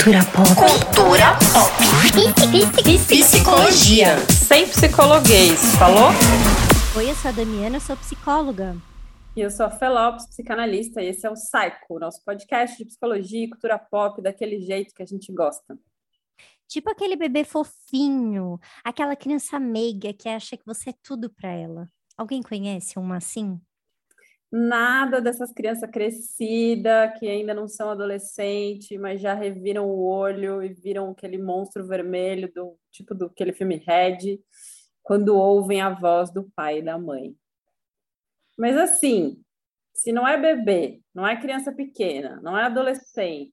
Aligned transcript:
Cultura 0.00 0.24
pop. 0.32 0.48
Cultura 0.56 1.36
pop. 1.52 1.76
Psicologia. 3.06 4.16
Sem 4.30 4.66
psicologuês, 4.66 5.74
falou? 5.76 6.08
Oi, 6.96 7.10
eu 7.10 7.14
sou 7.14 7.28
a 7.28 7.32
Damiana, 7.32 7.76
eu 7.76 7.80
sou 7.82 7.94
psicóloga. 7.98 8.78
E 9.36 9.42
eu 9.42 9.50
sou 9.50 9.66
a 9.66 9.70
Felopes, 9.70 10.26
psicanalista, 10.26 11.02
e 11.02 11.08
esse 11.08 11.26
é 11.26 11.30
o 11.30 11.34
Psycho, 11.34 11.98
nosso 12.00 12.24
podcast 12.24 12.78
de 12.78 12.86
psicologia 12.86 13.44
e 13.44 13.50
cultura 13.50 13.78
pop 13.78 14.22
daquele 14.22 14.58
jeito 14.60 14.94
que 14.94 15.02
a 15.02 15.06
gente 15.06 15.30
gosta. 15.34 15.78
Tipo 16.66 16.88
aquele 16.88 17.14
bebê 17.14 17.44
fofinho, 17.44 18.58
aquela 18.82 19.14
criança 19.14 19.60
meiga 19.60 20.14
que 20.14 20.30
acha 20.30 20.56
que 20.56 20.64
você 20.64 20.90
é 20.90 20.94
tudo 21.02 21.28
para 21.28 21.50
ela. 21.50 21.86
Alguém 22.16 22.40
conhece 22.40 22.98
uma 22.98 23.18
assim? 23.18 23.60
Nada 24.52 25.20
dessas 25.20 25.52
crianças 25.52 25.88
crescidas, 25.90 27.16
que 27.18 27.28
ainda 27.28 27.54
não 27.54 27.68
são 27.68 27.88
adolescentes, 27.90 28.98
mas 28.98 29.20
já 29.20 29.32
reviram 29.32 29.86
o 29.86 30.02
olho 30.02 30.60
e 30.62 30.72
viram 30.72 31.10
aquele 31.10 31.38
monstro 31.38 31.86
vermelho 31.86 32.52
do 32.52 32.76
tipo 32.90 33.14
do 33.14 33.26
aquele 33.26 33.52
filme 33.52 33.76
Red, 33.76 34.40
quando 35.02 35.36
ouvem 35.36 35.80
a 35.80 35.90
voz 35.90 36.32
do 36.32 36.50
pai 36.50 36.78
e 36.78 36.82
da 36.82 36.98
mãe. 36.98 37.36
Mas 38.58 38.76
assim, 38.76 39.40
se 39.94 40.10
não 40.12 40.26
é 40.26 40.36
bebê, 40.36 41.00
não 41.14 41.26
é 41.26 41.40
criança 41.40 41.72
pequena, 41.72 42.40
não 42.42 42.58
é 42.58 42.64
adolescente, 42.64 43.52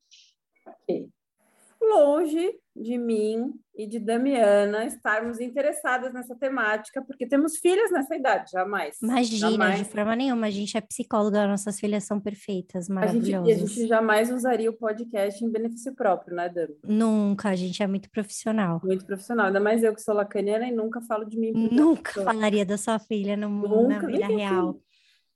longe 1.89 2.51
de 2.75 2.97
mim 2.97 3.51
e 3.75 3.87
de 3.87 3.99
Damiana 3.99 4.85
estarmos 4.85 5.39
interessadas 5.39 6.13
nessa 6.13 6.35
temática, 6.35 7.01
porque 7.01 7.27
temos 7.27 7.57
filhas 7.57 7.91
nessa 7.91 8.15
idade, 8.15 8.51
jamais. 8.51 8.97
Imagina, 9.01 9.51
jamais. 9.51 9.79
de 9.79 9.85
forma 9.85 10.15
nenhuma, 10.15 10.47
a 10.47 10.49
gente 10.51 10.77
é 10.77 10.81
psicóloga, 10.81 11.47
nossas 11.47 11.79
filhas 11.79 12.03
são 12.03 12.19
perfeitas, 12.19 12.85
A 12.89 13.07
gente, 13.07 13.31
maravilhosas. 13.31 13.47
e 13.47 13.51
a 13.51 13.55
gente 13.55 13.87
jamais 13.87 14.31
usaria 14.31 14.69
o 14.69 14.73
podcast 14.73 15.43
em 15.43 15.49
benefício 15.51 15.95
próprio, 15.95 16.35
né, 16.35 16.49
Dami? 16.49 16.75
Nunca, 16.83 17.49
a 17.49 17.55
gente 17.55 17.81
é 17.81 17.87
muito 17.87 18.09
profissional. 18.11 18.79
Muito 18.83 19.05
profissional, 19.05 19.47
ainda 19.47 19.59
mais 19.59 19.83
eu 19.83 19.93
que 19.93 20.01
sou 20.01 20.13
lacaniana 20.13 20.67
e 20.67 20.71
nunca 20.71 21.01
falo 21.01 21.25
de 21.25 21.39
mim. 21.39 21.51
Nunca 21.71 22.21
falaria 22.23 22.65
da 22.65 22.77
sua 22.77 22.99
filha 22.99 23.35
no, 23.35 23.49
na 23.49 23.95
Nunca, 23.95 24.07
vida 24.07 24.27
nem 24.27 24.37
real. 24.37 24.79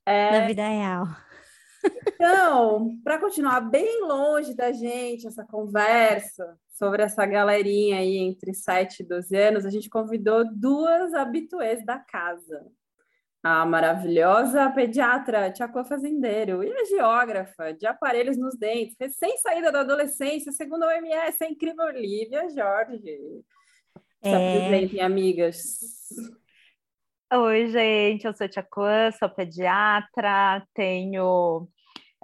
É, 0.05 0.39
Na 0.39 0.47
vida 0.47 0.67
real. 0.67 1.07
Então, 2.15 2.99
para 3.03 3.17
continuar 3.17 3.61
bem 3.61 4.01
longe 4.01 4.53
da 4.53 4.71
gente 4.71 5.25
essa 5.27 5.43
conversa 5.45 6.57
sobre 6.69 7.03
essa 7.03 7.25
galerinha 7.25 7.97
aí 7.97 8.17
entre 8.17 8.53
7 8.53 9.01
e 9.01 9.05
12 9.05 9.35
anos, 9.35 9.65
a 9.65 9.69
gente 9.69 9.89
convidou 9.89 10.43
duas 10.53 11.13
habituês 11.13 11.83
da 11.85 11.97
casa. 11.97 12.65
A 13.43 13.65
maravilhosa 13.65 14.69
pediatra 14.69 15.51
Tchacô 15.51 15.83
Fazendeiro 15.83 16.63
e 16.63 16.71
a 16.71 16.85
geógrafa 16.85 17.73
de 17.73 17.87
aparelhos 17.87 18.37
nos 18.37 18.55
dentes, 18.55 18.95
recém-saída 18.99 19.71
da 19.71 19.79
adolescência, 19.79 20.51
segundo 20.51 20.83
a 20.83 20.89
OMS, 20.89 21.43
a 21.43 21.49
incrível 21.49 21.89
Lívia 21.89 22.47
Jorge. 22.49 23.17
Se 24.23 24.29
É. 24.29 24.35
apresentem, 24.35 25.01
amigas. 25.01 25.79
Oi, 27.33 27.67
gente, 27.67 28.27
eu 28.27 28.33
sou 28.33 28.49
Tia 28.49 28.61
Kwan, 28.61 29.09
sou 29.17 29.29
pediatra, 29.29 30.67
tenho 30.73 31.65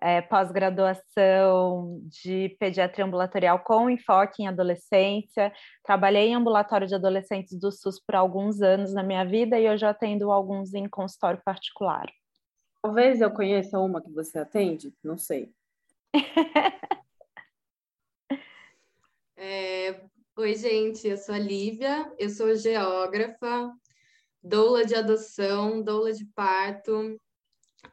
é, 0.01 0.21
pós-graduação 0.21 2.01
de 2.03 2.49
pediatria 2.59 3.05
ambulatorial 3.05 3.59
com 3.59 3.89
enfoque 3.89 4.43
em 4.43 4.49
adolescência. 4.49 5.53
Trabalhei 5.81 6.27
em 6.27 6.35
ambulatório 6.35 6.85
de 6.85 6.93
adolescentes 6.93 7.57
do 7.57 7.71
SUS 7.71 8.01
por 8.05 8.15
alguns 8.15 8.61
anos 8.61 8.93
na 8.93 9.01
minha 9.01 9.23
vida 9.23 9.57
e 9.57 9.69
hoje 9.69 9.85
eu 9.85 9.89
atendo 9.89 10.29
alguns 10.29 10.73
em 10.73 10.89
consultório 10.89 11.41
particular. 11.41 12.05
Talvez 12.81 13.21
eu 13.21 13.31
conheça 13.31 13.79
uma 13.79 14.01
que 14.01 14.11
você 14.11 14.39
atende, 14.39 14.93
não 15.01 15.17
sei. 15.17 15.53
É, 19.39 20.01
Oi, 20.35 20.53
gente, 20.53 21.07
eu 21.07 21.17
sou 21.17 21.33
a 21.33 21.39
Lívia, 21.39 22.11
eu 22.19 22.29
sou 22.29 22.55
geógrafa, 22.55 23.71
doula 24.47 24.85
de 24.85 24.95
adoção, 24.95 25.81
doula 25.81 26.13
de 26.13 26.25
parto, 26.33 27.19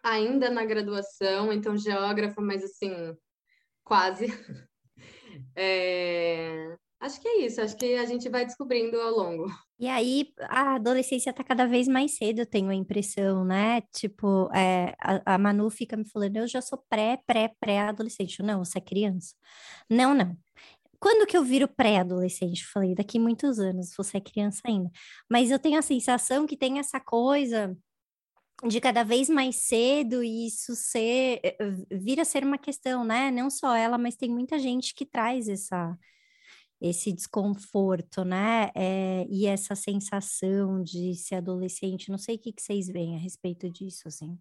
ainda 0.02 0.50
na 0.50 0.64
graduação, 0.64 1.52
então 1.52 1.76
geógrafa, 1.76 2.40
mas 2.40 2.62
assim, 2.64 3.16
quase. 3.84 4.26
É, 5.56 6.76
Acho 7.04 7.20
que 7.20 7.28
é 7.28 7.44
isso, 7.44 7.60
acho 7.60 7.76
que 7.76 7.96
a 7.96 8.06
gente 8.06 8.30
vai 8.30 8.46
descobrindo 8.46 8.98
ao 8.98 9.10
longo. 9.10 9.46
E 9.78 9.86
aí, 9.86 10.32
a 10.40 10.76
adolescência 10.76 11.34
tá 11.34 11.44
cada 11.44 11.66
vez 11.66 11.86
mais 11.86 12.16
cedo, 12.16 12.38
eu 12.38 12.46
tenho 12.46 12.70
a 12.70 12.74
impressão, 12.74 13.44
né? 13.44 13.82
Tipo, 13.92 14.48
é, 14.54 14.94
a, 14.98 15.34
a 15.34 15.38
Manu 15.38 15.68
fica 15.68 15.98
me 15.98 16.08
falando, 16.08 16.38
eu 16.38 16.48
já 16.48 16.62
sou 16.62 16.82
pré, 16.88 17.20
pré, 17.26 17.52
pré-adolescente. 17.60 18.42
Não, 18.42 18.64
você 18.64 18.78
é 18.78 18.80
criança. 18.80 19.34
Não, 19.90 20.14
não. 20.14 20.34
Quando 21.04 21.26
que 21.26 21.36
eu 21.36 21.44
viro 21.44 21.68
pré-adolescente? 21.68 22.62
Eu 22.62 22.68
Falei, 22.72 22.94
daqui 22.94 23.18
muitos 23.18 23.58
anos, 23.58 23.92
você 23.94 24.16
é 24.16 24.20
criança 24.22 24.62
ainda. 24.66 24.90
Mas 25.30 25.50
eu 25.50 25.58
tenho 25.58 25.78
a 25.78 25.82
sensação 25.82 26.46
que 26.46 26.56
tem 26.56 26.78
essa 26.78 26.98
coisa 26.98 27.76
de 28.66 28.80
cada 28.80 29.02
vez 29.02 29.28
mais 29.28 29.56
cedo 29.56 30.24
e 30.24 30.46
isso 30.46 30.74
ser, 30.74 31.40
eh, 31.44 31.58
vir 31.92 32.20
a 32.20 32.24
ser 32.24 32.42
uma 32.42 32.56
questão, 32.56 33.04
né? 33.04 33.30
Não 33.30 33.50
só 33.50 33.76
ela, 33.76 33.98
mas 33.98 34.16
tem 34.16 34.30
muita 34.30 34.58
gente 34.58 34.94
que 34.94 35.04
traz 35.04 35.46
essa 35.46 35.94
esse 36.80 37.12
desconforto, 37.12 38.24
né? 38.24 38.70
É, 38.74 39.26
e 39.28 39.44
essa 39.46 39.74
sensação 39.74 40.82
de 40.82 41.14
ser 41.16 41.34
adolescente. 41.34 42.10
Não 42.10 42.18
sei 42.18 42.36
o 42.36 42.38
que, 42.38 42.50
que 42.50 42.62
vocês 42.62 42.86
veem 42.88 43.14
a 43.14 43.18
respeito 43.18 43.70
disso, 43.70 44.08
assim. 44.08 44.38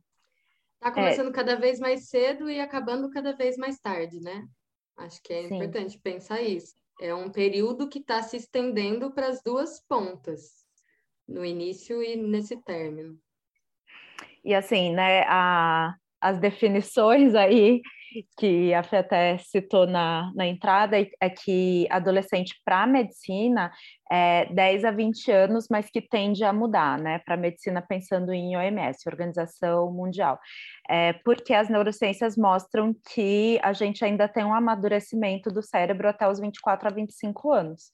Tá 0.80 0.94
começando 0.94 1.34
cada 1.34 1.58
vez 1.58 1.78
mais 1.78 2.08
cedo 2.08 2.50
e 2.50 2.62
acabando 2.62 3.10
cada 3.10 3.34
vez 3.34 3.58
mais 3.58 3.78
tarde, 3.82 4.22
né? 4.22 4.48
Acho 4.98 5.22
que 5.22 5.34
é 5.34 5.48
Sim. 5.48 5.56
importante 5.56 5.98
pensar 6.00 6.42
isso. 6.42 6.76
É 7.02 7.14
um 7.14 7.30
período 7.30 7.90
que 7.90 8.00
está 8.00 8.22
se 8.22 8.38
estendendo 8.38 9.12
para 9.12 9.28
as 9.28 9.42
duas 9.42 9.82
pontas, 9.88 10.64
no 11.28 11.44
início 11.44 12.02
e 12.04 12.16
nesse 12.16 12.58
término. 12.64 13.20
E 14.44 14.54
assim, 14.54 14.94
né, 14.94 15.24
a- 15.28 15.96
as 16.24 16.40
definições 16.40 17.36
aí 17.36 17.82
que 18.38 18.74
a 18.74 18.84
Fê 18.84 18.98
até 18.98 19.38
citou 19.40 19.88
na, 19.88 20.32
na 20.36 20.46
entrada 20.46 20.98
é- 21.00 21.30
que 21.30 21.88
adolescente 21.90 22.56
para 22.64 22.86
medicina 22.86 23.72
é 24.12 24.46
10 24.54 24.86
a 24.86 24.92
20 24.92 25.32
anos, 25.32 25.68
mas 25.70 25.90
que 25.90 26.00
tende 26.02 26.44
a 26.44 26.54
mudar, 26.54 27.00
né? 27.00 27.20
Para 27.26 27.36
medicina 27.36 27.82
pensando 27.82 28.32
em 28.32 28.56
OMS, 28.56 29.10
Organização 29.10 29.92
Mundial. 29.92 30.40
É, 30.88 31.14
porque 31.26 31.54
as 31.54 31.70
neurociências 31.70 32.38
mostram 32.38 32.96
que 33.14 33.60
a 33.64 33.74
gente 33.74 34.06
ainda 34.06 34.28
tem 34.28 34.44
um 34.44 34.54
amadurecimento 34.54 35.50
do 35.50 35.64
cérebro 35.64 36.08
até 36.08 36.28
os 36.30 36.40
24 36.40 36.90
a 36.90 36.92
25 36.92 37.52
anos. 37.52 37.92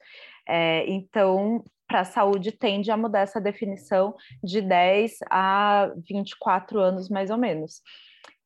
É, 0.47 0.85
então, 0.89 1.63
para 1.87 2.01
a 2.01 2.05
saúde 2.05 2.51
tende 2.51 2.91
a 2.91 2.97
mudar 2.97 3.21
essa 3.21 3.39
definição 3.39 4.13
de 4.43 4.61
10 4.61 5.17
a 5.29 5.89
24 6.07 6.79
anos, 6.79 7.09
mais 7.09 7.29
ou 7.29 7.37
menos. 7.37 7.81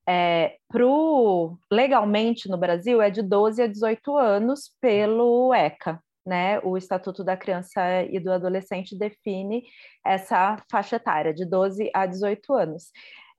É, 0.07 0.57
pro, 0.67 1.57
legalmente 1.71 2.49
no 2.49 2.57
Brasil 2.57 3.01
é 3.01 3.09
de 3.09 3.21
12 3.21 3.61
a 3.61 3.67
18 3.67 4.17
anos 4.17 4.71
pelo 4.81 5.53
ECA, 5.53 6.01
né? 6.25 6.59
O 6.59 6.77
Estatuto 6.77 7.23
da 7.23 7.37
Criança 7.37 8.03
e 8.03 8.19
do 8.19 8.31
Adolescente 8.31 8.97
define 8.97 9.63
essa 10.05 10.57
faixa 10.69 10.97
etária 10.97 11.33
de 11.33 11.45
12 11.45 11.89
a 11.93 12.05
18 12.05 12.53
anos. 12.53 12.91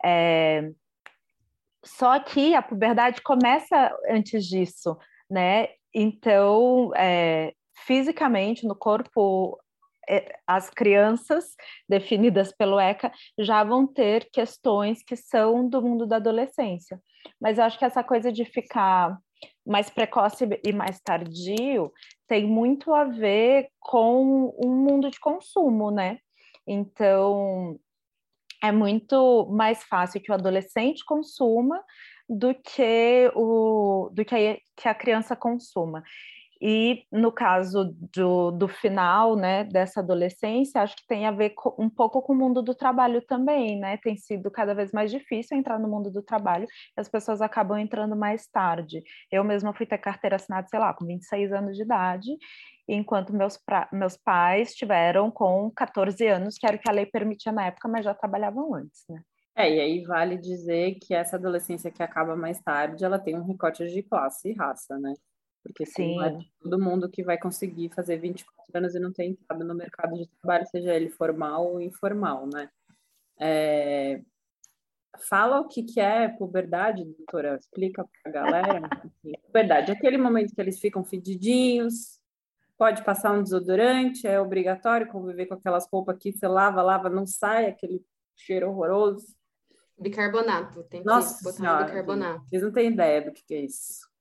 É, 0.05 0.71
só 1.85 2.19
que 2.19 2.55
a 2.55 2.63
puberdade 2.63 3.21
começa 3.23 3.95
antes 4.09 4.47
disso, 4.47 4.97
né? 5.31 5.69
Então, 5.95 6.91
é, 6.97 7.53
fisicamente, 7.87 8.67
no 8.67 8.75
corpo, 8.75 9.59
as 10.47 10.71
crianças 10.71 11.55
definidas 11.89 12.53
pelo 12.53 12.79
ECA 12.79 13.13
já 13.39 13.63
vão 13.65 13.87
ter 13.87 14.29
questões 14.31 15.03
que 15.03 15.17
são 15.17 15.69
do 15.69 15.83
mundo 15.83 16.07
da 16.07 16.17
adolescência. 16.17 17.01
Mas 17.41 17.59
eu 17.59 17.65
acho 17.65 17.79
que 17.79 17.85
essa 17.85 18.03
coisa 18.03 18.31
de 18.33 18.45
ficar 18.45 19.19
mais 19.67 19.91
precoce 19.91 20.49
e 20.65 20.73
mais 20.73 21.01
tardio 21.01 21.93
tem 22.29 22.47
muito 22.47 22.93
a 22.95 23.05
ver 23.05 23.69
com 23.81 24.55
um 24.62 24.75
mundo 24.75 25.11
de 25.11 25.19
consumo, 25.19 25.91
né? 25.91 26.19
Então, 26.67 27.79
é 28.62 28.73
muito 28.73 29.47
mais 29.50 29.85
fácil 29.85 30.21
que 30.21 30.31
o 30.31 30.35
adolescente 30.35 31.05
consuma 31.05 31.83
do 32.29 32.55
que, 32.55 33.31
o, 33.35 34.11
do 34.12 34.25
que, 34.25 34.35
a, 34.35 34.59
que 34.77 34.89
a 34.89 34.95
criança 34.95 35.37
consuma. 35.37 36.03
E 36.66 37.05
no 37.12 37.31
caso 37.31 37.94
do, 38.16 38.50
do 38.50 38.66
final, 38.66 39.37
né, 39.37 39.64
dessa 39.64 40.00
adolescência, 40.00 40.81
acho 40.81 40.96
que 40.96 41.06
tem 41.06 41.26
a 41.26 41.31
ver 41.31 41.50
com, 41.50 41.75
um 41.78 41.90
pouco 41.90 42.22
com 42.22 42.32
o 42.32 42.37
mundo 42.37 42.62
do 42.62 42.75
trabalho 42.75 43.20
também, 43.20 43.78
né? 43.78 43.99
Tem 43.99 44.16
sido 44.16 44.50
cada 44.50 44.75
vez 44.75 44.90
mais 44.90 45.11
difícil 45.11 45.58
entrar 45.58 45.78
no 45.78 45.87
mundo 45.87 46.11
do 46.11 46.22
trabalho 46.22 46.64
e 46.64 46.99
as 46.99 47.06
pessoas 47.06 47.43
acabam 47.43 47.76
entrando 47.76 48.16
mais 48.16 48.46
tarde. 48.46 49.02
Eu 49.31 49.44
mesma 49.44 49.75
fui 49.75 49.84
ter 49.84 49.99
carteira 49.99 50.37
assinada, 50.37 50.66
sei 50.66 50.78
lá, 50.78 50.94
com 50.94 51.05
26 51.05 51.52
anos 51.52 51.76
de 51.76 51.82
idade, 51.82 52.31
enquanto 52.88 53.34
meus, 53.34 53.58
pra, 53.58 53.87
meus 53.93 54.16
pais 54.16 54.75
tiveram 54.75 55.31
com 55.31 55.70
14 55.70 56.26
anos, 56.28 56.56
que 56.56 56.66
era 56.66 56.76
o 56.76 56.78
que 56.78 56.88
a 56.88 56.94
lei 56.94 57.05
permitia 57.05 57.52
na 57.52 57.66
época, 57.66 57.88
mas 57.88 58.06
já 58.06 58.14
trabalhavam 58.14 58.75
antes, 58.75 59.05
né? 59.11 59.20
É, 59.55 59.70
e 59.70 59.81
aí 59.81 60.02
vale 60.05 60.38
dizer 60.38 60.94
que 60.94 61.12
essa 61.12 61.37
adolescência 61.37 61.90
que 61.90 62.02
acaba 62.02 62.34
mais 62.34 62.58
tarde, 62.62 63.05
ela 63.05 63.19
tem 63.19 63.37
um 63.37 63.44
recorte 63.44 63.87
de 63.87 64.02
classe 64.02 64.49
e 64.49 64.55
raça, 64.55 64.99
né? 64.99 65.12
Porque 65.64 65.87
Sim. 65.87 66.16
não 66.16 66.25
é 66.25 66.38
todo 66.61 66.78
mundo 66.78 67.11
que 67.11 67.25
vai 67.25 67.38
conseguir 67.38 67.90
fazer 67.94 68.19
24 68.19 68.52
anos 68.75 68.94
e 68.94 69.00
não 69.00 69.11
ter 69.11 69.25
entrado 69.25 69.64
no 69.64 69.75
mercado 69.75 70.14
de 70.14 70.28
trabalho, 70.28 70.66
seja 70.66 70.94
ele 70.94 71.08
formal 71.08 71.72
ou 71.72 71.81
informal, 71.81 72.46
né? 72.46 72.69
É... 73.40 74.20
Fala 75.28 75.61
o 75.61 75.69
que, 75.69 75.82
que 75.82 76.00
é 76.00 76.28
puberdade, 76.28 77.05
doutora, 77.05 77.56
explica 77.56 78.05
para 78.05 78.31
a 78.31 78.34
galera. 78.34 78.90
Puberdade 79.46 79.90
é 79.90 79.94
aquele 79.94 80.19
momento 80.19 80.55
que 80.55 80.61
eles 80.61 80.78
ficam 80.78 81.05
fedidinhos, 81.05 82.20
pode 82.76 83.05
passar 83.05 83.32
um 83.32 83.43
desodorante, 83.43 84.26
é 84.26 84.40
obrigatório 84.40 85.08
conviver 85.08 85.46
com 85.46 85.55
aquelas 85.55 85.88
roupas 85.90 86.19
que 86.19 86.32
você 86.32 86.46
lava, 86.49 86.82
lava, 86.82 87.08
não 87.08 87.26
sai 87.26 87.66
aquele 87.66 88.05
cheiro 88.37 88.69
horroroso. 88.69 89.25
Bicarbonato, 89.99 90.82
tem 90.84 91.00
que 91.00 91.06
Nossa 91.06 91.43
botar 91.43 91.56
senhora, 91.56 91.84
bicarbonato. 91.84 92.44
Vocês 92.49 92.62
não 92.62 92.72
têm 92.72 92.93
ideia 92.93 93.22
do 93.22 93.32
que, 93.32 93.44
que 93.44 93.55
é 93.55 93.61
isso. 93.61 94.12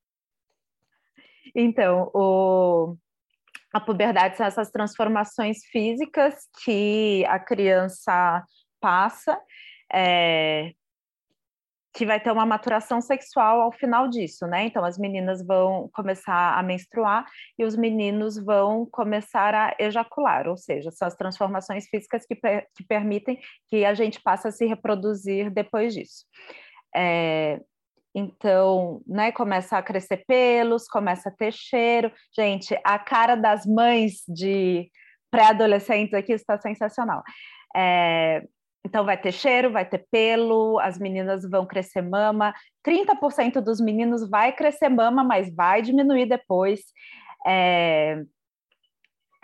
Então, 1.56 2.10
o, 2.14 2.96
a 3.74 3.80
puberdade 3.80 4.38
são 4.38 4.46
essas 4.46 4.70
transformações 4.70 5.66
físicas 5.66 6.36
que 6.64 7.26
a 7.28 7.40
criança 7.40 8.44
passa, 8.80 9.40
é, 9.92 10.72
que 11.94 12.06
vai 12.06 12.20
ter 12.20 12.32
uma 12.32 12.46
maturação 12.46 13.00
sexual 13.00 13.62
ao 13.62 13.72
final 13.72 14.08
disso, 14.08 14.48
né? 14.48 14.66
Então, 14.66 14.84
as 14.84 14.98
meninas 14.98 15.46
vão 15.46 15.90
começar 15.94 16.58
a 16.58 16.64
menstruar 16.64 17.26
e 17.58 17.64
os 17.64 17.76
meninos 17.76 18.36
vão 18.44 18.88
começar 18.92 19.54
a 19.54 19.76
ejacular, 19.78 20.48
ou 20.48 20.58
seja, 20.58 20.90
são 20.90 21.08
as 21.08 21.16
transformações 21.16 21.88
físicas 21.88 22.26
que, 22.26 22.36
que 22.36 22.84
permitem 22.88 23.40
que 23.70 23.86
a 23.86 23.94
gente 23.94 24.20
passe 24.22 24.48
a 24.48 24.52
se 24.52 24.66
reproduzir 24.66 25.52
depois 25.52 25.94
disso. 25.94 26.26
É, 26.96 27.60
então, 28.14 29.02
né, 29.08 29.32
começa 29.32 29.78
a 29.78 29.82
crescer 29.82 30.24
pelos, 30.28 30.88
começa 30.88 31.30
a 31.30 31.32
ter 31.32 31.52
cheiro. 31.52 32.12
Gente, 32.36 32.78
a 32.84 33.00
cara 33.00 33.36
das 33.36 33.66
mães 33.66 34.24
de 34.28 34.90
pré-adolescentes 35.32 36.14
aqui 36.14 36.32
está 36.32 36.60
sensacional. 36.60 37.24
É, 37.76 38.44
então, 38.86 39.04
vai 39.04 39.18
ter 39.18 39.32
cheiro, 39.32 39.72
vai 39.72 39.86
ter 39.86 40.06
pelo, 40.12 40.78
as 40.80 41.00
meninas 41.00 41.50
vão 41.50 41.66
crescer 41.66 42.02
mama. 42.04 42.54
30% 42.86 43.62
dos 43.62 43.82
meninos 43.82 44.30
vai 44.30 44.52
crescer 44.52 44.90
mama, 44.90 45.24
mas 45.24 45.54
vai 45.56 45.82
diminuir 45.82 46.28
depois. 46.28 46.82
É, 47.48 48.22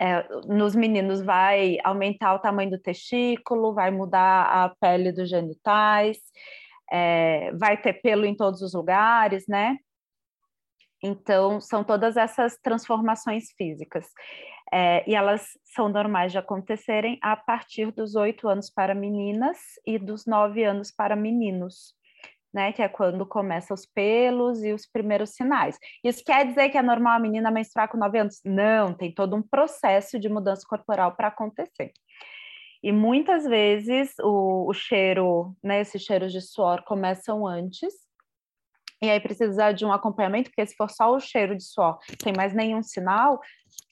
é, 0.00 0.26
nos 0.46 0.74
meninos 0.74 1.20
vai 1.20 1.76
aumentar 1.84 2.34
o 2.34 2.38
tamanho 2.38 2.70
do 2.70 2.78
testículo, 2.78 3.74
vai 3.74 3.90
mudar 3.90 4.44
a 4.44 4.74
pele 4.80 5.12
dos 5.12 5.28
genitais, 5.28 6.18
é, 6.90 7.52
vai 7.52 7.80
ter 7.80 7.94
pelo 7.94 8.24
em 8.24 8.34
todos 8.34 8.62
os 8.62 8.74
lugares, 8.74 9.46
né? 9.48 9.76
Então, 11.02 11.60
são 11.60 11.82
todas 11.82 12.16
essas 12.16 12.58
transformações 12.58 13.52
físicas. 13.56 14.06
É, 14.72 15.08
e 15.10 15.14
elas 15.14 15.48
são 15.64 15.88
normais 15.88 16.30
de 16.30 16.38
acontecerem 16.38 17.18
a 17.22 17.36
partir 17.36 17.90
dos 17.90 18.14
oito 18.14 18.48
anos 18.48 18.70
para 18.70 18.94
meninas 18.94 19.58
e 19.84 19.98
dos 19.98 20.26
nove 20.26 20.62
anos 20.62 20.92
para 20.92 21.16
meninos, 21.16 21.94
né? 22.54 22.72
Que 22.72 22.82
é 22.82 22.88
quando 22.88 23.26
começam 23.26 23.74
os 23.74 23.86
pelos 23.86 24.62
e 24.62 24.72
os 24.72 24.86
primeiros 24.86 25.30
sinais. 25.30 25.76
Isso 26.04 26.22
quer 26.24 26.46
dizer 26.46 26.68
que 26.68 26.78
é 26.78 26.82
normal 26.82 27.16
a 27.16 27.20
menina 27.20 27.50
menstruar 27.50 27.88
com 27.88 27.98
nove 27.98 28.18
anos? 28.18 28.40
Não, 28.44 28.94
tem 28.94 29.12
todo 29.12 29.34
um 29.34 29.42
processo 29.42 30.20
de 30.20 30.28
mudança 30.28 30.64
corporal 30.68 31.16
para 31.16 31.28
acontecer. 31.28 31.92
E 32.82 32.92
muitas 32.92 33.44
vezes 33.44 34.14
o, 34.20 34.68
o 34.68 34.72
cheiro, 34.72 35.54
né, 35.62 35.80
esses 35.80 36.02
cheiros 36.02 36.32
de 36.32 36.40
suor 36.40 36.82
começam 36.84 37.46
antes, 37.46 37.92
e 39.02 39.08
aí 39.08 39.18
precisa 39.18 39.72
de 39.72 39.84
um 39.84 39.92
acompanhamento, 39.92 40.50
porque 40.50 40.66
se 40.66 40.76
for 40.76 40.90
só 40.90 41.14
o 41.14 41.20
cheiro 41.20 41.56
de 41.56 41.64
suor, 41.64 41.98
sem 42.22 42.32
mais 42.34 42.54
nenhum 42.54 42.82
sinal, 42.82 43.40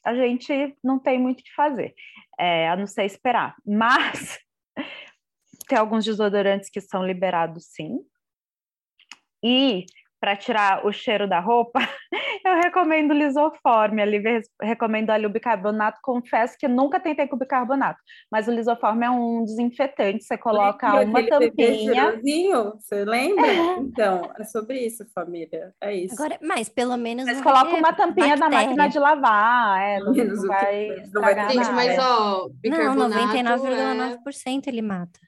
a 0.04 0.14
gente 0.14 0.76
não 0.84 0.98
tem 0.98 1.18
muito 1.18 1.40
o 1.40 1.42
que 1.42 1.54
fazer, 1.54 1.94
é, 2.38 2.68
a 2.68 2.76
não 2.76 2.86
ser 2.86 3.04
esperar. 3.04 3.54
Mas 3.66 4.38
tem 5.66 5.78
alguns 5.78 6.04
desodorantes 6.04 6.68
que 6.68 6.80
são 6.80 7.06
liberados 7.06 7.66
sim. 7.66 8.00
E 9.42 9.86
para 10.20 10.36
tirar 10.36 10.84
o 10.84 10.92
cheiro 10.92 11.28
da 11.28 11.40
roupa, 11.40 11.78
recomendo 12.68 13.12
lisoforme, 13.14 14.02
ali 14.02 14.22
recomendo 14.60 15.10
ali 15.10 15.26
o 15.26 15.30
bicarbonato, 15.30 15.98
confesso 16.02 16.56
que 16.58 16.68
nunca 16.68 17.00
tentei 17.00 17.26
com 17.26 17.36
bicarbonato, 17.36 17.98
mas 18.30 18.46
o 18.46 18.52
lisoforme 18.52 19.06
é 19.06 19.10
um 19.10 19.44
desinfetante, 19.44 20.24
você 20.24 20.36
coloca 20.36 21.00
uma 21.00 21.26
tampinha. 21.26 22.20
Você 22.78 23.04
lembra? 23.04 23.46
então, 23.80 24.30
é 24.38 24.44
sobre 24.44 24.80
isso, 24.80 25.04
família, 25.14 25.72
é 25.80 25.94
isso. 25.94 26.14
Agora, 26.14 26.38
mas 26.42 26.68
pelo 26.68 26.96
menos 26.96 27.24
Você 27.24 27.42
coloca 27.42 27.74
uma 27.74 27.92
tampinha 27.92 28.36
bactéria. 28.36 28.48
na 28.48 28.50
máquina 28.50 28.88
de 28.88 28.98
lavar, 28.98 29.80
é, 29.80 29.98
não, 30.00 30.12
não 30.12 30.46
vai, 30.46 30.88
não 31.12 31.22
vai 31.22 31.50
Gente, 31.50 31.72
mas 31.72 31.98
ó, 31.98 32.48
bicarbonato 32.60 33.14
Não, 33.14 33.56
99,9% 33.56 34.66
é... 34.66 34.70
ele 34.70 34.82
mata. 34.82 35.27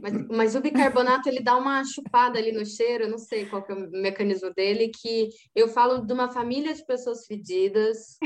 Mas, 0.00 0.28
mas, 0.28 0.54
o 0.54 0.60
bicarbonato 0.60 1.28
ele 1.28 1.40
dá 1.40 1.56
uma 1.56 1.82
chupada 1.84 2.38
ali 2.38 2.52
no 2.52 2.64
cheiro, 2.64 3.04
eu 3.04 3.10
não 3.10 3.18
sei 3.18 3.46
qual 3.46 3.64
é 3.68 3.74
o 3.74 3.90
mecanismo 3.90 4.52
dele, 4.54 4.88
que 4.88 5.28
eu 5.54 5.68
falo 5.68 5.98
de 6.04 6.12
uma 6.12 6.28
família 6.28 6.74
de 6.74 6.84
pessoas 6.84 7.26
fedidas, 7.26 8.18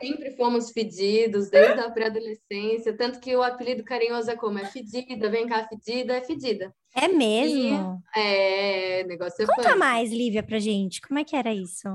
sempre 0.00 0.36
fomos 0.36 0.70
fedidos 0.70 1.50
desde 1.50 1.80
a 1.80 1.90
pré-adolescência, 1.90 2.96
tanto 2.96 3.20
que 3.20 3.34
o 3.34 3.42
apelido 3.42 3.84
carinhoso 3.84 4.30
é 4.30 4.36
como 4.36 4.58
é 4.58 4.64
fedida, 4.66 5.30
vem 5.30 5.46
cá 5.46 5.66
fedida, 5.68 6.14
é 6.14 6.20
fedida. 6.20 6.74
É 6.94 7.08
mesmo? 7.08 8.02
E, 8.16 8.20
é, 8.20 9.04
negócio 9.04 9.42
é 9.42 9.46
Conta 9.46 9.74
mais, 9.76 10.12
Lívia, 10.12 10.42
pra 10.42 10.58
gente, 10.58 11.00
como 11.00 11.18
é 11.18 11.24
que 11.24 11.34
era 11.34 11.52
isso? 11.52 11.88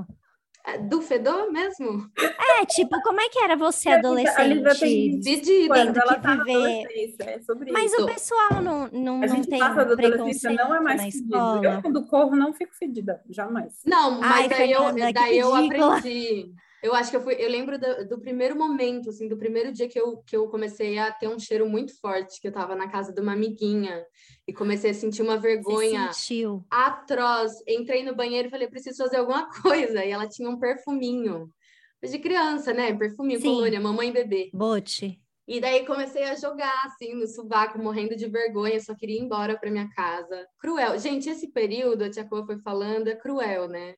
É, 0.66 0.76
do 0.78 1.00
fedor 1.00 1.50
mesmo? 1.50 2.10
É, 2.18 2.66
tipo, 2.66 3.00
como 3.02 3.20
é 3.20 3.28
que 3.28 3.38
era 3.38 3.56
você 3.56 3.88
adolescente? 3.88 5.18
Dividida. 5.18 5.74
Tendo 5.74 6.20
que 6.20 6.44
viver. 6.44 7.16
É 7.20 7.40
sobre 7.40 7.72
Mas 7.72 7.92
isso. 7.92 8.02
o 8.02 8.06
pessoal 8.06 8.62
não, 8.62 8.88
não, 8.88 9.22
a 9.22 9.26
não 9.26 9.42
tem 9.42 9.58
passa 9.58 9.84
da 9.84 9.92
adolescência 9.92 10.52
não 10.52 10.74
é 10.74 10.80
mais 10.80 11.02
fedida. 11.02 11.36
Eu, 11.62 11.82
quando 11.82 12.06
corro, 12.06 12.36
não 12.36 12.52
fico 12.52 12.74
fedida, 12.74 13.22
jamais. 13.30 13.80
Não, 13.86 14.20
mas 14.20 14.30
Ai, 14.30 14.48
daí, 14.48 14.68
Fernanda, 14.68 15.00
eu, 15.00 15.12
daí 15.12 15.38
eu 15.38 15.54
aprendi. 15.54 16.54
Eu 16.82 16.94
acho 16.94 17.10
que 17.10 17.16
eu 17.16 17.20
fui, 17.20 17.34
eu 17.38 17.48
lembro 17.50 17.78
do, 17.78 18.08
do, 18.08 18.20
primeiro 18.20 18.56
momento, 18.56 19.10
assim, 19.10 19.28
do 19.28 19.36
primeiro 19.36 19.70
dia 19.70 19.88
que 19.88 20.00
eu, 20.00 20.18
que 20.26 20.34
eu 20.34 20.48
comecei 20.48 20.98
a 20.98 21.12
ter 21.12 21.28
um 21.28 21.38
cheiro 21.38 21.68
muito 21.68 21.98
forte, 22.00 22.40
que 22.40 22.46
eu 22.46 22.50
estava 22.50 22.74
na 22.74 22.88
casa 22.88 23.12
de 23.12 23.20
uma 23.20 23.32
amiguinha 23.32 24.04
e 24.48 24.52
comecei 24.52 24.90
a 24.90 24.94
sentir 24.94 25.20
uma 25.20 25.36
vergonha 25.36 26.10
atroz. 26.70 27.52
Entrei 27.68 28.02
no 28.02 28.14
banheiro 28.14 28.48
e 28.48 28.50
falei, 28.50 28.68
preciso 28.68 29.02
fazer 29.02 29.18
alguma 29.18 29.48
coisa. 29.60 30.04
E 30.04 30.10
ela 30.10 30.26
tinha 30.26 30.48
um 30.48 30.58
perfuminho. 30.58 31.50
De 32.02 32.18
criança, 32.18 32.72
né? 32.72 32.96
Perfuminho, 32.96 33.40
Sim. 33.40 33.48
colônia, 33.48 33.78
mamãe 33.78 34.08
e 34.08 34.12
bebê. 34.12 34.50
Bote. 34.54 35.20
E 35.46 35.60
daí 35.60 35.84
comecei 35.84 36.22
a 36.22 36.36
jogar 36.36 36.72
assim 36.86 37.12
no 37.12 37.26
sovaco, 37.26 37.76
morrendo 37.76 38.14
de 38.14 38.28
vergonha, 38.28 38.80
só 38.80 38.94
queria 38.94 39.18
ir 39.18 39.22
embora 39.22 39.58
para 39.58 39.70
minha 39.70 39.90
casa. 39.90 40.46
Cruel. 40.60 40.96
Gente, 40.96 41.28
esse 41.28 41.50
período, 41.52 42.04
a 42.04 42.10
tia 42.10 42.24
Coa 42.24 42.46
foi 42.46 42.58
falando, 42.60 43.08
é 43.08 43.16
cruel, 43.16 43.68
né? 43.68 43.96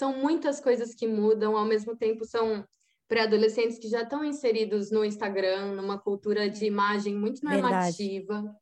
São 0.00 0.16
muitas 0.16 0.58
coisas 0.60 0.94
que 0.94 1.06
mudam, 1.06 1.58
ao 1.58 1.66
mesmo 1.66 1.94
tempo 1.94 2.24
são 2.24 2.64
pré-adolescentes 3.06 3.78
que 3.78 3.86
já 3.86 4.00
estão 4.00 4.24
inseridos 4.24 4.90
no 4.90 5.04
Instagram, 5.04 5.74
numa 5.74 5.98
cultura 5.98 6.48
de 6.48 6.64
imagem 6.64 7.14
muito 7.14 7.44
normativa. 7.44 8.34
Verdade. 8.34 8.56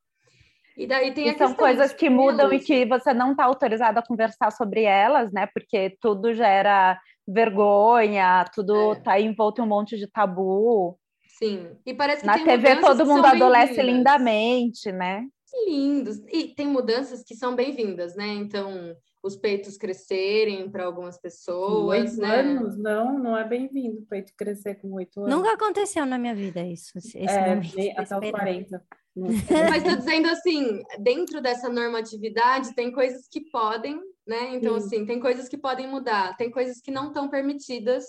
E 0.76 0.86
daí 0.86 1.14
tem 1.14 1.28
e 1.28 1.38
são 1.38 1.54
coisas 1.54 1.92
que 1.92 2.10
mudam 2.10 2.52
e 2.52 2.58
que 2.58 2.84
você 2.86 3.14
não 3.14 3.32
está 3.32 3.44
autorizado 3.44 4.00
a 4.00 4.02
conversar 4.06 4.50
sobre 4.50 4.82
elas, 4.82 5.32
né? 5.32 5.46
Porque 5.54 5.96
tudo 6.00 6.34
gera 6.34 6.98
vergonha, 7.26 8.44
tudo 8.52 8.94
está 8.94 9.16
é. 9.18 9.22
envolto 9.22 9.60
em 9.60 9.64
um 9.64 9.68
monte 9.68 9.96
de 9.96 10.08
tabu. 10.08 10.98
Sim. 11.38 11.70
E 11.86 11.94
parece 11.94 12.22
que 12.22 12.26
na 12.26 12.42
TV 12.42 12.80
todo 12.80 13.06
mundo 13.06 13.26
adolesce 13.26 13.80
lindamente, 13.80 14.90
né? 14.90 15.24
Lindos. 15.68 16.18
E 16.32 16.54
tem 16.54 16.66
mudanças 16.66 17.22
que 17.22 17.36
são 17.36 17.54
bem-vindas, 17.54 18.16
né? 18.16 18.26
Então, 18.26 18.94
os 19.22 19.36
peitos 19.36 19.76
crescerem 19.76 20.70
para 20.70 20.84
algumas 20.84 21.18
pessoas. 21.18 22.00
Oito 22.00 22.20
né? 22.20 22.40
anos? 22.40 22.76
Não, 22.76 23.18
não 23.18 23.36
é 23.36 23.46
bem-vindo 23.46 24.00
o 24.00 24.06
peito 24.06 24.32
crescer 24.36 24.76
com 24.76 24.92
oito 24.94 25.20
anos. 25.20 25.34
Nunca 25.34 25.52
aconteceu 25.54 26.06
na 26.06 26.18
minha 26.18 26.34
vida 26.34 26.62
isso. 26.62 26.96
Esse 26.96 27.18
é, 27.18 27.94
até 27.96 28.18
os 28.18 28.30
40. 28.30 28.84
Mas 29.70 29.82
estou 29.82 29.96
dizendo 29.96 30.28
assim, 30.28 30.82
dentro 31.00 31.40
dessa 31.40 31.68
normatividade 31.68 32.74
tem 32.74 32.92
coisas 32.92 33.26
que 33.28 33.40
podem, 33.50 34.00
né? 34.26 34.54
Então, 34.54 34.78
Sim. 34.78 34.86
assim, 34.86 35.06
tem 35.06 35.18
coisas 35.18 35.48
que 35.48 35.58
podem 35.58 35.88
mudar, 35.88 36.36
tem 36.36 36.50
coisas 36.50 36.80
que 36.80 36.90
não 36.90 37.08
estão 37.08 37.28
permitidas. 37.28 38.04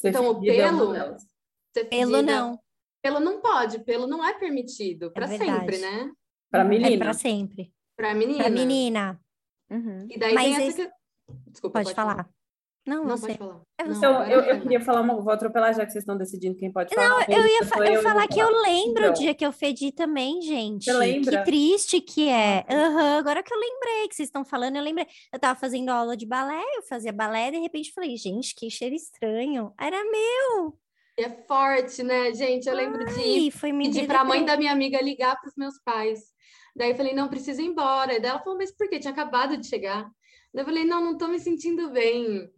Ser 0.00 0.08
então, 0.08 0.32
o 0.32 0.44
é 0.44 0.56
pelo. 0.56 0.94
pelo 1.88 2.22
não. 2.22 2.58
Pelo 3.00 3.20
não 3.20 3.40
pode, 3.40 3.78
pelo 3.84 4.08
não 4.08 4.24
é 4.24 4.36
permitido, 4.36 5.06
é 5.06 5.10
para 5.10 5.28
sempre, 5.28 5.78
né? 5.78 6.10
Para 6.50 6.64
menina. 6.64 6.94
É 6.94 6.98
para 6.98 7.14
sempre. 7.14 7.72
Para 7.96 8.14
menina. 8.14 8.38
Para 8.42 8.50
menina. 8.50 9.20
Uhum. 9.70 10.06
E 10.10 10.18
daí 10.18 10.34
Mas 10.34 10.44
tem 10.44 10.54
essa 10.54 10.62
esse... 10.82 10.86
que... 10.86 10.92
Desculpa, 11.50 11.78
pode, 11.80 11.84
pode 11.86 11.94
falar. 11.96 12.10
falar. 12.16 12.28
Não, 12.86 13.04
Não, 13.04 13.16
você. 13.18 13.26
pode 13.26 13.38
falar. 13.38 13.60
É 13.78 13.84
Não. 13.84 13.96
Então, 13.96 14.24
eu, 14.24 14.40
foi 14.42 14.50
eu 14.50 14.54
mal. 14.54 14.62
queria 14.62 14.80
falar 14.80 15.00
uma. 15.02 15.20
Vou 15.20 15.30
atropelar 15.30 15.74
já 15.74 15.84
que 15.84 15.92
vocês 15.92 16.02
estão 16.02 16.16
decidindo 16.16 16.56
quem 16.56 16.72
pode 16.72 16.94
falar. 16.94 17.06
Não, 17.06 17.20
eu 17.36 17.46
ia, 17.46 17.64
fa- 17.66 17.86
eu 17.86 18.02
falar 18.02 18.26
que 18.26 18.40
eu 18.40 18.48
lembro 18.62 19.02
o 19.02 19.06
Então, 19.08 19.12
dia 19.12 19.34
que 19.34 19.44
eu 19.44 19.52
fedi 19.52 19.92
também, 19.92 20.40
gente. 20.40 20.86
Você 20.86 20.92
lembra? 20.94 21.38
Que 21.38 21.44
triste 21.44 22.00
que 22.00 22.30
é. 22.30 22.64
Aham, 22.70 23.18
agora 23.18 23.42
que 23.42 23.52
eu 23.52 23.58
lembrei 23.58 24.08
que 24.08 24.14
vocês 24.16 24.28
estão 24.28 24.42
falando, 24.42 24.76
eu 24.76 24.82
lembrei. 24.82 25.06
Eu 25.30 25.38
tava 25.38 25.58
fazendo 25.60 25.90
aula 25.90 26.16
de 26.16 26.24
balé, 26.24 26.62
eu 26.76 26.82
fazia 26.82 27.12
balé, 27.12 27.50
de 27.50 27.58
repente 27.58 27.92
falei, 27.92 28.16
gente, 28.16 28.54
que 28.54 28.70
cheiro 28.70 28.94
estranho. 28.94 29.70
Era 29.78 30.02
meu. 30.04 30.78
E 31.18 31.24
É 31.24 31.28
forte, 31.46 32.02
né, 32.02 32.32
gente? 32.32 32.68
Eu 32.68 32.74
lembro 32.74 33.04
de 33.04 33.20
ir 33.20 33.44
Ai, 33.44 33.50
foi 33.50 33.70
me 33.70 33.84
pedir 33.84 34.06
para 34.06 34.20
a 34.20 34.24
mãe 34.24 34.46
da 34.46 34.56
minha 34.56 34.72
amiga 34.72 35.02
ligar 35.02 35.38
para 35.38 35.48
os 35.48 35.56
meus 35.58 35.74
pais. 35.84 36.20
Daí 36.78 36.92
eu 36.92 36.96
falei, 36.96 37.12
não, 37.12 37.28
preciso 37.28 37.60
ir 37.60 37.66
embora. 37.66 38.14
E 38.14 38.20
daí 38.20 38.30
ela 38.30 38.38
falou, 38.38 38.56
mas 38.56 38.70
por 38.70 38.88
quê? 38.88 39.00
Tinha 39.00 39.12
acabado 39.12 39.56
de 39.56 39.66
chegar. 39.66 40.04
Daí 40.54 40.62
eu 40.62 40.64
falei, 40.64 40.84
não, 40.84 41.04
não 41.04 41.18
tô 41.18 41.26
me 41.26 41.40
sentindo 41.40 41.90
bem. 41.90 42.48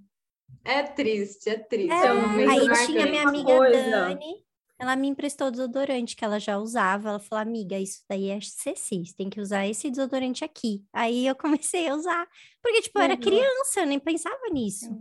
É 0.62 0.82
triste, 0.82 1.48
é 1.48 1.58
triste. 1.58 1.90
É, 1.90 2.06
É 2.06 2.46
aí 2.46 2.86
tinha 2.86 3.06
minha 3.06 3.26
amiga 3.26 3.56
coisa. 3.56 3.90
Dani, 3.90 4.44
ela 4.78 4.94
me 4.94 5.08
emprestou 5.08 5.50
desodorante 5.50 6.14
que 6.14 6.22
ela 6.22 6.38
já 6.38 6.58
usava. 6.58 7.08
Ela 7.08 7.18
falou, 7.18 7.40
amiga, 7.40 7.78
isso 7.78 8.04
daí 8.10 8.28
é 8.28 8.38
CC, 8.42 9.04
você 9.06 9.14
tem 9.16 9.30
que 9.30 9.40
usar 9.40 9.66
esse 9.66 9.90
desodorante 9.90 10.44
aqui. 10.44 10.84
Aí 10.92 11.26
eu 11.26 11.34
comecei 11.34 11.88
a 11.88 11.94
usar, 11.94 12.28
porque, 12.62 12.82
tipo, 12.82 12.98
eu 12.98 13.02
era 13.02 13.14
Uhum. 13.14 13.20
criança, 13.20 13.80
eu 13.80 13.86
nem 13.86 13.98
pensava 13.98 14.50
nisso. 14.52 14.94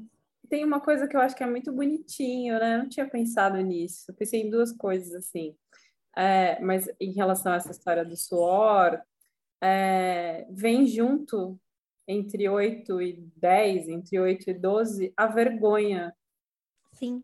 Tem 0.49 0.63
uma 0.63 0.79
coisa 0.79 1.09
que 1.09 1.15
eu 1.15 1.19
acho 1.19 1.35
que 1.35 1.43
é 1.43 1.47
muito 1.47 1.73
bonitinho, 1.73 2.57
né? 2.57 2.75
Eu 2.75 2.79
não 2.79 2.89
tinha 2.89 3.07
pensado 3.07 3.57
nisso. 3.57 4.05
Eu 4.09 4.15
pensei 4.15 4.41
em 4.41 4.49
duas 4.49 4.71
coisas, 4.71 5.13
assim. 5.13 5.55
É, 6.17 6.59
mas 6.61 6.89
em 6.99 7.11
relação 7.11 7.51
a 7.51 7.55
essa 7.57 7.71
história 7.71 8.03
do 8.03 8.15
suor, 8.17 8.99
é, 9.61 10.47
vem 10.49 10.85
junto 10.87 11.59
entre 12.07 12.49
8 12.49 13.01
e 13.01 13.13
10, 13.35 13.87
entre 13.89 14.19
8 14.19 14.49
e 14.49 14.53
12, 14.53 15.13
a 15.15 15.27
vergonha, 15.27 16.13
Sim. 16.93 17.23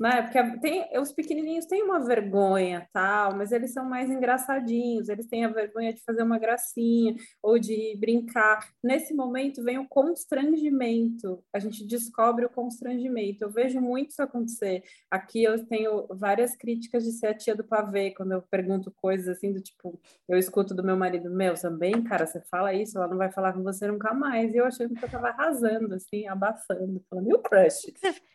Né? 0.00 0.22
Porque 0.22 0.42
tem, 0.60 0.98
os 0.98 1.12
pequenininhos 1.12 1.66
têm 1.66 1.82
uma 1.82 2.00
vergonha, 2.00 2.88
tal, 2.92 3.36
mas 3.36 3.52
eles 3.52 3.72
são 3.72 3.84
mais 3.84 4.10
engraçadinhos, 4.10 5.08
eles 5.08 5.26
têm 5.26 5.44
a 5.44 5.48
vergonha 5.48 5.92
de 5.92 6.02
fazer 6.02 6.22
uma 6.22 6.38
gracinha 6.38 7.14
ou 7.42 7.58
de 7.58 7.96
brincar. 7.98 8.68
Nesse 8.82 9.14
momento 9.14 9.62
vem 9.62 9.78
o 9.78 9.88
constrangimento, 9.88 11.42
a 11.52 11.58
gente 11.58 11.86
descobre 11.86 12.44
o 12.44 12.50
constrangimento. 12.50 13.44
Eu 13.44 13.50
vejo 13.50 13.80
muito 13.80 14.10
isso 14.10 14.22
acontecer. 14.22 14.82
Aqui 15.10 15.42
eu 15.42 15.64
tenho 15.66 16.06
várias 16.10 16.56
críticas 16.56 17.04
de 17.04 17.12
ser 17.12 17.28
a 17.28 17.34
tia 17.34 17.54
do 17.54 17.64
pavê, 17.64 18.10
quando 18.12 18.32
eu 18.32 18.42
pergunto 18.42 18.90
coisas 18.90 19.28
assim, 19.28 19.52
do 19.52 19.60
tipo, 19.60 20.00
eu 20.28 20.38
escuto 20.38 20.74
do 20.74 20.84
meu 20.84 20.96
marido, 20.96 21.30
meu, 21.30 21.54
também, 21.54 22.02
cara, 22.02 22.26
você 22.26 22.40
fala 22.50 22.72
isso, 22.72 22.96
ela 22.96 23.08
não 23.08 23.16
vai 23.16 23.30
falar 23.30 23.52
com 23.52 23.62
você 23.62 23.86
nunca 23.86 24.14
mais. 24.14 24.54
E 24.54 24.56
eu 24.56 24.64
achando 24.64 24.94
que 24.94 25.04
eu 25.04 25.10
tava 25.10 25.28
arrasando, 25.28 25.94
assim, 25.94 26.26
abafando, 26.26 27.02
falando, 27.08 27.28
e 27.28 27.34
o 27.34 27.38
crush? 27.38 27.92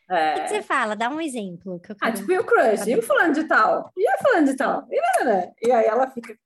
É, 0.10 0.36
O 0.36 0.43
que 0.43 0.50
você 0.50 0.62
fala? 0.62 0.96
Dá 0.96 1.10
um 1.10 1.22
exemplo. 1.22 1.52
Que 1.57 1.67
eu 1.67 1.81
ah, 1.89 1.95
quero... 1.95 2.15
tipo, 2.15 2.31
e 2.31 2.39
o 2.39 2.45
crush? 2.45 2.88
E 2.88 2.98
o 2.98 3.01
fulano 3.01 3.33
de 3.33 3.43
tal? 3.45 3.91
E 3.95 4.07
a 4.07 4.17
fulano 4.17 4.48
de 4.48 4.55
tal? 4.55 4.88
E, 4.89 4.95
né, 4.95 5.01
né, 5.19 5.25
né? 5.25 5.51
e 5.62 5.72
aí 5.72 5.86
ela 5.86 6.10
fica 6.10 6.38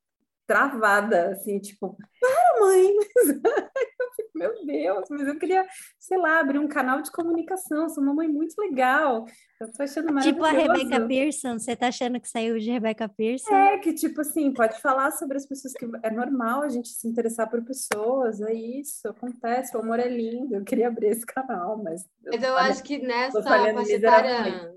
travada, 0.47 1.31
assim, 1.31 1.59
tipo, 1.59 1.97
para, 2.19 2.59
mãe! 2.61 2.95
Eu 3.99 4.11
fico, 4.15 4.29
meu 4.33 4.65
Deus, 4.65 5.09
mas 5.09 5.27
eu 5.27 5.37
queria, 5.37 5.65
sei 5.99 6.17
lá, 6.17 6.39
abrir 6.39 6.59
um 6.59 6.67
canal 6.67 7.01
de 7.01 7.11
comunicação, 7.11 7.89
sou 7.89 8.01
uma 8.01 8.13
mãe 8.13 8.27
muito 8.27 8.55
legal. 8.59 9.25
Eu 9.59 9.71
tô 9.71 9.83
achando 9.83 10.07
Tipo 10.21 10.43
a 10.43 10.53
maravilhoso. 10.53 10.83
Rebecca 10.83 11.07
Pearson, 11.07 11.59
você 11.59 11.75
tá 11.75 11.87
achando 11.87 12.19
que 12.19 12.29
saiu 12.29 12.57
de 12.57 12.71
Rebecca 12.71 13.09
Pearson? 13.09 13.53
É, 13.53 13.77
que 13.79 13.93
tipo 13.93 14.21
assim, 14.21 14.53
pode 14.53 14.79
falar 14.79 15.11
sobre 15.11 15.37
as 15.37 15.45
pessoas 15.45 15.73
que 15.73 15.85
é 16.03 16.11
normal 16.11 16.61
a 16.61 16.69
gente 16.69 16.89
se 16.89 17.07
interessar 17.07 17.49
por 17.49 17.63
pessoas, 17.63 18.39
é 18.39 18.53
isso, 18.53 19.07
acontece, 19.07 19.75
o 19.75 19.81
amor 19.81 19.99
é 19.99 20.07
lindo, 20.07 20.55
eu 20.55 20.63
queria 20.63 20.87
abrir 20.87 21.07
esse 21.07 21.25
canal, 21.25 21.81
mas... 21.83 22.05
Mas 22.23 22.41
eu 22.41 22.53
Olha, 22.53 22.71
acho 22.71 22.83
que 22.83 22.99
nessa 22.99 23.43
faixa 23.43 23.93
etária. 23.93 24.76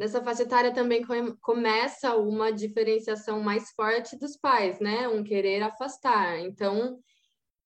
Nessa 0.00 0.24
faixa 0.24 0.44
etária 0.44 0.72
também 0.72 1.04
come- 1.04 1.36
começa 1.42 2.16
uma 2.16 2.50
diferenciação 2.50 3.38
mais 3.40 3.70
forte 3.72 4.18
dos 4.18 4.34
pais, 4.34 4.80
né? 4.80 5.06
Um 5.06 5.22
querer 5.22 5.62
afastar. 5.62 6.40
Então, 6.40 6.98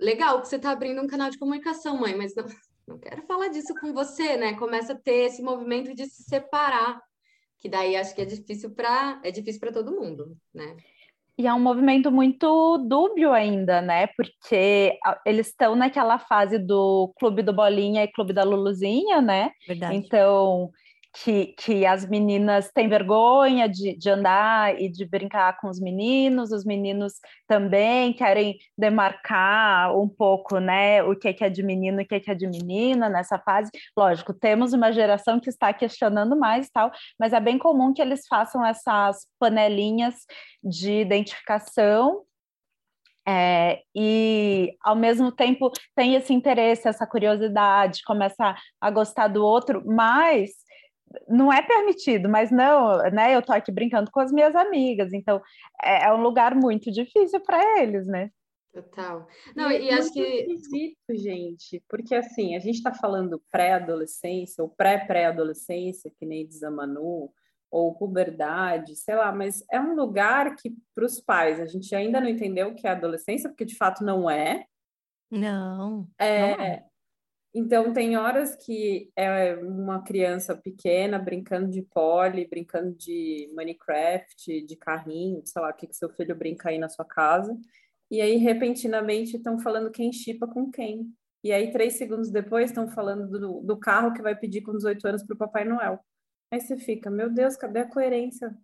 legal 0.01 0.43
que 0.43 0.49
você 0.49 0.57
está 0.57 0.73
abrindo 0.73 1.01
um 1.01 1.07
canal 1.07 1.31
de 1.31 1.39
comunicação, 1.39 1.97
mãe, 1.97 2.17
mas 2.17 2.35
não, 2.35 2.45
não 2.89 2.99
quero 2.99 3.23
falar 3.23 3.47
disso 3.49 3.73
com 3.81 3.93
você, 3.93 4.37
né? 4.37 4.55
Começa 4.55 4.95
a 4.95 4.99
ter 4.99 5.27
esse 5.27 5.41
movimento 5.43 5.95
de 5.95 6.07
se 6.07 6.25
separar, 6.25 7.01
que 7.61 7.69
daí 7.69 7.95
acho 7.95 8.13
que 8.13 8.23
é 8.23 8.25
difícil 8.25 8.75
para 8.75 9.21
é 9.23 9.31
difícil 9.31 9.61
para 9.61 9.73
todo 9.73 9.95
mundo, 9.95 10.37
né? 10.53 10.77
E 11.39 11.47
é 11.47 11.55
um 11.55 11.61
movimento 11.61 12.11
muito 12.11 12.79
dúbio 12.79 13.33
ainda, 13.33 13.81
né? 13.81 14.09
Porque 14.17 14.99
eles 15.25 15.49
estão 15.49 15.77
naquela 15.77 16.19
fase 16.19 16.59
do 16.59 17.13
Clube 17.17 17.43
do 17.43 17.53
Bolinha 17.53 18.03
e 18.03 18.13
Clube 18.13 18.33
da 18.33 18.43
Luluzinha, 18.43 19.21
né? 19.21 19.53
Verdade. 19.67 19.97
Então, 19.97 20.71
que, 21.15 21.55
que 21.57 21.87
as 21.87 22.05
meninas 22.09 22.71
têm 22.73 22.89
vergonha 22.89 23.69
de, 23.69 23.97
de 23.97 24.11
andar 24.11 24.81
e 24.81 24.89
de 24.89 25.07
brincar 25.07 25.57
com 25.59 25.69
os 25.69 25.79
meninos, 25.79 26.51
os 26.51 26.65
meninos 26.65 27.15
também 27.47 28.13
querem 28.13 28.59
demarcar 28.77 29.97
um 29.97 30.09
pouco, 30.09 30.59
né, 30.59 31.03
o 31.05 31.15
que 31.15 31.29
é, 31.29 31.33
que 31.33 31.45
é 31.45 31.49
de 31.49 31.63
menino 31.63 32.01
e 32.01 32.05
o 32.05 32.07
que 32.07 32.17
é, 32.17 32.21
que 32.21 32.31
é 32.33 32.35
de 32.35 32.49
menina 32.49 33.09
nessa 33.09 33.39
fase. 33.39 33.71
Lógico, 33.97 34.35
temos 34.35 34.73
uma 34.73 34.91
geração 34.91 35.39
que 35.39 35.49
está 35.49 35.73
questionando 35.73 36.37
mais 36.37 36.67
e 36.67 36.73
tal, 36.73 36.91
mas 37.19 37.33
é 37.33 37.39
bem 37.39 37.59
comum 37.59 37.95
que 37.95 38.03
eles 38.03 38.27
façam 38.27 38.67
essas 38.67 39.27
panelinhas 39.39 40.17
de 40.63 41.01
identificação 41.01 42.23
é, 43.27 43.83
e 43.95 44.77
ao 44.83 44.95
mesmo 44.97 45.33
tempo 45.33 45.71
tem 45.95 46.15
esse 46.15 46.35
interesse, 46.35 46.89
essa 46.89 47.07
curiosidade, 47.07 48.03
começa 48.05 48.55
a 48.81 48.91
gostar 48.91 49.29
do 49.29 49.43
outro, 49.45 49.83
mas 49.87 50.51
não 51.29 51.53
é 51.53 51.63
permitido, 51.63 52.29
mas 52.29 52.51
não, 52.51 52.99
né? 53.11 53.35
Eu 53.35 53.43
tô 53.43 53.53
aqui 53.53 53.73
brincando 53.73 54.11
com 54.11 54.21
as 54.21 54.33
minhas 54.33 54.55
amigas, 54.55 55.13
então 55.13 55.41
é, 55.83 56.07
é 56.07 56.13
um 56.13 56.23
lugar 56.23 56.55
muito 56.55 56.91
difícil 56.91 57.41
para 57.41 57.81
eles, 57.81 58.07
né? 58.07 58.31
Total. 58.73 59.29
Não, 59.55 59.71
é 59.71 59.81
e 59.81 59.91
acho 59.91 60.13
muito 60.13 60.15
que 60.15 60.21
esquisito, 60.21 61.15
gente, 61.15 61.85
porque 61.89 62.15
assim, 62.15 62.57
a 62.57 62.59
gente 62.59 62.77
está 62.77 62.93
falando 62.93 63.41
pré-adolescência 63.51 64.65
ou 64.65 64.69
pré-pré-adolescência, 64.69 66.11
que 66.19 66.27
nem 66.27 66.45
diz 66.45 66.63
a 66.65 66.71
Manu, 66.71 67.33
ou 67.71 67.95
puberdade, 67.95 68.97
sei 68.97 69.15
lá, 69.15 69.33
mas 69.33 69.65
é 69.71 69.81
um 69.81 69.95
lugar 69.95 70.57
que 70.57 70.73
para 70.95 71.05
os 71.05 71.21
pais 71.21 71.61
a 71.61 71.67
gente 71.67 71.95
ainda 71.95 72.21
não 72.21 72.29
entendeu 72.29 72.69
o 72.69 72.75
que 72.75 72.87
é 72.87 72.91
adolescência, 72.91 73.49
porque 73.49 73.65
de 73.65 73.77
fato 73.77 74.05
não 74.05 74.29
é. 74.29 74.65
Não. 75.31 76.09
É, 76.19 76.57
Não 76.57 76.65
é. 76.65 76.87
Então, 77.57 77.93
tem 77.93 78.17
horas 78.17 78.57
que 78.57 79.13
é 79.15 79.55
uma 79.55 80.03
criança 80.03 80.57
pequena 80.57 81.21
brincando 81.21 81.71
de 81.71 81.83
pole, 81.83 82.49
brincando 82.49 82.93
de 82.97 83.49
Minecraft, 83.55 84.63
de 84.67 84.77
carrinho, 84.77 85.41
sei 85.45 85.63
lá, 85.63 85.71
o 85.71 85.75
que 85.75 85.87
que 85.87 85.95
seu 85.95 86.11
filho 86.11 86.35
brinca 86.35 86.71
aí 86.71 86.79
na 86.79 86.89
sua 86.89 87.05
casa. 87.05 87.57
E 88.11 88.21
aí, 88.21 88.37
repentinamente, 88.39 89.37
estão 89.37 89.61
falando 89.61 89.93
quem 89.93 90.13
chipa 90.13 90.49
com 90.49 90.69
quem. 90.69 91.15
E 91.45 91.53
aí, 91.53 91.71
três 91.71 91.95
segundos 91.95 92.29
depois, 92.29 92.71
estão 92.71 92.89
falando 92.89 93.29
do, 93.29 93.61
do 93.61 93.79
carro 93.79 94.13
que 94.13 94.23
vai 94.23 94.35
pedir 94.35 94.63
com 94.63 94.73
18 94.77 95.07
anos 95.07 95.23
para 95.23 95.35
o 95.35 95.39
Papai 95.39 95.65
Noel. 95.65 96.01
Aí 96.51 96.61
você 96.61 96.77
fica, 96.77 97.09
meu 97.09 97.31
Deus, 97.31 97.57
cadê 97.57 97.81
a 97.81 97.89
coerência? 97.89 98.57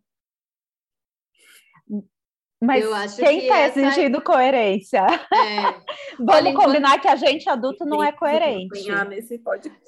Mas 2.63 2.85
Eu 2.85 2.95
acho 2.95 3.17
quem 3.17 3.39
que 3.41 3.45
está 3.47 3.59
essa- 3.59 3.81
exigindo 3.81 4.21
coerência? 4.23 4.99
é, 5.01 5.81
Vamos 6.19 6.35
Olha, 6.35 6.49
enquanto- 6.51 6.67
combinar 6.67 7.01
que 7.01 7.09
a 7.09 7.17
gente 7.17 7.49
adulto 7.49 7.87
não 7.87 8.03
é 8.03 8.11
Tem 8.11 8.19
coerente. 8.19 8.69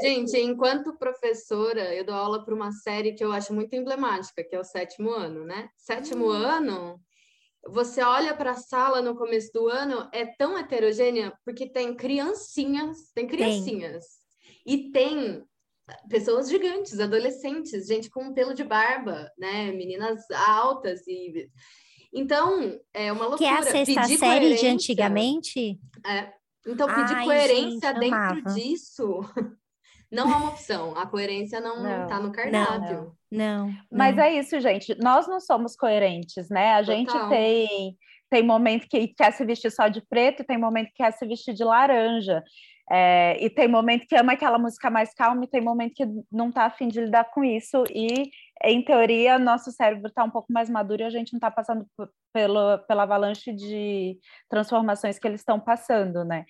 Gente, 0.00 0.38
enquanto 0.40 0.96
professora, 0.96 1.94
eu 1.94 2.02
dou 2.04 2.14
aula 2.14 2.42
para 2.44 2.54
uma 2.54 2.72
série 2.72 3.12
que 3.12 3.22
eu 3.22 3.30
acho 3.30 3.52
muito 3.52 3.74
emblemática, 3.76 4.42
que 4.42 4.56
é 4.56 4.58
o 4.58 4.64
sétimo 4.64 5.10
ano, 5.10 5.44
né? 5.44 5.68
Sétimo 5.76 6.30
ano, 6.30 6.98
você 7.68 8.02
olha 8.02 8.34
para 8.34 8.52
a 8.52 8.56
sala 8.56 9.02
no 9.02 9.14
começo 9.16 9.52
do 9.52 9.68
ano, 9.68 10.08
é 10.10 10.24
tão 10.24 10.56
heterogênea, 10.56 11.32
porque 11.44 11.68
tem 11.68 11.94
criancinhas, 11.94 13.10
tem 13.14 13.26
criancinhas, 13.26 14.04
e 14.66 14.90
tem 14.90 15.44
pessoas 16.08 16.48
gigantes, 16.48 16.98
adolescentes, 16.98 17.86
gente 17.86 18.08
com 18.08 18.32
pelo 18.32 18.54
de 18.54 18.64
barba, 18.64 19.30
né? 19.36 19.70
Meninas 19.72 20.22
altas 20.30 21.06
e. 21.06 21.50
Então, 22.12 22.78
é 22.92 23.10
uma 23.12 23.26
loucura. 23.26 23.38
Que 23.38 23.44
é 23.44 23.58
a 23.58 23.62
sexta 23.62 24.02
Pedir 24.02 24.18
série 24.18 24.40
de 24.40 24.54
coerência- 24.56 24.72
antigamente? 24.72 25.78
é. 26.06 26.32
Então, 26.64 26.86
pedir 26.86 27.14
Ai, 27.16 27.24
coerência 27.24 27.88
gente, 27.88 27.98
dentro 27.98 28.16
amava. 28.16 28.54
disso 28.54 29.20
não 30.12 30.32
é 30.32 30.36
uma 30.36 30.48
opção. 30.50 30.96
A 30.96 31.04
coerência 31.06 31.60
não, 31.60 31.82
Não, 31.82 32.06
tá 32.06 32.20
no 32.20 32.30
cardápio. 32.30 33.12
Não. 33.30 33.72
Mas 33.90 34.14
não. 34.14 34.22
é 34.22 34.34
isso, 34.38 34.60
gente. 34.60 34.94
Nós 35.02 35.26
não 35.26 35.40
somos 35.40 35.74
coerentes, 35.74 36.48
né? 36.48 36.74
A 36.74 36.82
gente 36.84 37.10
Total. 37.10 37.28
tem 37.30 37.96
tem 38.30 38.42
momento 38.42 38.86
que 38.88 39.08
quer 39.08 39.30
se 39.32 39.44
vestir 39.44 39.70
só 39.72 39.88
de 39.88 40.00
preto 40.00 40.40
e 40.40 40.46
tem 40.46 40.56
momento 40.56 40.86
que 40.88 41.02
quer 41.02 41.10
se 41.12 41.26
vestir 41.26 41.52
de 41.52 41.64
laranja. 41.64 42.42
É, 42.90 43.36
e 43.44 43.50
tem 43.50 43.66
momento 43.68 44.06
que 44.06 44.14
ama 44.16 44.32
aquela 44.32 44.58
música 44.58 44.88
mais 44.88 45.12
calma 45.12 45.44
e 45.44 45.48
tem 45.48 45.60
momento 45.60 45.92
que 45.94 46.06
não 46.30 46.50
tá 46.52 46.64
afim 46.64 46.88
de 46.88 47.00
lidar 47.00 47.24
com 47.30 47.42
isso. 47.44 47.82
E, 47.90 48.30
em 48.64 48.82
teoria, 48.84 49.38
nosso 49.38 49.70
cérebro 49.72 50.08
está 50.08 50.24
um 50.24 50.30
pouco 50.30 50.52
mais 50.52 50.70
maduro 50.70 51.02
e 51.02 51.04
a 51.04 51.10
gente 51.10 51.32
não 51.32 51.38
está 51.38 51.50
passando 51.50 51.86
pelo, 52.32 52.78
pela 52.86 53.02
avalanche 53.02 53.52
de 53.52 54.18
transformações 54.48 55.18
que 55.18 55.26
eles 55.26 55.40
estão 55.40 55.58
passando, 55.58 56.24
né? 56.24 56.44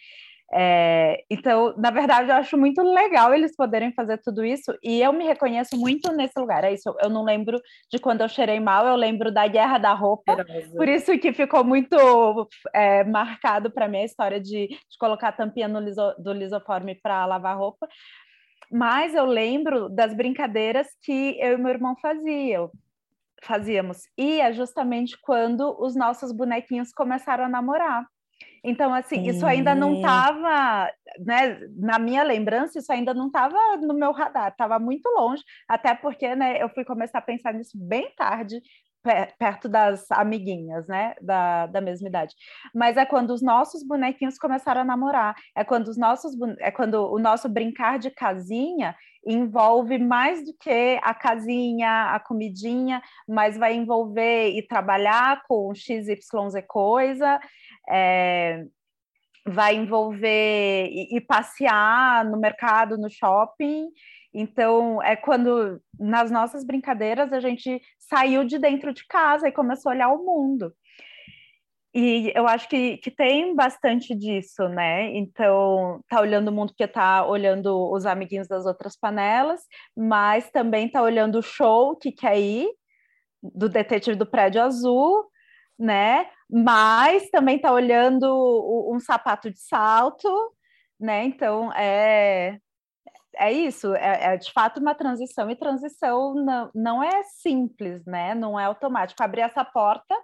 É, 0.54 1.24
então, 1.30 1.74
na 1.78 1.90
verdade, 1.90 2.30
eu 2.30 2.36
acho 2.36 2.58
muito 2.58 2.82
legal 2.82 3.32
eles 3.32 3.56
poderem 3.56 3.90
fazer 3.94 4.18
tudo 4.18 4.44
isso, 4.44 4.76
e 4.82 5.00
eu 5.00 5.10
me 5.10 5.24
reconheço 5.24 5.78
muito 5.78 6.12
nesse 6.12 6.38
lugar. 6.38 6.62
É 6.62 6.74
isso, 6.74 6.94
eu 7.02 7.08
não 7.08 7.24
lembro 7.24 7.58
de 7.90 7.98
quando 7.98 8.20
eu 8.20 8.28
cheirei 8.28 8.60
mal, 8.60 8.86
eu 8.86 8.94
lembro 8.94 9.32
da 9.32 9.46
guerra 9.46 9.78
da 9.78 9.94
roupa, 9.94 10.44
por 10.76 10.86
isso 10.88 11.18
que 11.18 11.32
ficou 11.32 11.64
muito 11.64 11.96
é, 12.74 13.02
marcado 13.04 13.70
para 13.70 13.88
mim 13.88 13.98
a 13.98 14.04
história 14.04 14.38
de, 14.38 14.68
de 14.68 14.98
colocar 14.98 15.28
a 15.28 15.32
tampinha 15.32 15.68
no 15.68 15.80
liso, 15.80 16.14
do 16.18 16.34
lisoforme 16.34 16.94
para 16.94 17.24
lavar 17.24 17.56
roupa. 17.56 17.88
Mas 18.72 19.14
eu 19.14 19.26
lembro 19.26 19.90
das 19.90 20.14
brincadeiras 20.14 20.86
que 21.02 21.38
eu 21.38 21.52
e 21.52 21.56
meu 21.58 21.68
irmão 21.68 21.94
faziam, 22.00 22.70
fazíamos. 23.42 23.98
E 24.16 24.40
é 24.40 24.50
justamente 24.50 25.18
quando 25.20 25.76
os 25.78 25.94
nossos 25.94 26.32
bonequinhos 26.32 26.90
começaram 26.90 27.44
a 27.44 27.48
namorar. 27.50 28.06
Então, 28.64 28.94
assim, 28.94 29.26
isso 29.26 29.44
ainda 29.44 29.74
não 29.74 29.94
estava, 29.94 30.88
né, 31.18 31.58
na 31.76 31.98
minha 31.98 32.22
lembrança, 32.22 32.78
isso 32.78 32.92
ainda 32.92 33.12
não 33.12 33.26
estava 33.26 33.76
no 33.76 33.94
meu 33.94 34.12
radar, 34.12 34.48
estava 34.48 34.78
muito 34.78 35.08
longe, 35.08 35.42
até 35.68 35.94
porque, 35.94 36.34
né, 36.36 36.62
eu 36.62 36.68
fui 36.68 36.84
começar 36.84 37.18
a 37.18 37.22
pensar 37.22 37.52
nisso 37.52 37.76
bem 37.76 38.12
tarde, 38.16 38.60
perto 39.36 39.68
das 39.68 40.08
amiguinhas, 40.12 40.86
né, 40.86 41.14
da, 41.20 41.66
da 41.66 41.80
mesma 41.80 42.08
idade. 42.08 42.34
Mas 42.72 42.96
é 42.96 43.04
quando 43.04 43.30
os 43.30 43.42
nossos 43.42 43.84
bonequinhos 43.84 44.38
começaram 44.38 44.82
a 44.82 44.84
namorar, 44.84 45.34
é 45.56 45.64
quando 45.64 45.88
os 45.88 45.98
nossos, 45.98 46.34
é 46.60 46.70
quando 46.70 47.12
o 47.12 47.18
nosso 47.18 47.48
brincar 47.48 47.98
de 47.98 48.10
casinha 48.10 48.94
envolve 49.26 49.98
mais 49.98 50.44
do 50.44 50.52
que 50.58 50.98
a 51.02 51.14
casinha, 51.14 52.12
a 52.12 52.20
comidinha, 52.20 53.00
mas 53.28 53.56
vai 53.56 53.74
envolver 53.74 54.50
e 54.50 54.66
trabalhar 54.66 55.42
com 55.48 55.72
XYZ 55.74 56.28
coisa, 56.66 57.40
é, 57.88 58.64
vai 59.46 59.74
envolver 59.76 60.88
e, 60.90 61.20
passear 61.20 62.24
no 62.24 62.38
mercado, 62.38 62.96
no 62.96 63.10
shopping. 63.10 63.88
Então, 64.32 65.02
é 65.02 65.16
quando 65.16 65.80
nas 65.98 66.30
nossas 66.30 66.64
brincadeiras 66.64 67.32
a 67.32 67.40
gente 67.40 67.80
saiu 67.98 68.44
de 68.44 68.58
dentro 68.58 68.92
de 68.92 69.06
casa 69.06 69.48
e 69.48 69.52
começou 69.52 69.90
a 69.90 69.94
olhar 69.94 70.08
o 70.08 70.24
mundo. 70.24 70.72
E 71.94 72.32
eu 72.34 72.48
acho 72.48 72.68
que, 72.70 72.96
que 72.98 73.10
tem 73.10 73.54
bastante 73.54 74.14
disso, 74.14 74.66
né? 74.68 75.14
Então, 75.14 76.02
tá 76.08 76.20
olhando 76.20 76.48
o 76.48 76.52
mundo 76.52 76.70
porque 76.70 76.88
tá 76.88 77.26
olhando 77.26 77.90
os 77.92 78.06
amiguinhos 78.06 78.48
das 78.48 78.64
outras 78.64 78.96
panelas, 78.96 79.60
mas 79.94 80.50
também 80.50 80.88
tá 80.88 81.02
olhando 81.02 81.38
o 81.38 81.42
show 81.42 81.94
que 81.94 82.10
quer 82.10 82.38
ir, 82.38 82.66
do 83.42 83.68
detetive 83.68 84.16
do 84.16 84.24
prédio 84.24 84.62
azul, 84.62 85.26
né? 85.78 86.30
Mas 86.52 87.30
também 87.30 87.58
tá 87.58 87.72
olhando 87.72 88.26
um 88.92 89.00
sapato 89.00 89.50
de 89.50 89.58
salto, 89.58 90.28
né? 91.00 91.24
Então, 91.24 91.72
é, 91.72 92.58
é 93.36 93.52
isso, 93.52 93.94
é, 93.94 94.34
é, 94.34 94.36
de 94.36 94.52
fato 94.52 94.78
uma 94.78 94.94
transição, 94.94 95.50
e 95.50 95.56
transição 95.56 96.34
não, 96.34 96.70
não 96.74 97.02
é 97.02 97.22
simples, 97.22 98.04
né? 98.04 98.34
Não 98.34 98.60
é 98.60 98.64
automático. 98.64 99.22
Abrir 99.22 99.40
essa 99.40 99.64
porta 99.64 100.14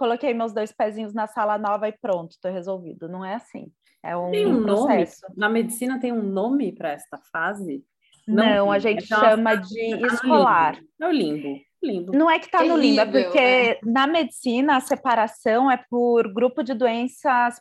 coloquei 0.00 0.32
meus 0.32 0.54
dois 0.54 0.72
pezinhos 0.72 1.12
na 1.12 1.26
sala 1.26 1.58
nova 1.58 1.86
e 1.86 1.92
pronto, 1.92 2.30
estou 2.30 2.50
resolvido. 2.50 3.06
Não 3.06 3.22
é 3.22 3.34
assim. 3.34 3.70
É 4.02 4.16
um, 4.16 4.30
tem 4.30 4.46
um 4.46 4.62
processo. 4.62 5.26
Nome? 5.28 5.34
Na 5.36 5.48
medicina 5.50 6.00
tem 6.00 6.10
um 6.10 6.22
nome 6.22 6.72
para 6.72 6.92
esta 6.92 7.18
fase? 7.30 7.84
Não, 8.26 8.44
não 8.46 8.72
a 8.72 8.78
gente 8.78 9.06
chama 9.06 9.56
de 9.56 10.06
escolar. 10.06 10.80
É 10.98 11.06
o 11.06 11.12
limbo. 11.12 11.60
Limbo. 11.82 12.12
Não 12.12 12.30
é 12.30 12.38
que 12.38 12.46
está 12.46 12.62
no 12.64 12.76
limbo, 12.76 13.00
é 13.00 13.06
porque 13.06 13.38
é. 13.38 13.78
na 13.84 14.06
medicina 14.06 14.76
a 14.76 14.80
separação 14.80 15.70
é 15.70 15.76
por 15.88 16.32
grupo 16.32 16.62
de 16.62 16.74
doenças 16.74 17.60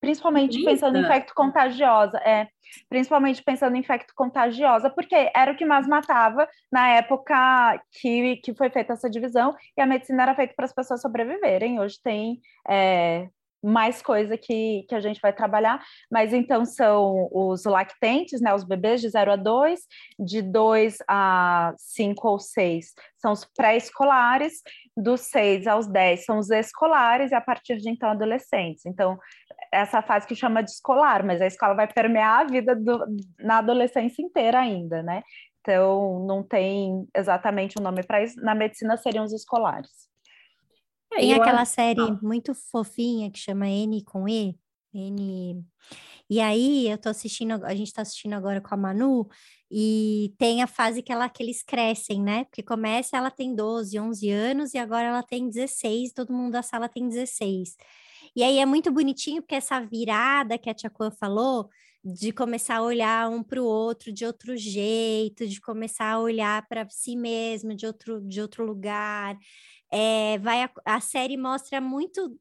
principalmente 0.00 0.58
Eita. 0.58 0.70
pensando 0.70 0.96
em 0.96 1.00
infecto 1.00 1.34
contagiosa, 1.34 2.18
é, 2.18 2.46
principalmente 2.88 3.42
pensando 3.42 3.76
em 3.76 3.80
infecto 3.80 4.12
contagiosa, 4.14 4.90
porque 4.90 5.30
era 5.34 5.52
o 5.52 5.56
que 5.56 5.64
mais 5.64 5.86
matava 5.86 6.48
na 6.70 6.88
época 6.90 7.82
que, 7.90 8.36
que 8.36 8.54
foi 8.54 8.70
feita 8.70 8.92
essa 8.92 9.10
divisão, 9.10 9.54
e 9.76 9.80
a 9.80 9.86
medicina 9.86 10.22
era 10.22 10.34
feita 10.34 10.54
para 10.54 10.66
as 10.66 10.72
pessoas 10.72 11.00
sobreviverem. 11.00 11.80
Hoje 11.80 11.98
tem 12.02 12.40
é, 12.68 13.28
mais 13.66 14.00
coisa 14.00 14.36
que, 14.36 14.84
que 14.88 14.94
a 14.94 15.00
gente 15.00 15.20
vai 15.20 15.32
trabalhar, 15.32 15.82
mas 16.10 16.32
então 16.32 16.64
são 16.64 17.28
os 17.32 17.64
lactentes, 17.64 18.40
né, 18.40 18.54
os 18.54 18.64
bebês 18.64 19.00
de 19.00 19.08
0 19.08 19.32
a 19.32 19.36
2, 19.36 19.80
de 20.18 20.42
2 20.42 20.98
a 21.08 21.74
5 21.76 22.28
ou 22.28 22.38
6 22.38 22.94
são 23.26 23.32
os 23.32 23.44
pré-escolares, 23.44 24.62
dos 24.96 25.22
6 25.22 25.66
aos 25.66 25.86
10 25.88 26.24
são 26.24 26.38
os 26.38 26.48
escolares 26.50 27.32
e 27.32 27.34
a 27.34 27.40
partir 27.40 27.76
de 27.78 27.90
então 27.90 28.10
adolescentes. 28.10 28.86
Então, 28.86 29.18
essa 29.72 30.00
fase 30.00 30.26
que 30.26 30.34
chama 30.34 30.62
de 30.62 30.70
escolar, 30.70 31.24
mas 31.24 31.40
a 31.42 31.46
escola 31.46 31.74
vai 31.74 31.92
permear 31.92 32.40
a 32.40 32.44
vida 32.44 32.76
do, 32.76 33.04
na 33.40 33.58
adolescência 33.58 34.22
inteira 34.22 34.60
ainda, 34.60 35.02
né? 35.02 35.22
Então, 35.60 36.24
não 36.24 36.44
tem 36.44 37.08
exatamente 37.14 37.74
um 37.78 37.82
nome 37.82 38.04
para 38.04 38.22
isso. 38.22 38.40
Na 38.40 38.54
medicina 38.54 38.96
seriam 38.96 39.24
os 39.24 39.32
escolares. 39.32 39.90
É, 41.12 41.18
tem 41.18 41.34
aquela 41.34 41.62
acho... 41.62 41.72
série 41.72 42.00
muito 42.22 42.54
fofinha 42.54 43.30
que 43.30 43.38
chama 43.38 43.68
N 43.68 44.02
com 44.04 44.28
E, 44.28 44.56
N. 44.92 45.64
E 46.28 46.40
aí 46.40 46.88
eu 46.88 46.98
tô 46.98 47.08
assistindo, 47.08 47.64
a 47.64 47.74
gente 47.74 47.92
tá 47.92 48.02
assistindo 48.02 48.32
agora 48.32 48.60
com 48.60 48.74
a 48.74 48.76
Manu, 48.76 49.28
e 49.70 50.34
tem 50.38 50.62
a 50.62 50.66
fase 50.66 51.02
que, 51.02 51.12
ela, 51.12 51.28
que 51.28 51.42
eles 51.42 51.62
crescem, 51.62 52.20
né? 52.22 52.44
Porque 52.44 52.62
começa, 52.62 53.16
ela 53.16 53.30
tem 53.30 53.54
12, 53.54 53.98
11 53.98 54.30
anos, 54.30 54.74
e 54.74 54.78
agora 54.78 55.08
ela 55.08 55.22
tem 55.22 55.48
16, 55.48 56.12
todo 56.12 56.32
mundo 56.32 56.52
da 56.52 56.62
sala 56.62 56.88
tem 56.88 57.08
16. 57.08 57.76
E 58.34 58.42
aí 58.42 58.58
é 58.58 58.66
muito 58.66 58.90
bonitinho, 58.92 59.42
porque 59.42 59.54
essa 59.54 59.80
virada 59.80 60.58
que 60.58 60.68
a 60.68 60.74
Tia 60.74 60.90
Kwan 60.90 61.10
falou, 61.10 61.68
de 62.04 62.32
começar 62.32 62.76
a 62.76 62.82
olhar 62.82 63.28
um 63.28 63.42
para 63.42 63.60
o 63.60 63.64
outro 63.64 64.12
de 64.12 64.24
outro 64.24 64.56
jeito, 64.56 65.46
de 65.46 65.60
começar 65.60 66.12
a 66.12 66.20
olhar 66.20 66.66
para 66.68 66.86
si 66.88 67.16
mesmo 67.16 67.74
de 67.74 67.84
outro, 67.86 68.20
de 68.20 68.40
outro 68.40 68.64
lugar. 68.64 69.36
É, 69.92 70.38
vai 70.38 70.64
a, 70.64 70.70
a, 70.84 71.00
série 71.00 71.36
mostra 71.36 71.80
muito 71.80 72.36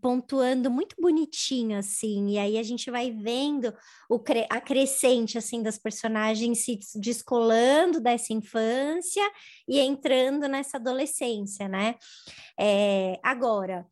pontuando 0.00 0.68
muito 0.68 0.96
bonitinho 1.00 1.78
assim 1.78 2.30
e 2.30 2.38
aí 2.38 2.58
a 2.58 2.62
gente 2.64 2.90
vai 2.90 3.12
vendo 3.12 3.72
o 4.10 4.20
a 4.50 4.60
crescente 4.60 5.38
assim 5.38 5.62
das 5.62 5.78
personagens 5.78 6.64
se 6.64 6.80
descolando 6.96 8.00
dessa 8.00 8.32
infância 8.32 9.22
e 9.68 9.78
entrando 9.78 10.48
nessa 10.48 10.78
adolescência 10.78 11.68
né 11.68 11.94
é, 12.58 13.20
agora 13.22 13.86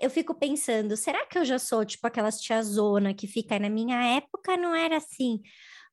eu 0.00 0.08
fico 0.08 0.34
pensando, 0.34 0.96
será 0.96 1.26
que 1.26 1.38
eu 1.38 1.44
já 1.44 1.58
sou 1.58 1.84
tipo 1.84 2.06
aquelas 2.06 2.40
tiazona 2.40 3.12
que 3.12 3.26
fica 3.26 3.58
na 3.58 3.68
minha 3.68 4.16
época 4.16 4.56
não 4.56 4.74
era 4.74 4.96
assim? 4.96 5.42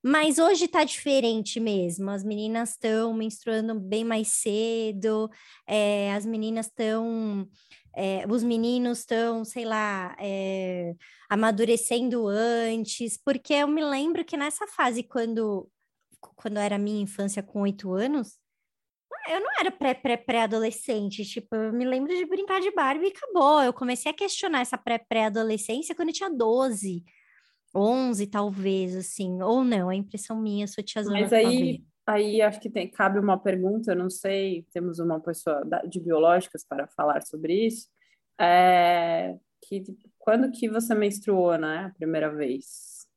Mas 0.04 0.40
hoje 0.40 0.68
tá 0.68 0.84
diferente 0.84 1.60
mesmo. 1.60 2.10
As 2.10 2.24
meninas 2.24 2.72
estão 2.72 3.14
menstruando 3.14 3.80
bem 3.80 4.04
mais 4.04 4.30
cedo, 4.30 5.30
é, 5.68 6.14
as 6.14 6.26
meninas 6.26 6.68
estão. 6.68 7.48
É, 7.94 8.26
os 8.30 8.42
meninos 8.42 9.00
estão, 9.00 9.44
sei 9.44 9.66
lá, 9.66 10.16
é, 10.18 10.94
amadurecendo 11.30 12.26
antes, 12.26 13.18
porque 13.18 13.54
eu 13.54 13.68
me 13.68 13.84
lembro 13.84 14.24
que 14.24 14.38
nessa 14.38 14.66
fase, 14.66 15.04
quando, 15.04 15.70
quando 16.38 16.58
era 16.58 16.78
minha 16.78 17.02
infância 17.04 17.44
com 17.44 17.62
oito 17.64 17.92
anos, 17.94 18.40
eu 19.28 19.40
não 19.42 19.52
era 19.60 19.72
pré-pré-pré-adolescente, 19.72 21.26
tipo, 21.26 21.56
eu 21.56 21.74
me 21.74 21.86
lembro 21.86 22.16
de 22.16 22.26
brincar 22.26 22.60
de 22.62 22.72
Barbie 22.72 23.08
e 23.08 23.12
acabou. 23.12 23.62
Eu 23.62 23.74
comecei 23.74 24.12
a 24.12 24.16
questionar 24.16 24.62
essa 24.62 24.78
pré-pré-adolescência 24.78 25.94
quando 25.96 26.10
eu 26.10 26.14
tinha 26.14 26.30
12, 26.30 27.04
11 27.74 28.28
talvez, 28.28 28.96
assim, 28.96 29.42
ou 29.42 29.64
não, 29.64 29.92
é 29.92 29.96
impressão 29.96 30.40
minha, 30.40 30.68
sou 30.68 30.84
tiazona. 30.84 31.22
Mas 31.22 31.34
aí, 31.34 31.84
aí 32.06 32.42
acho 32.42 32.60
que 32.60 32.70
tem, 32.70 32.90
cabe 32.90 33.20
uma 33.20 33.38
pergunta, 33.38 33.92
eu 33.92 33.96
não 33.96 34.10
sei, 34.10 34.66
temos 34.72 35.00
uma 35.00 35.20
pessoa 35.20 35.62
de 35.88 36.00
biológicas 36.00 36.66
para 36.66 36.88
falar 36.88 37.22
sobre 37.22 37.68
isso, 37.68 37.88
é, 38.40 39.38
que 39.62 39.84
quando 40.18 40.52
que 40.52 40.70
você 40.70 40.94
menstruou, 40.94 41.58
né, 41.58 41.86
a 41.86 41.90
primeira 41.90 42.34
vez? 42.34 43.08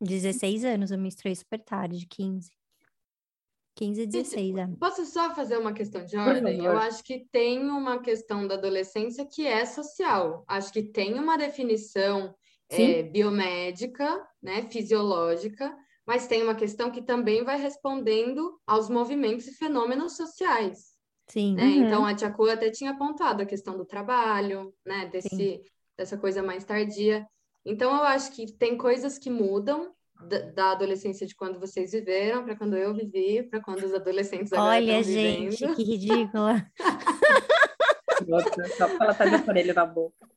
16 0.00 0.64
anos, 0.64 0.90
eu 0.90 0.98
menstruei 0.98 1.34
super 1.34 1.60
tarde, 1.60 2.06
15. 2.06 2.50
15 3.76 4.02
e 4.02 4.06
16 4.06 4.56
anos. 4.56 4.78
Posso 4.78 5.06
só 5.06 5.34
fazer 5.34 5.56
uma 5.56 5.72
questão 5.72 6.04
de 6.04 6.16
ordem? 6.16 6.64
Eu 6.64 6.76
acho 6.76 7.02
que 7.02 7.26
tem 7.30 7.60
uma 7.68 8.00
questão 8.00 8.46
da 8.46 8.54
adolescência 8.54 9.24
que 9.24 9.46
é 9.46 9.64
social. 9.64 10.44
Acho 10.46 10.72
que 10.72 10.82
tem 10.82 11.18
uma 11.18 11.38
definição 11.38 12.34
é, 12.70 13.02
biomédica, 13.02 14.26
né, 14.42 14.62
fisiológica, 14.70 15.74
mas 16.06 16.26
tem 16.26 16.42
uma 16.42 16.54
questão 16.54 16.90
que 16.90 17.02
também 17.02 17.44
vai 17.44 17.60
respondendo 17.60 18.58
aos 18.66 18.88
movimentos 18.88 19.46
e 19.46 19.54
fenômenos 19.54 20.16
sociais. 20.16 20.90
Sim. 21.28 21.54
Né? 21.54 21.64
Uhum. 21.64 21.86
Então, 21.86 22.06
a 22.06 22.14
Tia 22.14 22.30
Cu 22.30 22.48
até 22.48 22.70
tinha 22.70 22.90
apontado 22.90 23.42
a 23.42 23.46
questão 23.46 23.76
do 23.76 23.84
trabalho, 23.84 24.74
né, 24.84 25.06
desse, 25.06 25.62
dessa 25.96 26.16
coisa 26.16 26.42
mais 26.42 26.64
tardia. 26.64 27.26
Então, 27.64 27.94
eu 27.94 28.02
acho 28.02 28.32
que 28.32 28.52
tem 28.56 28.76
coisas 28.76 29.18
que 29.18 29.30
mudam, 29.30 29.94
da 30.54 30.72
adolescência 30.72 31.26
de 31.26 31.34
quando 31.34 31.58
vocês 31.58 31.92
viveram 31.92 32.44
para 32.44 32.56
quando 32.56 32.76
eu 32.76 32.94
vivi, 32.94 33.42
para 33.42 33.60
quando 33.60 33.84
os 33.84 33.94
adolescentes 33.94 34.52
agora 34.52 34.76
Olha, 34.76 35.02
gente, 35.02 35.56
vivendo. 35.56 35.74
que 35.74 35.82
ridícula. 35.82 36.66
Nossa, 38.28 38.68
só 38.76 38.88
porque 38.88 39.02
ela 39.02 39.14
tá 39.14 39.24
de 39.26 39.34
aparelho 39.36 39.74
na 39.74 39.86
boca. 39.86 40.28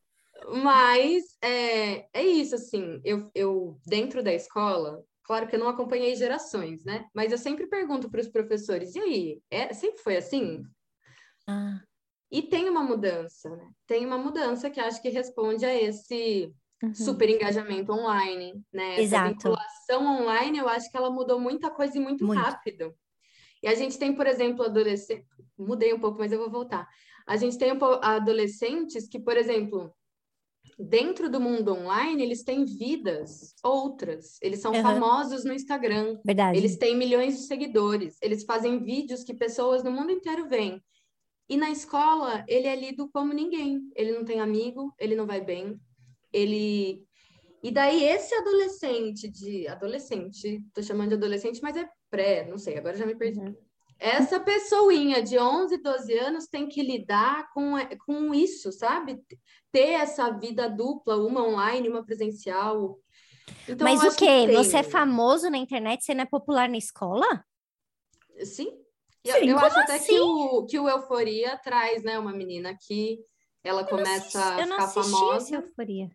Mas 0.50 1.24
é, 1.42 2.08
é 2.14 2.24
isso, 2.24 2.56
assim, 2.56 3.02
eu, 3.04 3.30
eu 3.34 3.80
dentro 3.86 4.24
da 4.24 4.34
escola, 4.34 5.04
claro 5.24 5.48
que 5.48 5.56
eu 5.56 5.60
não 5.60 5.70
acompanhei 5.70 6.16
gerações, 6.16 6.84
né? 6.84 7.08
Mas 7.14 7.32
eu 7.32 7.38
sempre 7.38 7.68
pergunto 7.68 8.10
para 8.10 8.22
os 8.22 8.28
professores, 8.28 8.96
e 8.96 9.00
aí, 9.00 9.42
é, 9.50 9.74
sempre 9.74 10.02
foi 10.02 10.18
assim? 10.18 10.64
Ah. 11.48 11.82
E 12.32 12.42
tem 12.42 12.68
uma 12.70 12.84
mudança, 12.84 13.50
né? 13.56 13.70
Tem 13.86 14.06
uma 14.06 14.18
mudança 14.18 14.70
que 14.70 14.80
acho 14.80 15.02
que 15.02 15.10
responde 15.10 15.66
a 15.66 15.74
esse 15.74 16.54
Uhum. 16.84 16.94
super 16.94 17.30
engajamento 17.30 17.94
online, 17.94 18.62
né? 18.72 18.96
Essa 18.96 19.02
Exato. 19.02 19.30
vinculação 19.30 20.06
online, 20.06 20.58
eu 20.58 20.68
acho 20.68 20.92
que 20.92 20.98
ela 20.98 21.10
mudou 21.10 21.40
muita 21.40 21.72
coisa 21.72 21.98
e 21.98 22.02
muito, 22.02 22.26
Muito. 22.26 22.38
rápido. 22.38 22.94
E 23.62 23.68
a 23.68 23.74
gente 23.74 23.98
tem, 23.98 24.14
por 24.14 24.28
exemplo, 24.28 24.66
adolescentes. 24.66 25.26
Mudei 25.58 25.94
um 25.94 26.00
pouco, 26.00 26.20
mas 26.20 26.34
eu 26.34 26.40
vou 26.40 26.52
voltar. 26.52 26.86
A 27.26 27.38
gente 27.38 27.58
tem 27.58 27.72
adolescentes 28.02 29.08
que, 29.08 29.18
por 29.18 29.38
exemplo, 29.38 29.96
dentro 30.78 31.30
do 31.30 31.40
mundo 31.40 31.74
online, 31.74 32.24
eles 32.24 32.44
têm 32.44 32.66
vidas 32.66 33.54
outras. 33.64 34.38
Eles 34.42 34.60
são 34.60 34.74
Uhum. 34.74 34.82
famosos 34.82 35.44
no 35.44 35.54
Instagram. 35.54 36.20
Verdade. 36.26 36.58
Eles 36.58 36.78
têm 36.78 36.96
milhões 36.98 37.38
de 37.38 37.44
seguidores. 37.44 38.18
Eles 38.22 38.44
fazem 38.44 38.84
vídeos 38.84 39.24
que 39.24 39.34
pessoas 39.34 39.84
no 39.84 39.92
mundo 39.92 40.12
inteiro 40.12 40.48
veem. 40.48 40.82
E 41.50 41.58
na 41.58 41.70
escola, 41.70 42.44
ele 42.48 42.68
é 42.68 42.76
lido 42.76 43.10
como 43.12 43.34
ninguém. 43.34 43.82
Ele 43.96 44.12
não 44.14 44.24
tem 44.26 44.40
amigo, 44.40 44.94
ele 45.00 45.16
não 45.16 45.26
vai 45.28 45.42
bem. 45.42 45.80
Ele. 46.32 47.04
E 47.62 47.72
daí, 47.72 48.04
esse 48.04 48.34
adolescente 48.36 49.30
de. 49.30 49.68
Adolescente, 49.68 50.64
tô 50.74 50.82
chamando 50.82 51.10
de 51.10 51.16
adolescente, 51.16 51.62
mas 51.62 51.78
é 51.78 51.88
pré, 52.10 52.46
não 52.50 52.58
sei, 52.58 52.78
agora 52.78 52.98
já 52.98 53.06
me 53.06 53.16
perdi. 53.16 53.40
Uhum. 53.40 53.56
Essa 54.04 54.38
pessoinha 54.38 55.24
de 55.24 55.40
11, 55.40 55.78
12 55.78 56.14
anos 56.20 56.46
tem 56.48 56.68
que 56.68 56.82
lidar 56.84 57.50
com, 57.54 57.76
com 58.06 58.34
isso, 58.34 58.70
sabe? 58.74 59.24
Ter 59.72 59.92
essa 59.92 60.30
vida 60.30 60.70
dupla, 60.70 61.16
uma 61.16 61.42
online, 61.42 61.88
uma 61.88 62.06
presencial. 62.06 63.00
Então, 63.68 63.88
Mas 63.88 64.04
eu 64.04 64.12
o 64.12 64.16
que 64.16 64.26
quê? 64.26 64.46
tem. 64.48 64.64
Você 64.64 64.78
é 64.78 64.84
famoso 64.84 65.50
na 65.50 65.58
internet, 65.58 66.04
você 66.04 66.14
não 66.14 66.24
é 66.24 66.26
popular 66.26 66.68
na 66.68 66.76
escola? 66.78 67.26
Sim. 68.44 68.78
E 69.24 69.32
Sim, 69.32 69.48
eu, 69.48 69.52
eu 69.52 69.60
acho 69.60 69.80
até 69.80 69.96
assim? 69.96 70.08
que 70.08 70.20
o, 70.20 70.66
que 70.66 70.80
o 70.80 70.90
Euforia 70.90 71.58
traz, 71.60 72.04
né, 72.04 72.20
uma 72.20 72.34
menina 72.34 72.78
que 72.78 73.20
ela 73.64 73.86
começa 73.86 74.38
a 74.44 74.60
eu 74.60 74.64
ficar 74.64 74.78
assisti 74.80 75.00
essa 75.00 75.06
famosa. 75.12 75.56
euforia. 75.62 76.12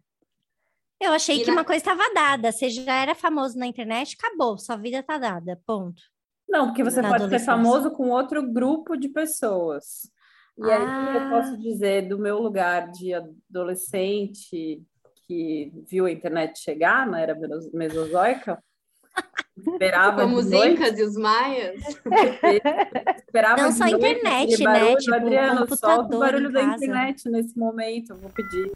Eu 1.01 1.13
achei 1.13 1.39
E 1.41 1.45
que 1.45 1.47
na- 1.47 1.55
uma 1.55 1.65
coisa 1.65 1.79
estava 1.79 2.13
dada. 2.13 2.53
Você 2.53 2.69
já 2.69 2.95
era 2.95 3.15
famoso 3.15 3.57
na 3.59 3.67
internet, 3.67 4.15
acabou. 4.19 4.59
Sua 4.59 4.77
vida 4.77 5.03
tá 5.03 5.17
dada. 5.17 5.59
Ponto. 5.65 6.03
Não, 6.49 6.67
porque 6.69 6.83
você 6.83 7.03
Na 7.03 7.09
pode 7.11 7.29
ser 7.29 7.39
famoso 7.41 7.91
com 7.91 8.09
outro 8.11 8.43
grupo 8.43 8.97
de 8.97 9.09
pessoas. 9.09 10.11
E 10.59 10.71
aí, 10.71 10.83
o 10.83 11.11
que 11.13 11.17
eu 11.17 11.21
Ah. 11.23 11.31
posso 11.31 11.59
dizer 11.59 12.09
do 12.09 12.19
meu 12.19 12.39
lugar 12.39 12.91
de 12.91 13.13
adolescente 13.15 14.83
que 15.27 15.73
viu 15.89 16.07
a 16.07 16.11
internet 16.11 16.59
chegar 16.59 17.07
na 17.07 17.21
era 17.21 17.35
meso- 17.35 17.71
mesozoica? 17.75 18.59
Esperava 19.57 20.23
Como 20.23 20.37
os 20.37 20.51
Incas 20.51 20.99
e 20.99 21.03
os 21.03 21.17
Maias. 21.17 21.81
esperava 23.27 23.63
Não 23.63 23.73
só 23.73 23.85
a 23.85 23.91
noite 23.91 23.97
internet, 24.07 24.59
né? 24.59 24.65
barulho. 24.73 24.97
Tipo, 24.97 25.15
Adriano, 25.15 25.57
solta 25.59 25.65
o 25.65 25.69
computador 25.69 26.19
barulho 26.21 26.53
da 26.53 26.63
internet 26.63 27.29
nesse 27.29 27.59
momento, 27.59 28.11
eu 28.13 28.17
vou 28.17 28.31
pedir. 28.31 28.73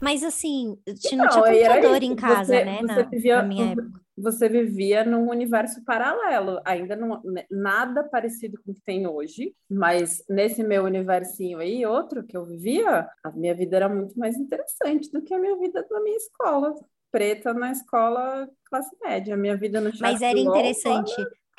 Mas 0.00 0.22
assim, 0.22 0.78
não 0.86 1.24
Não, 1.24 1.28
tinha 1.28 1.52
e 1.54 1.58
era 1.60 1.74
computador 1.74 2.02
em 2.02 2.16
casa, 2.16 2.44
você- 2.44 2.64
né? 2.64 2.78
você 2.80 2.86
Na, 2.86 3.02
vivia- 3.02 3.36
na 3.36 3.42
minha 3.42 3.72
época. 3.72 4.00
Você 4.20 4.48
vivia 4.48 5.04
num 5.04 5.28
universo 5.28 5.84
paralelo, 5.84 6.60
ainda 6.64 6.96
não 6.96 7.22
nada 7.50 8.04
parecido 8.04 8.58
com 8.64 8.72
o 8.72 8.74
que 8.74 8.82
tem 8.82 9.06
hoje, 9.06 9.54
mas 9.70 10.24
nesse 10.28 10.62
meu 10.62 10.84
universinho 10.84 11.58
aí, 11.58 11.84
outro 11.86 12.24
que 12.24 12.36
eu 12.36 12.44
vivia, 12.44 13.08
a 13.22 13.30
minha 13.32 13.54
vida 13.54 13.76
era 13.76 13.88
muito 13.88 14.18
mais 14.18 14.36
interessante 14.36 15.10
do 15.10 15.22
que 15.22 15.34
a 15.34 15.38
minha 15.38 15.56
vida 15.56 15.86
na 15.90 16.00
minha 16.00 16.16
escola, 16.16 16.74
preta 17.10 17.54
na 17.54 17.72
escola 17.72 18.48
classe 18.64 18.94
média. 19.02 19.34
A 19.34 19.36
minha 19.36 19.56
vida 19.56 19.80
no 19.80 19.90
Mas 20.00 20.22
era 20.22 20.34
do 20.34 20.44
LOL, 20.44 21.04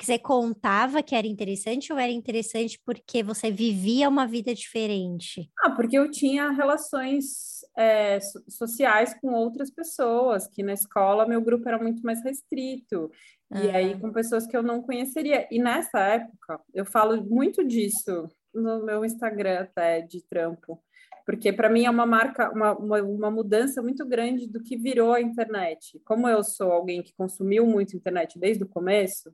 porque 0.00 0.06
você 0.06 0.18
contava 0.18 1.02
que 1.02 1.14
era 1.14 1.26
interessante 1.26 1.92
ou 1.92 1.98
era 1.98 2.10
interessante 2.10 2.80
porque 2.86 3.22
você 3.22 3.50
vivia 3.50 4.08
uma 4.08 4.26
vida 4.26 4.54
diferente? 4.54 5.50
Ah, 5.62 5.70
porque 5.72 5.98
eu 5.98 6.10
tinha 6.10 6.50
relações 6.50 7.60
é, 7.76 8.18
so- 8.18 8.42
sociais 8.48 9.12
com 9.20 9.28
outras 9.34 9.70
pessoas, 9.70 10.48
que 10.48 10.62
na 10.62 10.72
escola 10.72 11.26
meu 11.28 11.42
grupo 11.42 11.68
era 11.68 11.78
muito 11.78 12.02
mais 12.02 12.22
restrito, 12.24 13.10
e 13.52 13.68
Ah. 13.70 13.76
aí 13.76 14.00
com 14.00 14.10
pessoas 14.10 14.46
que 14.46 14.56
eu 14.56 14.62
não 14.62 14.80
conheceria. 14.80 15.46
E 15.50 15.58
nessa 15.58 15.98
época, 16.00 16.60
eu 16.72 16.86
falo 16.86 17.22
muito 17.22 17.62
disso 17.62 18.26
no 18.54 18.82
meu 18.82 19.04
Instagram 19.04 19.60
até 19.60 20.00
de 20.00 20.22
trampo, 20.26 20.82
porque 21.26 21.52
para 21.52 21.68
mim 21.68 21.84
é 21.84 21.90
uma 21.90 22.06
marca, 22.06 22.50
uma, 22.50 22.72
uma, 22.72 23.02
uma 23.02 23.30
mudança 23.30 23.82
muito 23.82 24.06
grande 24.06 24.46
do 24.48 24.62
que 24.62 24.78
virou 24.78 25.12
a 25.12 25.20
internet. 25.20 26.00
Como 26.06 26.26
eu 26.26 26.42
sou 26.42 26.72
alguém 26.72 27.02
que 27.02 27.12
consumiu 27.12 27.66
muito 27.66 27.94
internet 27.94 28.38
desde 28.38 28.64
o 28.64 28.68
começo, 28.68 29.30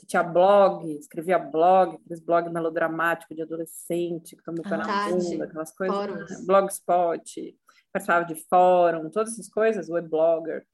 que 0.00 0.06
tinha 0.06 0.22
blog, 0.22 0.90
escrevia 0.96 1.38
blog, 1.38 1.96
aqueles 1.96 2.20
blog 2.20 2.48
melodramático 2.48 3.34
de 3.34 3.42
adolescente, 3.42 4.34
que 4.34 4.42
tomou 4.42 4.62
pé 4.62 4.78
na 4.78 5.08
bunda, 5.10 5.44
aquelas 5.44 5.72
coisas, 5.76 5.94
fóruns. 5.94 6.30
né? 6.30 6.46
blogspot, 6.46 7.58
participava 7.92 8.24
de 8.24 8.34
fórum, 8.48 9.10
todas 9.10 9.34
essas 9.34 9.48
coisas, 9.48 9.90
webblogger. 9.90 10.66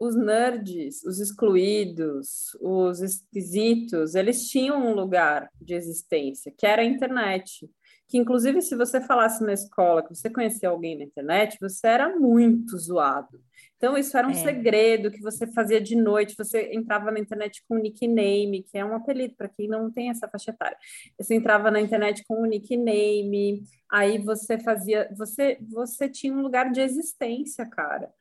Os 0.00 0.16
nerds, 0.16 1.04
os 1.04 1.20
excluídos, 1.20 2.56
os 2.60 3.02
esquisitos, 3.02 4.14
eles 4.14 4.48
tinham 4.48 4.80
um 4.80 4.94
lugar 4.94 5.50
de 5.60 5.74
existência, 5.74 6.54
que 6.56 6.66
era 6.66 6.82
a 6.82 6.84
internet. 6.84 7.68
Que, 8.06 8.16
inclusive, 8.16 8.62
se 8.62 8.74
você 8.74 9.02
falasse 9.02 9.44
na 9.44 9.52
escola 9.52 10.02
que 10.02 10.14
você 10.14 10.30
conhecia 10.30 10.70
alguém 10.70 10.96
na 10.96 11.04
internet, 11.04 11.58
você 11.60 11.88
era 11.88 12.18
muito 12.18 12.78
zoado. 12.78 13.38
Então, 13.78 13.96
isso 13.96 14.16
era 14.18 14.26
um 14.26 14.32
É. 14.32 14.34
segredo 14.34 15.10
que 15.10 15.22
você 15.22 15.46
fazia 15.46 15.80
de 15.80 15.94
noite. 15.94 16.34
Você 16.36 16.70
entrava 16.74 17.12
na 17.12 17.20
internet 17.20 17.64
com 17.66 17.76
um 17.76 17.80
nickname, 17.80 18.64
que 18.64 18.76
é 18.76 18.84
um 18.84 18.92
apelido 18.94 19.34
para 19.36 19.48
quem 19.48 19.68
não 19.68 19.88
tem 19.90 20.10
essa 20.10 20.28
faixa 20.28 20.50
etária. 20.50 20.76
Você 21.16 21.36
entrava 21.36 21.70
na 21.70 21.80
internet 21.80 22.24
com 22.26 22.42
um 22.42 22.44
nickname, 22.46 23.62
aí 23.90 24.18
você 24.18 24.58
fazia. 24.58 25.08
Você, 25.16 25.58
você 25.70 26.08
tinha 26.08 26.34
um 26.34 26.42
lugar 26.42 26.72
de 26.72 26.80
existência, 26.80 27.64
cara. 27.64 28.12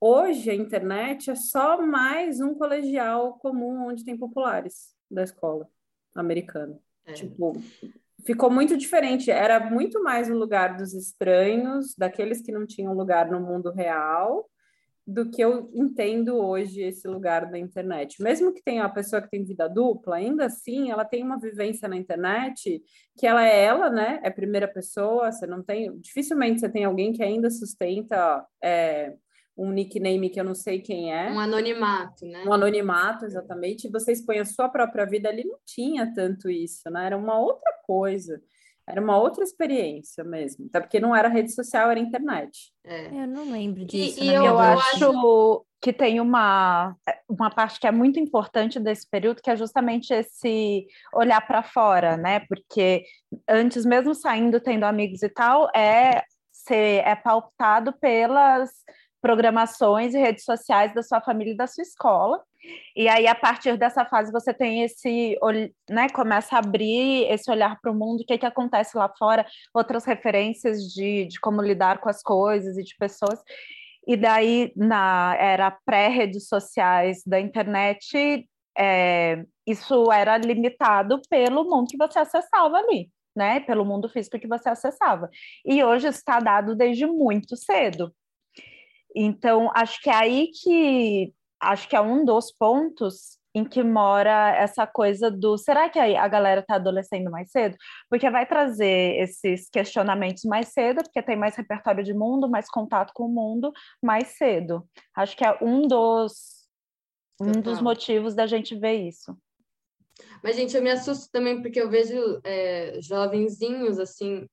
Hoje, 0.00 0.50
a 0.50 0.54
internet 0.54 1.30
é 1.30 1.34
só 1.34 1.80
mais 1.80 2.40
um 2.40 2.54
colegial 2.54 3.34
comum 3.38 3.86
onde 3.88 4.04
tem 4.04 4.16
populares 4.16 4.94
da 5.10 5.22
escola 5.22 5.68
americana. 6.14 6.78
É. 7.04 7.12
Tipo, 7.12 7.52
ficou 8.24 8.50
muito 8.50 8.76
diferente. 8.78 9.30
Era 9.30 9.60
muito 9.60 10.02
mais 10.02 10.30
o 10.30 10.34
lugar 10.34 10.76
dos 10.76 10.94
estranhos, 10.94 11.94
daqueles 11.96 12.40
que 12.40 12.50
não 12.50 12.66
tinham 12.66 12.94
lugar 12.94 13.30
no 13.30 13.40
mundo 13.40 13.70
real, 13.70 14.48
do 15.06 15.28
que 15.28 15.42
eu 15.42 15.68
entendo 15.74 16.36
hoje 16.36 16.82
esse 16.82 17.08
lugar 17.08 17.50
da 17.50 17.58
internet. 17.58 18.22
Mesmo 18.22 18.52
que 18.52 18.62
tenha 18.62 18.84
a 18.84 18.88
pessoa 18.88 19.20
que 19.20 19.28
tem 19.28 19.44
vida 19.44 19.68
dupla, 19.68 20.16
ainda 20.16 20.46
assim 20.46 20.90
ela 20.90 21.04
tem 21.04 21.22
uma 21.22 21.38
vivência 21.38 21.88
na 21.88 21.96
internet 21.96 22.82
que 23.18 23.26
ela 23.26 23.44
é 23.44 23.64
ela, 23.64 23.90
né? 23.90 24.20
É 24.22 24.30
primeira 24.30 24.68
pessoa, 24.68 25.32
você 25.32 25.46
não 25.46 25.62
tem. 25.62 25.98
Dificilmente 25.98 26.60
você 26.60 26.68
tem 26.68 26.84
alguém 26.84 27.12
que 27.12 27.22
ainda 27.22 27.50
sustenta 27.50 28.46
é, 28.62 29.14
um 29.56 29.70
nickname 29.70 30.30
que 30.30 30.40
eu 30.40 30.44
não 30.44 30.54
sei 30.54 30.80
quem 30.80 31.12
é 31.12 31.30
Um 31.30 31.38
anonimato, 31.38 32.24
né? 32.24 32.44
um 32.46 32.52
anonimato, 32.52 33.24
exatamente, 33.24 33.86
e 33.86 33.90
você 33.90 34.12
expõe 34.12 34.38
a 34.38 34.44
sua 34.44 34.68
própria 34.68 35.04
vida 35.04 35.28
ali, 35.28 35.44
não 35.44 35.58
tinha 35.66 36.12
tanto 36.14 36.48
isso, 36.48 36.88
né? 36.90 37.06
Era 37.06 37.16
uma 37.16 37.38
outra 37.38 37.72
coisa, 37.84 38.40
era 38.86 39.00
uma 39.00 39.16
outra 39.16 39.44
experiência 39.44 40.24
mesmo, 40.24 40.66
até 40.66 40.80
porque 40.80 40.98
não 40.98 41.14
era 41.14 41.28
rede 41.28 41.52
social, 41.52 41.90
era 41.90 42.00
internet. 42.00 42.72
É. 42.84 43.06
Eu 43.06 43.26
não 43.28 43.50
lembro 43.50 43.84
disso. 43.84 44.22
e 44.22 44.26
na 44.26 44.32
eu 44.34 44.44
Eu 44.44 44.58
acho 44.58 45.64
que 45.80 45.92
tem 45.92 46.20
uma, 46.20 46.94
uma 47.28 47.50
parte 47.50 47.80
que 47.80 47.86
é 47.86 47.90
muito 47.90 48.18
importante 48.18 48.78
desse 48.78 49.08
período, 49.08 49.42
que 49.42 49.50
é 49.50 49.56
justamente 49.56 50.12
esse 50.12 50.86
olhar 51.12 51.40
para 51.46 51.62
fora, 51.62 52.16
né? 52.16 52.40
Porque 52.48 53.04
antes, 53.48 53.84
mesmo 53.84 54.14
saindo, 54.14 54.60
tendo 54.60 54.84
amigos 54.84 55.22
e 55.22 55.28
tal, 55.28 55.68
é, 55.74 56.22
ser, 56.52 57.02
é 57.04 57.16
pautado 57.16 57.92
pelas 57.94 58.70
programações 59.20 60.14
e 60.14 60.18
redes 60.18 60.44
sociais 60.44 60.92
da 60.94 61.02
sua 61.02 61.20
família 61.20 61.52
e 61.52 61.56
da 61.56 61.66
sua 61.66 61.82
escola. 61.82 62.40
E 62.94 63.08
aí, 63.08 63.26
a 63.26 63.34
partir 63.34 63.76
dessa 63.76 64.04
fase, 64.04 64.30
você 64.30 64.52
tem 64.54 64.82
esse, 64.82 65.36
né, 65.90 66.08
começa 66.10 66.56
a 66.56 66.58
abrir 66.58 67.26
esse 67.30 67.50
olhar 67.50 67.78
para 67.80 67.90
o 67.90 67.94
mundo, 67.94 68.20
o 68.20 68.24
que, 68.26 68.38
que 68.38 68.46
acontece 68.46 68.96
lá 68.96 69.08
fora, 69.18 69.46
outras 69.74 70.04
referências 70.04 70.82
de, 70.92 71.26
de 71.26 71.40
como 71.40 71.62
lidar 71.62 71.98
com 71.98 72.08
as 72.08 72.22
coisas 72.22 72.76
e 72.76 72.84
de 72.84 72.94
pessoas. 72.96 73.40
E 74.06 74.16
daí, 74.16 74.72
na 74.76 75.36
era 75.38 75.70
pré-redes 75.84 76.48
sociais 76.48 77.22
da 77.26 77.40
internet, 77.40 78.48
é, 78.76 79.44
isso 79.66 80.10
era 80.12 80.36
limitado 80.36 81.20
pelo 81.28 81.64
mundo 81.64 81.88
que 81.88 81.96
você 81.96 82.18
acessava 82.18 82.78
ali, 82.78 83.10
né? 83.34 83.60
Pelo 83.60 83.84
mundo 83.84 84.08
físico 84.08 84.38
que 84.38 84.48
você 84.48 84.68
acessava. 84.68 85.30
E 85.64 85.82
hoje 85.84 86.08
está 86.08 86.40
dado 86.40 86.74
desde 86.74 87.06
muito 87.06 87.56
cedo. 87.56 88.12
Então, 89.14 89.70
acho 89.74 90.00
que 90.00 90.10
é 90.10 90.14
aí 90.14 90.48
que 90.48 91.32
acho 91.62 91.88
que 91.88 91.96
é 91.96 92.00
um 92.00 92.24
dos 92.24 92.52
pontos 92.52 93.38
em 93.54 93.64
que 93.64 93.82
mora 93.82 94.54
essa 94.56 94.86
coisa 94.86 95.30
do 95.30 95.58
será 95.58 95.88
que 95.88 95.98
a 95.98 96.28
galera 96.28 96.60
está 96.60 96.76
adolescendo 96.76 97.30
mais 97.30 97.50
cedo? 97.50 97.76
Porque 98.08 98.30
vai 98.30 98.46
trazer 98.46 99.20
esses 99.20 99.68
questionamentos 99.68 100.44
mais 100.44 100.68
cedo, 100.68 101.02
porque 101.02 101.22
tem 101.22 101.36
mais 101.36 101.54
repertório 101.54 102.02
de 102.02 102.14
mundo, 102.14 102.48
mais 102.48 102.68
contato 102.68 103.12
com 103.14 103.24
o 103.24 103.28
mundo 103.28 103.70
mais 104.02 104.28
cedo. 104.28 104.88
Acho 105.14 105.36
que 105.36 105.44
é 105.44 105.58
um 105.62 105.82
dos 105.82 106.62
um 107.40 107.60
dos 107.60 107.80
motivos 107.80 108.34
da 108.34 108.46
gente 108.46 108.74
ver 108.74 109.08
isso. 109.08 109.36
Mas, 110.42 110.56
gente, 110.56 110.76
eu 110.76 110.82
me 110.82 110.90
assusto 110.90 111.28
também 111.32 111.60
porque 111.60 111.80
eu 111.80 111.90
vejo 111.90 112.40
é, 112.44 112.98
jovenzinhos 113.00 113.98
assim 113.98 114.46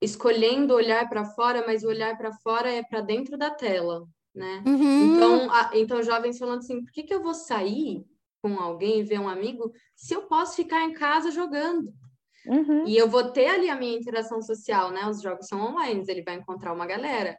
escolhendo 0.00 0.74
olhar 0.74 1.08
para 1.08 1.24
fora, 1.24 1.64
mas 1.66 1.82
o 1.82 1.88
olhar 1.88 2.16
para 2.18 2.32
fora 2.42 2.70
é 2.70 2.82
para 2.82 3.00
dentro 3.00 3.38
da 3.38 3.50
tela, 3.50 4.06
né? 4.36 4.62
Uhum. 4.66 5.16
Então, 5.16 5.50
a, 5.50 5.70
então, 5.74 6.02
jovens 6.02 6.38
falando 6.38 6.58
assim, 6.58 6.84
por 6.84 6.92
que, 6.92 7.02
que 7.02 7.14
eu 7.14 7.22
vou 7.22 7.34
sair 7.34 8.04
com 8.42 8.60
alguém, 8.60 9.02
ver 9.02 9.18
um 9.18 9.28
amigo, 9.28 9.72
se 9.94 10.14
eu 10.14 10.22
posso 10.22 10.54
ficar 10.54 10.82
em 10.82 10.92
casa 10.92 11.30
jogando? 11.30 11.92
Uhum. 12.46 12.86
E 12.86 12.96
eu 12.96 13.08
vou 13.08 13.32
ter 13.32 13.48
ali 13.48 13.68
a 13.68 13.76
minha 13.76 13.96
interação 13.96 14.40
social, 14.40 14.92
né? 14.92 15.08
Os 15.08 15.20
jogos 15.20 15.48
são 15.48 15.60
online, 15.60 16.04
ele 16.06 16.22
vai 16.22 16.36
encontrar 16.36 16.72
uma 16.72 16.86
galera. 16.86 17.36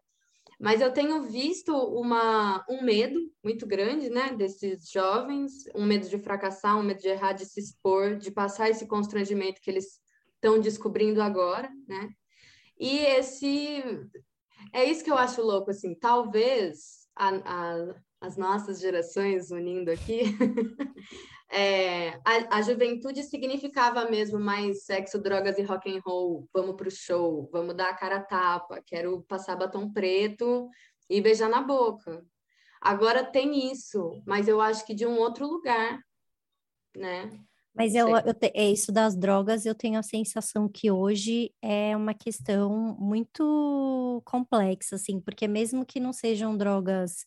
Mas 0.60 0.82
eu 0.82 0.92
tenho 0.92 1.24
visto 1.24 1.72
uma, 1.72 2.66
um 2.68 2.82
medo 2.82 3.20
muito 3.44 3.68
grande, 3.68 4.10
né, 4.10 4.34
desses 4.36 4.90
jovens, 4.90 5.52
um 5.76 5.86
medo 5.86 6.10
de 6.10 6.18
fracassar, 6.18 6.78
um 6.80 6.84
medo 6.84 7.00
de 7.00 7.10
errar, 7.10 7.34
de 7.34 7.46
se 7.46 7.60
expor, 7.60 8.16
de 8.16 8.32
passar 8.32 8.68
esse 8.68 8.88
constrangimento 8.88 9.62
que 9.62 9.70
eles 9.70 10.00
estão 10.34 10.60
descobrindo 10.60 11.22
agora, 11.22 11.70
né? 11.88 12.10
E 12.80 12.98
esse 13.00 13.84
é 14.74 14.84
isso 14.86 15.04
que 15.04 15.12
eu 15.12 15.18
acho 15.18 15.42
louco, 15.42 15.72
assim, 15.72 15.96
talvez 15.96 17.08
a, 17.16 17.30
a, 17.30 17.96
as 18.22 18.38
nossas 18.38 18.80
gerações 18.80 19.52
unindo 19.52 19.92
aqui, 19.92 20.22
é, 21.50 22.10
a, 22.26 22.58
a, 22.58 22.62
juventude 22.62 23.24
significava 23.24 24.10
mesmo 24.10 24.40
mais 24.40 24.86
sexo, 24.86 25.22
drogas 25.22 25.58
e 25.58 25.64
rock 25.64 25.90
and 25.90 26.02
roll. 26.06 26.48
Vamos 26.54 26.76
pro 26.76 26.92
show, 26.92 27.50
vamos 27.52 27.76
dar 27.76 27.90
a 27.90 27.96
cara 27.96 28.18
a 28.18 28.24
tapa, 28.24 28.82
quero 28.86 29.22
passar 29.24 29.56
batom 29.56 29.92
preto 29.92 30.70
e 31.10 31.22
beijar 31.22 31.50
na 31.50 31.62
boca. 31.62 32.26
Agora 32.82 33.24
tem 33.24 33.72
isso, 33.72 34.22
mas 34.26 34.48
eu 34.48 34.62
acho 34.62 34.86
que 34.86 34.94
de 34.94 35.06
um 35.06 35.18
outro 35.18 35.48
lugar, 35.48 36.00
né? 36.96 37.30
Mas 37.78 37.94
eu, 37.94 38.10
eu 38.10 38.34
te, 38.34 38.52
é 38.56 38.72
isso 38.72 38.92
das 38.92 39.16
drogas, 39.16 39.66
eu 39.66 39.76
tenho 39.76 40.00
a 40.00 40.04
sensação 40.04 40.68
que 40.68 40.90
hoje 40.90 41.54
é 41.62 41.96
uma 41.96 42.14
questão 42.14 42.98
muito 43.00 44.22
complexa, 44.26 44.96
assim, 44.96 45.20
porque 45.20 45.48
mesmo 45.48 45.86
que 45.86 46.00
não 46.00 46.12
sejam 46.12 46.58
drogas 46.58 47.26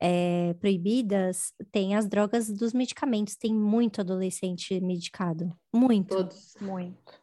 é, 0.00 0.54
proibidas, 0.54 1.52
tem 1.72 1.94
as 1.94 2.08
drogas 2.08 2.48
dos 2.48 2.72
medicamentos. 2.72 3.36
Tem 3.36 3.54
muito 3.54 4.00
adolescente 4.00 4.80
medicado. 4.80 5.52
Muito. 5.74 6.14
Todos. 6.16 6.54
Muito. 6.60 7.20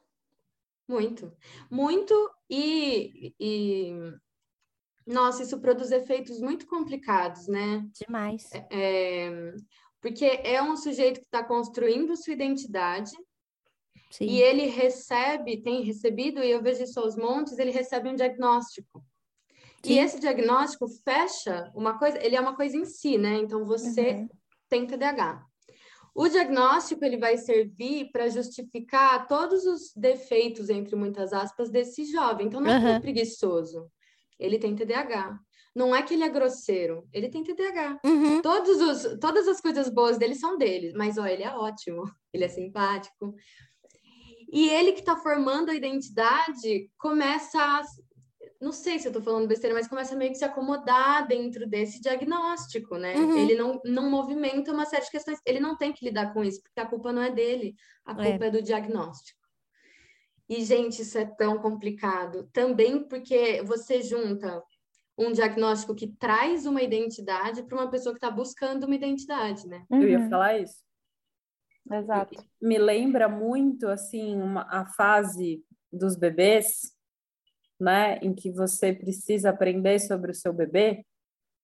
Muito. 0.87 1.31
Muito 1.71 2.13
e, 2.49 3.33
e... 3.39 3.91
Nossa, 5.07 5.43
isso 5.43 5.59
produz 5.59 5.91
efeitos 5.91 6.39
muito 6.39 6.67
complicados, 6.67 7.47
né? 7.47 7.87
Demais. 7.93 8.49
É, 8.71 9.53
porque 10.01 10.25
é 10.43 10.61
um 10.61 10.75
sujeito 10.75 11.19
que 11.19 11.25
está 11.25 11.43
construindo 11.43 12.15
sua 12.15 12.33
identidade 12.33 13.11
Sim. 14.11 14.25
e 14.25 14.41
ele 14.41 14.67
recebe, 14.67 15.61
tem 15.61 15.81
recebido, 15.83 16.43
e 16.43 16.49
eu 16.49 16.61
vejo 16.61 16.83
isso 16.83 16.99
aos 16.99 17.15
montes, 17.15 17.57
ele 17.57 17.71
recebe 17.71 18.09
um 18.09 18.15
diagnóstico. 18.15 19.03
Sim. 19.83 19.93
E 19.93 19.99
esse 19.99 20.19
diagnóstico 20.19 20.87
fecha 21.03 21.71
uma 21.75 21.97
coisa, 21.97 22.23
ele 22.23 22.35
é 22.35 22.41
uma 22.41 22.55
coisa 22.55 22.77
em 22.77 22.85
si, 22.85 23.17
né? 23.17 23.35
Então 23.37 23.65
você 23.65 24.11
uhum. 24.11 24.29
tem 24.69 24.87
TDAH. 24.87 25.45
O 26.15 26.29
diagnóstico 26.29 27.03
ele 27.03 27.17
vai 27.17 27.37
servir 27.37 28.09
para 28.11 28.29
justificar 28.29 29.27
todos 29.27 29.65
os 29.65 29.91
defeitos, 29.93 30.69
entre 30.69 30.95
muitas 30.95 31.33
aspas, 31.33 31.69
desse 31.69 32.05
jovem. 32.05 32.47
Então 32.47 32.61
não 32.61 32.71
é 32.71 32.95
uhum. 32.95 33.01
preguiçoso, 33.01 33.91
ele 34.39 34.57
tem 34.57 34.75
TDAH. 34.75 35.37
Não 35.75 35.93
é 35.93 36.01
que 36.01 36.13
ele 36.13 36.23
é 36.23 36.29
grosseiro, 36.29 37.05
ele 37.11 37.29
tem 37.29 37.43
TDAH. 37.43 37.99
Uhum. 38.05 38.41
Todos 38.41 38.81
os, 38.81 39.19
todas 39.19 39.47
as 39.47 39.59
coisas 39.59 39.89
boas 39.89 40.17
dele 40.17 40.33
são 40.33 40.57
dele, 40.57 40.93
mas 40.95 41.17
ó, 41.17 41.25
ele 41.25 41.43
é 41.43 41.49
ótimo, 41.49 42.03
ele 42.33 42.45
é 42.45 42.49
simpático. 42.49 43.35
E 44.51 44.69
ele 44.69 44.93
que 44.93 44.99
está 44.99 45.17
formando 45.17 45.69
a 45.69 45.75
identidade 45.75 46.89
começa 46.97 47.59
a 47.59 47.83
não 48.61 48.71
sei 48.71 48.97
se 48.97 49.07
eu 49.07 49.11
tô 49.11 49.21
falando 49.21 49.47
besteira, 49.47 49.75
mas 49.75 49.87
começa 49.87 50.15
meio 50.15 50.31
que 50.31 50.37
se 50.37 50.45
acomodar 50.45 51.27
dentro 51.27 51.67
desse 51.67 51.99
diagnóstico, 51.99 52.97
né? 52.97 53.15
Uhum. 53.15 53.37
Ele 53.37 53.55
não, 53.55 53.81
não 53.83 54.09
movimenta 54.09 54.71
uma 54.71 54.85
série 54.85 55.03
de 55.03 55.11
questões, 55.11 55.39
ele 55.45 55.59
não 55.59 55.77
tem 55.77 55.91
que 55.91 56.05
lidar 56.05 56.33
com 56.33 56.43
isso, 56.43 56.61
porque 56.61 56.79
a 56.79 56.87
culpa 56.87 57.11
não 57.11 57.21
é 57.21 57.29
dele, 57.29 57.75
a 58.05 58.11
é. 58.13 58.31
culpa 58.31 58.45
é, 58.45 58.47
é 58.47 58.51
do 58.51 58.61
diagnóstico. 58.61 59.39
E, 60.47 60.63
gente, 60.63 61.01
isso 61.01 61.17
é 61.17 61.25
tão 61.25 61.57
complicado. 61.57 62.49
Também 62.53 63.07
porque 63.07 63.61
você 63.63 64.01
junta 64.01 64.63
um 65.17 65.31
diagnóstico 65.31 65.95
que 65.95 66.07
traz 66.07 66.65
uma 66.65 66.81
identidade 66.81 67.63
para 67.63 67.77
uma 67.77 67.89
pessoa 67.89 68.13
que 68.13 68.17
está 68.17 68.29
buscando 68.29 68.85
uma 68.85 68.95
identidade, 68.95 69.67
né? 69.67 69.85
Uhum. 69.89 70.01
Eu 70.01 70.09
ia 70.09 70.29
falar 70.29 70.59
isso. 70.59 70.83
Exato. 71.89 72.43
Me 72.61 72.77
lembra 72.77 73.29
muito, 73.29 73.87
assim, 73.87 74.35
uma, 74.35 74.67
a 74.69 74.85
fase 74.85 75.63
dos 75.91 76.15
bebês, 76.15 76.93
né, 77.79 78.17
em 78.17 78.33
que 78.33 78.51
você 78.51 78.93
precisa 78.93 79.49
aprender 79.49 79.99
sobre 79.99 80.31
o 80.31 80.35
seu 80.35 80.51
bebê 80.51 81.05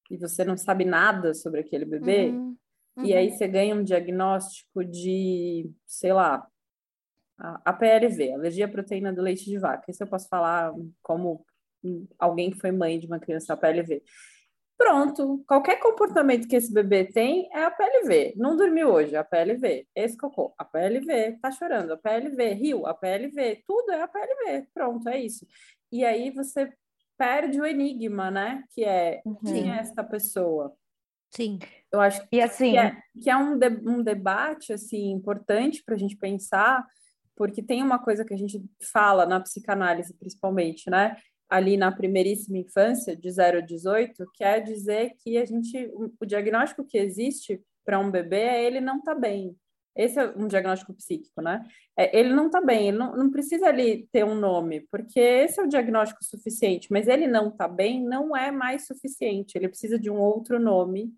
e 0.09 0.17
você 0.17 0.43
não 0.43 0.57
sabe 0.57 0.85
nada 0.85 1.33
sobre 1.33 1.61
aquele 1.61 1.85
bebê, 1.85 2.27
uhum, 2.27 2.57
uhum. 2.97 3.05
e 3.05 3.13
aí 3.13 3.31
você 3.31 3.47
ganha 3.47 3.73
um 3.73 3.83
diagnóstico 3.83 4.83
de, 4.83 5.71
sei 5.87 6.11
lá, 6.11 6.45
a, 7.39 7.61
a 7.65 7.73
PLV, 7.73 8.33
alergia 8.33 8.65
à 8.65 8.69
proteína 8.69 9.13
do 9.13 9.21
leite 9.21 9.45
de 9.45 9.57
vaca. 9.57 9.89
Isso 9.89 10.03
eu 10.03 10.07
posso 10.07 10.27
falar 10.27 10.73
como 11.01 11.45
alguém 12.17 12.51
que 12.51 12.59
foi 12.59 12.71
mãe 12.71 12.99
de 12.99 13.07
uma 13.07 13.19
criança 13.19 13.57
PLV. 13.57 14.03
Pronto, 14.77 15.43
qualquer 15.47 15.79
comportamento 15.79 16.47
que 16.47 16.55
esse 16.55 16.73
bebê 16.73 17.05
tem 17.05 17.47
é 17.53 17.63
a 17.63 17.69
PLV. 17.69 18.33
Não 18.35 18.57
dormiu 18.57 18.89
hoje, 18.89 19.15
a 19.15 19.23
PLV. 19.23 19.87
Esse 19.95 20.17
cocô, 20.17 20.55
a 20.57 20.65
PLV. 20.65 21.37
Tá 21.39 21.51
chorando, 21.51 21.93
a 21.93 21.97
PLV. 21.97 22.53
Riu, 22.53 22.87
a 22.87 22.93
PLV. 22.95 23.63
Tudo 23.67 23.91
é 23.91 24.01
a 24.01 24.07
PLV. 24.07 24.67
Pronto, 24.73 25.07
é 25.07 25.21
isso. 25.21 25.45
E 25.91 26.03
aí 26.03 26.31
você 26.31 26.73
perde 27.15 27.61
o 27.61 27.65
enigma, 27.65 28.31
né? 28.31 28.63
Que 28.71 28.83
é 28.83 29.21
uhum. 29.23 29.35
quem 29.35 29.71
é 29.71 29.77
esta 29.77 30.03
pessoa. 30.03 30.73
Sim. 31.29 31.59
Eu 31.91 32.01
acho 32.01 32.27
e 32.31 32.41
assim, 32.41 32.71
que 32.71 32.77
é, 32.77 32.97
que 33.21 33.29
é 33.29 33.37
um, 33.37 33.57
de, 33.57 33.69
um 33.87 34.01
debate 34.01 34.73
assim 34.73 35.11
importante 35.11 35.83
para 35.83 35.93
a 35.93 35.97
gente 35.97 36.17
pensar, 36.17 36.83
porque 37.35 37.61
tem 37.61 37.83
uma 37.83 37.99
coisa 37.99 38.25
que 38.25 38.33
a 38.33 38.37
gente 38.37 38.59
fala 38.91 39.27
na 39.27 39.39
psicanálise, 39.39 40.13
principalmente, 40.15 40.89
né? 40.89 41.15
Ali 41.51 41.75
na 41.75 41.91
primeiríssima 41.91 42.57
infância, 42.57 43.15
de 43.15 43.29
0 43.29 43.57
a 43.57 43.61
18, 43.61 44.25
quer 44.33 44.63
dizer 44.63 45.13
que 45.21 45.37
a 45.37 45.45
gente, 45.45 45.91
o 45.95 46.25
diagnóstico 46.25 46.85
que 46.85 46.97
existe 46.97 47.61
para 47.83 47.99
um 47.99 48.09
bebê 48.09 48.41
é 48.41 48.63
ele 48.63 48.79
não 48.79 49.01
tá 49.01 49.13
bem. 49.13 49.55
Esse 49.95 50.19
é 50.19 50.33
um 50.37 50.47
diagnóstico 50.47 50.93
psíquico, 50.93 51.41
né? 51.41 51.65
É, 51.97 52.17
ele 52.17 52.33
não 52.33 52.45
está 52.45 52.61
bem, 52.61 52.87
ele 52.87 52.97
não, 52.97 53.15
não 53.15 53.29
precisa 53.29 53.67
ali 53.67 54.07
ter 54.11 54.23
um 54.23 54.35
nome, 54.35 54.87
porque 54.89 55.19
esse 55.19 55.59
é 55.59 55.63
o 55.63 55.67
diagnóstico 55.67 56.23
suficiente, 56.23 56.87
mas 56.89 57.07
ele 57.07 57.27
não 57.27 57.49
está 57.49 57.67
bem 57.67 58.01
não 58.01 58.35
é 58.35 58.51
mais 58.51 58.87
suficiente, 58.87 59.57
ele 59.57 59.67
precisa 59.67 59.99
de 59.99 60.09
um 60.09 60.17
outro 60.17 60.59
nome. 60.59 61.13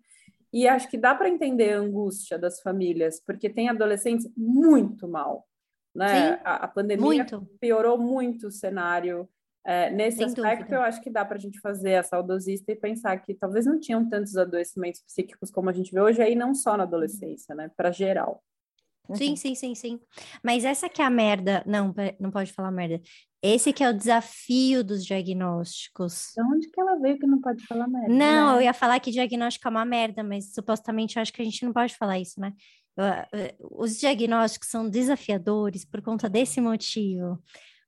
E 0.52 0.68
acho 0.68 0.88
que 0.88 0.98
dá 0.98 1.14
para 1.14 1.28
entender 1.28 1.72
a 1.72 1.78
angústia 1.78 2.38
das 2.38 2.60
famílias, 2.60 3.20
porque 3.20 3.48
tem 3.48 3.68
adolescentes 3.68 4.28
muito 4.36 5.08
mal, 5.08 5.46
né? 5.94 6.40
A, 6.44 6.64
a, 6.64 6.68
pandemia 6.68 7.04
muito. 7.06 7.48
piorou 7.60 7.98
muito 7.98 8.48
o 8.48 8.52
cenário. 8.52 9.28
É, 9.66 9.90
nesse 9.90 10.18
Sem 10.18 10.26
aspecto, 10.26 10.58
dúvida. 10.58 10.76
eu 10.76 10.82
acho 10.82 11.00
que 11.00 11.08
dá 11.08 11.24
para 11.24 11.38
a 11.38 11.40
gente 11.40 11.58
fazer 11.60 11.94
a 11.94 12.02
saudosista 12.02 12.70
e 12.70 12.76
pensar 12.76 13.16
que 13.18 13.34
talvez 13.34 13.64
não 13.64 13.80
tinham 13.80 14.06
tantos 14.08 14.36
adoecimentos 14.36 15.00
psíquicos 15.00 15.50
como 15.50 15.70
a 15.70 15.72
gente 15.72 15.90
vê 15.90 16.00
hoje, 16.00 16.20
aí 16.20 16.34
não 16.34 16.54
só 16.54 16.76
na 16.76 16.82
adolescência, 16.82 17.54
né? 17.54 17.70
Para 17.74 17.90
geral. 17.90 18.42
Sim, 19.12 19.30
uhum. 19.30 19.36
sim, 19.36 19.54
sim, 19.54 19.74
sim. 19.74 20.00
Mas 20.42 20.64
essa 20.64 20.88
que 20.88 21.02
é 21.02 21.04
a 21.04 21.10
merda. 21.10 21.62
Não, 21.66 21.94
não 22.18 22.30
pode 22.30 22.52
falar 22.52 22.70
merda. 22.70 23.00
Esse 23.42 23.72
que 23.72 23.84
é 23.84 23.90
o 23.90 23.96
desafio 23.96 24.82
dos 24.82 25.04
diagnósticos. 25.04 26.32
De 26.34 26.42
onde 26.42 26.70
que 26.70 26.80
ela 26.80 26.98
veio 26.98 27.18
que 27.18 27.26
não 27.26 27.40
pode 27.40 27.66
falar 27.66 27.86
merda? 27.86 28.08
Não, 28.08 28.52
né? 28.52 28.58
eu 28.58 28.62
ia 28.62 28.72
falar 28.72 28.98
que 29.00 29.10
diagnóstico 29.10 29.68
é 29.68 29.70
uma 29.70 29.84
merda, 29.84 30.24
mas 30.24 30.54
supostamente 30.54 31.16
eu 31.16 31.22
acho 31.22 31.32
que 31.32 31.42
a 31.42 31.44
gente 31.44 31.64
não 31.64 31.72
pode 31.72 31.94
falar 31.94 32.18
isso, 32.18 32.40
né? 32.40 32.54
Os 33.60 33.98
diagnósticos 33.98 34.70
são 34.70 34.88
desafiadores 34.88 35.84
por 35.84 36.00
conta 36.00 36.28
desse 36.28 36.60
motivo. 36.60 37.38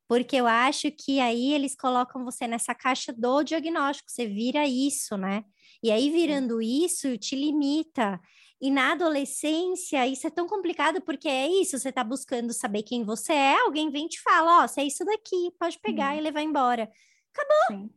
Porque 0.09 0.37
eu 0.37 0.47
acho 0.47 0.91
que 0.91 1.21
aí 1.21 1.53
eles 1.53 1.75
colocam 1.75 2.25
você 2.25 2.47
nessa 2.47 2.75
caixa 2.75 3.13
do 3.13 3.43
diagnóstico, 3.43 4.11
você 4.11 4.27
vira 4.27 4.67
isso, 4.67 5.17
né? 5.17 5.45
E 5.83 5.91
aí, 5.91 6.11
virando 6.11 6.61
isso, 6.63 7.19
te 7.19 7.35
limita. 7.37 8.21
E 8.61 8.71
na 8.71 8.93
adolescência, 8.93 10.07
isso 10.07 10.27
é 10.27 10.31
tão 10.31 10.47
complicado 10.47 11.01
porque 11.03 11.29
é 11.29 11.47
isso, 11.47 11.79
você 11.79 11.91
está 11.91 12.03
buscando 12.03 12.53
saber 12.53 12.83
quem 12.83 13.05
você 13.05 13.33
é, 13.33 13.61
alguém 13.61 13.91
vem 13.91 14.07
e 14.07 14.09
te 14.09 14.21
fala, 14.23 14.61
ó, 14.61 14.65
oh, 14.65 14.69
você 14.69 14.81
é 14.81 14.85
isso 14.85 15.05
daqui, 15.05 15.51
pode 15.59 15.79
pegar 15.79 16.13
uhum. 16.13 16.19
e 16.19 16.23
levar 16.23 16.41
embora. 16.41 16.91
Acabou. 17.35 17.83
Sim. 17.83 17.91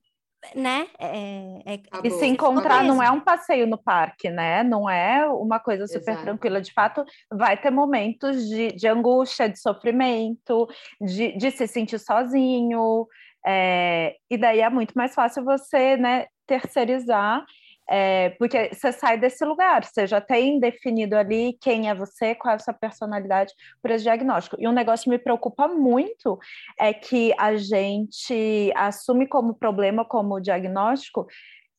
Né? 0.55 0.87
É, 0.97 1.73
é, 1.73 1.81
e 2.03 2.11
se 2.11 2.25
encontrar 2.25 2.83
não 2.83 3.01
é 3.01 3.11
um 3.11 3.19
passeio 3.19 3.67
no 3.67 3.77
parque, 3.77 4.29
né? 4.29 4.63
Não 4.63 4.89
é 4.89 5.25
uma 5.27 5.59
coisa 5.59 5.85
super 5.87 6.11
Exato. 6.11 6.23
tranquila. 6.23 6.61
De 6.61 6.73
fato, 6.73 7.03
vai 7.31 7.57
ter 7.57 7.71
momentos 7.71 8.47
de, 8.47 8.71
de 8.71 8.87
angústia, 8.87 9.49
de 9.49 9.59
sofrimento, 9.59 10.67
de, 11.01 11.35
de 11.37 11.51
se 11.51 11.67
sentir 11.67 11.99
sozinho. 11.99 13.07
É, 13.45 14.15
e 14.29 14.37
daí 14.37 14.59
é 14.61 14.69
muito 14.69 14.93
mais 14.93 15.13
fácil 15.13 15.43
você 15.43 15.97
né, 15.97 16.25
terceirizar 16.45 17.43
é, 17.89 18.29
porque 18.37 18.69
você 18.71 18.91
sai 18.91 19.17
desse 19.17 19.43
lugar, 19.43 19.83
você 19.83 20.05
já 20.05 20.21
tem 20.21 20.59
definido 20.59 21.15
ali 21.17 21.57
quem 21.59 21.89
é 21.89 21.95
você, 21.95 22.35
qual 22.35 22.51
é 22.51 22.55
a 22.55 22.59
sua 22.59 22.73
personalidade 22.73 23.51
para 23.81 23.95
esse 23.95 24.03
diagnóstico. 24.03 24.57
E 24.59 24.67
um 24.67 24.71
negócio 24.71 25.05
que 25.05 25.09
me 25.09 25.17
preocupa 25.17 25.67
muito 25.67 26.37
é 26.79 26.93
que 26.93 27.33
a 27.37 27.57
gente 27.57 28.71
assume 28.75 29.27
como 29.27 29.55
problema, 29.55 30.05
como 30.05 30.39
diagnóstico, 30.39 31.25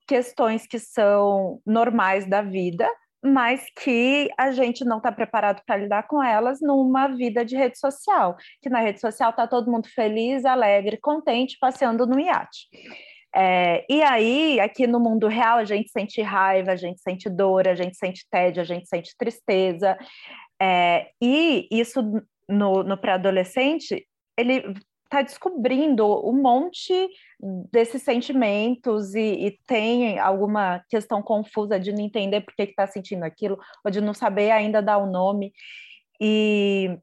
questões 0.09 0.67
que 0.67 0.81
são 0.81 1.61
normais 1.65 2.29
da 2.29 2.43
vida, 2.43 2.91
mas 3.23 3.65
que 3.81 4.29
a 4.37 4.51
gente 4.51 4.85
não 4.85 4.97
está 4.97 5.13
preparado 5.13 5.63
para 5.65 5.77
lidar 5.77 6.09
com 6.09 6.21
elas 6.21 6.59
numa 6.61 7.07
vida 7.07 7.45
de 7.45 7.55
rede 7.55 7.79
social, 7.79 8.37
que 8.61 8.69
na 8.69 8.81
rede 8.81 9.01
social 9.01 9.31
está 9.31 9.47
todo 9.47 9.71
mundo 9.71 9.89
feliz, 9.95 10.45
alegre, 10.45 10.97
contente, 10.97 11.57
passeando 11.61 12.05
no 12.05 12.19
iate. 12.19 12.67
É, 13.35 13.85
e 13.89 14.03
aí, 14.03 14.59
aqui 14.61 14.87
no 14.87 14.99
mundo 14.99 15.29
real, 15.29 15.59
a 15.59 15.65
gente 15.65 15.91
sente 15.91 16.21
raiva, 16.21 16.73
a 16.73 16.77
gente 16.77 17.01
sente 17.01 17.29
dor, 17.31 17.69
a 17.69 17.75
gente 17.75 17.97
sente 17.97 18.27
tédio, 18.31 18.61
a 18.61 18.65
gente 18.65 18.89
sente 18.89 19.15
tristeza. 19.17 19.97
É, 20.61 21.11
e 21.23 21.69
isso 21.71 22.03
no, 22.49 22.83
no 22.83 22.99
pré-adolescente, 22.99 24.07
ele 24.37 24.75
está 25.05 25.23
descobrindo 25.23 26.07
um 26.29 26.41
monte 26.41 27.09
desses 27.73 28.03
sentimentos 28.03 29.15
e, 29.15 29.47
e, 29.47 29.59
tem 29.67 30.19
alguma 30.19 30.85
questão 30.89 31.21
confusa 31.21 31.81
de 31.81 31.93
não 31.93 32.01
entender 32.01 32.43
por 32.43 32.55
que 32.55 32.63
está 32.63 32.87
sentindo 32.87 33.25
aquilo, 33.25 33.59
ou 33.85 33.91
de 33.91 34.01
não 34.01 34.15
saber 34.15 34.51
ainda 34.53 34.81
dar 34.81 34.99
o 34.99 35.11
nome. 35.11 35.53
E 36.21 36.97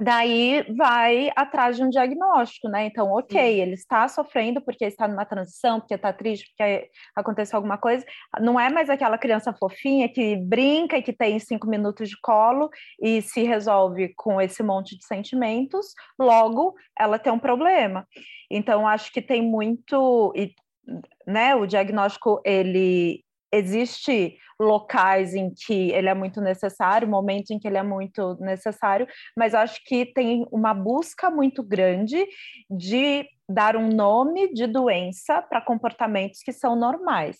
daí 0.00 0.64
vai 0.76 1.30
atrás 1.34 1.76
de 1.76 1.82
um 1.82 1.88
diagnóstico, 1.88 2.68
né? 2.68 2.86
Então, 2.86 3.10
ok, 3.10 3.60
ele 3.60 3.74
está 3.74 4.06
sofrendo 4.06 4.60
porque 4.60 4.84
está 4.84 5.08
numa 5.08 5.24
transição, 5.24 5.80
porque 5.80 5.94
está 5.94 6.12
triste, 6.12 6.48
porque 6.48 6.88
aconteceu 7.16 7.56
alguma 7.56 7.76
coisa. 7.76 8.04
Não 8.40 8.58
é 8.58 8.70
mais 8.70 8.88
aquela 8.88 9.18
criança 9.18 9.52
fofinha 9.52 10.08
que 10.08 10.36
brinca 10.36 10.96
e 10.96 11.02
que 11.02 11.12
tem 11.12 11.38
cinco 11.38 11.66
minutos 11.66 12.08
de 12.08 12.20
colo 12.20 12.70
e 13.00 13.20
se 13.22 13.42
resolve 13.42 14.14
com 14.16 14.40
esse 14.40 14.62
monte 14.62 14.96
de 14.96 15.04
sentimentos, 15.04 15.86
logo 16.18 16.74
ela 16.98 17.18
tem 17.18 17.32
um 17.32 17.38
problema. 17.38 18.06
Então, 18.50 18.86
acho 18.86 19.12
que 19.12 19.20
tem 19.20 19.42
muito. 19.42 20.32
E, 20.36 20.54
né, 21.26 21.54
o 21.54 21.66
diagnóstico 21.66 22.40
ele 22.44 23.22
existe 23.52 24.36
locais 24.60 25.34
em 25.34 25.52
que 25.54 25.92
ele 25.92 26.08
é 26.08 26.14
muito 26.14 26.40
necessário, 26.40 27.08
momentos 27.08 27.50
em 27.50 27.58
que 27.58 27.68
ele 27.68 27.78
é 27.78 27.82
muito 27.82 28.36
necessário, 28.40 29.06
mas 29.36 29.54
acho 29.54 29.80
que 29.84 30.04
tem 30.06 30.46
uma 30.50 30.74
busca 30.74 31.30
muito 31.30 31.62
grande 31.62 32.26
de 32.68 33.26
dar 33.48 33.76
um 33.76 33.88
nome 33.88 34.52
de 34.52 34.66
doença 34.66 35.40
para 35.40 35.60
comportamentos 35.60 36.42
que 36.42 36.52
são 36.52 36.76
normais. 36.76 37.38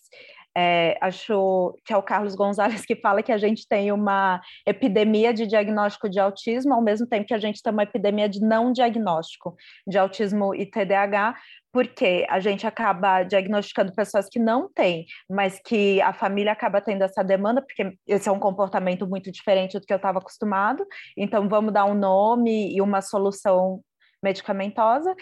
É, 0.61 0.99
acho 1.01 1.73
que 1.85 1.93
é 1.93 1.97
o 1.97 2.03
Carlos 2.03 2.35
Gonzalez 2.35 2.85
que 2.85 2.97
fala 2.97 3.23
que 3.23 3.31
a 3.31 3.39
gente 3.39 3.65
tem 3.69 3.93
uma 3.93 4.41
epidemia 4.67 5.33
de 5.33 5.47
diagnóstico 5.47 6.11
de 6.11 6.19
autismo, 6.19 6.75
ao 6.75 6.83
mesmo 6.83 7.07
tempo 7.07 7.29
que 7.29 7.35
a 7.35 7.39
gente 7.39 7.63
tem 7.63 7.73
uma 7.73 7.85
epidemia 7.85 8.29
de 8.29 8.41
não 8.41 8.73
diagnóstico 8.73 9.55
de 9.87 9.97
autismo 9.97 10.53
e 10.53 10.67
TDAH, 10.67 11.37
porque 11.73 12.27
a 12.29 12.41
gente 12.41 12.67
acaba 12.67 13.23
diagnosticando 13.23 13.95
pessoas 13.95 14.29
que 14.29 14.41
não 14.41 14.69
têm, 14.69 15.07
mas 15.31 15.61
que 15.65 16.03
a 16.03 16.13
família 16.13 16.51
acaba 16.51 16.81
tendo 16.81 17.05
essa 17.05 17.23
demanda, 17.23 17.63
porque 17.63 17.97
esse 18.05 18.29
é 18.29 18.33
um 18.33 18.41
comportamento 18.41 19.07
muito 19.07 19.31
diferente 19.31 19.79
do 19.79 19.87
que 19.87 19.93
eu 19.93 19.97
estava 19.97 20.19
acostumado, 20.19 20.85
então 21.17 21.49
vamos 21.49 21.73
dar 21.73 21.85
um 21.85 21.95
nome 21.95 22.75
e 22.75 22.83
uma 22.83 23.01
solução 23.01 23.81
medicamentosa, 24.21 25.15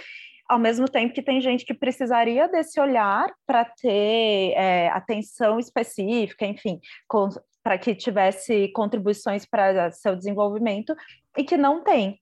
ao 0.49 0.59
mesmo 0.59 0.89
tempo 0.89 1.15
que 1.15 1.23
tem 1.23 1.41
gente 1.41 1.65
que 1.65 1.75
precisaria 1.75 2.49
desse 2.49 2.81
olhar 2.81 3.33
para 3.47 3.65
ter 3.65 4.53
é, 4.55 4.89
atenção 4.89 5.59
específica, 5.59 6.47
enfim, 6.47 6.81
para 7.63 7.79
que 7.79 7.95
tivesse 7.95 8.69
contribuições 8.69 9.45
para 9.45 9.91
seu 9.91 10.15
desenvolvimento 10.15 10.95
e 11.37 11.45
que 11.45 11.57
não 11.57 11.83
tem, 11.83 12.21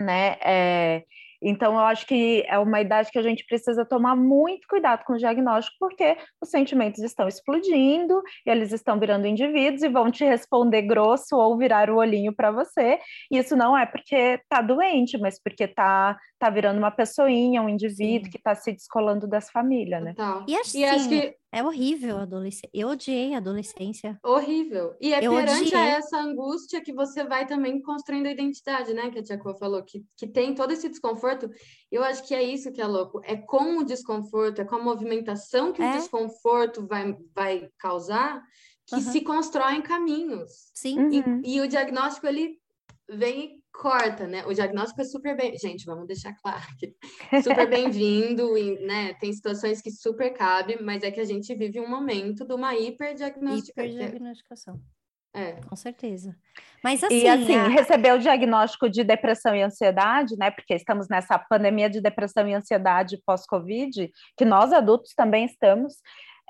né? 0.00 0.36
É, 0.42 1.04
então, 1.42 1.74
eu 1.74 1.80
acho 1.80 2.06
que 2.06 2.44
é 2.46 2.58
uma 2.58 2.80
idade 2.80 3.10
que 3.10 3.18
a 3.18 3.22
gente 3.22 3.44
precisa 3.46 3.84
tomar 3.84 4.14
muito 4.14 4.66
cuidado 4.68 5.04
com 5.04 5.14
o 5.14 5.18
diagnóstico, 5.18 5.76
porque 5.80 6.16
os 6.40 6.50
sentimentos 6.50 7.02
estão 7.02 7.26
explodindo, 7.26 8.22
eles 8.44 8.72
estão 8.72 8.98
virando 8.98 9.26
indivíduos 9.26 9.82
e 9.82 9.88
vão 9.88 10.10
te 10.10 10.24
responder 10.24 10.82
grosso 10.82 11.36
ou 11.36 11.56
virar 11.56 11.90
o 11.90 11.96
olhinho 11.96 12.34
para 12.34 12.50
você. 12.50 12.98
E 13.30 13.38
isso 13.38 13.56
não 13.56 13.76
é 13.76 13.86
porque 13.86 14.14
está 14.14 14.60
doente, 14.60 15.16
mas 15.18 15.40
porque 15.42 15.64
está 15.64 16.18
tá 16.38 16.50
virando 16.50 16.78
uma 16.78 16.90
pessoinha, 16.90 17.62
um 17.62 17.68
indivíduo 17.68 18.26
Sim. 18.26 18.30
que 18.30 18.38
está 18.38 18.54
se 18.54 18.72
descolando 18.72 19.26
dessa 19.26 19.50
família, 19.52 20.00
né? 20.00 20.14
Total. 20.14 20.44
E, 20.46 20.56
assim, 20.56 20.80
e 20.80 20.84
acho 20.84 21.08
que 21.08 21.34
é 21.52 21.64
horrível 21.64 22.18
a 22.18 22.22
adolescência. 22.22 22.70
Eu 22.72 22.88
odiei 22.88 23.34
a 23.34 23.38
adolescência. 23.38 24.18
Horrível. 24.24 24.94
E 25.00 25.12
é 25.12 25.18
eu 25.24 25.32
perante 25.32 25.68
odiei. 25.68 25.80
a 25.80 25.86
essa 25.86 26.18
angústia 26.18 26.80
que 26.80 26.92
você 26.92 27.24
vai 27.24 27.46
também 27.46 27.82
construindo 27.82 28.26
a 28.26 28.30
identidade, 28.30 28.94
né? 28.94 29.10
Que 29.10 29.18
a 29.18 29.22
Tia 29.22 29.38
Cor 29.38 29.58
falou, 29.58 29.82
que, 29.82 30.04
que 30.16 30.26
tem 30.26 30.54
todo 30.54 30.72
esse 30.72 30.88
desconforto. 30.88 31.50
Eu 31.90 32.04
acho 32.04 32.26
que 32.26 32.34
é 32.34 32.42
isso 32.42 32.72
que 32.72 32.80
é 32.80 32.86
louco. 32.86 33.20
É 33.24 33.36
com 33.36 33.78
o 33.78 33.84
desconforto, 33.84 34.60
é 34.60 34.64
com 34.64 34.76
a 34.76 34.82
movimentação 34.82 35.72
que 35.72 35.82
é. 35.82 35.90
o 35.90 35.92
desconforto 35.92 36.86
vai, 36.86 37.16
vai 37.34 37.68
causar 37.78 38.42
que 38.86 38.96
uhum. 38.96 39.00
se 39.00 39.20
constroem 39.20 39.82
caminhos. 39.82 40.70
Sim. 40.74 40.98
Uhum. 40.98 41.42
E, 41.44 41.56
e 41.56 41.60
o 41.60 41.68
diagnóstico, 41.68 42.26
ele 42.26 42.58
vem 43.08 43.59
corta, 43.72 44.26
né? 44.26 44.44
O 44.46 44.52
diagnóstico 44.52 45.00
é 45.00 45.04
super 45.04 45.36
bem. 45.36 45.56
Gente, 45.56 45.84
vamos 45.84 46.06
deixar 46.06 46.34
claro 46.34 46.66
que 46.78 46.94
super 47.42 47.68
bem-vindo, 47.68 48.52
né? 48.86 49.14
Tem 49.14 49.32
situações 49.32 49.80
que 49.80 49.90
super 49.90 50.32
cabe, 50.32 50.82
mas 50.82 51.02
é 51.02 51.10
que 51.10 51.20
a 51.20 51.24
gente 51.24 51.54
vive 51.54 51.80
um 51.80 51.88
momento 51.88 52.46
de 52.46 52.54
uma 52.54 52.74
hiperdiagnosticação. 52.76 53.84
Hiperdiagnosticação. 53.84 54.80
É. 55.32 55.52
Com 55.68 55.76
certeza. 55.76 56.36
Mas 56.82 57.04
assim. 57.04 57.22
E 57.22 57.28
assim, 57.28 57.54
a... 57.54 57.68
receber 57.68 58.12
o 58.12 58.18
diagnóstico 58.18 58.88
de 58.88 59.04
depressão 59.04 59.54
e 59.54 59.62
ansiedade, 59.62 60.36
né? 60.36 60.50
Porque 60.50 60.74
estamos 60.74 61.08
nessa 61.08 61.38
pandemia 61.38 61.88
de 61.88 62.00
depressão 62.00 62.48
e 62.48 62.54
ansiedade 62.54 63.20
pós-Covid, 63.24 64.10
que 64.36 64.44
nós 64.44 64.72
adultos 64.72 65.14
também 65.14 65.44
estamos. 65.44 65.94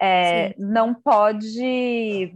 É, 0.02 0.54
não 0.56 0.94
pode 0.94 2.34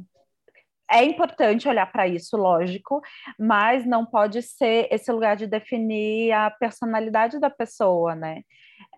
é 0.95 1.05
importante 1.05 1.69
olhar 1.69 1.91
para 1.91 2.07
isso, 2.07 2.37
lógico, 2.37 3.03
mas 3.39 3.85
não 3.85 4.07
pode 4.07 4.41
ser 4.43 4.87
esse 4.91 5.11
lugar 5.11 5.37
de 5.37 5.47
definir 5.47 6.33
a 6.33 6.51
personalidade 6.51 7.41
da 7.41 7.51
pessoa, 7.51 8.15
né? 8.15 8.43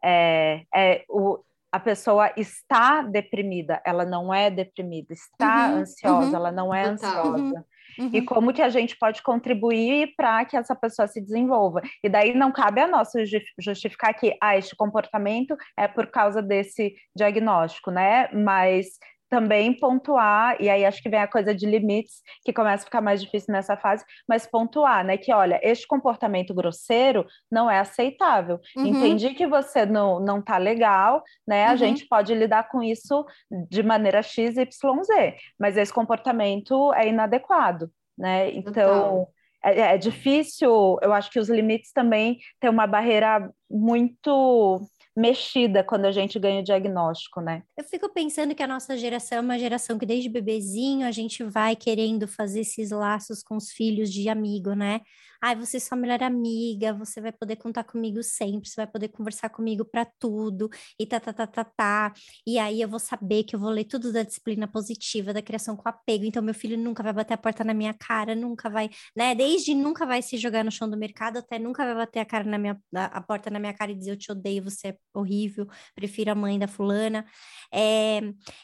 É, 0.05 0.63
é 0.75 1.05
o, 1.09 1.39
a 1.73 1.81
pessoa 1.81 2.31
está 2.37 3.03
deprimida, 3.03 3.81
ela 3.85 4.05
não 4.05 4.33
é 4.33 4.51
deprimida, 4.51 5.13
está 5.13 5.69
uhum, 5.69 5.77
ansiosa, 5.79 6.29
uhum, 6.29 6.37
ela 6.37 6.53
não 6.53 6.75
é 6.75 6.91
total. 6.91 7.35
ansiosa. 7.35 7.65
Uhum, 7.99 8.11
e 8.13 8.23
como 8.23 8.53
que 8.53 8.61
a 8.61 8.69
gente 8.69 8.97
pode 8.99 9.23
contribuir 9.23 10.15
para 10.17 10.45
que 10.45 10.57
essa 10.57 10.75
pessoa 10.75 11.09
se 11.09 11.21
desenvolva. 11.21 11.81
E 12.05 12.09
daí 12.09 12.35
não 12.35 12.53
cabe 12.53 12.81
a 12.81 12.87
nós 12.87 13.11
justificar 13.59 14.13
que 14.13 14.37
ah, 14.41 14.57
este 14.57 14.77
comportamento 14.77 15.57
é 15.77 15.89
por 15.89 16.07
causa 16.09 16.43
desse 16.43 16.95
diagnóstico, 17.15 17.91
né? 17.91 18.29
Mas 18.33 18.99
também 19.37 19.71
pontuar, 19.71 20.57
e 20.59 20.71
aí 20.71 20.83
acho 20.87 21.03
que 21.03 21.11
vem 21.11 21.21
a 21.21 21.29
coisa 21.29 21.55
de 21.55 21.67
limites, 21.67 22.23
que 22.43 22.55
começa 22.55 22.85
a 22.85 22.87
ficar 22.87 23.03
mais 23.03 23.21
difícil 23.21 23.53
nessa 23.53 23.77
fase, 23.77 24.03
mas 24.27 24.47
pontuar, 24.47 25.05
né, 25.05 25.19
que 25.19 25.31
olha, 25.31 25.61
este 25.63 25.87
comportamento 25.87 26.55
grosseiro 26.55 27.27
não 27.53 27.71
é 27.71 27.79
aceitável. 27.79 28.59
Uhum. 28.75 28.87
Entendi 28.87 29.35
que 29.35 29.47
você 29.47 29.85
não, 29.85 30.19
não 30.19 30.41
tá 30.41 30.57
legal, 30.57 31.23
né, 31.47 31.67
a 31.67 31.73
uhum. 31.73 31.77
gente 31.77 32.07
pode 32.09 32.35
lidar 32.35 32.71
com 32.71 32.83
isso 32.83 33.27
de 33.69 33.83
maneira 33.83 34.23
X, 34.23 34.57
Y, 34.57 35.03
Z, 35.05 35.37
mas 35.59 35.77
esse 35.77 35.93
comportamento 35.93 36.95
é 36.95 37.07
inadequado, 37.09 37.91
né, 38.17 38.51
então... 38.53 39.29
É, 39.65 39.95
é 39.95 39.99
difícil, 39.99 40.97
eu 41.03 41.13
acho 41.13 41.29
que 41.29 41.41
os 41.41 41.49
limites 41.49 41.91
também 41.91 42.39
têm 42.61 42.71
uma 42.71 42.87
barreira 42.87 43.51
muito 43.69 44.81
mexida 45.17 45.83
quando 45.83 46.05
a 46.05 46.13
gente 46.13 46.39
ganha 46.39 46.61
o 46.61 46.65
diagnóstico, 46.65 47.41
né? 47.41 47.63
Eu 47.77 47.85
fico 47.85 48.09
pensando 48.13 48.55
que 48.55 48.63
a 48.63 48.67
nossa 48.67 48.97
geração 48.97 49.39
é 49.39 49.41
uma 49.41 49.59
geração 49.59 49.99
que 49.99 50.07
desde 50.07 50.29
bebezinho 50.29 51.07
a 51.07 51.11
gente 51.11 51.43
vai 51.43 51.75
querendo 51.75 52.29
fazer 52.29 52.61
esses 52.61 52.91
laços 52.91 53.43
com 53.43 53.57
os 53.57 53.71
filhos 53.71 54.13
de 54.13 54.29
amigo, 54.29 54.75
né? 54.75 55.01
Ai, 55.43 55.55
você 55.57 55.77
é 55.77 55.81
sua 55.81 55.97
melhor 55.97 56.23
amiga, 56.23 56.93
você 56.95 57.21
vai 57.21 57.33
poder 57.33 57.57
contar 57.57 57.85
comigo 57.85 58.23
sempre, 58.23 58.69
você 58.69 58.77
vai 58.77 58.87
poder 58.87 59.09
conversar 59.09 59.49
comigo 59.51 59.85
para 59.85 60.05
tudo, 60.19 60.69
e 60.99 61.07
tá, 61.07 61.21
tá, 61.21 61.33
tá, 61.33 61.47
tá, 61.47 61.65
tá. 61.65 62.13
E 62.47 62.59
aí 62.59 62.81
eu 62.81 62.89
vou 62.89 62.99
saber 62.99 63.45
que 63.45 63.55
eu 63.55 63.61
vou 63.61 63.71
ler 63.71 63.85
tudo 63.85 64.13
da 64.13 64.23
disciplina 64.23 64.67
positiva, 64.69 65.33
da 65.33 65.43
criação 65.43 65.77
com 65.77 65.89
apego, 65.89 66.25
então 66.25 66.43
meu 66.43 66.55
filho 66.55 66.77
nunca 66.79 67.03
vai 67.03 67.13
bater 67.13 67.35
a 67.35 67.39
porta 67.39 67.65
na 67.65 67.75
minha 67.75 67.95
cara, 67.95 68.35
nunca 68.35 68.69
vai, 68.71 68.91
né? 69.17 69.35
Desde 69.35 69.75
nunca 69.75 70.07
vai 70.07 70.23
se 70.23 70.37
jogar 70.39 70.65
no 70.65 70.71
chão 70.71 70.89
do 70.89 70.97
mercado, 70.97 71.39
até 71.39 71.59
nunca 71.59 71.85
vai 71.85 71.95
bater 71.95 72.21
a 72.21 72.25
cara 72.25 72.45
na 72.45 72.59
minha, 72.59 72.81
a 72.95 73.21
porta 73.21 73.51
na 73.51 73.59
minha 73.59 73.75
cara 73.75 73.93
e 73.93 73.95
dizer 73.95 74.13
eu 74.13 74.17
te 74.17 74.31
odeio, 74.33 74.63
você 74.63 74.89
é 74.89 74.97
horrível, 75.15 75.67
prefiro 75.95 76.31
a 76.33 76.35
mãe 76.35 76.59
da 76.59 76.69
fulana. 76.69 77.25
É, 77.73 78.21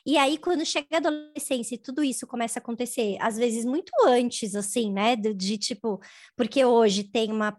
e 0.06 0.16
aí, 0.16 0.38
quando 0.38 0.64
chega 0.64 0.86
a 0.92 0.96
adolescência 0.98 1.74
e 1.74 1.78
tudo 1.78 2.02
isso 2.04 2.26
começa 2.26 2.58
a 2.58 2.62
acontecer, 2.62 3.16
às 3.20 3.36
vezes 3.36 3.64
muito 3.64 3.90
antes, 4.06 4.54
assim, 4.54 4.92
né? 4.92 5.16
De, 5.16 5.34
de 5.34 5.58
tipo, 5.58 6.00
porque 6.36 6.61
hoje 6.64 7.04
tem 7.04 7.30
uma 7.32 7.56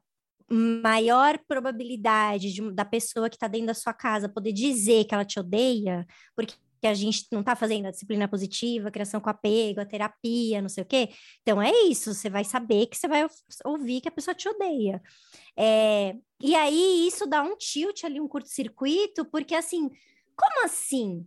maior 0.50 1.40
probabilidade 1.48 2.54
de, 2.54 2.72
da 2.72 2.86
pessoa 2.86 3.30
que 3.30 3.36
está 3.36 3.48
dentro 3.48 3.68
da 3.68 3.74
sua 3.74 3.94
casa 3.94 4.30
poder 4.30 4.52
dizer 4.52 5.06
que 5.06 5.14
ela 5.14 5.26
te 5.26 5.40
odeia, 5.40 6.06
porque 6.36 6.56
que 6.84 6.88
a 6.88 6.94
gente 6.94 7.28
não 7.32 7.40
está 7.40 7.56
fazendo 7.56 7.86
a 7.86 7.92
disciplina 7.92 8.28
positiva, 8.28 8.90
a 8.90 8.92
criação 8.92 9.22
com 9.22 9.30
apego, 9.30 9.80
a 9.80 9.86
terapia, 9.86 10.62
não 10.62 10.68
sei 10.68 10.84
o 10.84 10.86
quê. 10.86 11.12
Então 11.42 11.62
é 11.62 11.72
isso, 11.84 12.14
você 12.14 12.30
vai 12.30 12.44
saber 12.44 12.88
que 12.88 12.98
você 12.98 13.08
vai 13.08 13.26
ouvir 13.64 14.02
que 14.02 14.10
a 14.10 14.12
pessoa 14.12 14.36
te 14.36 14.50
odeia. 14.50 15.02
É, 15.58 16.14
e 16.42 16.54
aí 16.54 17.08
isso 17.08 17.26
dá 17.26 17.42
um 17.42 17.56
tilt 17.56 18.04
ali, 18.04 18.20
um 18.20 18.28
curto-circuito, 18.28 19.24
porque 19.24 19.56
assim, 19.56 19.90
como 20.36 20.66
assim? 20.66 21.26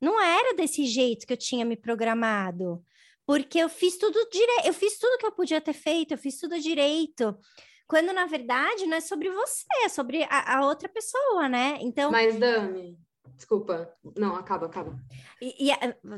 Não 0.00 0.20
era 0.20 0.56
desse 0.56 0.84
jeito 0.84 1.28
que 1.28 1.32
eu 1.32 1.36
tinha 1.36 1.64
me 1.64 1.76
programado. 1.76 2.84
Porque 3.28 3.58
eu 3.58 3.68
fiz 3.68 3.98
tudo 3.98 4.18
direito, 4.32 4.66
eu 4.66 4.72
fiz 4.72 4.98
tudo 4.98 5.18
que 5.18 5.26
eu 5.26 5.32
podia 5.32 5.60
ter 5.60 5.74
feito, 5.74 6.12
eu 6.12 6.18
fiz 6.18 6.40
tudo 6.40 6.58
direito 6.58 7.38
quando 7.86 8.10
na 8.12 8.24
verdade 8.24 8.86
não 8.86 8.96
é 8.96 9.00
sobre 9.02 9.30
você, 9.30 9.66
é 9.84 9.88
sobre 9.90 10.24
a, 10.24 10.58
a 10.58 10.66
outra 10.66 10.88
pessoa, 10.88 11.46
né? 11.46 11.76
Então. 11.80 12.10
Mas, 12.10 12.38
Dami, 12.38 12.98
Desculpa. 13.38 13.88
Não, 14.16 14.34
acaba, 14.34 14.66
acaba. 14.66 14.98
E, 15.40 15.68
e, 15.68 15.72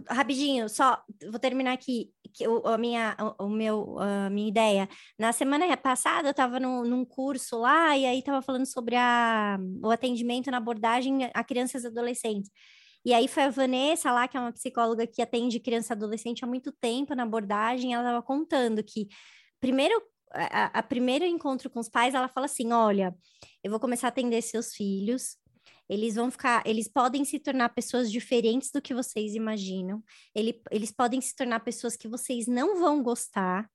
rapidinho, 0.08 0.68
só 0.70 1.02
vou 1.30 1.38
terminar 1.38 1.72
aqui 1.72 2.10
que 2.32 2.48
o, 2.48 2.66
a 2.66 2.78
minha, 2.78 3.14
o, 3.38 3.44
o, 3.44 3.48
meu, 3.48 3.98
a 3.98 4.30
minha 4.30 4.48
ideia. 4.48 4.88
Na 5.18 5.30
semana 5.30 5.76
passada 5.76 6.28
eu 6.28 6.30
estava 6.30 6.58
num, 6.58 6.82
num, 6.82 7.04
curso 7.04 7.58
lá 7.58 7.94
e 7.96 8.06
aí 8.06 8.20
estava 8.20 8.40
falando 8.40 8.64
sobre 8.64 8.96
a, 8.96 9.58
o 9.82 9.90
atendimento 9.90 10.50
na 10.50 10.56
abordagem 10.56 11.30
a 11.34 11.44
crianças 11.44 11.84
e 11.84 11.88
adolescentes. 11.88 12.50
E 13.04 13.14
aí 13.14 13.26
foi 13.28 13.44
a 13.44 13.50
Vanessa 13.50 14.12
lá, 14.12 14.28
que 14.28 14.36
é 14.36 14.40
uma 14.40 14.52
psicóloga 14.52 15.06
que 15.06 15.22
atende 15.22 15.58
criança 15.58 15.92
e 15.92 15.96
adolescente 15.96 16.44
há 16.44 16.46
muito 16.46 16.70
tempo 16.72 17.14
na 17.14 17.22
abordagem, 17.22 17.94
ela 17.94 18.02
estava 18.02 18.22
contando 18.22 18.84
que 18.84 19.08
primeiro 19.58 20.02
a, 20.32 20.78
a 20.78 20.82
primeiro 20.82 21.24
encontro 21.24 21.68
com 21.68 21.80
os 21.80 21.88
pais, 21.88 22.14
ela 22.14 22.28
fala 22.28 22.46
assim: 22.46 22.72
olha, 22.72 23.14
eu 23.62 23.70
vou 23.70 23.80
começar 23.80 24.08
a 24.08 24.10
atender 24.10 24.40
seus 24.42 24.74
filhos, 24.74 25.36
eles 25.88 26.14
vão 26.14 26.30
ficar, 26.30 26.62
eles 26.66 26.88
podem 26.88 27.24
se 27.24 27.38
tornar 27.38 27.70
pessoas 27.70 28.10
diferentes 28.10 28.70
do 28.70 28.80
que 28.80 28.94
vocês 28.94 29.34
imaginam. 29.34 30.02
Ele, 30.34 30.60
eles 30.70 30.92
podem 30.92 31.20
se 31.20 31.34
tornar 31.34 31.60
pessoas 31.60 31.96
que 31.96 32.08
vocês 32.08 32.46
não 32.46 32.78
vão 32.78 33.02
gostar. 33.02 33.68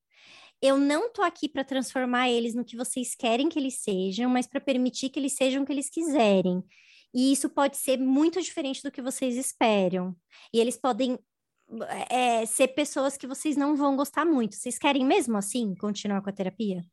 Eu 0.61 0.77
não 0.77 1.11
tô 1.11 1.21
aqui 1.21 1.49
para 1.49 1.65
transformar 1.65 2.29
eles 2.29 2.55
no 2.55 2.63
que 2.63 2.77
vocês 2.77 3.13
querem 3.13 3.49
que 3.49 3.59
eles 3.59 3.83
sejam, 3.83 4.29
mas 4.29 4.47
para 4.47 4.61
permitir 4.61 5.09
que 5.09 5.19
eles 5.19 5.33
sejam 5.33 5.63
o 5.63 5.65
que 5.65 5.73
eles 5.73 5.89
quiserem. 5.89 6.63
E 7.15 7.31
isso 7.31 7.49
pode 7.49 7.77
ser 7.77 7.97
muito 7.97 8.41
diferente 8.41 8.83
do 8.83 8.91
que 8.91 9.01
vocês 9.01 9.37
esperam. 9.37 10.13
E 10.53 10.59
eles 10.59 10.75
podem 10.75 11.17
é, 12.09 12.45
ser 12.45 12.69
pessoas 12.69 13.15
que 13.15 13.25
vocês 13.25 13.55
não 13.55 13.75
vão 13.75 13.95
gostar 13.95 14.25
muito. 14.25 14.55
Vocês 14.55 14.77
querem 14.77 15.05
mesmo 15.05 15.37
assim 15.37 15.73
continuar 15.75 16.21
com 16.21 16.29
a 16.29 16.33
terapia? 16.33 16.83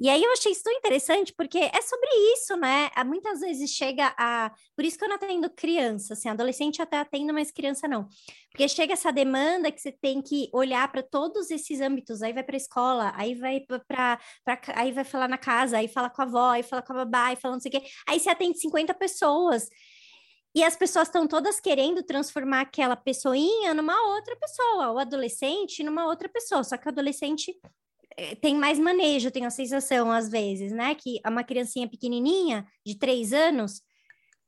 E 0.00 0.08
aí 0.08 0.22
eu 0.22 0.32
achei 0.32 0.52
isso 0.52 0.62
tão 0.62 0.72
interessante, 0.72 1.34
porque 1.34 1.58
é 1.58 1.82
sobre 1.82 2.08
isso, 2.34 2.56
né? 2.56 2.88
Muitas 3.04 3.40
vezes 3.40 3.70
chega 3.70 4.14
a. 4.16 4.52
Por 4.76 4.84
isso 4.84 4.96
que 4.96 5.04
eu 5.04 5.08
não 5.08 5.16
atendo 5.16 5.50
criança, 5.50 6.12
assim, 6.12 6.28
adolescente 6.28 6.80
até 6.80 6.98
atendo, 6.98 7.34
mas 7.34 7.50
criança 7.50 7.88
não. 7.88 8.08
Porque 8.50 8.68
chega 8.68 8.92
essa 8.92 9.12
demanda 9.12 9.72
que 9.72 9.80
você 9.80 9.90
tem 9.90 10.22
que 10.22 10.48
olhar 10.52 10.90
para 10.92 11.02
todos 11.02 11.50
esses 11.50 11.80
âmbitos, 11.80 12.22
aí 12.22 12.32
vai 12.32 12.44
para 12.44 12.54
a 12.54 12.58
escola, 12.58 13.12
aí 13.16 13.34
vai 13.34 13.60
para 13.88 14.20
aí 14.76 14.92
vai 14.92 15.04
falar 15.04 15.28
na 15.28 15.38
casa, 15.38 15.78
aí 15.78 15.88
fala 15.88 16.08
com 16.08 16.22
a 16.22 16.24
avó, 16.24 16.50
aí 16.50 16.62
fala 16.62 16.80
com 16.80 16.92
a 16.92 16.96
babá, 17.04 17.26
aí 17.26 17.36
fala 17.36 17.54
não 17.54 17.60
sei 17.60 17.70
o 17.70 17.72
quê. 17.72 17.86
Aí 18.06 18.20
você 18.20 18.30
atende 18.30 18.58
50 18.58 18.94
pessoas. 18.94 19.68
E 20.54 20.64
as 20.64 20.76
pessoas 20.76 21.08
estão 21.08 21.26
todas 21.26 21.60
querendo 21.60 22.02
transformar 22.02 22.62
aquela 22.62 22.96
pessoinha 22.96 23.74
numa 23.74 24.00
outra 24.14 24.34
pessoa, 24.36 24.92
o 24.92 24.98
adolescente 24.98 25.82
numa 25.84 26.06
outra 26.06 26.28
pessoa. 26.28 26.64
Só 26.64 26.76
que 26.76 26.86
o 26.86 26.88
adolescente 26.88 27.54
tem 28.40 28.54
mais 28.54 28.78
manejo, 28.78 29.30
tenho 29.30 29.46
a 29.46 29.50
sensação, 29.50 30.10
às 30.10 30.28
vezes, 30.28 30.72
né? 30.72 30.94
Que 30.94 31.20
uma 31.26 31.44
criancinha 31.44 31.88
pequenininha, 31.88 32.66
de 32.84 32.98
três 32.98 33.32
anos, 33.32 33.82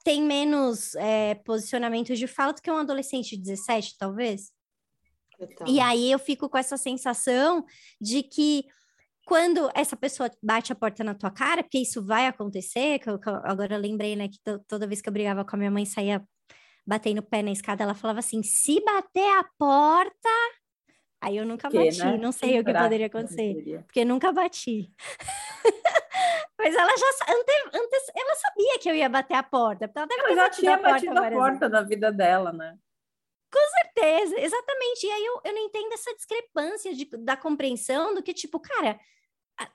tem 0.04 0.22
menos 0.22 0.94
é, 0.96 1.34
posicionamento 1.36 2.14
de 2.14 2.26
fala 2.26 2.52
do 2.52 2.62
que 2.62 2.70
um 2.70 2.76
adolescente 2.76 3.36
de 3.36 3.42
17, 3.42 3.96
talvez. 3.98 4.50
Então. 5.38 5.66
E 5.66 5.80
aí 5.80 6.10
eu 6.10 6.18
fico 6.18 6.48
com 6.48 6.58
essa 6.58 6.76
sensação 6.76 7.64
de 8.00 8.22
que 8.22 8.64
quando 9.24 9.70
essa 9.74 9.96
pessoa 9.96 10.30
bate 10.42 10.72
a 10.72 10.76
porta 10.76 11.04
na 11.04 11.14
tua 11.14 11.30
cara, 11.30 11.62
porque 11.62 11.78
isso 11.78 12.04
vai 12.04 12.26
acontecer, 12.26 12.98
que 12.98 13.08
eu, 13.08 13.18
que 13.18 13.28
eu, 13.28 13.34
agora 13.44 13.74
eu 13.76 13.80
lembrei, 13.80 14.16
né, 14.16 14.28
que 14.28 14.38
toda 14.66 14.86
vez 14.86 15.00
que 15.00 15.08
eu 15.08 15.12
brigava 15.12 15.44
com 15.44 15.54
a 15.54 15.58
minha 15.58 15.70
mãe, 15.70 15.86
saía 15.86 16.26
batendo 16.86 17.18
o 17.18 17.22
pé 17.22 17.42
na 17.42 17.52
escada, 17.52 17.84
ela 17.84 17.94
falava 17.94 18.18
assim: 18.18 18.42
se 18.42 18.82
bater 18.84 19.38
a 19.38 19.44
porta, 19.56 20.28
Aí 21.20 21.36
eu 21.36 21.44
nunca 21.44 21.68
bati, 21.68 21.98
né? 21.98 22.16
não 22.16 22.32
sei 22.32 22.60
o 22.60 22.64
que 22.64 22.72
poderia 22.72 23.06
acontecer, 23.06 23.82
porque 23.86 24.04
nunca 24.04 24.32
bati. 24.32 24.90
Mas 26.58 26.74
ela 26.74 26.96
já 26.96 27.06
ante, 27.32 27.76
ante, 27.76 28.12
ela 28.14 28.34
sabia 28.34 28.78
que 28.78 28.90
eu 28.90 28.94
ia 28.94 29.08
bater 29.08 29.34
a 29.34 29.42
porta. 29.42 29.90
Ela, 29.94 30.06
ela 30.10 30.34
já 30.34 30.50
tinha 30.50 30.76
batido 30.76 31.18
a 31.18 31.30
porta 31.30 31.68
da 31.68 31.82
vida 31.82 32.12
dela, 32.12 32.52
né? 32.52 32.78
Com 33.52 33.68
certeza, 33.82 34.38
exatamente. 34.38 35.06
E 35.06 35.10
aí 35.10 35.24
eu, 35.24 35.40
eu 35.44 35.52
não 35.54 35.62
entendo 35.62 35.92
essa 35.92 36.14
discrepância 36.14 36.94
de, 36.94 37.04
da 37.18 37.36
compreensão 37.36 38.14
do 38.14 38.22
que, 38.22 38.32
tipo, 38.32 38.60
cara, 38.60 38.98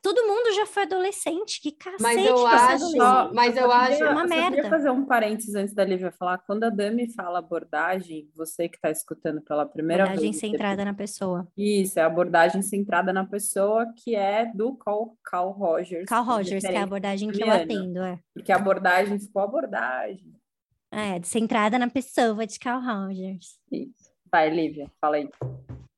todo 0.02 0.28
mundo 0.28 0.54
já 0.56 0.66
foi 0.66 0.84
adolescente, 0.84 1.62
que 1.62 1.72
cacete. 1.72 2.02
Mas 2.02 2.26
eu 2.26 2.48
acho, 2.48 3.34
mas 3.34 3.58
eu, 3.58 3.72
acho 3.72 4.04
uma 4.04 4.24
eu 4.24 4.30
merda. 4.30 4.46
Eu 4.46 4.52
queria 4.52 4.70
fazer 4.70 4.90
um 4.90 5.06
parênteses 5.06 5.56
antes 5.56 5.74
da 5.74 5.84
Lívia 5.84 6.12
falar. 6.12 6.40
Quando 6.40 6.64
a 6.64 6.70
Dami 6.70 7.12
fala 7.14 7.40
abordagem, 7.40 8.30
você 8.36 8.68
que 8.68 8.78
está 8.78 8.90
escutando 8.90 9.42
pela 9.42 9.66
primeira 9.66 10.04
abordagem 10.04 10.32
vez. 10.32 10.38
Abordagem 10.38 10.60
centrada 10.60 10.86
na 10.86 10.94
pessoa. 10.94 11.48
Isso, 11.58 12.00
é 12.00 12.04
abordagem 12.04 12.62
centrada 12.62 13.14
na 13.14 13.26
pessoa, 13.26 13.92
que 13.96 14.16
é 14.16 14.46
do 14.46 14.76
Carl, 14.76 15.18
Carl 15.24 15.52
Rogers. 15.52 16.06
Carl 16.06 16.26
Rogers, 16.26 16.64
que 16.64 16.72
é 16.72 16.78
a 16.78 16.84
abordagem 16.84 17.32
que 17.32 17.44
eu 17.44 17.52
atendo, 17.52 18.02
é. 18.02 18.20
Porque 18.34 18.52
a 18.52 18.56
abordagem 18.56 19.20
ficou 19.20 19.42
abordagem. 19.42 20.34
É, 20.92 21.22
centrada 21.24 21.78
na 21.78 21.90
pessoa 21.90 22.46
de 22.48 22.58
Carl 22.60 22.82
Rogers. 22.82 23.60
Isso. 23.72 24.14
Vai, 24.32 24.50
Lívia, 24.50 24.90
fala 25.00 25.18
aí. 25.18 25.30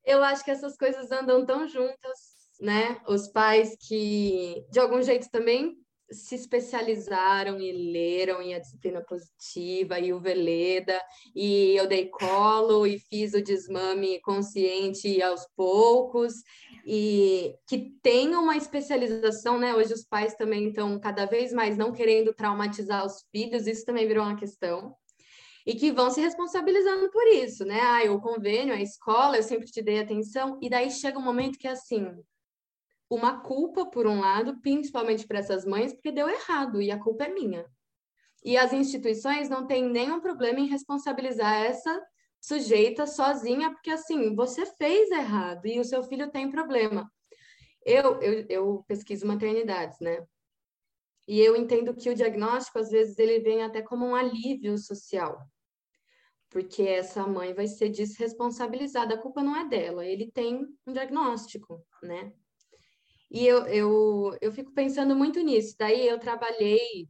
Eu 0.04 0.22
acho 0.22 0.44
que 0.44 0.50
essas 0.50 0.76
coisas 0.76 1.12
andam 1.12 1.44
tão 1.44 1.68
juntas 1.68 2.37
né? 2.60 3.00
Os 3.06 3.28
pais 3.28 3.76
que, 3.80 4.64
de 4.70 4.80
algum 4.80 5.02
jeito, 5.02 5.30
também 5.30 5.76
se 6.10 6.34
especializaram 6.34 7.60
e 7.60 7.70
leram 7.92 8.40
em 8.40 8.54
a 8.54 8.58
disciplina 8.58 9.02
positiva 9.02 9.98
e 9.98 10.12
o 10.12 10.20
Veleda, 10.20 11.00
e 11.34 11.76
eu 11.76 11.86
dei 11.86 12.06
colo 12.06 12.86
e 12.86 12.98
fiz 12.98 13.34
o 13.34 13.42
desmame 13.42 14.20
consciente 14.20 15.20
aos 15.22 15.46
poucos, 15.54 16.34
e 16.86 17.54
que 17.66 17.92
tem 18.02 18.34
uma 18.34 18.56
especialização, 18.56 19.58
né? 19.58 19.74
Hoje 19.74 19.92
os 19.92 20.04
pais 20.04 20.34
também 20.34 20.68
estão 20.68 20.98
cada 20.98 21.26
vez 21.26 21.52
mais 21.52 21.76
não 21.76 21.92
querendo 21.92 22.32
traumatizar 22.32 23.04
os 23.04 23.24
filhos, 23.30 23.66
isso 23.66 23.84
também 23.84 24.06
virou 24.06 24.24
uma 24.24 24.36
questão. 24.36 24.94
E 25.66 25.74
que 25.74 25.92
vão 25.92 26.10
se 26.10 26.22
responsabilizando 26.22 27.10
por 27.10 27.26
isso, 27.26 27.66
né? 27.66 27.80
Ah, 27.82 28.10
o 28.10 28.22
convênio, 28.22 28.72
a 28.72 28.80
escola, 28.80 29.36
eu 29.36 29.42
sempre 29.42 29.66
te 29.66 29.82
dei 29.82 30.00
atenção, 30.00 30.58
e 30.62 30.70
daí 30.70 30.90
chega 30.90 31.18
um 31.18 31.22
momento 31.22 31.58
que 31.58 31.68
é 31.68 31.72
assim, 31.72 32.06
uma 33.10 33.40
culpa, 33.40 33.86
por 33.86 34.06
um 34.06 34.20
lado, 34.20 34.60
principalmente 34.60 35.26
para 35.26 35.38
essas 35.38 35.64
mães, 35.64 35.92
porque 35.92 36.12
deu 36.12 36.28
errado 36.28 36.82
e 36.82 36.90
a 36.90 36.98
culpa 36.98 37.24
é 37.24 37.32
minha. 37.32 37.64
E 38.44 38.56
as 38.56 38.72
instituições 38.72 39.48
não 39.48 39.66
têm 39.66 39.88
nenhum 39.88 40.20
problema 40.20 40.60
em 40.60 40.68
responsabilizar 40.68 41.62
essa 41.62 42.02
sujeita 42.40 43.06
sozinha, 43.06 43.70
porque 43.70 43.90
assim, 43.90 44.34
você 44.34 44.64
fez 44.64 45.10
errado 45.10 45.66
e 45.66 45.80
o 45.80 45.84
seu 45.84 46.02
filho 46.02 46.30
tem 46.30 46.50
problema. 46.50 47.10
Eu, 47.84 48.20
eu, 48.20 48.46
eu 48.48 48.84
pesquiso 48.86 49.26
maternidades, 49.26 49.98
né? 50.00 50.24
E 51.26 51.40
eu 51.40 51.56
entendo 51.56 51.94
que 51.94 52.08
o 52.08 52.14
diagnóstico, 52.14 52.78
às 52.78 52.90
vezes, 52.90 53.18
ele 53.18 53.40
vem 53.40 53.62
até 53.62 53.82
como 53.82 54.06
um 54.06 54.14
alívio 54.14 54.78
social. 54.78 55.38
Porque 56.48 56.82
essa 56.82 57.26
mãe 57.26 57.52
vai 57.52 57.66
ser 57.66 57.90
desresponsabilizada, 57.90 59.14
a 59.14 59.20
culpa 59.20 59.42
não 59.42 59.54
é 59.54 59.68
dela, 59.68 60.06
ele 60.06 60.30
tem 60.30 60.66
um 60.86 60.92
diagnóstico, 60.92 61.84
né? 62.02 62.32
E 63.30 63.46
eu, 63.46 63.66
eu, 63.66 64.38
eu 64.40 64.52
fico 64.52 64.72
pensando 64.72 65.14
muito 65.14 65.40
nisso. 65.40 65.74
Daí 65.78 66.06
eu 66.06 66.18
trabalhei. 66.18 67.08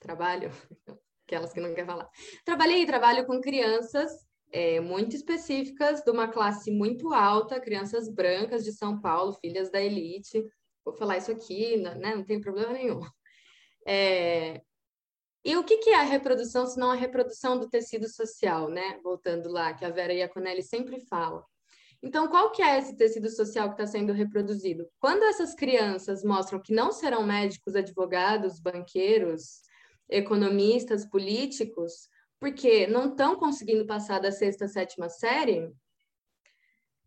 Trabalho? 0.00 0.50
Aquelas 1.26 1.52
que 1.52 1.60
não 1.60 1.74
quer 1.74 1.86
falar. 1.86 2.08
Trabalhei 2.44 2.82
e 2.82 2.86
trabalho 2.86 3.26
com 3.26 3.40
crianças 3.40 4.10
é, 4.50 4.80
muito 4.80 5.14
específicas, 5.14 6.02
de 6.02 6.10
uma 6.10 6.28
classe 6.28 6.70
muito 6.70 7.12
alta, 7.12 7.60
crianças 7.60 8.08
brancas 8.08 8.64
de 8.64 8.72
São 8.72 9.00
Paulo, 9.00 9.34
filhas 9.34 9.70
da 9.70 9.80
elite. 9.80 10.44
Vou 10.84 10.94
falar 10.94 11.18
isso 11.18 11.30
aqui, 11.30 11.76
né? 11.76 12.14
não 12.14 12.24
tem 12.24 12.40
problema 12.40 12.72
nenhum. 12.72 13.00
É... 13.86 14.62
E 15.44 15.56
o 15.56 15.64
que, 15.64 15.78
que 15.78 15.90
é 15.90 15.96
a 15.96 16.02
reprodução, 16.02 16.66
se 16.66 16.78
não 16.78 16.90
a 16.90 16.94
reprodução 16.94 17.58
do 17.58 17.68
tecido 17.68 18.08
social, 18.08 18.68
né? 18.68 18.98
Voltando 19.02 19.48
lá, 19.48 19.72
que 19.72 19.84
a 19.84 19.90
Vera 19.90 20.12
Iaconelli 20.12 20.62
sempre 20.62 21.00
fala. 21.06 21.44
Então, 22.02 22.28
qual 22.28 22.52
que 22.52 22.62
é 22.62 22.78
esse 22.78 22.96
tecido 22.96 23.28
social 23.28 23.68
que 23.68 23.80
está 23.80 23.86
sendo 23.86 24.12
reproduzido? 24.12 24.88
Quando 25.00 25.24
essas 25.24 25.54
crianças 25.54 26.22
mostram 26.22 26.60
que 26.60 26.72
não 26.72 26.92
serão 26.92 27.26
médicos, 27.26 27.74
advogados, 27.74 28.60
banqueiros, 28.60 29.62
economistas, 30.08 31.04
políticos, 31.04 32.08
porque 32.38 32.86
não 32.86 33.10
estão 33.10 33.36
conseguindo 33.36 33.84
passar 33.84 34.20
da 34.20 34.30
sexta, 34.30 34.68
sétima 34.68 35.08
série, 35.08 35.72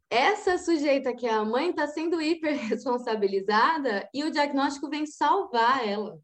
essa 0.09 0.57
sujeita 0.57 1.15
que 1.15 1.25
é 1.25 1.31
a 1.31 1.45
mãe 1.45 1.69
está 1.69 1.87
sendo 1.87 2.21
hiper 2.21 2.53
responsabilizada 2.67 4.09
e 4.13 4.25
o 4.25 4.31
diagnóstico 4.31 4.89
vem 4.89 5.05
salvar 5.05 5.87
ela. 5.87 6.19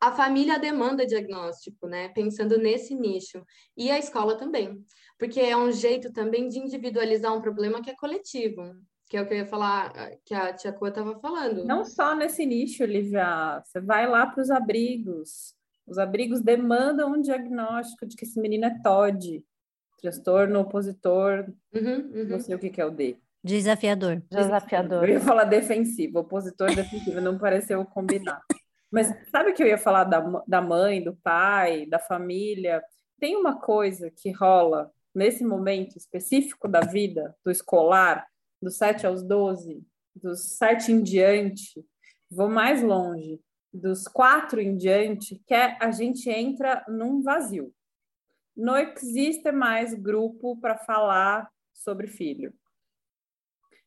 A 0.00 0.12
família 0.12 0.58
demanda 0.58 1.06
diagnóstico, 1.06 1.86
né? 1.86 2.08
Pensando 2.08 2.58
nesse 2.58 2.94
nicho. 2.94 3.42
E 3.76 3.90
a 3.90 3.98
escola 3.98 4.36
também. 4.36 4.84
Porque 5.18 5.40
é 5.40 5.56
um 5.56 5.70
jeito 5.70 6.12
também 6.12 6.48
de 6.48 6.58
individualizar 6.58 7.34
um 7.34 7.40
problema 7.40 7.82
que 7.82 7.90
é 7.90 7.94
coletivo 7.94 8.74
que 9.08 9.16
é 9.16 9.22
o 9.22 9.26
que 9.26 9.34
eu 9.34 9.38
ia 9.38 9.46
falar, 9.46 9.92
que 10.24 10.34
a 10.34 10.52
tia 10.52 10.72
Coa 10.72 10.88
estava 10.88 11.18
falando. 11.20 11.64
Não 11.64 11.84
só 11.84 12.16
nesse 12.16 12.44
nicho, 12.44 12.84
Lívia, 12.84 13.62
você 13.64 13.80
vai 13.80 14.08
lá 14.08 14.26
para 14.26 14.42
os 14.42 14.50
abrigos. 14.50 15.54
Os 15.86 15.98
abrigos 15.98 16.40
demandam 16.40 17.12
um 17.12 17.20
diagnóstico 17.20 18.06
de 18.06 18.16
que 18.16 18.24
esse 18.24 18.40
menino 18.40 18.64
é 18.64 18.76
TOD, 18.82 19.44
transtorno 20.00 20.60
opositor, 20.60 21.46
uhum, 21.72 22.10
uhum. 22.12 22.24
não 22.24 22.40
sei 22.40 22.54
o 22.54 22.58
que, 22.58 22.70
que 22.70 22.80
é 22.80 22.86
o 22.86 22.90
D. 22.90 23.16
Desafiador. 23.42 24.22
Desafiador. 24.30 25.04
Eu 25.04 25.14
ia 25.14 25.20
falar 25.20 25.44
defensivo, 25.44 26.20
opositor 26.20 26.74
defensivo, 26.74 27.20
não 27.20 27.38
pareceu 27.38 27.84
combinar. 27.84 28.40
Mas 28.90 29.14
sabe 29.30 29.50
o 29.50 29.54
que 29.54 29.62
eu 29.62 29.66
ia 29.66 29.76
falar 29.76 30.04
da, 30.04 30.42
da 30.46 30.62
mãe, 30.62 31.02
do 31.02 31.14
pai, 31.14 31.84
da 31.84 31.98
família? 31.98 32.82
Tem 33.20 33.36
uma 33.36 33.60
coisa 33.60 34.10
que 34.10 34.30
rola 34.30 34.90
nesse 35.14 35.44
momento 35.44 35.96
específico 35.96 36.66
da 36.66 36.80
vida, 36.80 37.36
do 37.44 37.50
escolar, 37.50 38.26
dos 38.60 38.76
7 38.76 39.06
aos 39.06 39.22
12, 39.22 39.82
dos 40.14 40.56
7 40.56 40.92
em 40.92 41.02
diante, 41.02 41.84
vou 42.30 42.48
mais 42.48 42.82
longe, 42.82 43.40
dos 43.72 44.06
4 44.06 44.60
em 44.60 44.76
diante, 44.76 45.42
que 45.46 45.54
é, 45.54 45.76
a 45.80 45.90
gente 45.90 46.30
entra 46.30 46.84
num 46.88 47.22
vazio. 47.22 47.72
Não 48.56 48.76
existe 48.76 49.50
mais 49.50 49.94
grupo 49.94 50.56
para 50.60 50.78
falar 50.78 51.50
sobre 51.72 52.06
filho. 52.06 52.54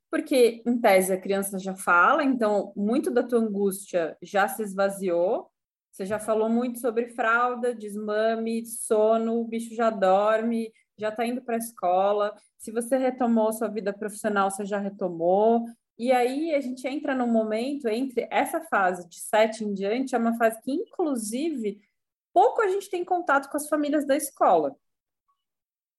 Porque, 0.10 0.62
em 0.66 0.80
tese, 0.80 1.12
a 1.12 1.20
criança 1.20 1.60
já 1.60 1.76
fala, 1.76 2.24
então 2.24 2.72
muito 2.76 3.12
da 3.12 3.24
tua 3.24 3.40
angústia 3.40 4.18
já 4.22 4.48
se 4.48 4.64
esvaziou. 4.64 5.52
Você 5.92 6.06
já 6.06 6.20
falou 6.20 6.50
muito 6.50 6.80
sobre 6.80 7.08
fralda, 7.08 7.74
desmame, 7.74 8.66
sono, 8.66 9.40
o 9.40 9.46
bicho 9.46 9.74
já 9.74 9.90
dorme, 9.90 10.72
já 10.98 11.10
está 11.10 11.26
indo 11.26 11.42
para 11.42 11.56
a 11.56 11.60
escola. 11.60 12.36
Se 12.58 12.72
você 12.72 12.98
retomou 12.98 13.54
sua 13.54 13.68
vida 13.68 13.94
profissional, 13.94 14.50
você 14.50 14.66
já 14.66 14.80
retomou. 14.80 15.66
E 15.98 16.12
aí 16.12 16.54
a 16.54 16.62
gente 16.62 16.88
entra 16.88 17.16
num 17.16 17.28
momento 17.28 17.88
entre 17.88 18.28
essa 18.30 18.62
fase 18.62 19.08
de 19.08 19.20
sete 19.20 19.64
em 19.64 19.74
diante, 19.74 20.16
é 20.16 20.18
uma 20.18 20.38
fase 20.38 20.62
que, 20.62 20.72
inclusive, 20.72 21.82
pouco 22.34 22.62
a 22.62 22.68
gente 22.68 22.90
tem 22.90 23.04
contato 23.04 23.50
com 23.50 23.58
as 23.58 23.68
famílias 23.68 24.06
da 24.06 24.16
escola. 24.16 24.76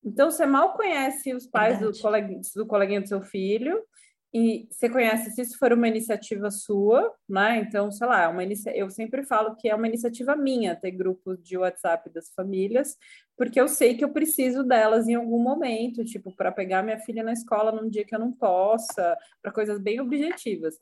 Então, 0.04 0.30
você 0.30 0.46
mal 0.46 0.74
conhece 0.74 1.34
os 1.34 1.46
pais 1.46 1.80
do, 1.80 1.92
coleguinha, 2.00 2.40
do 2.54 2.66
coleguinha 2.66 3.00
do 3.00 3.08
seu 3.08 3.20
filho, 3.20 3.84
e 4.32 4.68
você 4.70 4.90
conhece 4.90 5.30
se 5.30 5.40
isso 5.40 5.58
for 5.58 5.72
uma 5.72 5.88
iniciativa 5.88 6.50
sua, 6.50 7.14
né? 7.26 7.58
Então, 7.60 7.90
sei 7.90 8.06
lá, 8.06 8.24
é 8.24 8.28
uma 8.28 8.44
inicia... 8.44 8.76
eu 8.76 8.90
sempre 8.90 9.24
falo 9.24 9.56
que 9.56 9.68
é 9.68 9.74
uma 9.74 9.88
iniciativa 9.88 10.36
minha 10.36 10.76
ter 10.76 10.90
grupos 10.90 11.42
de 11.42 11.56
WhatsApp 11.56 12.10
das 12.10 12.28
famílias, 12.34 12.96
porque 13.36 13.58
eu 13.58 13.66
sei 13.68 13.96
que 13.96 14.04
eu 14.04 14.12
preciso 14.12 14.62
delas 14.62 15.08
em 15.08 15.14
algum 15.14 15.42
momento, 15.42 16.04
tipo, 16.04 16.30
para 16.34 16.52
pegar 16.52 16.82
minha 16.82 16.98
filha 16.98 17.22
na 17.22 17.32
escola 17.32 17.72
num 17.72 17.88
dia 17.88 18.04
que 18.04 18.14
eu 18.14 18.18
não 18.18 18.30
possa, 18.30 19.16
para 19.40 19.50
coisas 19.50 19.78
bem 19.78 19.98
objetivas. 19.98 20.74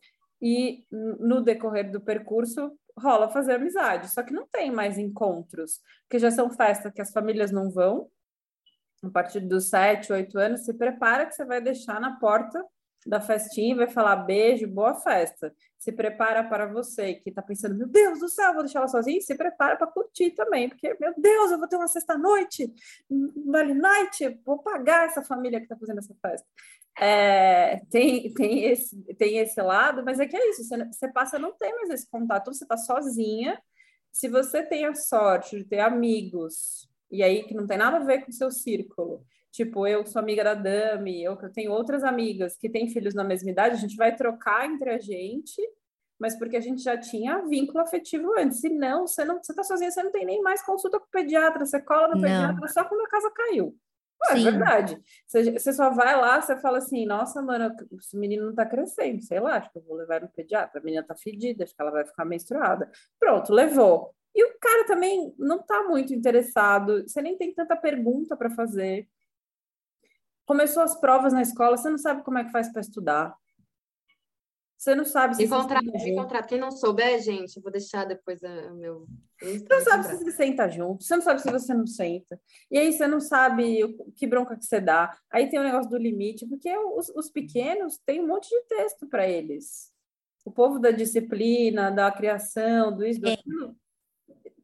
E 0.42 0.84
no 0.90 1.40
decorrer 1.40 1.90
do 1.90 2.00
percurso 2.00 2.72
rola 2.98 3.28
fazer 3.28 3.54
amizade, 3.54 4.12
só 4.12 4.22
que 4.22 4.32
não 4.32 4.46
tem 4.46 4.70
mais 4.70 4.98
encontros, 4.98 5.80
porque 6.02 6.18
já 6.18 6.30
são 6.30 6.50
festas 6.50 6.92
que 6.92 7.00
as 7.00 7.12
famílias 7.12 7.52
não 7.52 7.70
vão. 7.70 8.08
A 9.04 9.10
partir 9.10 9.40
dos 9.40 9.68
sete, 9.68 10.12
oito 10.12 10.38
anos, 10.38 10.64
se 10.64 10.74
prepara 10.74 11.26
que 11.26 11.34
você 11.34 11.44
vai 11.44 11.60
deixar 11.60 12.00
na 12.00 12.18
porta 12.18 12.64
da 13.06 13.20
festinha 13.20 13.76
vai 13.76 13.86
falar 13.86 14.16
beijo, 14.16 14.66
boa 14.66 14.94
festa. 14.94 15.54
Se 15.78 15.92
prepara 15.92 16.42
para 16.42 16.66
você 16.66 17.14
que 17.14 17.30
está 17.30 17.40
pensando, 17.40 17.76
meu 17.76 17.86
Deus 17.86 18.18
do 18.18 18.28
céu, 18.28 18.52
vou 18.52 18.64
deixar 18.64 18.80
ela 18.80 18.88
sozinha. 18.88 19.20
Se 19.20 19.34
prepara 19.36 19.76
para 19.76 19.86
curtir 19.86 20.32
também, 20.32 20.68
porque, 20.68 20.96
meu 21.00 21.14
Deus, 21.16 21.52
eu 21.52 21.58
vou 21.58 21.68
ter 21.68 21.76
uma 21.76 21.86
sexta-noite, 21.86 22.72
vale 23.46 23.74
night, 23.74 24.40
vou 24.44 24.58
pagar 24.58 25.06
essa 25.06 25.22
família 25.22 25.60
que 25.60 25.66
está 25.66 25.76
fazendo 25.76 25.98
essa 25.98 26.14
festa. 26.20 26.46
É, 26.98 27.80
tem, 27.90 28.32
tem, 28.34 28.64
esse, 28.64 28.96
tem 29.14 29.38
esse 29.38 29.60
lado, 29.62 30.02
mas 30.04 30.18
é 30.18 30.26
que 30.26 30.36
é 30.36 30.50
isso, 30.50 30.64
você, 30.64 30.84
você 30.86 31.12
passa 31.12 31.38
não 31.38 31.52
ter 31.52 31.72
mais 31.74 31.90
esse 31.90 32.08
contato, 32.08 32.52
você 32.52 32.64
está 32.64 32.76
sozinha. 32.76 33.60
Se 34.10 34.28
você 34.28 34.62
tem 34.62 34.86
a 34.86 34.94
sorte 34.94 35.58
de 35.58 35.64
ter 35.64 35.80
amigos, 35.80 36.88
e 37.10 37.22
aí 37.22 37.44
que 37.44 37.54
não 37.54 37.66
tem 37.66 37.78
nada 37.78 37.98
a 37.98 38.04
ver 38.04 38.24
com 38.24 38.30
o 38.30 38.34
seu 38.34 38.50
círculo, 38.50 39.24
Tipo, 39.56 39.86
eu 39.86 40.04
sou 40.04 40.20
amiga 40.20 40.44
da 40.44 40.52
Dami, 40.52 41.24
eu 41.24 41.34
tenho 41.50 41.72
outras 41.72 42.04
amigas 42.04 42.58
que 42.58 42.68
têm 42.68 42.90
filhos 42.90 43.14
na 43.14 43.24
mesma 43.24 43.50
idade, 43.50 43.76
a 43.76 43.78
gente 43.78 43.96
vai 43.96 44.14
trocar 44.14 44.66
entre 44.70 44.90
a 44.90 44.98
gente, 44.98 45.62
mas 46.20 46.38
porque 46.38 46.58
a 46.58 46.60
gente 46.60 46.82
já 46.82 46.94
tinha 46.98 47.40
vínculo 47.40 47.80
afetivo 47.80 48.38
antes. 48.38 48.60
Se 48.60 48.68
não, 48.68 49.06
você 49.06 49.24
não, 49.24 49.42
você 49.42 49.54
tá 49.54 49.64
sozinha, 49.64 49.90
você 49.90 50.02
não 50.02 50.12
tem 50.12 50.26
nem 50.26 50.42
mais 50.42 50.62
consulta 50.62 51.00
com 51.00 51.06
o 51.06 51.10
pediatra, 51.10 51.64
você 51.64 51.80
cola 51.80 52.08
no 52.08 52.16
não. 52.16 52.20
pediatra 52.20 52.68
só 52.68 52.84
quando 52.84 53.00
a 53.00 53.08
casa 53.08 53.30
caiu. 53.30 53.74
Ué, 54.28 54.38
é 54.38 54.44
verdade. 54.44 55.02
Você, 55.26 55.50
você, 55.50 55.72
só 55.72 55.88
vai 55.88 56.20
lá, 56.20 56.38
você 56.38 56.58
fala 56.58 56.76
assim, 56.76 57.06
nossa, 57.06 57.40
mano, 57.40 57.74
esse 57.98 58.14
menino 58.14 58.44
não 58.48 58.54
tá 58.54 58.66
crescendo, 58.66 59.22
sei 59.22 59.40
lá, 59.40 59.56
acho 59.56 59.72
que 59.72 59.78
eu 59.78 59.84
vou 59.84 59.96
levar 59.96 60.20
no 60.20 60.28
pediatra, 60.28 60.78
a 60.78 60.84
menina 60.84 61.02
tá 61.02 61.14
fedida, 61.14 61.64
acho 61.64 61.74
que 61.74 61.80
ela 61.80 61.92
vai 61.92 62.04
ficar 62.04 62.26
menstruada. 62.26 62.90
Pronto, 63.18 63.54
levou. 63.54 64.14
E 64.34 64.44
o 64.44 64.58
cara 64.60 64.84
também 64.84 65.34
não 65.38 65.62
tá 65.62 65.82
muito 65.84 66.12
interessado, 66.12 67.04
você 67.08 67.22
nem 67.22 67.38
tem 67.38 67.54
tanta 67.54 67.74
pergunta 67.74 68.36
para 68.36 68.50
fazer 68.50 69.08
começou 70.46 70.82
as 70.82 70.98
provas 70.98 71.32
na 71.32 71.42
escola, 71.42 71.76
você 71.76 71.90
não 71.90 71.98
sabe 71.98 72.22
como 72.22 72.38
é 72.38 72.44
que 72.44 72.52
faz 72.52 72.70
para 72.70 72.80
estudar. 72.80 73.36
Você 74.78 74.94
não 74.94 75.04
sabe 75.04 75.34
se. 75.34 75.44
E 75.44 75.48
contrato, 75.48 75.84
e 75.84 76.14
contrato. 76.14 76.48
Quem 76.48 76.60
não 76.60 76.70
souber, 76.70 77.20
gente, 77.20 77.56
eu 77.56 77.62
vou 77.62 77.72
deixar 77.72 78.04
depois 78.04 78.40
o 78.42 78.74
meu. 78.74 79.06
Você 79.40 79.66
não 79.68 79.80
sabe 79.80 80.06
se 80.06 80.16
você 80.16 80.30
senta 80.32 80.68
junto, 80.68 81.02
você 81.02 81.16
não 81.16 81.22
sabe 81.22 81.42
se 81.42 81.50
você 81.50 81.74
não 81.74 81.86
senta. 81.86 82.40
E 82.70 82.78
aí 82.78 82.92
você 82.92 83.06
não 83.06 83.20
sabe 83.20 83.84
o, 83.84 84.12
que 84.12 84.26
bronca 84.26 84.56
que 84.56 84.64
você 84.64 84.80
dá. 84.80 85.16
Aí 85.30 85.48
tem 85.48 85.58
o 85.58 85.64
negócio 85.64 85.90
do 85.90 85.96
limite, 85.96 86.46
porque 86.46 86.74
os, 86.76 87.08
os 87.10 87.30
pequenos 87.30 87.98
têm 88.04 88.20
um 88.20 88.26
monte 88.26 88.48
de 88.48 88.62
texto 88.68 89.06
para 89.06 89.26
eles. 89.26 89.92
O 90.44 90.50
povo 90.50 90.78
da 90.78 90.90
disciplina, 90.90 91.90
da 91.90 92.10
criação, 92.12 92.94
do 92.94 93.04
isso, 93.04 93.20
do 93.20 93.30
aquilo, 93.30 93.76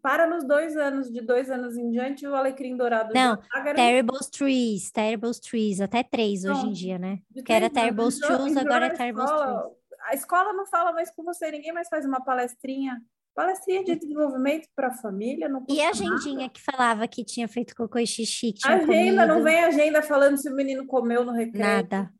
para 0.03 0.27
nos 0.27 0.45
dois 0.45 0.77
anos, 0.77 1.11
de 1.11 1.21
dois 1.21 1.49
anos 1.49 1.77
em 1.77 1.89
diante, 1.89 2.27
o 2.27 2.35
alecrim 2.35 2.77
dourado. 2.77 3.15
Não, 3.15 3.39
Terrible 3.77 4.19
Trees, 4.37 4.91
Terrible 4.91 5.31
Trees, 5.41 5.81
até 5.81 6.03
três 6.03 6.43
não, 6.43 6.53
hoje 6.53 6.67
em 6.67 6.73
dia, 6.73 6.99
né? 6.99 7.21
Que 7.47 7.53
era 7.53 7.71
Terrible 7.71 8.09
Trees, 8.11 8.57
agora 8.57 8.87
é 8.87 8.91
Terrible 8.91 9.25
Trees. 9.25 9.83
A 10.09 10.15
escola 10.15 10.53
não 10.53 10.67
fala 10.67 10.93
mais 10.93 11.11
com 11.13 11.23
você, 11.23 11.53
ninguém 11.53 11.73
mais 11.73 11.89
faz 11.89 12.05
uma 12.05 12.21
palestrinha. 12.21 13.01
Palestrinha 13.35 13.83
de 13.83 13.95
desenvolvimento 13.95 14.69
para 14.77 14.89
a 14.89 14.93
família. 14.93 15.49
Não 15.49 15.65
e 15.67 15.81
a 15.81 15.89
agendinha 15.89 16.51
que 16.51 16.61
falava 16.61 17.09
que 17.09 17.25
tinha 17.25 17.49
feito 17.49 17.75
cocô 17.75 17.99
e 17.99 18.07
xixi? 18.07 18.53
Agenda, 18.63 18.87
comido. 18.87 19.27
não 19.27 19.43
vem 19.43 19.65
agenda 19.65 20.03
falando 20.03 20.37
se 20.37 20.51
o 20.51 20.55
menino 20.55 20.87
comeu 20.87 21.25
no 21.25 21.33
recreio. 21.33 21.65
Nada 21.65 22.13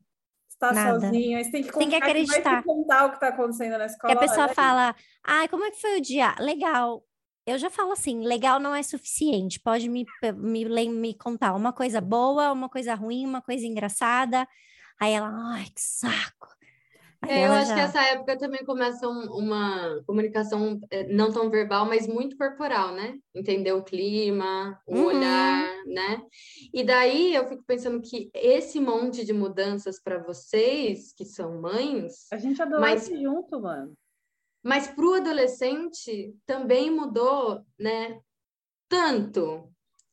está 0.47 0.71
Nada. 0.71 1.01
sozinho, 1.01 1.37
aí 1.37 1.43
você 1.43 1.51
tem 1.51 1.63
que, 1.63 1.71
tem 1.77 1.89
que 1.89 1.95
acreditar. 1.95 2.61
Que 2.61 2.67
contar 2.67 3.05
o 3.05 3.09
que 3.09 3.15
está 3.15 3.27
acontecendo 3.27 3.77
na 3.77 3.85
escola. 3.85 4.13
Que 4.13 4.17
a 4.17 4.27
pessoa 4.27 4.47
fala, 4.49 4.95
ai, 5.23 5.47
como 5.49 5.65
é 5.65 5.71
que 5.71 5.81
foi 5.81 5.97
o 5.97 6.01
dia? 6.01 6.33
Legal 6.39 7.03
eu 7.45 7.57
já 7.57 7.69
falo 7.69 7.91
assim, 7.91 8.25
legal 8.25 8.59
não 8.59 8.73
é 8.73 8.81
suficiente. 8.81 9.59
Pode 9.59 9.89
me, 9.89 10.05
me, 10.35 10.89
me 10.89 11.13
contar 11.13 11.53
uma 11.53 11.73
coisa 11.73 11.99
boa, 11.99 12.51
uma 12.51 12.69
coisa 12.69 12.95
ruim, 12.95 13.25
uma 13.25 13.41
coisa 13.41 13.65
engraçada. 13.65 14.47
Aí 14.99 15.13
ela, 15.13 15.29
ai, 15.29 15.65
que 15.65 15.81
saco. 15.81 16.47
É, 17.27 17.47
eu 17.47 17.53
acho 17.53 17.69
já... 17.69 17.75
que 17.75 17.81
essa 17.81 18.01
época 18.01 18.37
também 18.37 18.65
começa 18.65 19.07
um, 19.07 19.23
uma 19.37 20.01
comunicação 20.05 20.79
é, 20.89 21.07
não 21.07 21.31
tão 21.31 21.49
verbal, 21.49 21.85
mas 21.85 22.07
muito 22.07 22.37
corporal, 22.37 22.93
né? 22.93 23.17
Entender 23.33 23.71
o 23.71 23.83
clima, 23.83 24.77
o 24.85 24.95
uhum. 24.95 25.05
olhar, 25.05 25.85
né? 25.85 26.21
E 26.73 26.83
daí 26.83 27.33
eu 27.33 27.47
fico 27.47 27.63
pensando 27.65 28.01
que 28.01 28.29
esse 28.33 28.79
monte 28.79 29.23
de 29.23 29.31
mudanças 29.31 30.01
para 30.01 30.21
vocês, 30.21 31.13
que 31.15 31.23
são 31.23 31.61
mães. 31.61 32.27
A 32.31 32.37
gente 32.37 32.61
adolece 32.61 33.11
mas... 33.11 33.21
junto, 33.21 33.61
mano. 33.61 33.93
Mas 34.63 34.87
para 34.87 35.05
o 35.05 35.13
adolescente 35.13 36.33
também 36.45 36.89
mudou, 36.89 37.61
né? 37.77 38.21
Tanto 38.87 39.69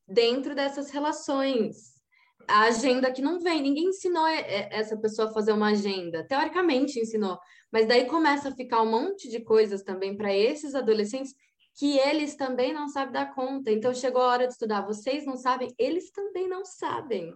dentro 0.07 0.55
dessas 0.55 0.91
relações. 0.91 2.01
A 2.49 2.63
agenda 2.63 3.13
que 3.13 3.23
não 3.23 3.39
vem, 3.39 3.63
ninguém 3.63 3.91
ensinou 3.91 4.27
essa 4.27 4.97
pessoa 4.97 5.29
a 5.29 5.33
fazer 5.33 5.53
uma 5.53 5.71
agenda. 5.71 6.27
Teoricamente 6.27 6.99
ensinou, 6.99 7.39
mas 7.71 7.87
daí 7.87 8.07
começa 8.07 8.49
a 8.49 8.55
ficar 8.55 8.83
um 8.83 8.91
monte 8.91 9.29
de 9.29 9.41
coisas 9.41 9.83
também 9.83 10.17
para 10.17 10.35
esses 10.35 10.75
adolescentes 10.75 11.33
que 11.79 11.99
eles 11.99 12.35
também 12.35 12.73
não 12.73 12.89
sabem 12.89 13.13
dar 13.13 13.33
conta. 13.35 13.71
Então 13.71 13.95
chegou 13.95 14.21
a 14.21 14.29
hora 14.29 14.47
de 14.49 14.55
estudar. 14.55 14.85
Vocês 14.85 15.25
não 15.25 15.37
sabem, 15.37 15.73
eles 15.79 16.11
também 16.11 16.49
não 16.49 16.65
sabem. 16.65 17.33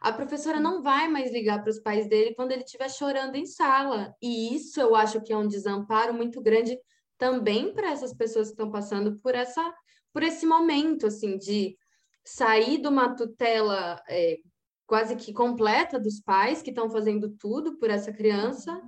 A 0.00 0.12
professora 0.12 0.60
não 0.60 0.82
vai 0.82 1.08
mais 1.08 1.32
ligar 1.32 1.62
para 1.62 1.70
os 1.70 1.80
pais 1.80 2.08
dele 2.08 2.34
quando 2.34 2.52
ele 2.52 2.62
estiver 2.62 2.90
chorando 2.90 3.36
em 3.36 3.46
sala. 3.46 4.14
E 4.20 4.54
isso 4.54 4.80
eu 4.80 4.94
acho 4.94 5.20
que 5.22 5.32
é 5.32 5.36
um 5.36 5.48
desamparo 5.48 6.14
muito 6.14 6.40
grande 6.40 6.78
também 7.18 7.72
para 7.72 7.90
essas 7.90 8.12
pessoas 8.12 8.48
que 8.48 8.52
estão 8.52 8.70
passando 8.70 9.18
por 9.20 9.34
essa 9.34 9.74
por 10.12 10.22
esse 10.22 10.46
momento 10.46 11.06
assim 11.06 11.36
de 11.36 11.76
sair 12.24 12.78
de 12.80 12.88
uma 12.88 13.14
tutela 13.14 14.02
é, 14.08 14.38
quase 14.86 15.16
que 15.16 15.32
completa 15.32 15.98
dos 15.98 16.20
pais 16.20 16.62
que 16.62 16.70
estão 16.70 16.88
fazendo 16.88 17.30
tudo 17.36 17.76
por 17.78 17.90
essa 17.90 18.12
criança 18.12 18.80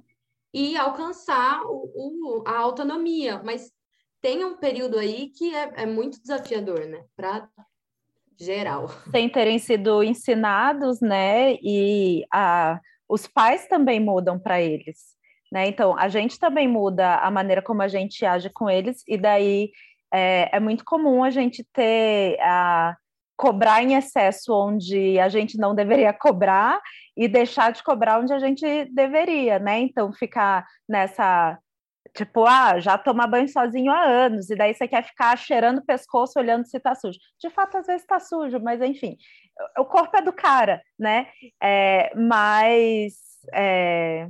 e 0.52 0.76
alcançar 0.76 1.62
o, 1.66 1.90
o, 1.94 2.44
a 2.46 2.58
autonomia. 2.58 3.42
Mas 3.44 3.70
tem 4.20 4.44
um 4.44 4.56
período 4.56 4.98
aí 4.98 5.30
que 5.30 5.54
é, 5.54 5.82
é 5.82 5.86
muito 5.86 6.20
desafiador, 6.20 6.86
né? 6.86 7.04
Para 7.14 7.48
geral. 8.38 8.88
Sem 9.10 9.28
terem 9.28 9.58
sido 9.58 10.02
ensinados, 10.02 11.00
né? 11.00 11.54
E 11.62 12.24
a, 12.32 12.80
os 13.08 13.26
pais 13.26 13.66
também 13.66 14.00
mudam 14.00 14.38
para 14.38 14.60
eles. 14.60 15.16
Né? 15.50 15.66
Então, 15.66 15.98
a 15.98 16.08
gente 16.08 16.38
também 16.38 16.68
muda 16.68 17.16
a 17.16 17.30
maneira 17.30 17.62
como 17.62 17.82
a 17.82 17.88
gente 17.88 18.24
age 18.24 18.50
com 18.50 18.68
eles, 18.68 19.02
e 19.08 19.16
daí 19.16 19.70
é, 20.12 20.56
é 20.56 20.60
muito 20.60 20.84
comum 20.84 21.24
a 21.24 21.30
gente 21.30 21.64
ter 21.72 22.38
a 22.40 22.96
cobrar 23.36 23.82
em 23.82 23.94
excesso 23.94 24.52
onde 24.52 25.18
a 25.18 25.28
gente 25.28 25.56
não 25.56 25.74
deveria 25.74 26.12
cobrar 26.12 26.80
e 27.16 27.28
deixar 27.28 27.72
de 27.72 27.82
cobrar 27.82 28.18
onde 28.20 28.32
a 28.32 28.38
gente 28.38 28.84
deveria, 28.92 29.58
né? 29.58 29.78
Então, 29.78 30.12
ficar 30.12 30.66
nessa 30.88 31.58
Tipo, 32.14 32.46
ah, 32.46 32.78
já 32.80 32.96
toma 32.98 33.26
banho 33.26 33.48
sozinho 33.48 33.92
há 33.92 34.02
anos, 34.02 34.50
e 34.50 34.56
daí 34.56 34.74
você 34.74 34.88
quer 34.88 35.04
ficar 35.04 35.36
cheirando 35.36 35.78
o 35.78 35.84
pescoço, 35.84 36.38
olhando 36.38 36.66
se 36.66 36.78
tá 36.80 36.94
sujo. 36.94 37.18
De 37.40 37.50
fato, 37.50 37.78
às 37.78 37.86
vezes 37.86 38.06
tá 38.06 38.18
sujo, 38.20 38.58
mas 38.60 38.80
enfim, 38.80 39.16
o 39.78 39.84
corpo 39.84 40.16
é 40.16 40.22
do 40.22 40.32
cara, 40.32 40.82
né? 40.98 41.28
É, 41.62 42.12
mas 42.16 43.14
é, 43.54 44.28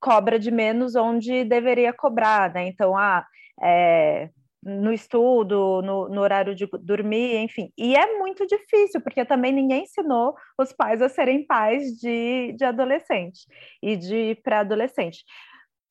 cobra 0.00 0.38
de 0.38 0.50
menos 0.50 0.94
onde 0.94 1.44
deveria 1.44 1.92
cobrar, 1.92 2.52
né? 2.52 2.68
Então, 2.68 2.96
ah, 2.96 3.24
é, 3.62 4.30
no 4.62 4.92
estudo, 4.92 5.80
no, 5.82 6.08
no, 6.08 6.20
horário 6.20 6.54
de 6.54 6.66
dormir, 6.82 7.36
enfim. 7.36 7.72
E 7.78 7.96
é 7.96 8.18
muito 8.18 8.44
difícil, 8.46 9.00
porque 9.00 9.24
também 9.24 9.52
ninguém 9.52 9.84
ensinou 9.84 10.34
os 10.58 10.72
pais 10.72 11.00
a 11.00 11.08
serem 11.08 11.46
pais 11.46 11.92
de, 12.00 12.52
de 12.56 12.64
adolescente 12.64 13.46
e 13.80 13.96
de 13.96 14.34
pré-adolescente 14.42 15.24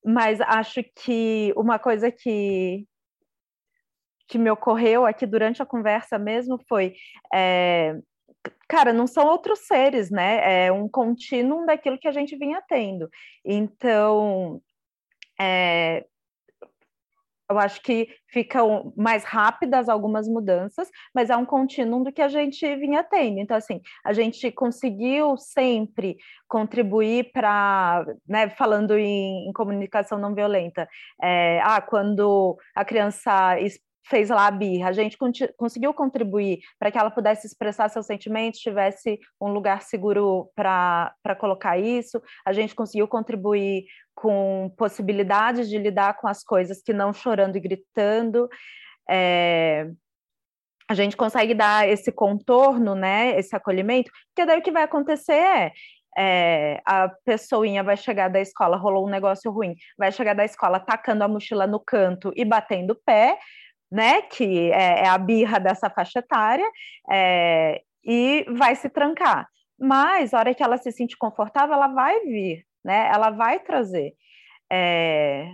mas 0.06 0.40
acho 0.42 0.84
que 0.96 1.54
uma 1.58 1.80
coisa 1.80 2.12
que 2.12 2.86
que 4.28 4.40
me 4.40 4.50
ocorreu 4.50 5.06
aqui 5.06 5.26
durante 5.26 5.62
a 5.62 5.66
conversa 5.68 6.18
mesmo 6.18 6.60
foi 6.68 6.96
é, 7.32 7.96
cara, 8.68 8.92
não 8.92 9.08
são 9.08 9.26
outros 9.28 9.68
seres, 9.68 10.10
né? 10.10 10.66
É 10.66 10.72
um 10.72 10.90
contínuo 10.90 11.66
daquilo 11.66 11.98
que 12.00 12.08
a 12.08 12.12
gente 12.12 12.36
vinha 12.36 12.62
tendo. 12.68 13.10
Então, 13.44 14.62
é, 15.40 16.06
eu 17.50 17.60
acho 17.60 17.82
que 17.82 18.08
ficam 18.28 18.94
mais 18.98 19.24
rápidas 19.24 19.88
algumas 19.88 20.28
mudanças, 20.28 20.90
mas 21.14 21.30
é 21.30 21.38
um 21.38 21.46
contínuo 21.46 22.04
do 22.04 22.12
que 22.12 22.22
a 22.22 22.28
gente 22.28 22.76
vinha 22.76 23.04
tendo. 23.04 23.40
Então, 23.40 23.56
assim, 23.56 23.82
a 24.04 24.14
gente 24.14 24.52
conseguiu 24.52 25.38
sempre 25.38 26.18
contribuir 26.48 27.32
para, 27.32 28.06
né, 28.28 28.50
falando 28.50 28.98
em, 28.98 29.48
em, 29.48 29.54
comunicação 29.54 30.18
não 30.18 30.34
violenta, 30.34 30.88
é, 31.22 31.60
ah, 31.64 31.82
quando 31.82 32.58
a 32.76 32.84
criança 32.84 33.58
fez 34.08 34.30
lá 34.30 34.48
a 34.48 34.52
birra, 34.52 34.90
a 34.90 34.94
gente 34.94 35.18
conseguiu 35.58 35.94
contribuir 35.94 36.60
para 36.80 36.92
que 36.92 36.98
ela 36.98 37.10
pudesse 37.10 37.48
expressar 37.48 37.90
seus 37.90 38.06
sentimentos, 38.06 38.60
tivesse 38.60 39.20
um 39.42 39.52
lugar 39.52 39.82
seguro 39.82 40.52
para 40.56 41.36
colocar 41.40 41.78
isso, 41.78 42.22
a 42.46 42.54
gente 42.54 42.76
conseguiu 42.76 43.08
contribuir 43.08 43.86
com 44.16 44.74
possibilidades 44.78 45.70
de 45.70 45.78
lidar 45.78 46.18
com 46.18 46.28
as 46.28 46.44
coisas 46.44 46.82
que 46.82 46.94
não 46.94 47.14
chorando 47.14 47.58
e 47.58 47.60
gritando. 47.60 48.50
É, 49.10 49.88
a 50.90 50.94
gente 50.94 51.18
consegue 51.18 51.54
dar 51.54 51.88
esse 51.88 52.12
contorno, 52.12 52.96
né, 52.96 53.38
esse 53.38 53.56
acolhimento, 53.56 54.12
porque 54.28 54.46
daí 54.46 54.60
o 54.60 54.62
que 54.62 54.72
vai 54.72 54.84
acontecer 54.84 55.34
é, 55.34 55.72
é, 56.18 56.82
a 56.86 57.10
pessoinha 57.26 57.84
vai 57.84 57.98
chegar 57.98 58.30
da 58.30 58.40
escola, 58.40 58.78
rolou 58.78 59.06
um 59.06 59.10
negócio 59.10 59.52
ruim, 59.52 59.76
vai 59.98 60.12
chegar 60.12 60.34
da 60.34 60.46
escola 60.46 60.80
tacando 60.80 61.24
a 61.24 61.28
mochila 61.28 61.68
no 61.68 61.80
canto 61.80 62.32
e 62.36 62.46
batendo 62.46 62.92
o 62.92 63.02
pé, 63.06 63.38
né? 63.92 64.22
Que 64.22 64.72
é, 64.72 65.04
é 65.04 65.08
a 65.08 65.18
birra 65.18 65.60
dessa 65.60 65.90
faixa 65.90 66.20
etária, 66.20 66.66
é, 67.12 67.82
e 68.04 68.46
vai 68.56 68.76
se 68.76 68.90
trancar. 68.90 69.48
Mas, 69.78 70.34
a 70.34 70.40
hora 70.40 70.54
que 70.54 70.64
ela 70.64 70.78
se 70.78 70.92
sente 70.92 71.18
confortável, 71.18 71.76
ela 71.76 71.88
vai 71.90 72.22
vir, 72.22 72.66
né? 72.86 73.10
Ela 73.12 73.32
vai 73.32 73.60
trazer 73.60 74.14
é, 74.72 75.50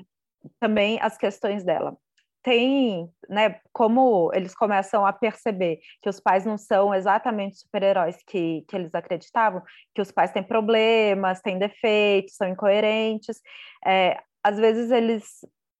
também 0.60 1.00
as 1.02 1.18
questões 1.18 1.64
dela. 1.64 1.96
Tem, 2.44 3.08
né, 3.30 3.60
como 3.72 4.32
eles 4.34 4.56
começam 4.56 5.06
a 5.06 5.14
perceber 5.14 5.80
que 6.02 6.10
os 6.10 6.20
pais 6.20 6.44
não 6.44 6.58
são 6.58 6.94
exatamente 6.94 7.58
super-heróis 7.60 8.18
que, 8.28 8.66
que 8.68 8.76
eles 8.76 8.94
acreditavam, 8.96 9.62
que 9.94 10.02
os 10.02 10.12
pais 10.12 10.32
têm 10.32 10.44
problemas, 10.44 11.40
têm 11.40 11.60
defeitos, 11.60 12.36
são 12.36 12.50
incoerentes, 12.50 13.40
é, 13.86 14.20
às 14.44 14.58
vezes 14.58 14.90
eles 14.92 15.24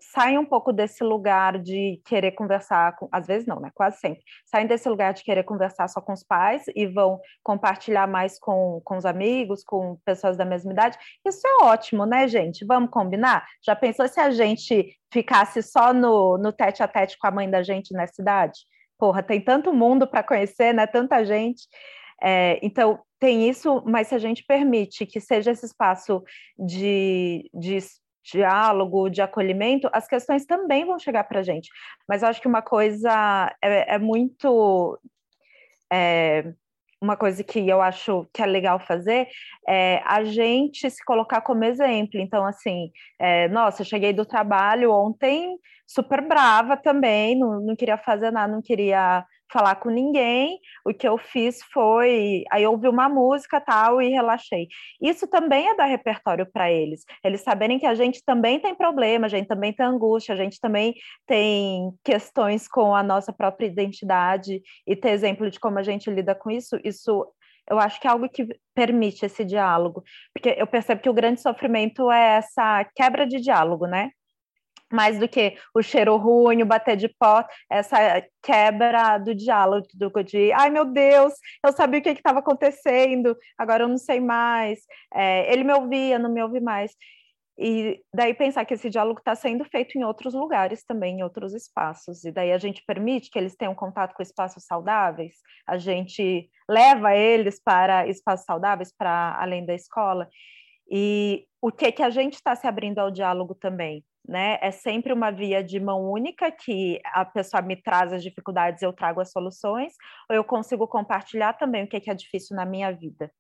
saem 0.02 0.38
um 0.38 0.46
pouco 0.46 0.74
desse 0.74 1.04
lugar 1.04 1.60
de 1.60 2.02
querer 2.06 2.32
conversar 2.32 2.96
com, 2.96 3.08
às 3.12 3.28
vezes 3.28 3.48
não, 3.48 3.60
né? 3.60 3.72
Quase 3.74 4.00
sempre. 4.00 4.24
Saem 4.46 4.68
desse 4.68 4.90
lugar 4.90 5.14
de 5.14 5.24
querer 5.24 5.44
conversar 5.44 5.88
só 5.88 6.02
com 6.02 6.12
os 6.12 6.24
pais 6.24 6.64
e 6.76 6.88
vão 6.88 7.20
compartilhar 7.44 8.08
mais 8.08 8.40
com, 8.40 8.82
com 8.84 8.98
os 8.98 9.06
amigos, 9.06 9.64
com 9.64 9.98
pessoas 10.04 10.36
da 10.36 10.44
mesma 10.44 10.72
idade. 10.72 10.98
Isso 11.26 11.48
é 11.48 11.64
ótimo, 11.64 12.06
né, 12.06 12.28
gente? 12.28 12.66
Vamos 12.66 12.90
combinar? 12.90 13.46
Já 13.64 13.76
pensou 13.76 14.08
se 14.08 14.20
a 14.20 14.32
gente 14.32 14.98
ficasse 15.12 15.62
só 15.62 15.94
no, 15.94 16.38
no 16.38 16.52
tete 16.52 16.82
a 16.82 16.88
tete 16.88 17.18
com 17.18 17.28
a 17.28 17.32
mãe 17.32 17.50
da 17.50 17.62
gente 17.62 17.94
nessa 17.94 18.22
idade? 18.22 18.60
Porra, 18.98 19.22
tem 19.22 19.40
tanto 19.40 19.74
mundo 19.74 20.08
para 20.08 20.24
conhecer, 20.24 20.74
né? 20.74 20.88
Tanta 20.88 21.24
gente. 21.24 21.68
É, 22.22 22.60
então, 22.62 23.00
tem 23.20 23.48
isso, 23.48 23.84
mas 23.86 24.08
se 24.08 24.16
a 24.16 24.20
gente 24.20 24.44
permite 24.44 25.06
que 25.06 25.20
seja 25.20 25.52
esse 25.52 25.66
espaço 25.66 26.24
de, 26.58 27.50
de 27.54 27.78
diálogo, 28.24 29.10
de 29.10 29.22
acolhimento, 29.22 29.90
as 29.92 30.08
questões 30.08 30.46
também 30.46 30.86
vão 30.86 31.00
chegar 31.00 31.24
para 31.24 31.40
a 31.40 31.44
gente. 31.44 31.70
Mas 32.08 32.22
eu 32.22 32.30
acho 32.30 32.42
que 32.42 32.48
uma 32.48 32.62
coisa 32.62 33.54
é, 33.62 33.96
é 33.96 34.00
muito. 34.00 35.00
É, 35.92 36.54
uma 37.02 37.18
coisa 37.18 37.44
que 37.44 37.68
eu 37.68 37.82
acho 37.82 38.28
que 38.32 38.44
é 38.44 38.46
legal 38.46 38.80
fazer 38.80 39.28
é 39.68 40.04
a 40.06 40.24
gente 40.24 40.88
se 40.88 41.04
colocar 41.04 41.42
como 41.42 41.64
exemplo. 41.64 42.20
Então, 42.20 42.46
assim, 42.46 42.92
é, 43.20 43.48
nossa, 43.48 43.82
eu 43.82 43.86
cheguei 43.86 44.14
do 44.14 44.24
trabalho 44.24 44.92
ontem 44.92 45.58
super 45.88 46.22
brava 46.26 46.78
também, 46.78 47.38
não, 47.38 47.60
não 47.60 47.76
queria 47.76 47.98
fazer 47.98 48.32
nada, 48.32 48.54
não 48.54 48.62
queria 48.62 49.26
falar 49.52 49.76
com 49.76 49.90
ninguém. 49.90 50.60
O 50.86 50.94
que 50.94 51.08
eu 51.08 51.18
fiz 51.18 51.62
foi, 51.74 52.44
aí 52.52 52.64
eu 52.64 52.72
ouvi 52.72 52.88
uma 52.88 53.10
música 53.10 53.60
tal 53.60 54.02
e 54.02 54.10
relaxei. 54.10 54.68
Isso 55.02 55.28
também 55.28 55.70
é 55.70 55.76
dar 55.76 55.86
repertório 55.86 56.50
para 56.52 56.72
eles. 56.72 57.04
Eles 57.24 57.42
saberem 57.42 57.80
que 57.80 57.86
a 57.86 57.96
gente 57.96 58.24
também 58.26 58.60
tem 58.60 58.74
problema, 58.76 59.26
a 59.26 59.30
gente 59.30 59.48
também 59.48 59.74
tem 59.74 59.86
angústia, 59.86 60.34
a 60.34 60.38
gente 60.38 60.60
também 60.60 60.96
tem 61.28 61.92
questões 62.04 62.68
com 62.68 62.96
a 62.96 63.04
nossa 63.04 63.34
própria 63.34 63.68
identidade 63.68 64.62
e 64.88 64.96
ter 64.96 65.10
exemplo 65.10 65.50
de 65.50 65.60
como 65.60 65.80
a 65.80 65.84
gente 65.84 66.10
lida 66.10 66.34
com 66.36 66.50
isso. 66.50 66.80
Isso 66.84 67.28
eu 67.70 67.80
acho 67.80 68.00
que 68.02 68.08
é 68.08 68.12
algo 68.12 68.28
que 68.28 68.48
permite 68.74 69.26
esse 69.26 69.46
diálogo, 69.46 70.04
porque 70.34 70.56
eu 70.58 70.68
percebo 70.68 71.02
que 71.02 71.10
o 71.10 71.14
grande 71.14 71.42
sofrimento 71.42 72.12
é 72.12 72.38
essa 72.38 72.84
quebra 72.96 73.26
de 73.26 73.40
diálogo, 73.40 73.86
né? 73.88 74.10
Mais 74.92 75.20
do 75.20 75.28
que 75.28 75.58
o 75.74 75.82
cheiro 75.82 76.16
ruim, 76.18 76.62
o 76.62 76.66
bater 76.66 76.96
de 76.96 77.08
pó, 77.08 77.46
essa 77.70 77.98
quebra 78.42 79.18
do 79.18 79.34
diálogo, 79.34 79.88
de, 80.26 80.52
ai 80.54 80.70
meu 80.70 80.86
Deus, 80.86 81.34
eu 81.64 81.72
sabia 81.72 82.00
o 82.00 82.04
que 82.04 82.10
estava 82.10 82.40
acontecendo, 82.40 83.38
agora 83.58 83.84
eu 83.84 83.88
não 83.88 83.98
sei 83.98 84.20
mais, 84.20 84.80
é, 85.14 85.52
ele 85.52 85.64
me 85.64 85.74
ouvia, 85.74 86.20
não 86.20 86.32
me 86.32 86.42
ouve 86.42 86.60
mais. 86.60 86.92
E 87.64 88.02
daí 88.12 88.34
pensar 88.34 88.66
que 88.66 88.74
esse 88.74 88.90
diálogo 88.90 89.20
está 89.20 89.36
sendo 89.36 89.64
feito 89.66 89.96
em 89.96 90.04
outros 90.04 90.34
lugares 90.34 90.84
também, 90.84 91.20
em 91.20 91.24
outros 91.24 91.54
espaços. 91.54 92.24
E 92.24 92.32
daí 92.32 92.52
a 92.52 92.58
gente 92.58 92.84
permite 92.88 93.30
que 93.30 93.38
eles 93.38 93.56
tenham 93.56 93.76
contato 93.76 94.16
com 94.16 94.24
espaços 94.24 94.66
saudáveis, 94.66 95.36
a 95.68 95.78
gente 95.78 96.50
leva 96.68 97.16
eles 97.16 97.62
para 97.62 98.08
espaços 98.08 98.46
saudáveis, 98.46 98.92
para 98.92 99.38
além 99.40 99.64
da 99.64 99.76
escola. 99.76 100.28
E 100.92 101.48
o 101.62 101.72
que 101.72 101.92
que 101.92 102.04
a 102.04 102.10
gente 102.10 102.34
está 102.34 102.56
se 102.56 102.68
abrindo 102.68 103.00
ao 103.00 103.10
diálogo 103.10 103.56
também? 103.56 104.04
né? 104.28 104.58
É 104.62 104.72
sempre 104.72 105.12
uma 105.14 105.32
via 105.32 105.64
de 105.64 105.80
mão 105.80 106.10
única 106.10 106.52
que 106.52 107.02
a 107.06 107.26
pessoa 107.26 107.62
me 107.62 107.76
traz 107.76 108.14
as 108.14 108.24
dificuldades, 108.24 108.82
eu 108.82 108.94
trago 108.94 109.20
as 109.20 109.32
soluções, 109.32 109.94
ou 110.30 110.36
eu 110.36 110.44
consigo 110.44 110.88
compartilhar 110.88 111.54
também 111.54 111.84
o 111.84 111.88
que 111.88 112.10
é, 112.10 112.14
difícil 112.14 112.56
na 112.56 112.66
minha 112.66 112.92
vida. 112.92 113.32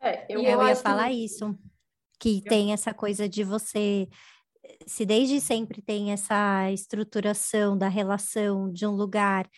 É, 0.00 0.26
eu, 0.28 0.42
eu 0.42 0.66
ia 0.66 0.76
falar 0.76 1.08
que... 1.08 1.24
isso, 1.24 1.56
que 2.18 2.38
eu... 2.38 2.44
tem 2.44 2.72
essa 2.72 2.94
coisa 2.94 3.28
de 3.28 3.44
você 3.44 4.08
se 4.84 5.06
desde 5.06 5.40
sempre 5.40 5.80
tem 5.80 6.10
essa 6.10 6.70
estruturação 6.72 7.78
da 7.78 7.88
relação 7.88 8.72
de 8.72 8.84
um 8.84 8.90
lugar 8.90 9.48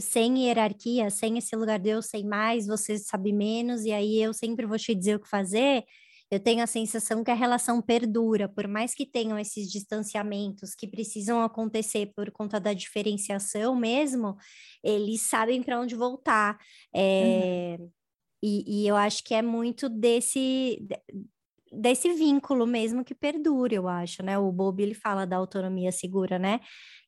sem 0.00 0.46
hierarquia, 0.46 1.10
sem 1.10 1.38
esse 1.38 1.54
lugar 1.56 1.78
de 1.78 1.90
eu 1.90 2.02
sei 2.02 2.24
mais, 2.24 2.66
você 2.66 2.98
sabe 2.98 3.32
menos, 3.32 3.84
e 3.84 3.92
aí 3.92 4.20
eu 4.22 4.32
sempre 4.32 4.66
vou 4.66 4.78
te 4.78 4.94
dizer 4.94 5.16
o 5.16 5.20
que 5.20 5.28
fazer, 5.28 5.84
eu 6.30 6.40
tenho 6.40 6.62
a 6.62 6.66
sensação 6.66 7.22
que 7.22 7.30
a 7.30 7.34
relação 7.34 7.80
perdura, 7.80 8.48
por 8.48 8.66
mais 8.66 8.94
que 8.94 9.06
tenham 9.06 9.38
esses 9.38 9.70
distanciamentos 9.70 10.74
que 10.74 10.88
precisam 10.88 11.40
acontecer 11.42 12.12
por 12.16 12.30
conta 12.32 12.58
da 12.58 12.72
diferenciação 12.72 13.76
mesmo, 13.76 14.36
eles 14.82 15.22
sabem 15.22 15.62
para 15.62 15.80
onde 15.80 15.94
voltar. 15.94 16.58
É, 16.94 17.76
uhum. 17.78 17.90
e, 18.42 18.82
e 18.84 18.88
eu 18.88 18.96
acho 18.96 19.22
que 19.22 19.34
é 19.34 19.42
muito 19.42 19.88
desse 19.88 20.80
desse 21.76 22.12
vínculo 22.14 22.66
mesmo 22.66 23.04
que 23.04 23.14
perdura, 23.14 23.74
eu 23.74 23.88
acho, 23.88 24.22
né? 24.22 24.38
O 24.38 24.50
Bob 24.50 24.82
ele 24.82 24.94
fala 24.94 25.26
da 25.26 25.36
autonomia 25.36 25.92
segura, 25.92 26.38
né? 26.38 26.60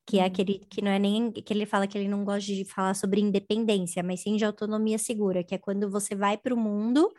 Que 0.07 0.19
é 0.19 0.25
aquele 0.25 0.61
que 0.71 0.83
não 0.83 0.91
é 0.91 0.99
nem 0.99 1.33
que 1.33 1.53
ele 1.53 1.66
fala 1.66 1.87
que 1.87 1.97
ele 1.97 2.09
não 2.09 2.25
gosta 2.25 2.53
de 2.53 2.64
falar 2.64 2.95
sobre 2.95 3.21
independência, 3.21 4.03
mas 4.03 4.21
sim 4.23 4.37
de 4.37 4.45
autonomia 4.45 4.99
segura, 4.99 5.45
que 5.45 5.55
é 5.55 5.59
quando 5.59 5.91
você 5.91 6.14
vai 6.14 6.37
para 6.37 6.55
o 6.55 6.57
mundo, 6.57 7.12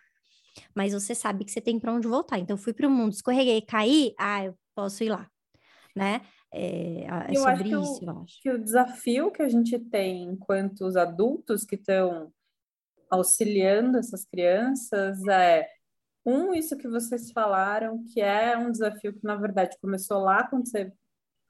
mas 0.75 0.93
você 0.93 1.13
sabe 1.13 1.45
que 1.45 1.51
você 1.51 1.61
tem 1.61 1.79
para 1.79 1.93
onde 1.93 2.07
voltar. 2.07 2.39
Então, 2.39 2.57
fui 2.57 2.73
para 2.73 2.87
o 2.87 2.91
mundo, 2.91 3.13
escorreguei, 3.13 3.61
caí, 3.61 4.13
ah, 4.17 4.45
eu 4.45 4.55
posso 4.75 5.03
ir 5.03 5.09
lá, 5.09 5.27
né? 5.95 6.21
É, 6.51 7.03
é 7.03 7.27
eu 7.29 7.41
sobre 7.41 7.75
acho 7.75 7.81
isso, 7.81 8.05
eu 8.05 8.19
acho. 8.21 8.41
Que 8.41 8.51
o 8.51 8.63
desafio 8.63 9.31
que 9.31 9.41
a 9.41 9.49
gente 9.49 9.77
tem 9.77 10.23
enquanto 10.23 10.81
os 10.81 10.95
adultos 10.95 11.63
que 11.63 11.75
estão 11.75 12.31
auxiliando 13.09 13.97
essas 13.97 14.25
crianças 14.25 15.19
é 15.27 15.67
um, 16.29 16.53
isso 16.53 16.77
que 16.77 16.87
vocês 16.87 17.31
falaram, 17.31 18.03
que 18.13 18.21
é 18.21 18.57
um 18.57 18.71
desafio 18.71 19.13
que, 19.13 19.23
na 19.23 19.35
verdade, 19.35 19.77
começou 19.81 20.19
lá 20.19 20.43
quando 20.47 20.67
você 20.67 20.91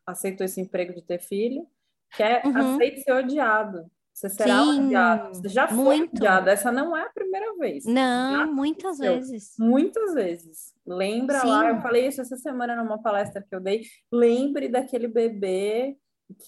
aceitou 0.06 0.46
esse 0.46 0.60
emprego 0.62 0.94
de 0.94 1.02
ter 1.02 1.20
filho, 1.20 1.68
que 2.16 2.24
é 2.24 2.42
uhum. 2.46 2.76
aceite 2.76 3.02
ser 3.02 3.14
odiado. 3.14 3.90
Você 4.14 4.30
será 4.30 4.64
Sim, 4.64 4.88
odiado. 4.88 5.30
Você 5.30 5.48
já 5.48 5.68
foi 5.68 5.98
muito. 5.98 6.18
odiado. 6.18 6.50
Essa 6.50 6.72
não 6.72 6.96
é 6.96 7.04
a 7.04 7.10
primeira 7.10 7.56
vez. 7.56 7.86
Não, 7.86 8.38
já 8.38 8.46
muitas 8.48 8.98
vezes. 8.98 9.54
Muitas 9.58 10.14
vezes. 10.14 10.74
Lembra 10.86 11.40
Sim. 11.40 11.48
lá, 11.48 11.70
eu 11.70 11.82
falei 11.82 12.08
isso 12.08 12.20
essa 12.20 12.36
semana 12.36 12.76
numa 12.76 13.02
palestra 13.02 13.42
que 13.42 13.56
eu 13.56 13.62
dei. 13.62 13.84
Lembre 14.12 14.68
daquele 14.68 15.08
bebê 15.08 15.96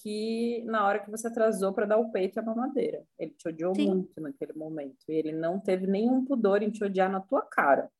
que 0.02 0.62
na 0.66 0.86
hora 0.86 0.98
que 1.00 1.10
você 1.10 1.28
atrasou 1.28 1.72
para 1.72 1.86
dar 1.86 1.96
o 1.96 2.10
peito 2.12 2.38
e 2.38 2.40
a 2.40 2.42
mamadeira. 2.42 3.02
Ele 3.18 3.30
te 3.30 3.48
odiou 3.48 3.74
Sim. 3.74 3.88
muito 3.88 4.20
naquele 4.20 4.52
momento. 4.52 4.98
E 5.08 5.14
ele 5.14 5.32
não 5.32 5.58
teve 5.58 5.86
nenhum 5.86 6.24
pudor 6.26 6.62
em 6.62 6.70
te 6.70 6.84
odiar 6.84 7.10
na 7.10 7.20
tua 7.20 7.40
cara. 7.40 7.90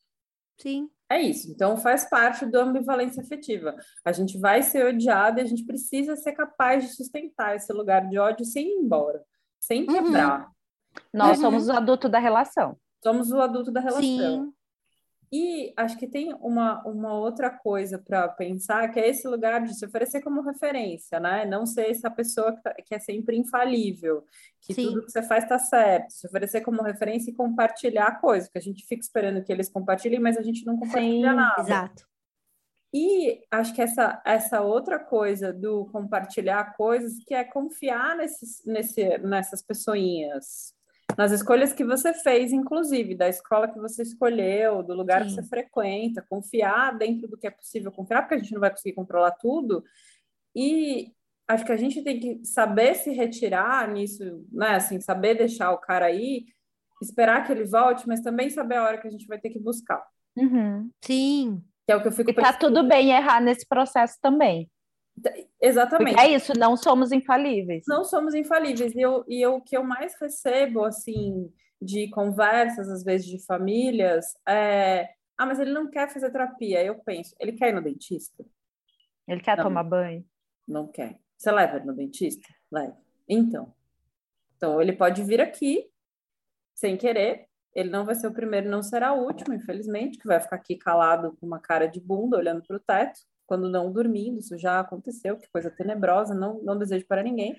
Sim. 0.58 0.88
É 1.10 1.20
isso. 1.20 1.50
Então 1.50 1.76
faz 1.76 2.08
parte 2.08 2.46
da 2.46 2.62
ambivalência 2.62 3.22
afetiva. 3.22 3.76
A 4.04 4.12
gente 4.12 4.38
vai 4.38 4.62
ser 4.62 4.86
odiado 4.86 5.38
e 5.38 5.42
a 5.42 5.46
gente 5.46 5.64
precisa 5.64 6.16
ser 6.16 6.32
capaz 6.32 6.84
de 6.84 6.94
sustentar 6.94 7.54
esse 7.54 7.70
lugar 7.72 8.08
de 8.08 8.18
ódio 8.18 8.46
sem 8.46 8.66
ir 8.66 8.84
embora, 8.84 9.22
sem 9.60 9.82
uhum. 9.82 9.94
quebrar. 9.94 10.40
Uhum. 10.40 11.02
Nós 11.12 11.36
uhum. 11.36 11.44
somos 11.44 11.68
o 11.68 11.72
adulto 11.72 12.08
da 12.08 12.18
relação. 12.18 12.78
Somos 13.02 13.30
o 13.30 13.40
adulto 13.40 13.70
da 13.70 13.80
relação. 13.80 14.02
Sim. 14.02 14.52
E 15.32 15.72
acho 15.78 15.96
que 15.96 16.06
tem 16.06 16.34
uma, 16.34 16.86
uma 16.86 17.14
outra 17.14 17.48
coisa 17.48 17.98
para 17.98 18.28
pensar, 18.28 18.90
que 18.90 19.00
é 19.00 19.08
esse 19.08 19.26
lugar 19.26 19.62
de 19.62 19.74
se 19.74 19.86
oferecer 19.86 20.20
como 20.20 20.42
referência, 20.42 21.18
né? 21.18 21.46
Não 21.46 21.64
ser 21.64 21.90
essa 21.90 22.10
pessoa 22.10 22.54
que, 22.54 22.62
tá, 22.62 22.74
que 22.74 22.94
é 22.94 22.98
sempre 22.98 23.38
infalível, 23.38 24.26
que 24.60 24.74
Sim. 24.74 24.88
tudo 24.88 25.06
que 25.06 25.10
você 25.10 25.22
faz 25.22 25.44
está 25.44 25.58
certo. 25.58 26.10
Se 26.10 26.26
oferecer 26.26 26.60
como 26.60 26.82
referência 26.82 27.30
e 27.30 27.34
compartilhar 27.34 28.20
coisas, 28.20 28.50
que 28.50 28.58
a 28.58 28.60
gente 28.60 28.84
fica 28.86 29.00
esperando 29.00 29.42
que 29.42 29.50
eles 29.50 29.70
compartilhem, 29.70 30.20
mas 30.20 30.36
a 30.36 30.42
gente 30.42 30.66
não 30.66 30.76
compartilha 30.76 31.30
Sim, 31.30 31.36
nada. 31.36 31.62
Exato. 31.62 32.06
E 32.92 33.40
acho 33.50 33.74
que 33.74 33.80
essa, 33.80 34.20
essa 34.26 34.60
outra 34.60 34.98
coisa 34.98 35.50
do 35.50 35.86
compartilhar 35.86 36.76
coisas, 36.76 37.24
que 37.24 37.32
é 37.32 37.42
confiar 37.42 38.16
nesses, 38.16 38.62
nesse, 38.66 39.16
nessas 39.16 39.62
pessoinhas, 39.62 40.74
nas 41.16 41.32
escolhas 41.32 41.72
que 41.72 41.84
você 41.84 42.12
fez, 42.12 42.52
inclusive, 42.52 43.14
da 43.14 43.28
escola 43.28 43.68
que 43.68 43.78
você 43.78 44.02
escolheu, 44.02 44.82
do 44.82 44.94
lugar 44.94 45.22
Sim. 45.22 45.28
que 45.28 45.34
você 45.34 45.42
frequenta, 45.42 46.24
confiar 46.28 46.96
dentro 46.96 47.28
do 47.28 47.36
que 47.36 47.46
é 47.46 47.50
possível 47.50 47.92
confiar, 47.92 48.22
porque 48.22 48.34
a 48.34 48.38
gente 48.38 48.52
não 48.52 48.60
vai 48.60 48.70
conseguir 48.70 48.94
controlar 48.94 49.32
tudo. 49.32 49.84
E 50.54 51.12
acho 51.48 51.64
que 51.64 51.72
a 51.72 51.76
gente 51.76 52.02
tem 52.02 52.18
que 52.18 52.44
saber 52.44 52.94
se 52.94 53.10
retirar 53.10 53.88
nisso, 53.88 54.44
né? 54.50 54.76
Assim, 54.76 55.00
saber 55.00 55.36
deixar 55.36 55.72
o 55.72 55.78
cara 55.78 56.06
aí, 56.06 56.46
esperar 57.00 57.44
que 57.44 57.52
ele 57.52 57.64
volte, 57.64 58.06
mas 58.06 58.20
também 58.20 58.50
saber 58.50 58.76
a 58.76 58.84
hora 58.84 58.98
que 58.98 59.08
a 59.08 59.10
gente 59.10 59.26
vai 59.26 59.38
ter 59.38 59.50
que 59.50 59.58
buscar. 59.58 60.04
Uhum. 60.36 60.90
Sim. 61.04 61.62
Que 61.86 61.92
é 61.92 61.96
o 61.96 62.00
que 62.00 62.08
eu 62.08 62.12
fico 62.12 62.30
e 62.30 62.34
tá 62.34 62.52
tudo 62.52 62.86
bem 62.86 63.10
errar 63.10 63.40
nesse 63.40 63.66
processo 63.66 64.16
também. 64.20 64.70
Exatamente. 65.60 66.14
Porque 66.14 66.26
é 66.26 66.34
isso, 66.34 66.52
não 66.58 66.76
somos 66.76 67.12
infalíveis. 67.12 67.84
Não 67.86 68.04
somos 68.04 68.34
infalíveis. 68.34 68.94
E, 68.94 69.00
eu, 69.00 69.24
e 69.28 69.40
eu, 69.40 69.56
o 69.56 69.60
que 69.60 69.76
eu 69.76 69.84
mais 69.84 70.14
recebo, 70.20 70.84
assim, 70.84 71.52
de 71.80 72.08
conversas, 72.10 72.88
às 72.88 73.04
vezes, 73.04 73.26
de 73.26 73.44
famílias, 73.44 74.26
é... 74.48 75.08
Ah, 75.36 75.46
mas 75.46 75.58
ele 75.58 75.72
não 75.72 75.90
quer 75.90 76.08
fazer 76.08 76.30
terapia. 76.30 76.84
Eu 76.84 76.98
penso, 77.00 77.34
ele 77.40 77.52
quer 77.52 77.70
ir 77.70 77.74
no 77.74 77.82
dentista? 77.82 78.44
Ele 79.26 79.40
quer 79.40 79.56
não, 79.56 79.64
tomar 79.64 79.82
banho? 79.82 80.24
Não 80.66 80.86
quer. 80.86 81.18
Você 81.36 81.50
leva 81.50 81.76
ele 81.76 81.86
no 81.86 81.94
dentista? 81.94 82.48
Leva. 82.70 82.96
Então. 83.28 83.74
Então, 84.56 84.80
ele 84.80 84.92
pode 84.92 85.22
vir 85.24 85.40
aqui, 85.40 85.90
sem 86.74 86.96
querer. 86.96 87.46
Ele 87.74 87.90
não 87.90 88.04
vai 88.04 88.14
ser 88.14 88.26
o 88.26 88.32
primeiro, 88.32 88.68
não 88.68 88.82
será 88.82 89.12
o 89.12 89.24
último, 89.24 89.54
infelizmente, 89.54 90.18
que 90.18 90.26
vai 90.26 90.40
ficar 90.40 90.56
aqui 90.56 90.76
calado 90.76 91.36
com 91.40 91.46
uma 91.46 91.58
cara 91.58 91.86
de 91.86 91.98
bunda, 91.98 92.36
olhando 92.36 92.62
para 92.62 92.76
o 92.76 92.80
teto 92.80 93.20
quando 93.52 93.68
não 93.68 93.92
dormindo, 93.92 94.38
isso 94.38 94.56
já 94.56 94.80
aconteceu, 94.80 95.36
que 95.36 95.46
coisa 95.52 95.70
tenebrosa, 95.70 96.34
não, 96.34 96.62
não 96.62 96.78
desejo 96.78 97.04
para 97.06 97.22
ninguém. 97.22 97.54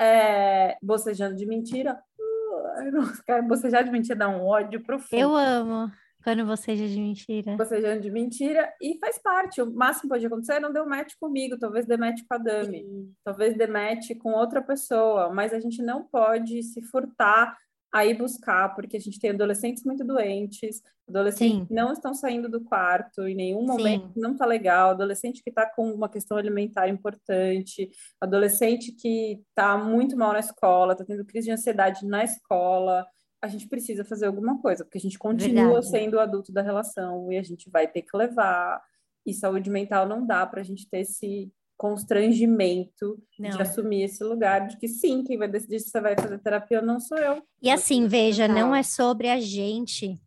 É, 0.00 0.78
bocejando 0.82 1.36
de 1.36 1.44
mentira, 1.44 2.00
uh, 2.18 3.42
bocejar 3.46 3.84
de 3.84 3.90
mentira 3.90 4.16
dá 4.16 4.30
um 4.30 4.46
ódio 4.46 4.82
profundo. 4.82 5.20
Eu 5.20 5.36
amo 5.36 5.92
quando 6.24 6.46
boceja 6.46 6.88
de 6.88 6.98
mentira. 6.98 7.54
Bocejando 7.54 8.00
de 8.00 8.10
mentira, 8.10 8.72
e 8.80 8.98
faz 8.98 9.18
parte, 9.18 9.60
o 9.60 9.70
máximo 9.70 10.08
pode 10.08 10.24
acontecer 10.24 10.58
não 10.58 10.72
deu 10.72 10.88
match 10.88 11.12
comigo, 11.20 11.58
talvez 11.58 11.84
dê 11.84 11.98
match 11.98 12.22
com 12.26 12.34
a 12.34 12.38
Dami, 12.38 12.78
Sim. 12.78 13.12
talvez 13.22 13.54
dê 13.58 13.66
match 13.66 14.16
com 14.18 14.32
outra 14.32 14.62
pessoa, 14.62 15.28
mas 15.28 15.52
a 15.52 15.60
gente 15.60 15.82
não 15.82 16.02
pode 16.02 16.62
se 16.62 16.80
furtar 16.80 17.58
a 17.96 18.04
ir 18.04 18.18
buscar, 18.18 18.74
porque 18.74 18.96
a 18.96 19.00
gente 19.00 19.18
tem 19.18 19.30
adolescentes 19.30 19.82
muito 19.82 20.04
doentes, 20.04 20.82
adolescentes 21.08 21.60
Sim. 21.60 21.64
que 21.64 21.72
não 21.72 21.92
estão 21.92 22.12
saindo 22.12 22.46
do 22.46 22.60
quarto 22.62 23.26
em 23.26 23.34
nenhum 23.34 23.64
momento, 23.64 24.12
Sim. 24.12 24.20
não 24.20 24.32
está 24.32 24.44
legal, 24.44 24.90
adolescente 24.90 25.42
que 25.42 25.48
está 25.48 25.64
com 25.66 25.90
uma 25.90 26.08
questão 26.08 26.36
alimentar 26.36 26.88
importante, 26.88 27.90
adolescente 28.20 28.92
que 28.92 29.40
está 29.48 29.78
muito 29.78 30.16
mal 30.16 30.34
na 30.34 30.40
escola, 30.40 30.92
está 30.92 31.06
tendo 31.06 31.24
crise 31.24 31.46
de 31.46 31.52
ansiedade 31.52 32.06
na 32.06 32.22
escola. 32.22 33.06
A 33.40 33.48
gente 33.48 33.66
precisa 33.66 34.04
fazer 34.04 34.26
alguma 34.26 34.60
coisa, 34.60 34.84
porque 34.84 34.98
a 34.98 35.00
gente 35.00 35.18
continua 35.18 35.64
Verdade. 35.64 35.88
sendo 35.88 36.14
o 36.18 36.20
adulto 36.20 36.52
da 36.52 36.60
relação 36.60 37.32
e 37.32 37.38
a 37.38 37.42
gente 37.42 37.70
vai 37.70 37.88
ter 37.88 38.02
que 38.02 38.14
levar. 38.14 38.82
E 39.24 39.32
saúde 39.32 39.70
mental 39.70 40.06
não 40.06 40.26
dá 40.26 40.46
para 40.46 40.60
a 40.60 40.64
gente 40.64 40.88
ter 40.88 41.00
esse 41.00 41.50
constrangimento 41.76 43.22
não. 43.38 43.50
de 43.50 43.62
assumir 43.62 44.02
esse 44.04 44.24
lugar 44.24 44.66
de 44.66 44.76
que 44.78 44.88
sim, 44.88 45.22
quem 45.22 45.36
vai 45.36 45.48
decidir 45.48 45.80
se 45.80 45.90
você 45.90 46.00
vai 46.00 46.16
fazer 46.18 46.38
terapia 46.38 46.80
ou 46.80 46.86
não 46.86 46.98
sou 46.98 47.18
eu. 47.18 47.42
E 47.60 47.70
assim, 47.70 48.06
veja, 48.06 48.48
não 48.48 48.74
é 48.74 48.82
sobre 48.82 49.28
a 49.28 49.38
gente, 49.38 50.20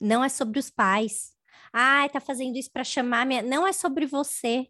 não 0.00 0.24
é 0.24 0.28
sobre 0.28 0.58
os 0.58 0.70
pais. 0.70 1.34
Ai, 1.72 2.08
tá 2.08 2.20
fazendo 2.20 2.56
isso 2.56 2.70
para 2.72 2.84
chamar 2.84 3.26
minha, 3.26 3.42
não 3.42 3.66
é 3.66 3.72
sobre 3.72 4.06
você. 4.06 4.66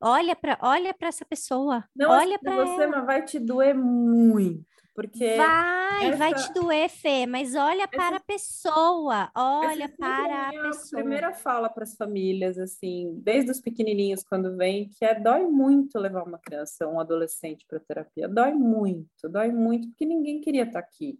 Olha 0.00 0.34
para 0.34 0.58
olha 0.62 0.94
para 0.94 1.08
essa 1.08 1.26
pessoa, 1.26 1.84
não 1.94 2.14
é 2.14 2.18
olha 2.18 2.34
é 2.36 2.38
para 2.38 2.56
você, 2.56 2.82
ela. 2.84 2.96
mas 2.96 3.06
vai 3.06 3.22
te 3.22 3.38
doer 3.38 3.74
muito. 3.74 4.64
Porque 4.94 5.36
vai, 5.36 6.08
essa... 6.08 6.16
vai 6.16 6.34
te 6.34 6.52
doer, 6.52 6.88
Fê, 6.88 7.24
mas 7.24 7.54
olha 7.54 7.84
essa... 7.84 7.88
para 7.88 8.16
a 8.16 8.20
pessoa, 8.20 9.30
olha 9.34 9.88
para 9.88 10.48
a 10.48 10.50
pessoa. 10.50 11.00
Primeira 11.00 11.32
fala 11.32 11.68
para 11.68 11.84
as 11.84 11.94
famílias, 11.94 12.58
assim, 12.58 13.14
desde 13.22 13.50
os 13.50 13.60
pequenininhos 13.60 14.24
quando 14.24 14.56
vem, 14.56 14.88
que 14.88 15.04
é 15.04 15.14
dói 15.14 15.46
muito 15.46 15.98
levar 15.98 16.24
uma 16.24 16.38
criança, 16.38 16.88
um 16.88 16.98
adolescente 16.98 17.64
para 17.68 17.78
terapia, 17.78 18.28
dói 18.28 18.52
muito, 18.52 19.28
dói 19.28 19.52
muito, 19.52 19.88
porque 19.88 20.04
ninguém 20.04 20.40
queria 20.40 20.64
estar 20.64 20.80
aqui. 20.80 21.18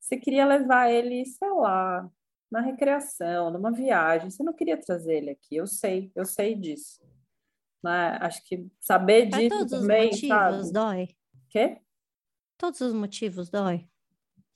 Você 0.00 0.16
queria 0.16 0.46
levar 0.46 0.90
ele, 0.90 1.24
sei 1.26 1.50
lá, 1.50 2.10
na 2.50 2.60
recreação, 2.60 3.50
numa 3.50 3.70
viagem, 3.70 4.30
você 4.30 4.42
não 4.42 4.54
queria 4.54 4.76
trazer 4.76 5.18
ele 5.18 5.30
aqui, 5.30 5.56
eu 5.56 5.66
sei, 5.66 6.10
eu 6.16 6.24
sei 6.24 6.54
disso. 6.54 7.00
Né? 7.82 8.18
Acho 8.20 8.42
que 8.44 8.66
saber 8.80 9.28
pra 9.28 9.38
disso 9.38 9.58
todos 9.58 9.80
também, 9.80 10.10
os 10.10 10.22
motivos, 10.22 10.28
sabe? 10.28 10.72
dói. 10.72 11.08
Quê? 11.48 11.80
Todos 12.60 12.78
os 12.82 12.92
motivos 12.92 13.48
dói? 13.48 13.86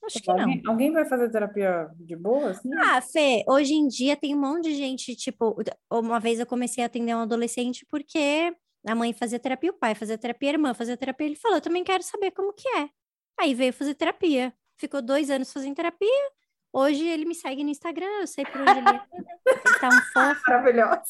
Acho 0.05 0.21
que 0.21 0.29
alguém, 0.29 0.61
não. 0.61 0.71
Alguém 0.73 0.91
vai 0.93 1.05
fazer 1.05 1.27
terapia 1.31 1.89
de 1.95 2.15
boa, 2.15 2.51
assim? 2.51 2.69
Ah, 2.75 3.01
Fê, 3.01 3.43
hoje 3.47 3.73
em 3.73 3.87
dia 3.87 4.15
tem 4.15 4.35
um 4.35 4.39
monte 4.39 4.65
de 4.65 4.75
gente, 4.75 5.15
tipo, 5.15 5.55
uma 5.91 6.19
vez 6.19 6.39
eu 6.39 6.45
comecei 6.45 6.83
a 6.83 6.85
atender 6.85 7.15
um 7.15 7.21
adolescente 7.21 7.83
porque 7.89 8.55
a 8.85 8.93
mãe 8.93 9.11
fazia 9.11 9.39
terapia, 9.39 9.71
o 9.71 9.73
pai 9.73 9.95
fazia 9.95 10.19
terapia, 10.19 10.49
a 10.49 10.53
irmã 10.53 10.75
fazia 10.75 10.95
terapia, 10.95 11.25
ele 11.25 11.35
falou, 11.35 11.57
eu 11.57 11.61
também 11.61 11.83
quero 11.83 12.03
saber 12.03 12.29
como 12.29 12.53
que 12.53 12.67
é. 12.77 12.89
Aí 13.39 13.55
veio 13.55 13.73
fazer 13.73 13.95
terapia. 13.95 14.53
Ficou 14.77 15.01
dois 15.01 15.31
anos 15.31 15.51
fazendo 15.51 15.75
terapia, 15.75 16.29
hoje 16.71 17.07
ele 17.07 17.25
me 17.25 17.33
segue 17.33 17.63
no 17.63 17.71
Instagram, 17.71 18.19
eu 18.19 18.27
sei 18.27 18.45
por 18.45 18.61
onde 18.61 18.69
ele 18.69 18.87
é. 18.87 19.01
ele 19.15 19.79
tá 19.79 19.87
um 19.87 20.01
fofo. 20.13 20.41
Maravilhoso. 20.47 21.01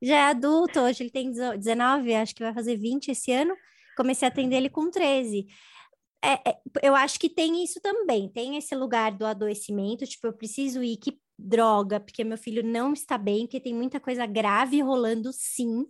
Já 0.00 0.16
é 0.16 0.30
adulto, 0.30 0.78
hoje 0.78 1.02
ele 1.02 1.10
tem 1.10 1.32
19, 1.32 2.14
acho 2.14 2.36
que 2.36 2.44
vai 2.44 2.54
fazer 2.54 2.76
20 2.76 3.08
esse 3.08 3.32
ano. 3.32 3.56
Comecei 3.96 4.28
a 4.28 4.30
atender 4.30 4.56
ele 4.56 4.70
com 4.70 4.88
13 4.88 5.48
é, 6.24 6.50
é, 6.50 6.60
eu 6.82 6.94
acho 6.94 7.18
que 7.18 7.28
tem 7.28 7.62
isso 7.62 7.80
também, 7.80 8.28
tem 8.28 8.56
esse 8.56 8.74
lugar 8.74 9.12
do 9.12 9.26
adoecimento, 9.26 10.06
tipo, 10.06 10.26
eu 10.26 10.32
preciso 10.32 10.82
ir, 10.82 10.96
que 10.96 11.18
droga, 11.38 12.00
porque 12.00 12.24
meu 12.24 12.38
filho 12.38 12.62
não 12.62 12.92
está 12.92 13.18
bem, 13.18 13.46
porque 13.46 13.60
tem 13.60 13.74
muita 13.74 14.00
coisa 14.00 14.26
grave 14.26 14.80
rolando, 14.80 15.30
sim. 15.32 15.86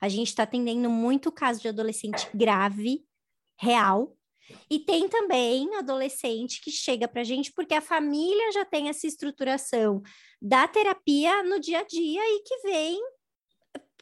A 0.00 0.08
gente 0.08 0.28
está 0.28 0.42
atendendo 0.42 0.90
muito 0.90 1.30
caso 1.30 1.60
de 1.60 1.68
adolescente 1.68 2.28
grave, 2.34 3.04
real. 3.60 4.16
E 4.68 4.80
tem 4.80 5.08
também 5.08 5.76
adolescente 5.76 6.60
que 6.60 6.72
chega 6.72 7.06
para 7.06 7.20
a 7.20 7.24
gente 7.24 7.52
porque 7.52 7.74
a 7.74 7.80
família 7.80 8.50
já 8.50 8.64
tem 8.64 8.88
essa 8.88 9.06
estruturação 9.06 10.02
da 10.42 10.66
terapia 10.66 11.42
no 11.44 11.60
dia 11.60 11.80
a 11.80 11.84
dia 11.84 12.20
e 12.20 12.42
que 12.42 12.56
vem 12.62 13.00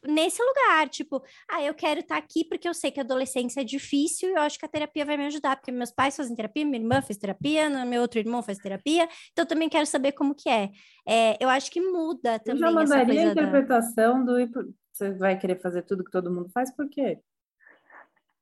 nesse 0.07 0.41
lugar, 0.41 0.89
tipo, 0.89 1.21
ah, 1.49 1.61
eu 1.61 1.73
quero 1.73 1.99
estar 1.99 2.15
tá 2.15 2.21
aqui 2.21 2.45
porque 2.45 2.67
eu 2.67 2.73
sei 2.73 2.91
que 2.91 2.99
a 2.99 3.03
adolescência 3.03 3.61
é 3.61 3.63
difícil 3.63 4.29
e 4.29 4.33
eu 4.33 4.41
acho 4.41 4.57
que 4.57 4.65
a 4.65 4.69
terapia 4.69 5.05
vai 5.05 5.17
me 5.17 5.25
ajudar, 5.25 5.55
porque 5.55 5.71
meus 5.71 5.91
pais 5.91 6.15
fazem 6.15 6.35
terapia, 6.35 6.65
minha 6.65 6.79
irmã 6.79 7.01
fez 7.01 7.17
terapia, 7.17 7.69
meu 7.85 8.01
outro 8.01 8.19
irmão 8.19 8.41
faz 8.43 8.57
terapia, 8.57 9.07
então 9.31 9.43
eu 9.43 9.47
também 9.47 9.69
quero 9.69 9.85
saber 9.85 10.11
como 10.13 10.35
que 10.35 10.49
é. 10.49 10.69
é 11.07 11.37
eu 11.39 11.49
acho 11.49 11.71
que 11.71 11.81
muda 11.81 12.39
também 12.39 12.61
eu 12.61 12.67
já 12.67 12.71
mandaria 12.71 13.29
a 13.29 13.31
interpretação 13.31 14.23
da... 14.25 14.33
do 14.45 14.73
você 14.91 15.11
vai 15.11 15.37
querer 15.37 15.61
fazer 15.61 15.83
tudo 15.83 16.03
que 16.03 16.11
todo 16.11 16.31
mundo 16.31 16.49
faz, 16.49 16.75
por 16.75 16.89
quê? 16.89 17.19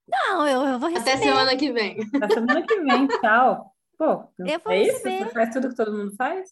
Não, 0.08 0.48
eu, 0.48 0.64
eu 0.64 0.80
vou 0.80 0.90
receber. 0.90 1.12
Até 1.12 1.22
semana 1.22 1.56
que 1.56 1.72
vem. 1.72 1.98
Até 2.16 2.34
semana 2.34 2.66
que 2.66 2.82
vem, 2.82 3.08
tchau. 3.08 3.72
Pô, 3.98 4.06
eu 4.40 4.60
vou 4.64 4.74
é 4.74 4.84
receber. 4.84 5.18
isso? 5.18 5.26
Você 5.26 5.34
faz 5.34 5.54
tudo 5.54 5.70
que 5.70 5.76
todo 5.76 5.96
mundo 5.96 6.16
faz? 6.16 6.50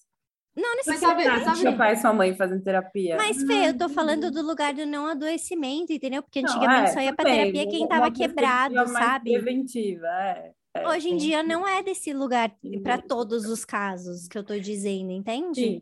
Não 0.55 0.75
necessariamente. 0.77 1.29
Mas 1.29 1.43
sabe, 1.43 1.57
seu 1.57 1.77
pai 1.77 1.93
e 1.93 1.97
sua 1.97 2.13
mãe 2.13 2.35
fazem 2.35 2.61
terapia. 2.61 3.17
Mas, 3.17 3.43
Fê, 3.43 3.69
eu 3.69 3.77
tô 3.77 3.89
falando 3.89 4.31
do 4.31 4.41
lugar 4.41 4.73
do 4.73 4.85
não 4.85 5.07
adoecimento, 5.07 5.91
entendeu? 5.91 6.23
Porque 6.23 6.39
antigamente 6.39 6.67
não, 6.67 6.83
é, 6.83 6.87
só 6.87 6.99
ia 7.01 7.13
pra 7.13 7.25
terapia 7.25 7.67
quem 7.67 7.87
tava 7.87 8.09
quebrado, 8.11 8.87
sabe? 8.87 9.33
Preventiva, 9.33 10.07
é. 10.07 10.51
É, 10.75 10.87
Hoje 10.89 11.09
em 11.09 11.17
dia 11.17 11.41
não 11.41 11.65
é 11.65 11.81
desse 11.81 12.13
lugar 12.13 12.51
para 12.83 13.01
todos 13.01 13.45
os 13.45 13.63
casos 13.63 14.27
que 14.27 14.37
eu 14.37 14.43
tô 14.43 14.57
dizendo, 14.59 15.11
entende? 15.11 15.61
Sim. 15.61 15.81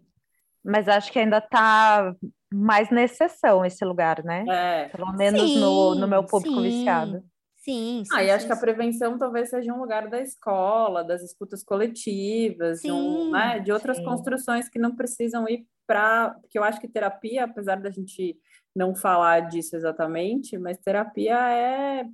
Mas 0.63 0.87
acho 0.87 1.11
que 1.11 1.19
ainda 1.19 1.41
tá 1.41 2.15
mais 2.53 2.89
na 2.89 3.03
exceção 3.03 3.65
esse 3.65 3.83
lugar, 3.83 4.23
né? 4.23 4.45
É. 4.47 4.89
Pelo 4.89 5.11
menos 5.13 5.41
sim, 5.41 5.59
no, 5.59 5.95
no 5.95 6.07
meu 6.07 6.23
público 6.23 6.61
sim. 6.61 6.69
viciado. 6.69 7.23
Sim, 7.63 8.03
sim. 8.03 8.13
Ah, 8.13 8.21
e 8.21 8.29
acho 8.29 8.45
que 8.45 8.51
a 8.51 8.57
prevenção 8.57 9.17
talvez 9.17 9.49
seja 9.49 9.73
um 9.73 9.79
lugar 9.79 10.09
da 10.09 10.19
escola, 10.19 11.01
das 11.01 11.21
escutas 11.23 11.63
coletivas, 11.63 12.81
sim, 12.81 12.87
de, 12.87 12.91
um, 12.91 13.31
né, 13.31 13.59
de 13.59 13.71
outras 13.71 13.97
sim. 13.97 14.03
construções 14.03 14.67
que 14.67 14.77
não 14.77 14.93
precisam 14.93 15.47
ir 15.47 15.65
para. 15.87 16.31
Porque 16.41 16.59
eu 16.59 16.63
acho 16.63 16.81
que 16.81 16.89
terapia, 16.89 17.45
apesar 17.45 17.77
da 17.77 17.89
gente 17.89 18.37
não 18.75 18.93
falar 18.93 19.47
disso 19.47 19.77
exatamente, 19.77 20.57
mas 20.57 20.77
terapia 20.77 21.37
é, 21.37 22.05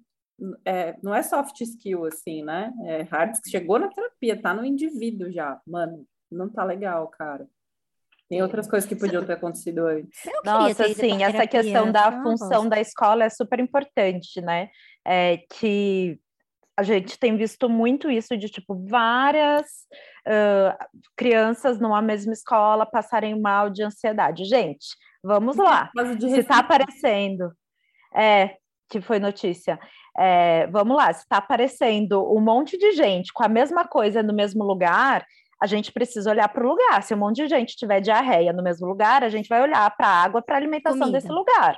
é 0.65 0.95
não 1.01 1.15
é 1.15 1.23
soft 1.23 1.59
skill, 1.61 2.05
assim, 2.05 2.43
né? 2.43 2.71
É 2.85 3.01
hard 3.01 3.35
chegou 3.47 3.79
na 3.79 3.89
terapia, 3.89 4.39
tá 4.39 4.53
no 4.53 4.63
indivíduo 4.63 5.31
já. 5.31 5.59
Mano, 5.65 6.05
não 6.31 6.47
tá 6.47 6.63
legal, 6.63 7.07
cara. 7.07 7.47
Tem 8.29 8.43
outras 8.43 8.67
coisas 8.67 8.87
que 8.87 8.95
podiam 8.95 9.25
ter 9.25 9.33
acontecido 9.33 9.87
antes. 9.87 10.21
Nossa, 10.45 10.87
sim, 10.93 11.23
essa 11.23 11.47
questão 11.47 11.91
da 11.91 12.21
função 12.21 12.69
da 12.69 12.79
escola 12.79 13.23
é 13.23 13.29
super 13.29 13.59
importante, 13.59 14.39
né? 14.39 14.69
É 15.05 15.37
que 15.51 16.19
a 16.77 16.83
gente 16.83 17.19
tem 17.19 17.35
visto 17.35 17.67
muito 17.67 18.09
isso 18.09 18.37
de 18.37 18.47
tipo 18.47 18.73
várias 18.87 19.67
uh, 20.25 20.87
crianças 21.17 21.79
numa 21.79 22.01
mesma 22.01 22.31
escola 22.31 22.85
passarem 22.85 23.39
mal 23.39 23.69
de 23.69 23.83
ansiedade. 23.83 24.45
Gente, 24.45 24.87
vamos 25.21 25.57
lá. 25.57 25.91
Se 26.19 26.39
está 26.39 26.59
aparecendo, 26.59 27.51
é 28.15 28.55
que 28.89 29.01
foi 29.01 29.19
notícia. 29.19 29.79
É, 30.17 30.67
vamos 30.67 30.97
lá, 30.97 31.13
se 31.13 31.21
está 31.21 31.37
aparecendo 31.37 32.33
um 32.33 32.41
monte 32.41 32.77
de 32.77 32.91
gente 32.93 33.31
com 33.31 33.43
a 33.43 33.47
mesma 33.47 33.85
coisa 33.85 34.23
no 34.23 34.33
mesmo 34.33 34.63
lugar, 34.63 35.25
a 35.61 35.67
gente 35.67 35.91
precisa 35.91 36.31
olhar 36.31 36.47
para 36.49 36.65
o 36.65 36.69
lugar. 36.69 37.03
Se 37.03 37.13
um 37.13 37.17
monte 37.17 37.37
de 37.37 37.47
gente 37.47 37.75
tiver 37.75 37.99
diarreia 37.99 38.53
no 38.53 38.63
mesmo 38.63 38.87
lugar, 38.87 39.23
a 39.23 39.29
gente 39.29 39.47
vai 39.47 39.61
olhar 39.61 39.89
para 39.95 40.07
a 40.07 40.23
água, 40.23 40.41
para 40.41 40.55
a 40.55 40.57
alimentação 40.57 40.99
Comida. 40.99 41.17
desse 41.19 41.29
lugar. 41.29 41.77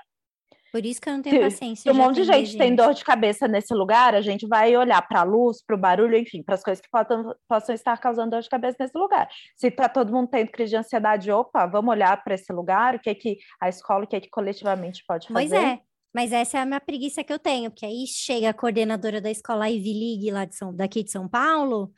Por 0.72 0.86
isso 0.86 1.02
que 1.02 1.10
eu 1.10 1.14
não 1.14 1.22
tenho 1.22 1.42
paciência. 1.42 1.84
Se 1.84 1.92
um 1.92 2.02
monte 2.02 2.16
de 2.16 2.24
gente, 2.24 2.46
gente, 2.46 2.58
tem 2.58 2.74
dor 2.74 2.94
de 2.94 3.04
cabeça 3.04 3.46
nesse 3.48 3.74
lugar, 3.74 4.16
a 4.16 4.22
gente 4.22 4.48
vai 4.48 4.76
olhar 4.78 5.02
para 5.02 5.20
a 5.20 5.24
luz, 5.24 5.62
para 5.66 5.76
o 5.76 5.80
barulho, 5.80 6.16
enfim, 6.16 6.42
para 6.42 6.56
as 6.56 6.64
coisas 6.64 6.82
que 6.82 6.90
possam, 6.90 7.36
possam 7.48 7.76
estar 7.76 7.98
causando 7.98 8.32
dor 8.32 8.42
de 8.42 8.50
cabeça 8.50 8.78
nesse 8.80 8.98
lugar. 8.98 9.28
Se 9.58 9.68
está 9.68 9.90
todo 9.90 10.14
mundo 10.14 10.30
tendo 10.30 10.50
crise 10.50 10.72
de 10.72 10.78
ansiedade, 10.78 11.30
opa, 11.30 11.66
vamos 11.66 11.92
olhar 11.92 12.24
para 12.24 12.36
esse 12.36 12.52
lugar, 12.54 12.96
o 12.96 13.00
que 13.00 13.10
é 13.10 13.16
que 13.16 13.38
a 13.62 13.68
escola, 13.68 14.06
o 14.06 14.08
que 14.08 14.16
é 14.16 14.22
que 14.22 14.30
coletivamente 14.30 15.04
pode 15.06 15.28
fazer. 15.28 15.34
Pois 15.34 15.52
é. 15.52 15.80
Mas 16.14 16.32
essa 16.32 16.58
é 16.58 16.62
a 16.62 16.66
minha 16.66 16.80
preguiça 16.80 17.24
que 17.24 17.32
eu 17.32 17.40
tenho, 17.40 17.70
porque 17.70 17.86
aí 17.86 18.06
chega 18.08 18.50
a 18.50 18.54
coordenadora 18.54 19.22
da 19.22 19.32
escola 19.32 19.70
Ivy 19.70 19.94
League 19.94 20.32
lá 20.32 20.46
de 20.46 20.56
São, 20.56 20.76
daqui 20.76 21.04
de 21.04 21.12
São 21.12 21.28
Paulo, 21.28 21.92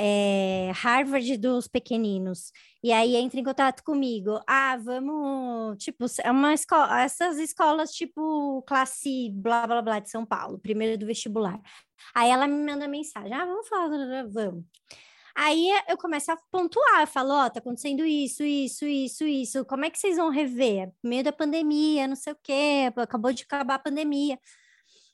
é, 0.00 0.70
Harvard 0.76 1.36
dos 1.38 1.66
pequeninos. 1.66 2.52
E 2.84 2.92
aí 2.92 3.16
entra 3.16 3.40
em 3.40 3.44
contato 3.44 3.82
comigo. 3.82 4.40
Ah, 4.46 4.76
vamos, 4.76 5.76
tipo, 5.82 6.06
é 6.22 6.30
uma 6.30 6.54
escola, 6.54 7.02
essas 7.02 7.36
escolas 7.38 7.90
tipo 7.90 8.62
classe 8.62 9.30
blá 9.34 9.66
blá 9.66 9.82
blá 9.82 9.98
de 9.98 10.08
São 10.08 10.24
Paulo, 10.24 10.58
primeiro 10.60 10.96
do 10.96 11.06
vestibular. 11.06 11.60
Aí 12.14 12.30
ela 12.30 12.46
me 12.46 12.64
manda 12.64 12.86
mensagem: 12.86 13.32
"Ah, 13.34 13.44
vamos 13.44 13.68
falar, 13.68 13.88
vamos". 14.28 14.64
Aí 15.36 15.68
eu 15.88 15.96
começo 15.98 16.32
a 16.32 16.36
pontuar, 16.50 17.02
eu 17.02 17.06
falo, 17.06 17.30
ó, 17.32 17.46
oh, 17.46 17.50
tá 17.50 17.60
acontecendo 17.60 18.04
isso, 18.04 18.42
isso, 18.44 18.84
isso, 18.86 19.24
isso. 19.24 19.64
Como 19.64 19.84
é 19.84 19.90
que 19.90 19.98
vocês 19.98 20.16
vão 20.16 20.30
rever? 20.30 20.90
Meio 21.02 21.24
da 21.24 21.32
pandemia, 21.32 22.08
não 22.08 22.16
sei 22.16 22.32
o 22.32 22.38
quê, 22.42 22.92
acabou 22.96 23.32
de 23.32 23.44
acabar 23.44 23.74
a 23.76 23.78
pandemia, 23.78 24.38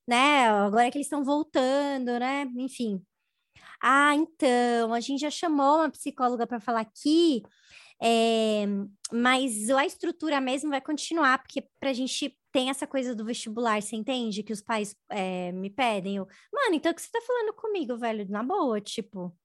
né? 0.09 0.49
Agora 0.49 0.87
é 0.89 0.91
que 0.91 0.99
eles 0.99 1.07
estão 1.07 1.25
voltando, 1.25 2.19
né? 2.19 2.47
Enfim. 2.59 3.03
Ah, 3.87 4.15
então, 4.15 4.95
a 4.95 5.01
gente 5.01 5.21
já 5.21 5.31
chamou 5.31 5.77
uma 5.77 5.91
psicóloga 5.91 6.47
para 6.47 6.59
falar 6.59 6.81
aqui, 6.81 7.43
é, 8.03 8.65
mas 9.13 9.69
a 9.69 9.85
estrutura 9.85 10.41
mesmo 10.41 10.71
vai 10.71 10.81
continuar, 10.81 11.43
porque 11.43 11.69
para 11.79 11.91
a 11.91 11.93
gente 11.93 12.35
tem 12.51 12.71
essa 12.71 12.87
coisa 12.87 13.15
do 13.15 13.27
vestibular, 13.27 13.83
você 13.83 13.95
entende? 13.95 14.43
Que 14.43 14.55
os 14.55 14.63
pais 14.63 14.97
é, 15.11 15.53
me 15.53 15.69
pedem. 15.69 16.17
Eu, 16.17 16.27
Mano, 16.51 16.77
então 16.77 16.93
o 16.93 16.95
que 16.95 17.03
você 17.03 17.11
tá 17.13 17.21
falando 17.27 17.53
comigo, 17.53 17.95
velho? 17.99 18.27
Na 18.31 18.43
boa, 18.43 18.81
tipo, 18.81 19.37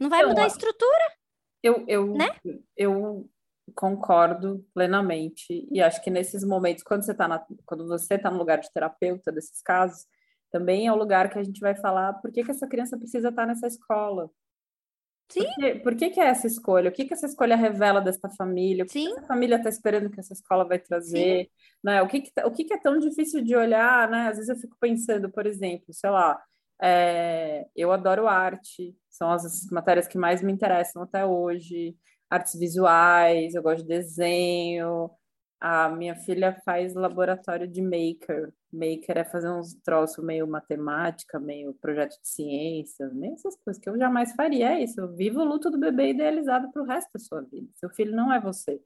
não 0.00 0.10
vai 0.10 0.24
eu, 0.24 0.28
mudar 0.30 0.42
a 0.42 0.48
estrutura? 0.48 1.12
Eu, 1.62 1.84
eu, 1.86 2.14
né? 2.14 2.34
eu 2.76 3.30
concordo 3.76 4.66
plenamente. 4.74 5.68
E 5.70 5.80
acho 5.80 6.02
que 6.02 6.10
nesses 6.10 6.42
momentos, 6.42 6.82
quando 6.82 7.04
você 7.04 7.12
está 7.12 7.46
quando 7.64 7.86
você 7.86 8.16
está 8.16 8.28
no 8.28 8.38
lugar 8.38 8.58
de 8.58 8.72
terapeuta 8.72 9.30
desses 9.30 9.62
casos, 9.62 10.04
também 10.50 10.86
é 10.86 10.92
o 10.92 10.96
lugar 10.96 11.30
que 11.30 11.38
a 11.38 11.42
gente 11.42 11.60
vai 11.60 11.74
falar 11.74 12.14
por 12.14 12.32
que, 12.32 12.44
que 12.44 12.50
essa 12.50 12.66
criança 12.66 12.96
precisa 12.96 13.28
estar 13.28 13.46
nessa 13.46 13.66
escola. 13.66 14.30
Sim. 15.30 15.44
Por, 15.44 15.54
que, 15.54 15.74
por 15.80 15.94
que, 15.96 16.10
que 16.10 16.20
é 16.20 16.26
essa 16.26 16.46
escolha? 16.46 16.88
O 16.88 16.92
que, 16.92 17.04
que 17.04 17.12
essa 17.12 17.26
escolha 17.26 17.54
revela 17.54 18.00
desta 18.00 18.30
família? 18.30 18.84
O 18.84 18.86
que, 18.86 19.04
que 19.04 19.12
essa 19.12 19.26
família 19.26 19.56
está 19.56 19.68
esperando 19.68 20.10
que 20.10 20.18
essa 20.18 20.32
escola 20.32 20.64
vai 20.66 20.78
trazer? 20.78 21.50
Né? 21.84 22.00
O, 22.00 22.08
que, 22.08 22.22
que, 22.22 22.32
tá, 22.32 22.46
o 22.46 22.50
que, 22.50 22.64
que 22.64 22.72
é 22.72 22.78
tão 22.78 22.98
difícil 22.98 23.42
de 23.44 23.54
olhar? 23.54 24.08
Né? 24.10 24.28
Às 24.28 24.36
vezes 24.36 24.48
eu 24.48 24.56
fico 24.56 24.76
pensando, 24.80 25.30
por 25.30 25.46
exemplo, 25.46 25.92
sei 25.92 26.08
lá, 26.08 26.42
é, 26.80 27.66
eu 27.76 27.92
adoro 27.92 28.26
arte, 28.26 28.96
são 29.10 29.30
as 29.30 29.66
matérias 29.70 30.08
que 30.08 30.16
mais 30.16 30.42
me 30.42 30.52
interessam 30.52 31.02
até 31.02 31.26
hoje, 31.26 31.94
artes 32.30 32.58
visuais, 32.58 33.54
eu 33.54 33.62
gosto 33.62 33.82
de 33.82 33.88
desenho, 33.88 35.10
a 35.60 35.88
minha 35.88 36.14
filha 36.14 36.60
faz 36.64 36.94
laboratório 36.94 37.66
de 37.66 37.82
maker. 37.82 38.52
Maker 38.72 39.18
é 39.18 39.24
fazer 39.24 39.50
uns 39.50 39.74
troços 39.82 40.22
meio 40.24 40.46
matemática, 40.46 41.40
meio 41.40 41.74
projeto 41.74 42.20
de 42.20 42.28
ciência, 42.28 43.08
meio 43.08 43.34
essas 43.34 43.56
coisas 43.56 43.82
que 43.82 43.88
eu 43.88 43.98
jamais 43.98 44.32
faria. 44.34 44.72
É 44.72 44.82
isso, 44.82 45.00
eu 45.00 45.08
vivo 45.08 45.40
o 45.40 45.44
luto 45.44 45.70
do 45.70 45.78
bebê 45.78 46.10
idealizado 46.10 46.70
para 46.70 46.82
o 46.82 46.86
resto 46.86 47.10
da 47.14 47.20
sua 47.20 47.40
vida. 47.42 47.68
Seu 47.74 47.90
filho 47.90 48.14
não 48.14 48.32
é 48.32 48.40
você. 48.40 48.80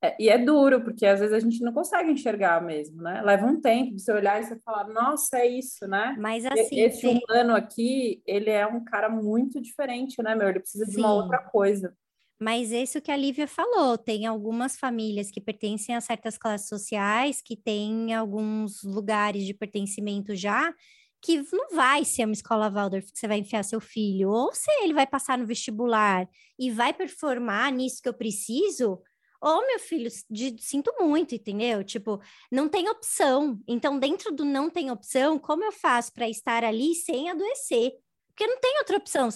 É, 0.00 0.16
e 0.18 0.28
é 0.28 0.38
duro, 0.38 0.80
porque 0.80 1.04
às 1.04 1.18
vezes 1.18 1.34
a 1.34 1.40
gente 1.40 1.60
não 1.60 1.72
consegue 1.72 2.12
enxergar 2.12 2.62
mesmo, 2.62 3.02
né? 3.02 3.20
Leva 3.20 3.46
um 3.46 3.60
tempo 3.60 3.96
de 3.96 4.00
você 4.00 4.12
olhar 4.12 4.40
e 4.40 4.44
você 4.44 4.56
falar, 4.60 4.88
nossa, 4.88 5.38
é 5.38 5.46
isso, 5.46 5.88
né? 5.88 6.16
Mas 6.18 6.46
assim. 6.46 6.80
Esse 6.80 7.00
tem... 7.00 7.20
humano 7.28 7.54
aqui, 7.54 8.22
ele 8.24 8.48
é 8.48 8.64
um 8.64 8.84
cara 8.84 9.08
muito 9.08 9.60
diferente, 9.60 10.22
né, 10.22 10.36
meu? 10.36 10.48
Ele 10.48 10.60
precisa 10.60 10.84
Sim. 10.86 10.92
de 10.92 10.98
uma 10.98 11.12
outra 11.12 11.38
coisa. 11.38 11.92
Mas 12.40 12.70
isso 12.70 13.00
que 13.00 13.10
a 13.10 13.16
Lívia 13.16 13.48
falou, 13.48 13.98
tem 13.98 14.26
algumas 14.26 14.76
famílias 14.76 15.30
que 15.30 15.40
pertencem 15.40 15.96
a 15.96 16.00
certas 16.00 16.38
classes 16.38 16.68
sociais, 16.68 17.42
que 17.42 17.56
têm 17.56 18.14
alguns 18.14 18.82
lugares 18.84 19.44
de 19.44 19.52
pertencimento 19.54 20.36
já, 20.36 20.72
que 21.20 21.42
não 21.52 21.70
vai 21.74 22.04
ser 22.04 22.24
uma 22.24 22.32
escola 22.32 22.70
Waldorf 22.70 23.10
que 23.12 23.18
você 23.18 23.26
vai 23.26 23.38
enfiar 23.38 23.64
seu 23.64 23.80
filho, 23.80 24.30
ou 24.30 24.54
se 24.54 24.70
ele 24.82 24.94
vai 24.94 25.06
passar 25.06 25.36
no 25.36 25.46
vestibular 25.46 26.28
e 26.58 26.70
vai 26.70 26.92
performar 26.94 27.72
nisso 27.72 28.00
que 28.00 28.08
eu 28.08 28.14
preciso, 28.14 29.02
ou 29.40 29.66
meu 29.66 29.78
filho, 29.80 30.08
de, 30.30 30.56
sinto 30.60 30.92
muito, 31.00 31.34
entendeu? 31.34 31.82
Tipo, 31.84 32.20
não 32.50 32.68
tem 32.68 32.88
opção. 32.88 33.60
Então, 33.68 33.98
dentro 33.98 34.32
do 34.34 34.44
não 34.44 34.70
tem 34.70 34.90
opção, 34.90 35.38
como 35.38 35.64
eu 35.64 35.72
faço 35.72 36.12
para 36.12 36.28
estar 36.28 36.64
ali 36.64 36.94
sem 36.94 37.30
adoecer? 37.30 37.92
Porque 38.38 38.46
não 38.46 38.60
tem 38.60 38.78
outra 38.78 38.96
opção. 38.96 39.28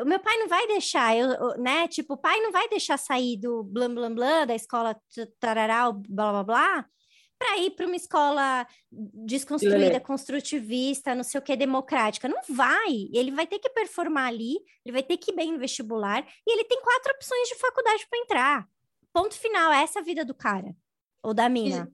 O 0.00 0.04
meu 0.04 0.18
pai 0.18 0.36
não 0.36 0.48
vai 0.48 0.66
deixar, 0.66 1.16
eu, 1.16 1.56
né? 1.58 1.86
Tipo, 1.86 2.14
o 2.14 2.16
pai 2.16 2.40
não 2.40 2.50
vai 2.50 2.68
deixar 2.68 2.98
sair 2.98 3.36
do 3.36 3.62
blam 3.62 3.94
blam 3.94 4.12
blam 4.12 4.46
da 4.46 4.54
escola 4.54 5.00
tarará, 5.38 5.92
blá 5.92 6.32
blá 6.32 6.42
blá, 6.42 6.86
para 7.38 7.58
ir 7.58 7.70
para 7.70 7.86
uma 7.86 7.94
escola 7.94 8.66
desconstruída, 8.90 10.00
construtivista, 10.00 11.14
não 11.14 11.22
sei 11.22 11.38
o 11.38 11.42
que, 11.42 11.54
democrática. 11.54 12.28
Não 12.28 12.40
vai. 12.48 13.08
Ele 13.12 13.30
vai 13.30 13.46
ter 13.46 13.60
que 13.60 13.70
performar 13.70 14.26
ali, 14.26 14.56
ele 14.84 14.92
vai 14.92 15.04
ter 15.04 15.16
que 15.18 15.30
ir 15.30 15.36
bem 15.36 15.52
no 15.52 15.58
vestibular, 15.60 16.26
e 16.44 16.52
ele 16.52 16.64
tem 16.64 16.80
quatro 16.82 17.12
opções 17.12 17.48
de 17.48 17.54
faculdade 17.54 18.04
para 18.10 18.18
entrar. 18.18 18.68
Ponto 19.12 19.36
final, 19.36 19.70
essa 19.70 20.00
é 20.00 20.02
a 20.02 20.04
vida 20.04 20.24
do 20.24 20.34
cara 20.34 20.74
ou 21.22 21.32
da 21.32 21.48
mina. 21.48 21.88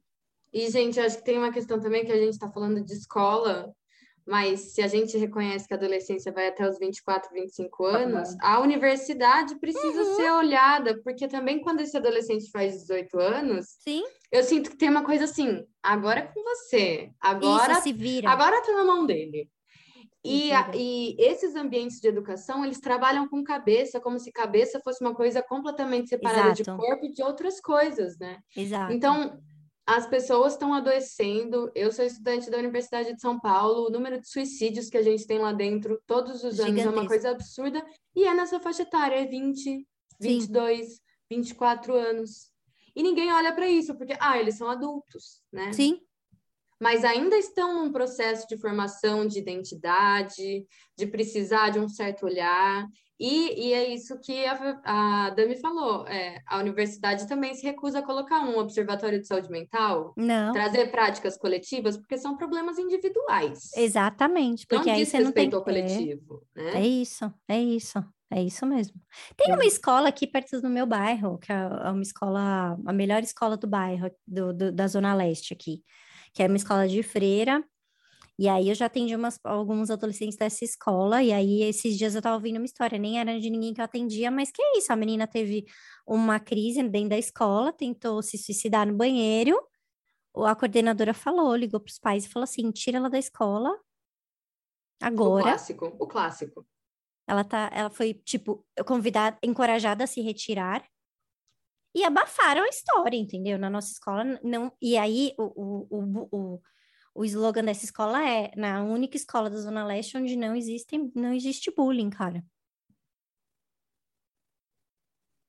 E, 0.50 0.64
e 0.64 0.70
gente, 0.70 0.98
acho 0.98 1.18
que 1.18 1.24
tem 1.24 1.36
uma 1.36 1.52
questão 1.52 1.78
também 1.78 2.06
que 2.06 2.12
a 2.12 2.16
gente 2.16 2.32
está 2.32 2.50
falando 2.50 2.82
de 2.82 2.94
escola, 2.94 3.70
mas 4.26 4.72
se 4.72 4.80
a 4.82 4.88
gente 4.88 5.16
reconhece 5.18 5.68
que 5.68 5.74
a 5.74 5.76
adolescência 5.76 6.32
vai 6.32 6.48
até 6.48 6.68
os 6.68 6.78
24, 6.78 7.30
25 7.32 7.84
anos, 7.84 8.36
a 8.40 8.60
universidade 8.60 9.58
precisa 9.58 10.02
uhum. 10.02 10.16
ser 10.16 10.30
olhada, 10.32 11.00
porque 11.02 11.28
também 11.28 11.60
quando 11.60 11.80
esse 11.80 11.96
adolescente 11.96 12.50
faz 12.50 12.80
18 12.80 13.18
anos, 13.18 13.66
Sim. 13.80 14.02
eu 14.32 14.42
sinto 14.42 14.70
que 14.70 14.76
tem 14.76 14.88
uma 14.88 15.04
coisa 15.04 15.24
assim, 15.24 15.64
agora 15.82 16.20
é 16.20 16.22
com 16.22 16.42
você, 16.42 17.10
agora, 17.20 17.72
Isso, 17.74 17.82
se 17.82 17.92
vira. 17.92 18.30
agora 18.30 18.62
tá 18.62 18.72
na 18.72 18.84
mão 18.84 19.04
dele. 19.04 19.48
E, 20.24 20.50
a, 20.52 20.70
e, 20.74 21.14
esses 21.18 21.54
ambientes 21.54 22.00
de 22.00 22.08
educação, 22.08 22.64
eles 22.64 22.80
trabalham 22.80 23.28
com 23.28 23.44
cabeça, 23.44 24.00
como 24.00 24.18
se 24.18 24.32
cabeça 24.32 24.80
fosse 24.80 25.04
uma 25.04 25.14
coisa 25.14 25.42
completamente 25.42 26.08
separada 26.08 26.52
Exato. 26.52 26.62
de 26.62 26.86
corpo 26.86 27.04
e 27.04 27.12
de 27.12 27.22
outras 27.22 27.60
coisas, 27.60 28.18
né? 28.18 28.38
Exato. 28.56 28.90
Então, 28.90 29.38
as 29.86 30.06
pessoas 30.06 30.54
estão 30.54 30.72
adoecendo. 30.72 31.70
Eu 31.74 31.92
sou 31.92 32.04
estudante 32.04 32.50
da 32.50 32.58
Universidade 32.58 33.12
de 33.12 33.20
São 33.20 33.38
Paulo. 33.38 33.86
O 33.86 33.90
número 33.90 34.20
de 34.20 34.28
suicídios 34.28 34.88
que 34.88 34.96
a 34.96 35.02
gente 35.02 35.26
tem 35.26 35.38
lá 35.38 35.52
dentro 35.52 36.00
todos 36.06 36.36
os 36.36 36.58
anos 36.58 36.76
Gigantesco. 36.76 36.88
é 36.88 36.92
uma 37.00 37.06
coisa 37.06 37.30
absurda. 37.30 37.84
E 38.14 38.24
é 38.24 38.34
nessa 38.34 38.58
faixa 38.60 38.82
etária, 38.82 39.16
é 39.16 39.26
20, 39.26 39.86
22, 40.20 40.86
Sim. 40.86 40.96
24 41.30 41.94
anos. 41.94 42.50
E 42.96 43.02
ninguém 43.02 43.32
olha 43.32 43.52
para 43.52 43.68
isso, 43.68 43.94
porque, 43.96 44.16
ah, 44.20 44.38
eles 44.38 44.56
são 44.56 44.68
adultos, 44.68 45.42
né? 45.52 45.72
Sim 45.72 46.00
mas 46.84 47.02
ainda 47.02 47.34
estão 47.38 47.82
num 47.82 47.90
processo 47.90 48.46
de 48.46 48.58
formação 48.58 49.26
de 49.26 49.38
identidade, 49.38 50.66
de 50.94 51.06
precisar 51.06 51.70
de 51.70 51.78
um 51.78 51.88
certo 51.88 52.26
olhar. 52.26 52.86
E, 53.18 53.68
e 53.68 53.72
é 53.72 53.88
isso 53.88 54.20
que 54.20 54.44
a, 54.44 54.82
a 54.84 55.30
Dami 55.30 55.56
falou. 55.56 56.06
É, 56.06 56.42
a 56.46 56.58
universidade 56.58 57.26
também 57.26 57.54
se 57.54 57.62
recusa 57.62 58.00
a 58.00 58.02
colocar 58.02 58.42
um 58.42 58.58
observatório 58.58 59.18
de 59.18 59.26
saúde 59.26 59.48
mental, 59.50 60.12
não. 60.14 60.52
trazer 60.52 60.90
práticas 60.90 61.38
coletivas, 61.38 61.96
porque 61.96 62.18
são 62.18 62.36
problemas 62.36 62.78
individuais. 62.78 63.70
Exatamente, 63.74 64.66
porque 64.66 64.90
não 64.90 64.94
aí 64.94 65.06
você 65.06 65.20
não 65.20 65.32
tem 65.32 65.50
ao 65.54 65.64
coletivo. 65.64 66.42
Né? 66.54 66.82
É 66.82 66.86
isso, 66.86 67.32
é 67.48 67.58
isso. 67.58 68.04
É 68.30 68.42
isso 68.42 68.66
mesmo. 68.66 69.00
Tem 69.36 69.54
uma 69.54 69.64
escola 69.64 70.08
aqui 70.08 70.26
perto 70.26 70.60
do 70.60 70.68
meu 70.68 70.86
bairro, 70.86 71.38
que 71.38 71.52
é, 71.52 71.54
é 71.54 71.90
uma 71.90 72.02
escola, 72.02 72.76
a 72.84 72.92
melhor 72.92 73.22
escola 73.22 73.56
do 73.56 73.66
bairro, 73.66 74.10
do, 74.26 74.52
do 74.52 74.72
da 74.72 74.86
Zona 74.86 75.14
Leste 75.14 75.54
aqui 75.54 75.82
que 76.34 76.42
é 76.42 76.46
uma 76.46 76.56
escola 76.56 76.86
de 76.88 77.02
freira. 77.02 77.64
E 78.36 78.48
aí 78.48 78.68
eu 78.68 78.74
já 78.74 78.86
atendi 78.86 79.14
umas, 79.14 79.38
alguns 79.44 79.90
adolescentes 79.90 80.36
dessa 80.36 80.64
escola, 80.64 81.22
e 81.22 81.32
aí 81.32 81.62
esses 81.62 81.96
dias 81.96 82.16
eu 82.16 82.22
tava 82.22 82.34
ouvindo 82.34 82.56
uma 82.56 82.64
história, 82.64 82.98
nem 82.98 83.20
era 83.20 83.38
de 83.38 83.48
ninguém 83.48 83.72
que 83.72 83.80
eu 83.80 83.84
atendia, 83.84 84.28
mas 84.28 84.50
que 84.50 84.60
é 84.60 84.78
isso, 84.78 84.92
a 84.92 84.96
menina 84.96 85.24
teve 85.24 85.64
uma 86.04 86.40
crise 86.40 86.82
dentro 86.82 87.10
da 87.10 87.18
escola, 87.18 87.72
tentou 87.72 88.20
se 88.22 88.36
suicidar 88.36 88.88
no 88.88 88.92
banheiro, 88.92 89.56
a 90.36 90.54
coordenadora 90.56 91.14
falou, 91.14 91.54
ligou 91.54 91.78
para 91.78 91.90
os 91.90 91.98
pais 91.98 92.24
e 92.24 92.28
falou 92.28 92.42
assim, 92.42 92.72
tira 92.72 92.98
ela 92.98 93.08
da 93.08 93.20
escola 93.20 93.70
agora. 95.00 95.44
O 95.44 95.48
clássico, 95.48 95.96
o 96.00 96.06
clássico. 96.08 96.66
Ela 97.28 97.44
tá, 97.44 97.70
ela 97.72 97.88
foi, 97.88 98.14
tipo, 98.14 98.66
convidada, 98.84 99.38
encorajada 99.44 100.04
a 100.04 100.06
se 100.08 100.20
retirar, 100.20 100.84
e 101.94 102.04
abafaram 102.04 102.62
a 102.62 102.68
história, 102.68 103.16
entendeu? 103.16 103.58
Na 103.58 103.70
nossa 103.70 103.92
escola, 103.92 104.24
não. 104.42 104.72
E 104.82 104.96
aí, 104.96 105.32
o, 105.38 105.86
o, 105.90 106.28
o, 106.32 106.62
o, 107.14 107.24
slogan 107.24 107.64
dessa 107.64 107.84
escola 107.84 108.28
é: 108.28 108.50
na 108.56 108.82
única 108.82 109.16
escola 109.16 109.48
da 109.48 109.56
Zona 109.58 109.86
Leste 109.86 110.16
onde 110.16 110.36
não, 110.36 110.56
existe 110.56 110.98
não 111.14 111.32
existe 111.32 111.70
bullying, 111.74 112.10
cara. 112.10 112.44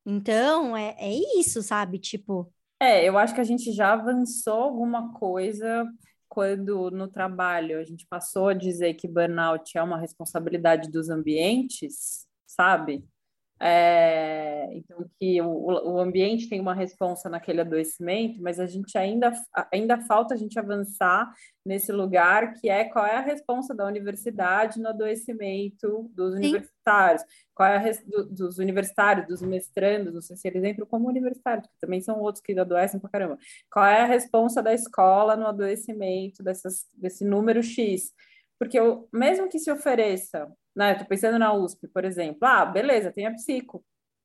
Então, 0.06 0.78
é, 0.78 0.96
é 1.00 1.40
isso, 1.40 1.64
sabe? 1.64 1.98
Tipo. 1.98 2.54
É, 2.80 3.08
eu 3.08 3.18
acho 3.18 3.34
que 3.34 3.42
a 3.42 3.46
gente 3.46 3.72
já 3.72 3.94
avançou 3.94 4.62
alguma 4.62 5.14
coisa 5.14 5.88
quando 6.28 6.92
no 6.92 7.08
trabalho 7.08 7.80
a 7.80 7.84
gente 7.84 8.06
passou 8.08 8.50
a 8.50 8.54
dizer 8.54 8.94
que 8.96 9.08
burnout 9.08 9.78
é 9.78 9.82
uma 9.82 9.98
responsabilidade 9.98 10.92
dos 10.92 11.10
ambientes, 11.10 12.28
sabe? 12.46 13.04
É, 13.58 14.68
então, 14.74 15.10
que 15.18 15.42
o, 15.42 15.48
o 15.48 16.00
ambiente 16.00 16.50
tem 16.50 16.60
uma 16.60 16.74
resposta 16.74 17.30
naquele 17.30 17.62
adoecimento, 17.62 18.42
mas 18.42 18.60
a 18.60 18.66
gente 18.66 18.98
ainda, 18.98 19.32
ainda 19.72 20.02
falta 20.02 20.34
a 20.34 20.38
gente 20.38 20.60
avançar 20.60 21.34
nesse 21.66 21.92
lugar 21.92 22.54
que 22.56 22.70
é 22.70 22.84
qual 22.84 23.06
é 23.06 23.16
a 23.16 23.22
resposta 23.22 23.74
da 23.74 23.86
universidade 23.86 24.80
no 24.80 24.90
adoecimento 24.90 26.10
dos 26.14 26.34
Sim. 26.34 26.40
universitários, 26.40 27.24
qual 27.54 27.70
é 27.70 27.78
a 27.78 27.80
res, 27.80 28.04
do, 28.06 28.26
dos 28.26 28.58
universitários, 28.60 29.26
dos 29.26 29.42
mestrandos, 29.42 30.14
não 30.14 30.22
sei 30.22 30.36
se 30.36 30.48
eles 30.50 30.64
entram 30.64 30.86
como 30.86 31.08
universitários, 31.08 31.66
porque 31.66 31.80
também 31.80 32.02
são 32.02 32.20
outros 32.20 32.44
que 32.44 32.60
adoecem 32.60 33.00
pra 33.00 33.10
caramba. 33.10 33.38
Qual 33.72 33.86
é 33.86 34.02
a 34.02 34.06
resposta 34.06 34.62
da 34.62 34.74
escola 34.74 35.38
no 35.38 35.48
adoecimento 35.48 36.44
dessas, 36.44 36.86
desse 36.94 37.24
número 37.24 37.64
X? 37.64 38.12
Porque 38.60 38.78
eu, 38.78 39.08
mesmo 39.14 39.48
que 39.50 39.60
se 39.60 39.72
ofereça 39.72 40.52
né? 40.76 40.92
Estou 40.92 41.08
pensando 41.08 41.40
na 41.40 41.54
USP, 41.54 41.88
por 41.88 42.04
exemplo. 42.04 42.40
Ah, 42.42 42.66
beleza, 42.66 43.12
tem 43.12 43.26
a 43.26 43.32
psico, 43.32 43.84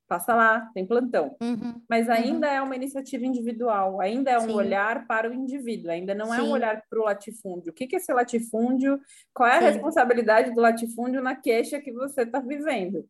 passa 0.08 0.34
lá, 0.34 0.68
tem 0.74 0.84
plantão. 0.84 1.36
Uhum, 1.40 1.80
Mas 1.88 2.08
ainda 2.08 2.48
uhum. 2.48 2.52
é 2.52 2.62
uma 2.62 2.74
iniciativa 2.74 3.24
individual, 3.24 4.00
ainda 4.00 4.32
é 4.32 4.38
um 4.38 4.48
Sim. 4.48 4.54
olhar 4.54 5.06
para 5.06 5.30
o 5.30 5.32
indivíduo, 5.32 5.90
ainda 5.90 6.14
não 6.14 6.34
é 6.34 6.42
um 6.42 6.50
olhar 6.50 6.82
para 6.90 7.00
o 7.00 7.04
latifúndio. 7.04 7.70
O 7.70 7.74
que, 7.74 7.86
que 7.86 7.94
é 7.94 7.98
esse 7.98 8.12
latifúndio? 8.12 9.00
Qual 9.32 9.48
é 9.48 9.58
a 9.58 9.60
Sim. 9.60 9.66
responsabilidade 9.66 10.52
do 10.52 10.60
latifúndio 10.60 11.22
na 11.22 11.36
queixa 11.36 11.80
que 11.80 11.92
você 11.92 12.22
está 12.22 12.40
vivendo? 12.40 13.08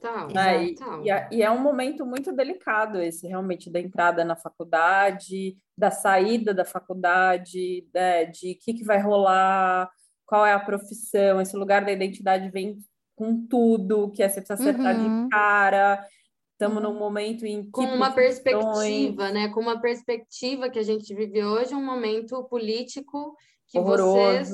Tá, 0.00 0.26
né? 0.28 0.64
e, 0.64 0.76
e, 1.04 1.10
é, 1.10 1.28
e, 1.32 1.42
é 1.42 1.50
um 1.50 1.58
momento 1.58 2.04
muito 2.04 2.30
delicado 2.30 3.00
esse, 3.00 3.26
realmente, 3.26 3.70
da 3.70 3.80
entrada 3.80 4.24
na 4.24 4.36
faculdade, 4.36 5.56
da 5.76 5.90
saída 5.90 6.52
da 6.52 6.66
faculdade, 6.66 7.86
né? 7.94 8.26
de 8.26 8.52
o 8.52 8.58
que, 8.58 8.74
que 8.74 8.84
vai 8.84 9.00
rolar, 9.00 9.90
qual 10.26 10.44
é 10.44 10.52
a 10.52 10.60
profissão, 10.60 11.40
esse 11.40 11.56
lugar 11.56 11.84
da 11.84 11.92
identidade 11.92 12.50
vem 12.50 12.78
com 13.14 13.46
tudo, 13.46 14.10
que 14.10 14.22
é 14.22 14.28
você 14.28 14.40
precisa 14.42 14.70
acertar 14.70 14.98
uhum. 14.98 15.24
de 15.24 15.30
cara. 15.30 16.06
Estamos 16.52 16.82
uhum. 16.82 16.92
num 16.92 16.98
momento 16.98 17.46
em 17.46 17.64
que 17.64 17.70
com 17.70 17.84
uma 17.84 18.10
perspectiva, 18.10 19.30
né? 19.30 19.48
Com 19.48 19.60
uma 19.60 19.80
perspectiva 19.80 20.68
que 20.68 20.78
a 20.78 20.82
gente 20.82 21.14
vive 21.14 21.44
hoje, 21.44 21.74
um 21.74 21.84
momento 21.84 22.44
político 22.44 23.36
que 23.68 23.78
Horroroso. 23.78 24.10
vocês 24.14 24.50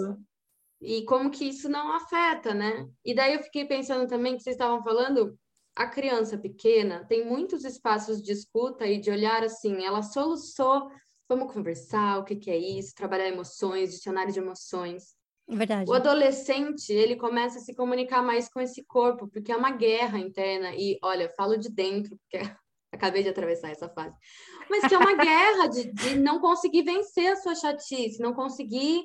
e 0.82 1.04
como 1.04 1.30
que 1.30 1.44
isso 1.44 1.68
não 1.68 1.92
afeta, 1.92 2.52
né? 2.52 2.88
E 3.04 3.14
daí 3.14 3.34
eu 3.34 3.42
fiquei 3.42 3.64
pensando 3.64 4.08
também 4.08 4.36
que 4.36 4.42
vocês 4.42 4.54
estavam 4.54 4.82
falando 4.82 5.38
a 5.74 5.86
criança 5.86 6.36
pequena 6.36 7.04
tem 7.08 7.24
muitos 7.24 7.64
espaços 7.64 8.20
de 8.20 8.32
escuta 8.32 8.86
e 8.86 8.98
de 8.98 9.10
olhar 9.10 9.42
assim, 9.42 9.84
ela 9.84 10.02
soluçou, 10.02 10.90
vamos 11.28 11.52
conversar, 11.52 12.18
o 12.18 12.24
que, 12.24 12.36
que 12.36 12.50
é 12.50 12.58
isso, 12.58 12.94
trabalhar 12.94 13.28
emoções, 13.28 13.92
dicionário 13.92 14.32
de 14.32 14.38
emoções. 14.38 15.14
Verdade. 15.49 15.90
O 15.90 15.95
adolescente, 15.95 16.93
ele 16.93 17.16
começa 17.16 17.59
a 17.59 17.61
se 17.61 17.74
comunicar 17.74 18.22
mais 18.22 18.49
com 18.49 18.61
esse 18.61 18.84
corpo, 18.84 19.28
porque 19.28 19.53
é 19.53 19.57
uma 19.57 19.70
guerra 19.70 20.18
interna. 20.18 20.74
E, 20.74 20.99
olha, 21.03 21.28
falo 21.36 21.57
de 21.57 21.68
dentro, 21.70 22.16
porque 22.18 22.38
acabei 22.93 23.22
de 23.22 23.28
atravessar 23.28 23.70
essa 23.70 23.88
fase. 23.88 24.16
Mas 24.70 24.86
que 24.86 24.95
é 24.95 24.99
uma 24.99 25.14
guerra 25.14 25.66
de, 25.66 25.93
de 25.93 26.18
não 26.18 26.40
conseguir 26.40 26.82
vencer 26.82 27.32
a 27.32 27.36
sua 27.36 27.55
chatice, 27.55 28.20
não 28.20 28.32
conseguir 28.32 29.03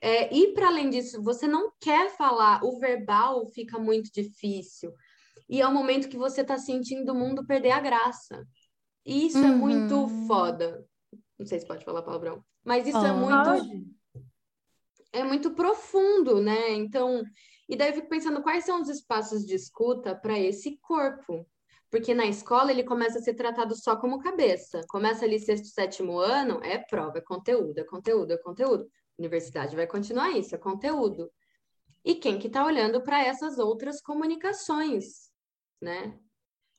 é, 0.00 0.34
ir 0.34 0.52
para 0.54 0.68
além 0.68 0.90
disso. 0.90 1.22
Você 1.22 1.46
não 1.46 1.72
quer 1.80 2.10
falar, 2.16 2.62
o 2.64 2.78
verbal 2.78 3.46
fica 3.46 3.78
muito 3.78 4.10
difícil. 4.12 4.92
E 5.48 5.60
é 5.60 5.66
o 5.66 5.72
momento 5.72 6.08
que 6.08 6.16
você 6.16 6.40
está 6.40 6.58
sentindo 6.58 7.12
o 7.12 7.14
mundo 7.14 7.46
perder 7.46 7.70
a 7.70 7.80
graça. 7.80 8.44
E 9.04 9.26
isso 9.26 9.38
uhum. 9.38 9.44
é 9.44 9.50
muito 9.54 9.94
uhum. 9.94 10.26
foda. 10.26 10.84
Não 11.38 11.46
sei 11.46 11.60
se 11.60 11.66
pode 11.66 11.84
falar 11.84 12.02
palavrão. 12.02 12.44
Mas 12.64 12.86
isso 12.86 12.98
oh, 12.98 13.06
é 13.06 13.12
muito. 13.12 13.44
Pode 13.44 13.95
é 15.16 15.24
muito 15.24 15.52
profundo, 15.52 16.40
né? 16.40 16.72
Então, 16.72 17.22
e 17.68 17.76
daí 17.76 17.90
eu 17.90 17.94
fico 17.94 18.08
pensando 18.08 18.42
quais 18.42 18.64
são 18.64 18.80
os 18.80 18.88
espaços 18.88 19.44
de 19.44 19.54
escuta 19.54 20.14
para 20.14 20.38
esse 20.38 20.78
corpo. 20.78 21.46
Porque 21.90 22.14
na 22.14 22.26
escola 22.26 22.70
ele 22.70 22.84
começa 22.84 23.18
a 23.18 23.22
ser 23.22 23.34
tratado 23.34 23.74
só 23.76 23.96
como 23.96 24.18
cabeça. 24.18 24.80
Começa 24.88 25.24
ali 25.24 25.38
sexto, 25.38 25.68
sétimo 25.68 26.18
ano, 26.18 26.60
é 26.62 26.78
prova, 26.78 27.18
é 27.18 27.20
conteúdo, 27.20 27.78
é 27.78 27.84
conteúdo, 27.84 28.32
é 28.32 28.36
conteúdo. 28.36 28.88
Universidade 29.18 29.74
vai 29.74 29.86
continuar 29.86 30.30
isso, 30.30 30.54
é 30.54 30.58
conteúdo. 30.58 31.30
E 32.04 32.14
quem 32.14 32.38
que 32.38 32.48
está 32.48 32.64
olhando 32.64 33.02
para 33.02 33.24
essas 33.24 33.58
outras 33.58 34.00
comunicações, 34.00 35.30
né? 35.80 36.18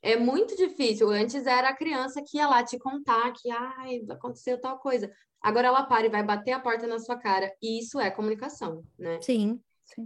É 0.07 0.15
muito 0.15 0.55
difícil. 0.55 1.09
Antes 1.09 1.45
era 1.45 1.67
a 1.67 1.75
criança 1.75 2.23
que 2.25 2.37
ia 2.37 2.47
lá 2.47 2.63
te 2.63 2.79
contar 2.79 3.33
que 3.33 3.51
ai, 3.51 4.01
aconteceu 4.09 4.57
tal 4.57 4.79
coisa. 4.79 5.11
Agora 5.41 5.67
ela 5.67 5.83
para 5.83 6.05
e 6.05 6.09
vai 6.09 6.23
bater 6.23 6.53
a 6.53 6.61
porta 6.61 6.87
na 6.87 6.97
sua 6.97 7.17
cara. 7.17 7.53
E 7.61 7.79
isso 7.79 7.99
é 7.99 8.09
comunicação, 8.09 8.85
né? 8.97 9.19
Sim, 9.21 9.59
sim. 9.83 10.05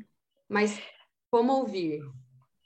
Mas 0.50 0.82
como 1.30 1.54
ouvir? 1.54 2.02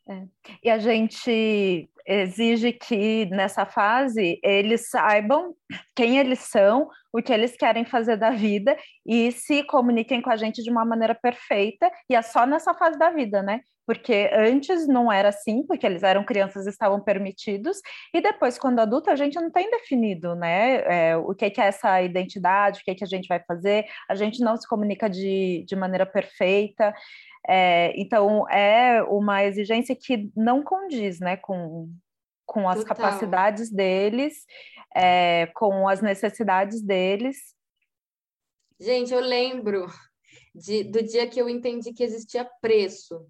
É. 0.07 0.23
E 0.63 0.69
a 0.69 0.79
gente 0.79 1.89
exige 2.07 2.71
que 2.71 3.25
nessa 3.25 3.65
fase 3.65 4.39
eles 4.41 4.89
saibam 4.89 5.53
quem 5.93 6.17
eles 6.17 6.39
são, 6.39 6.89
o 7.11 7.21
que 7.21 7.33
eles 7.33 7.57
querem 7.57 7.83
fazer 7.83 8.15
da 8.15 8.29
vida 8.29 8.77
e 9.05 9.29
se 9.33 9.61
comuniquem 9.63 10.21
com 10.21 10.29
a 10.29 10.37
gente 10.37 10.63
de 10.63 10.69
uma 10.69 10.85
maneira 10.85 11.15
perfeita, 11.15 11.91
e 12.09 12.15
é 12.15 12.21
só 12.21 12.45
nessa 12.45 12.73
fase 12.73 12.97
da 12.97 13.09
vida, 13.09 13.41
né? 13.41 13.59
Porque 13.85 14.29
antes 14.33 14.87
não 14.87 15.11
era 15.11 15.29
assim, 15.29 15.63
porque 15.65 15.85
eles 15.85 16.03
eram 16.03 16.23
crianças 16.25 16.65
e 16.65 16.69
estavam 16.69 16.99
permitidos, 17.01 17.79
e 18.13 18.21
depois, 18.21 18.57
quando 18.57 18.79
adulto, 18.79 19.09
a 19.09 19.15
gente 19.15 19.35
não 19.35 19.51
tem 19.51 19.69
definido, 19.69 20.35
né, 20.35 21.09
é, 21.11 21.17
o 21.17 21.33
que, 21.33 21.49
que 21.49 21.61
é 21.61 21.67
essa 21.67 22.01
identidade, 22.01 22.81
o 22.81 22.83
que, 22.83 22.95
que 22.95 23.03
a 23.03 23.07
gente 23.07 23.27
vai 23.27 23.39
fazer, 23.39 23.85
a 24.09 24.15
gente 24.15 24.39
não 24.41 24.57
se 24.57 24.67
comunica 24.67 25.09
de, 25.09 25.63
de 25.67 25.75
maneira 25.75 26.05
perfeita, 26.05 26.93
é, 27.47 27.93
então 27.95 28.49
é 28.49 29.03
uma 29.03 29.43
exigência 29.43 29.95
que 29.95 30.31
não 30.35 30.63
condiz, 30.63 31.19
né, 31.19 31.37
com, 31.37 31.91
com 32.45 32.67
as 32.67 32.79
Total. 32.79 32.95
capacidades 32.95 33.71
deles, 33.71 34.45
é, 34.95 35.47
com 35.55 35.87
as 35.87 36.01
necessidades 36.01 36.81
deles. 36.81 37.37
Gente, 38.79 39.13
eu 39.13 39.19
lembro 39.19 39.87
de, 40.53 40.83
do 40.83 41.03
dia 41.03 41.27
que 41.27 41.39
eu 41.39 41.49
entendi 41.49 41.93
que 41.93 42.03
existia 42.03 42.49
preço. 42.61 43.25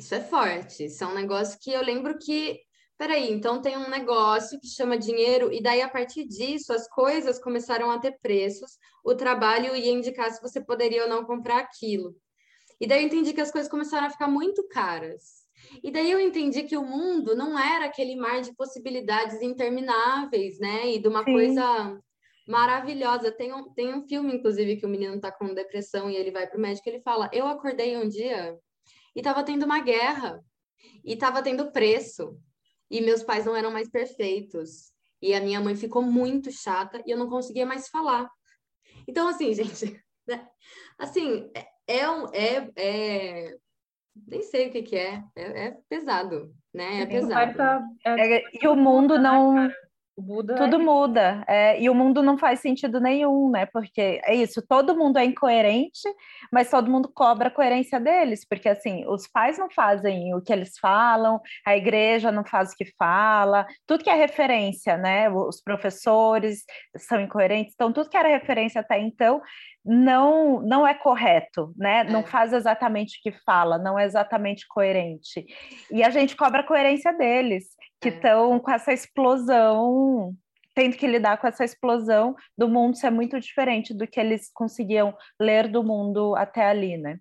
Isso 0.00 0.14
é 0.14 0.20
forte, 0.22 0.86
isso 0.86 1.04
é 1.04 1.06
um 1.06 1.14
negócio 1.14 1.58
que 1.60 1.70
eu 1.70 1.82
lembro 1.82 2.16
que. 2.16 2.58
Peraí, 2.96 3.30
então 3.30 3.60
tem 3.60 3.76
um 3.76 3.90
negócio 3.90 4.58
que 4.58 4.66
chama 4.66 4.96
dinheiro, 4.96 5.52
e 5.52 5.62
daí 5.62 5.82
a 5.82 5.88
partir 5.88 6.26
disso 6.26 6.72
as 6.72 6.88
coisas 6.88 7.38
começaram 7.38 7.90
a 7.90 7.98
ter 7.98 8.18
preços, 8.22 8.78
o 9.04 9.14
trabalho 9.14 9.76
ia 9.76 9.92
indicar 9.92 10.30
se 10.30 10.40
você 10.40 10.58
poderia 10.58 11.02
ou 11.02 11.08
não 11.08 11.24
comprar 11.24 11.58
aquilo. 11.58 12.16
E 12.80 12.86
daí 12.86 13.02
eu 13.02 13.06
entendi 13.06 13.34
que 13.34 13.42
as 13.42 13.50
coisas 13.50 13.70
começaram 13.70 14.06
a 14.06 14.10
ficar 14.10 14.26
muito 14.26 14.66
caras. 14.68 15.44
E 15.84 15.90
daí 15.90 16.10
eu 16.10 16.18
entendi 16.18 16.62
que 16.62 16.78
o 16.78 16.84
mundo 16.84 17.36
não 17.36 17.58
era 17.58 17.84
aquele 17.84 18.16
mar 18.16 18.40
de 18.40 18.54
possibilidades 18.54 19.42
intermináveis, 19.42 20.58
né? 20.58 20.92
E 20.92 20.98
de 20.98 21.08
uma 21.08 21.24
Sim. 21.24 21.32
coisa 21.32 22.00
maravilhosa. 22.48 23.30
Tem 23.30 23.52
um, 23.52 23.70
tem 23.74 23.94
um 23.94 24.06
filme, 24.08 24.34
inclusive, 24.34 24.76
que 24.76 24.86
o 24.86 24.88
menino 24.88 25.20
tá 25.20 25.30
com 25.30 25.54
depressão 25.54 26.10
e 26.10 26.16
ele 26.16 26.30
vai 26.30 26.46
pro 26.46 26.58
médico 26.58 26.88
e 26.88 26.92
ele 26.92 27.02
fala: 27.02 27.30
Eu 27.34 27.46
acordei 27.46 27.98
um 27.98 28.08
dia 28.08 28.58
e 29.14 29.22
tava 29.22 29.42
tendo 29.42 29.64
uma 29.64 29.80
guerra, 29.80 30.42
e 31.04 31.16
tava 31.16 31.42
tendo 31.42 31.72
preço, 31.72 32.38
e 32.90 33.00
meus 33.00 33.22
pais 33.22 33.44
não 33.44 33.56
eram 33.56 33.70
mais 33.70 33.88
perfeitos. 33.88 34.92
E 35.22 35.34
a 35.34 35.40
minha 35.40 35.60
mãe 35.60 35.76
ficou 35.76 36.02
muito 36.02 36.50
chata 36.50 37.02
e 37.06 37.10
eu 37.10 37.18
não 37.18 37.28
conseguia 37.28 37.66
mais 37.66 37.88
falar. 37.88 38.28
Então, 39.06 39.28
assim, 39.28 39.52
gente, 39.54 40.02
né? 40.26 40.48
assim, 40.98 41.50
é, 41.54 41.66
é, 41.86 42.10
um, 42.10 42.26
é, 42.32 42.70
é 42.76 43.56
nem 44.26 44.42
sei 44.42 44.68
o 44.68 44.72
que, 44.72 44.82
que 44.82 44.96
é. 44.96 45.22
é. 45.36 45.66
é 45.66 45.76
pesado, 45.88 46.54
né? 46.72 47.02
É 47.02 47.06
pesado. 47.06 47.58
É, 48.04 48.64
e 48.64 48.68
o 48.68 48.74
mundo 48.74 49.18
não. 49.18 49.70
Muda 50.18 50.54
tudo 50.54 50.76
é... 50.76 50.78
muda, 50.78 51.44
é, 51.48 51.80
e 51.80 51.88
o 51.88 51.94
mundo 51.94 52.22
não 52.22 52.36
faz 52.36 52.60
sentido 52.60 53.00
nenhum, 53.00 53.50
né? 53.50 53.66
Porque 53.66 54.20
é 54.24 54.34
isso, 54.34 54.62
todo 54.66 54.96
mundo 54.96 55.18
é 55.18 55.24
incoerente, 55.24 56.08
mas 56.52 56.70
todo 56.70 56.90
mundo 56.90 57.10
cobra 57.14 57.48
a 57.48 57.50
coerência 57.50 57.98
deles, 57.98 58.46
porque 58.46 58.68
assim, 58.68 59.06
os 59.08 59.26
pais 59.26 59.56
não 59.56 59.70
fazem 59.70 60.34
o 60.34 60.42
que 60.42 60.52
eles 60.52 60.78
falam, 60.78 61.40
a 61.66 61.76
igreja 61.76 62.30
não 62.30 62.44
faz 62.44 62.72
o 62.72 62.76
que 62.76 62.86
fala, 62.98 63.66
tudo 63.86 64.04
que 64.04 64.10
é 64.10 64.14
referência, 64.14 64.96
né? 64.96 65.30
Os 65.30 65.62
professores 65.62 66.64
são 66.96 67.20
incoerentes, 67.20 67.72
então 67.74 67.92
tudo 67.92 68.10
que 68.10 68.16
era 68.16 68.28
referência 68.28 68.80
até 68.80 68.98
então 69.00 69.40
não 69.84 70.60
não 70.60 70.86
é 70.86 70.92
correto, 70.92 71.72
né? 71.76 72.00
É. 72.00 72.04
Não 72.04 72.22
faz 72.22 72.52
exatamente 72.52 73.18
o 73.18 73.22
que 73.22 73.32
fala, 73.44 73.78
não 73.78 73.98
é 73.98 74.04
exatamente 74.04 74.66
coerente. 74.68 75.46
E 75.90 76.02
a 76.02 76.10
gente 76.10 76.36
cobra 76.36 76.60
a 76.60 76.66
coerência 76.66 77.12
deles, 77.12 77.64
que 78.00 78.08
estão 78.08 78.56
é. 78.56 78.60
com 78.60 78.70
essa 78.70 78.92
explosão, 78.92 80.34
tendo 80.74 80.96
que 80.96 81.06
lidar 81.06 81.38
com 81.38 81.46
essa 81.46 81.64
explosão 81.64 82.34
do 82.56 82.68
mundo 82.68 82.96
ser 82.96 83.10
muito 83.10 83.38
diferente 83.38 83.92
do 83.92 84.06
que 84.06 84.18
eles 84.18 84.50
conseguiam 84.52 85.14
ler 85.38 85.68
do 85.68 85.82
mundo 85.82 86.34
até 86.36 86.64
ali, 86.64 86.96
né? 86.96 87.18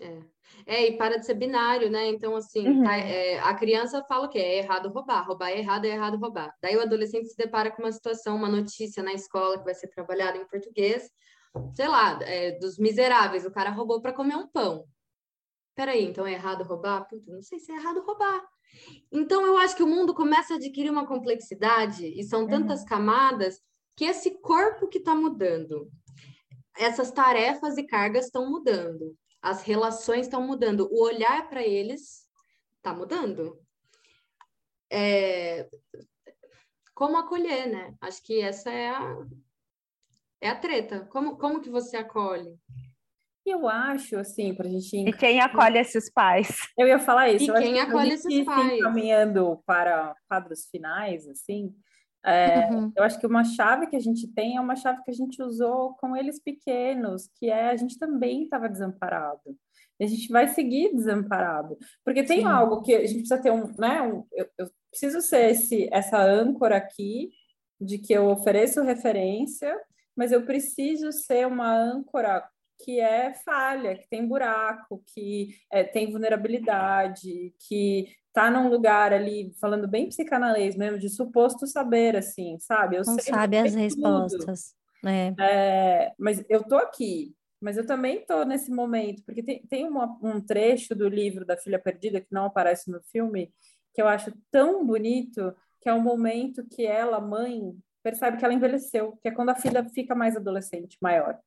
É. 0.00 0.30
É, 0.66 0.86
e 0.86 0.96
para 0.96 1.18
de 1.18 1.26
ser 1.26 1.34
binário, 1.34 1.90
né? 1.90 2.08
Então, 2.08 2.34
assim, 2.36 2.66
uhum. 2.66 2.82
tá, 2.82 2.96
é, 2.96 3.38
a 3.38 3.54
criança 3.54 4.04
fala 4.04 4.26
o 4.26 4.28
quê? 4.28 4.38
É 4.38 4.58
errado 4.58 4.88
roubar, 4.88 5.26
roubar 5.26 5.50
é 5.50 5.58
errado, 5.58 5.84
é 5.84 5.90
errado 5.90 6.18
roubar. 6.18 6.54
Daí 6.62 6.76
o 6.76 6.82
adolescente 6.82 7.28
se 7.28 7.36
depara 7.36 7.70
com 7.70 7.82
uma 7.82 7.92
situação, 7.92 8.36
uma 8.36 8.48
notícia 8.48 9.02
na 9.02 9.12
escola 9.12 9.58
que 9.58 9.64
vai 9.64 9.74
ser 9.74 9.88
trabalhada 9.88 10.38
em 10.38 10.46
português, 10.46 11.10
sei 11.74 11.88
lá, 11.88 12.18
é, 12.22 12.52
dos 12.58 12.78
miseráveis, 12.78 13.44
o 13.44 13.50
cara 13.50 13.70
roubou 13.70 14.00
para 14.00 14.12
comer 14.12 14.36
um 14.36 14.46
pão. 14.48 14.84
Peraí, 15.80 16.04
então 16.04 16.26
é 16.26 16.34
errado 16.34 16.62
roubar? 16.62 17.08
Puta, 17.08 17.32
não 17.32 17.40
sei 17.40 17.58
se 17.58 17.72
é 17.72 17.74
errado 17.74 18.02
roubar. 18.02 18.46
Então, 19.10 19.46
eu 19.46 19.56
acho 19.56 19.74
que 19.74 19.82
o 19.82 19.86
mundo 19.86 20.12
começa 20.12 20.52
a 20.52 20.56
adquirir 20.58 20.90
uma 20.90 21.06
complexidade 21.06 22.04
e 22.04 22.22
são 22.22 22.46
tantas 22.46 22.80
uhum. 22.80 22.86
camadas 22.86 23.62
que 23.96 24.04
esse 24.04 24.38
corpo 24.42 24.88
que 24.88 24.98
está 24.98 25.14
mudando, 25.14 25.90
essas 26.76 27.10
tarefas 27.10 27.78
e 27.78 27.86
cargas 27.86 28.26
estão 28.26 28.50
mudando, 28.50 29.16
as 29.40 29.62
relações 29.62 30.26
estão 30.26 30.46
mudando, 30.46 30.86
o 30.92 31.02
olhar 31.02 31.48
para 31.48 31.66
eles 31.66 32.28
está 32.76 32.92
mudando. 32.92 33.58
É... 34.92 35.66
Como 36.92 37.16
acolher, 37.16 37.70
né? 37.70 37.94
Acho 38.02 38.22
que 38.22 38.38
essa 38.38 38.70
é 38.70 38.90
a, 38.90 39.16
é 40.42 40.50
a 40.50 40.56
treta. 40.56 41.06
Como, 41.06 41.38
como 41.38 41.62
que 41.62 41.70
você 41.70 41.96
acolhe? 41.96 42.54
Eu 43.50 43.68
acho, 43.68 44.16
assim, 44.16 44.54
para 44.54 44.66
a 44.66 44.70
gente. 44.70 45.08
E 45.08 45.12
quem 45.12 45.40
acolhe 45.40 45.78
esses 45.78 46.10
pais? 46.10 46.56
Eu 46.78 46.86
ia 46.86 46.98
falar 46.98 47.30
isso. 47.30 47.44
E 47.44 47.48
eu 47.48 47.54
quem 47.54 47.80
acolhe 47.80 48.12
esses 48.12 48.44
pais? 48.44 48.80
Caminhando 48.80 49.62
para 49.66 50.14
quadros 50.28 50.66
finais, 50.70 51.28
assim, 51.28 51.74
é, 52.24 52.68
uhum. 52.70 52.92
eu 52.94 53.02
acho 53.02 53.18
que 53.18 53.26
uma 53.26 53.44
chave 53.44 53.86
que 53.86 53.96
a 53.96 54.00
gente 54.00 54.28
tem 54.28 54.56
é 54.56 54.60
uma 54.60 54.76
chave 54.76 55.02
que 55.02 55.10
a 55.10 55.14
gente 55.14 55.42
usou 55.42 55.94
com 55.94 56.14
eles 56.14 56.38
pequenos, 56.42 57.28
que 57.36 57.48
é 57.48 57.70
a 57.70 57.76
gente 57.76 57.98
também 57.98 58.44
estava 58.44 58.68
desamparado. 58.68 59.56
E 59.98 60.04
a 60.04 60.06
gente 60.06 60.28
vai 60.28 60.48
seguir 60.48 60.94
desamparado. 60.94 61.78
Porque 62.04 62.22
tem 62.22 62.40
Sim. 62.40 62.46
algo 62.46 62.82
que 62.82 62.94
a 62.94 63.00
gente 63.00 63.20
precisa 63.20 63.40
ter 63.40 63.50
um, 63.50 63.74
né? 63.78 64.02
Um, 64.02 64.24
eu, 64.32 64.46
eu 64.58 64.70
preciso 64.90 65.20
ser 65.22 65.50
esse, 65.50 65.88
essa 65.92 66.18
âncora 66.20 66.76
aqui 66.76 67.30
de 67.80 67.98
que 67.98 68.12
eu 68.12 68.26
ofereço 68.26 68.82
referência 68.82 69.74
mas 70.20 70.32
eu 70.32 70.44
preciso 70.44 71.12
ser 71.12 71.46
uma 71.46 71.72
âncora 71.72 72.46
que 72.84 73.00
é 73.00 73.34
falha, 73.34 73.96
que 73.96 74.08
tem 74.08 74.26
buraco, 74.26 75.02
que 75.14 75.56
é, 75.70 75.84
tem 75.84 76.10
vulnerabilidade, 76.10 77.54
que 77.66 78.08
está 78.28 78.50
num 78.50 78.68
lugar 78.68 79.12
ali, 79.12 79.52
falando 79.60 79.88
bem 79.88 80.08
psicanalês 80.08 80.76
mesmo, 80.76 80.98
de 80.98 81.08
suposto 81.08 81.66
saber, 81.66 82.16
assim, 82.16 82.58
sabe? 82.58 82.96
Eu 82.96 83.02
Não 83.04 83.18
sabe 83.18 83.58
as 83.58 83.74
respostas. 83.74 84.74
É. 85.04 85.34
É, 85.38 86.12
mas 86.18 86.44
eu 86.48 86.62
tô 86.62 86.76
aqui, 86.76 87.34
mas 87.60 87.76
eu 87.76 87.86
também 87.86 88.24
tô 88.24 88.44
nesse 88.44 88.70
momento, 88.70 89.22
porque 89.24 89.42
tem, 89.42 89.62
tem 89.66 89.88
uma, 89.88 90.18
um 90.22 90.40
trecho 90.40 90.94
do 90.94 91.08
livro 91.08 91.44
da 91.44 91.56
Filha 91.56 91.78
Perdida, 91.78 92.20
que 92.20 92.32
não 92.32 92.46
aparece 92.46 92.90
no 92.90 93.00
filme, 93.10 93.52
que 93.94 94.00
eu 94.00 94.08
acho 94.08 94.32
tão 94.50 94.86
bonito, 94.86 95.54
que 95.80 95.88
é 95.88 95.94
um 95.94 96.02
momento 96.02 96.64
que 96.66 96.86
ela, 96.86 97.20
mãe, 97.20 97.74
percebe 98.02 98.36
que 98.36 98.44
ela 98.44 98.54
envelheceu, 98.54 99.18
que 99.20 99.28
é 99.28 99.30
quando 99.30 99.50
a 99.50 99.54
filha 99.54 99.84
fica 99.88 100.14
mais 100.14 100.36
adolescente, 100.36 100.96
maior. 101.00 101.38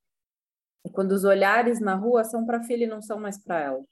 E 0.85 0.89
quando 0.89 1.11
os 1.11 1.23
olhares 1.23 1.79
na 1.79 1.95
rua 1.95 2.23
são 2.23 2.45
para 2.45 2.57
a 2.57 2.63
filha 2.63 2.83
e 2.83 2.87
não 2.87 3.01
são 3.01 3.19
mais 3.19 3.37
para 3.41 3.59
ela. 3.59 3.83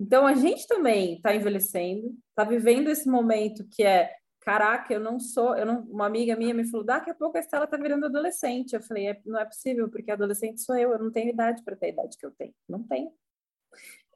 Então 0.00 0.26
a 0.26 0.34
gente 0.34 0.66
também 0.66 1.16
está 1.16 1.34
envelhecendo, 1.34 2.16
está 2.28 2.44
vivendo 2.44 2.88
esse 2.88 3.08
momento 3.08 3.66
que 3.68 3.82
é, 3.82 4.12
caraca, 4.40 4.94
eu 4.94 5.00
não 5.00 5.18
sou, 5.18 5.56
eu 5.56 5.66
não, 5.66 5.80
uma 5.82 6.06
amiga 6.06 6.36
minha 6.36 6.54
me 6.54 6.64
falou, 6.64 6.86
daqui 6.86 7.10
a 7.10 7.14
pouco 7.14 7.36
a 7.36 7.40
Estela 7.40 7.64
está 7.64 7.76
virando 7.76 8.06
adolescente. 8.06 8.74
Eu 8.74 8.82
falei, 8.82 9.08
é, 9.08 9.20
não 9.26 9.38
é 9.38 9.44
possível, 9.44 9.90
porque 9.90 10.10
adolescente 10.10 10.60
sou 10.60 10.76
eu, 10.76 10.92
eu 10.92 10.98
não 10.98 11.10
tenho 11.10 11.30
idade 11.30 11.62
para 11.64 11.76
ter 11.76 11.86
a 11.86 11.90
idade 11.90 12.16
que 12.16 12.24
eu 12.24 12.30
tenho, 12.30 12.54
não 12.68 12.82
tenho. 12.82 13.10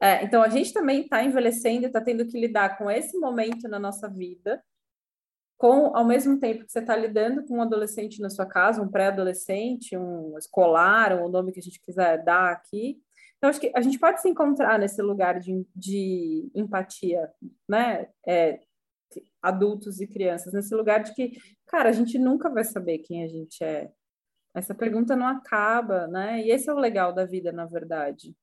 É, 0.01 0.23
então 0.23 0.41
a 0.41 0.49
gente 0.49 0.73
também 0.73 1.01
está 1.01 1.23
envelhecendo, 1.23 1.87
está 1.87 2.01
tendo 2.01 2.25
que 2.25 2.39
lidar 2.39 2.77
com 2.77 2.89
esse 2.89 3.17
momento 3.17 3.67
na 3.67 3.79
nossa 3.79 4.09
vida 4.09 4.63
com 5.63 5.95
ao 5.95 6.03
mesmo 6.03 6.37
tempo 6.41 6.65
que 6.65 6.71
você 6.73 6.79
está 6.79 6.93
lidando 6.93 7.45
com 7.45 7.55
um 7.55 7.61
adolescente 7.61 8.19
na 8.19 8.29
sua 8.29 8.45
casa, 8.45 8.81
um 8.81 8.89
pré-adolescente, 8.89 9.95
um 9.95 10.37
escolar, 10.37 11.17
ou 11.17 11.25
o 11.25 11.31
nome 11.31 11.53
que 11.53 11.59
a 11.61 11.63
gente 11.63 11.79
quiser 11.79 12.21
dar 12.21 12.51
aqui. 12.51 13.01
Então, 13.37 13.49
acho 13.49 13.61
que 13.61 13.71
a 13.73 13.79
gente 13.79 13.97
pode 13.97 14.21
se 14.21 14.27
encontrar 14.27 14.77
nesse 14.77 15.01
lugar 15.01 15.39
de, 15.39 15.65
de 15.73 16.51
empatia, 16.53 17.31
né? 17.65 18.09
É, 18.27 18.59
adultos 19.41 20.01
e 20.01 20.07
crianças, 20.07 20.51
nesse 20.51 20.75
lugar 20.75 21.01
de 21.01 21.13
que, 21.13 21.31
cara, 21.65 21.87
a 21.87 21.93
gente 21.93 22.19
nunca 22.19 22.49
vai 22.49 22.65
saber 22.65 22.97
quem 22.97 23.23
a 23.23 23.27
gente 23.29 23.63
é. 23.63 23.89
Essa 24.53 24.75
pergunta 24.75 25.15
não 25.15 25.27
acaba, 25.27 26.07
né? 26.07 26.41
E 26.41 26.51
esse 26.51 26.69
é 26.69 26.73
o 26.73 26.77
legal 26.77 27.13
da 27.13 27.23
vida, 27.23 27.53
na 27.53 27.65
verdade. 27.65 28.35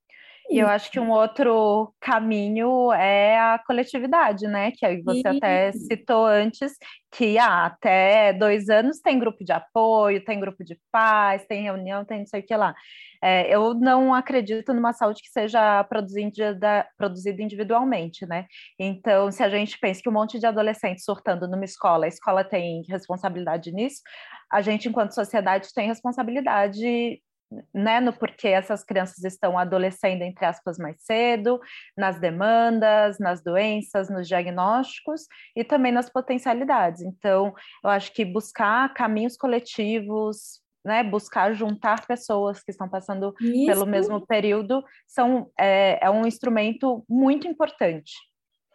E 0.50 0.58
eu 0.58 0.66
acho 0.66 0.90
que 0.90 0.98
um 0.98 1.10
outro 1.10 1.94
caminho 2.00 2.92
é 2.92 3.38
a 3.38 3.58
coletividade, 3.64 4.48
né? 4.48 4.72
Que 4.72 5.00
você 5.00 5.28
até 5.28 5.70
citou 5.70 6.26
antes, 6.26 6.72
que 7.12 7.38
ah, 7.38 7.66
até 7.66 8.32
dois 8.32 8.68
anos 8.68 8.98
tem 9.00 9.16
grupo 9.16 9.44
de 9.44 9.52
apoio, 9.52 10.24
tem 10.24 10.40
grupo 10.40 10.64
de 10.64 10.76
paz, 10.90 11.46
tem 11.46 11.62
reunião, 11.62 12.04
tem 12.04 12.18
não 12.18 12.26
sei 12.26 12.40
o 12.40 12.44
que 12.44 12.56
lá. 12.56 12.74
É, 13.22 13.54
eu 13.54 13.74
não 13.74 14.12
acredito 14.12 14.74
numa 14.74 14.92
saúde 14.92 15.22
que 15.22 15.30
seja 15.30 15.84
produzida, 15.84 16.84
produzida 16.96 17.40
individualmente, 17.42 18.26
né? 18.26 18.46
Então, 18.76 19.30
se 19.30 19.44
a 19.44 19.48
gente 19.48 19.78
pensa 19.78 20.02
que 20.02 20.08
um 20.08 20.12
monte 20.12 20.40
de 20.40 20.46
adolescentes 20.46 21.04
surtando 21.04 21.46
numa 21.46 21.64
escola, 21.64 22.06
a 22.06 22.08
escola 22.08 22.42
tem 22.42 22.82
responsabilidade 22.88 23.70
nisso, 23.70 24.00
a 24.50 24.60
gente, 24.60 24.88
enquanto 24.88 25.14
sociedade, 25.14 25.68
tem 25.72 25.86
responsabilidade 25.86 27.20
né, 27.74 28.00
no 28.00 28.12
porquê 28.12 28.48
essas 28.48 28.84
crianças 28.84 29.24
estão 29.24 29.58
adolescendo, 29.58 30.22
entre 30.22 30.44
aspas, 30.44 30.78
mais 30.78 30.96
cedo, 31.02 31.60
nas 31.96 32.20
demandas, 32.20 33.18
nas 33.18 33.42
doenças, 33.42 34.08
nos 34.08 34.28
diagnósticos 34.28 35.26
e 35.56 35.64
também 35.64 35.92
nas 35.92 36.08
potencialidades. 36.08 37.02
Então, 37.02 37.52
eu 37.82 37.90
acho 37.90 38.12
que 38.12 38.24
buscar 38.24 38.92
caminhos 38.94 39.36
coletivos, 39.36 40.60
né, 40.84 41.02
buscar 41.02 41.52
juntar 41.52 42.06
pessoas 42.06 42.62
que 42.62 42.70
estão 42.70 42.88
passando 42.88 43.34
Isso. 43.40 43.66
pelo 43.66 43.86
mesmo 43.86 44.24
período 44.26 44.82
são, 45.06 45.50
é, 45.58 45.98
é 46.04 46.10
um 46.10 46.26
instrumento 46.26 47.04
muito 47.08 47.46
importante. 47.46 48.12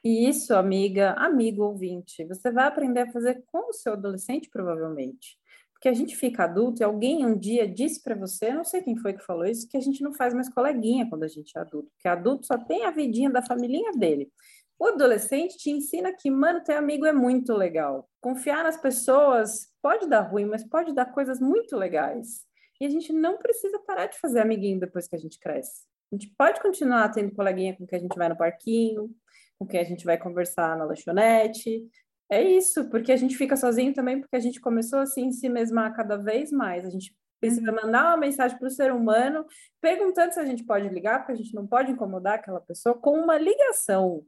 Isso, 0.03 0.53
amiga, 0.53 1.13
amigo 1.13 1.63
ouvinte, 1.63 2.23
você 2.25 2.51
vai 2.51 2.65
aprender 2.67 3.01
a 3.01 3.11
fazer 3.11 3.43
com 3.47 3.69
o 3.69 3.73
seu 3.73 3.93
adolescente, 3.93 4.49
provavelmente. 4.51 5.35
Porque 5.75 5.89
a 5.89 5.93
gente 5.93 6.15
fica 6.15 6.45
adulto 6.45 6.81
e 6.81 6.83
alguém 6.83 7.25
um 7.25 7.37
dia 7.37 7.67
disse 7.67 8.01
para 8.01 8.15
você, 8.15 8.51
não 8.51 8.63
sei 8.63 8.81
quem 8.81 8.97
foi 8.97 9.13
que 9.13 9.23
falou 9.23 9.45
isso, 9.45 9.67
que 9.67 9.77
a 9.77 9.81
gente 9.81 10.01
não 10.01 10.13
faz 10.13 10.33
mais 10.33 10.49
coleguinha 10.49 11.07
quando 11.07 11.23
a 11.23 11.27
gente 11.27 11.55
é 11.55 11.59
adulto, 11.59 11.91
que 11.99 12.07
adulto 12.07 12.47
só 12.47 12.57
tem 12.57 12.85
a 12.85 12.91
vidinha 12.91 13.29
da 13.29 13.41
família 13.41 13.91
dele. 13.91 14.31
O 14.79 14.87
adolescente 14.87 15.57
te 15.57 15.69
ensina 15.69 16.11
que, 16.13 16.29
mano, 16.29 16.63
ter 16.63 16.73
amigo 16.73 17.05
é 17.05 17.13
muito 17.13 17.53
legal. 17.53 18.09
Confiar 18.19 18.63
nas 18.63 18.77
pessoas 18.77 19.67
pode 19.81 20.07
dar 20.09 20.21
ruim, 20.21 20.45
mas 20.45 20.67
pode 20.67 20.93
dar 20.93 21.05
coisas 21.05 21.39
muito 21.39 21.77
legais. 21.77 22.43
E 22.81 22.85
a 22.85 22.89
gente 22.89 23.13
não 23.13 23.37
precisa 23.37 23.79
parar 23.79 24.07
de 24.07 24.19
fazer 24.19 24.39
amiguinho 24.39 24.79
depois 24.79 25.07
que 25.07 25.15
a 25.15 25.19
gente 25.19 25.39
cresce. 25.39 25.83
A 26.11 26.15
gente 26.15 26.33
pode 26.37 26.61
continuar 26.61 27.09
tendo 27.09 27.33
coleguinha 27.33 27.75
com 27.75 27.85
quem 27.85 27.99
a 27.99 28.01
gente 28.01 28.17
vai 28.17 28.27
no 28.27 28.37
parquinho, 28.37 29.09
com 29.57 29.65
quem 29.65 29.79
a 29.79 29.83
gente 29.83 30.03
vai 30.03 30.17
conversar 30.17 30.77
na 30.77 30.83
lanchonete. 30.83 31.87
É 32.29 32.41
isso, 32.41 32.89
porque 32.89 33.11
a 33.11 33.17
gente 33.17 33.37
fica 33.37 33.55
sozinho 33.55 33.93
também, 33.93 34.19
porque 34.19 34.35
a 34.35 34.39
gente 34.39 34.59
começou 34.59 34.99
assim 34.99 35.31
se 35.31 35.47
mesmar 35.47 35.95
cada 35.95 36.17
vez 36.17 36.51
mais. 36.51 36.85
A 36.85 36.89
gente 36.89 37.15
precisa 37.39 37.69
uhum. 37.69 37.75
mandar 37.83 38.07
uma 38.07 38.17
mensagem 38.17 38.57
para 38.57 38.67
o 38.67 38.71
ser 38.71 38.91
humano, 38.91 39.45
perguntando 39.79 40.33
se 40.33 40.39
a 40.39 40.45
gente 40.45 40.63
pode 40.63 40.89
ligar, 40.89 41.19
porque 41.19 41.33
a 41.33 41.35
gente 41.35 41.53
não 41.53 41.67
pode 41.67 41.91
incomodar 41.91 42.35
aquela 42.35 42.59
pessoa 42.59 42.95
com 42.95 43.19
uma 43.19 43.37
ligação. 43.37 44.25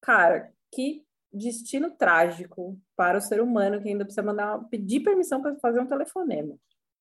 Cara, 0.00 0.50
que 0.72 1.04
destino 1.32 1.90
trágico 1.90 2.78
para 2.96 3.18
o 3.18 3.20
ser 3.20 3.40
humano 3.40 3.80
que 3.80 3.88
ainda 3.88 4.04
precisa 4.04 4.22
mandar 4.22 4.58
pedir 4.68 5.00
permissão 5.00 5.40
para 5.40 5.56
fazer 5.56 5.80
um 5.80 5.86
telefonema. 5.86 6.56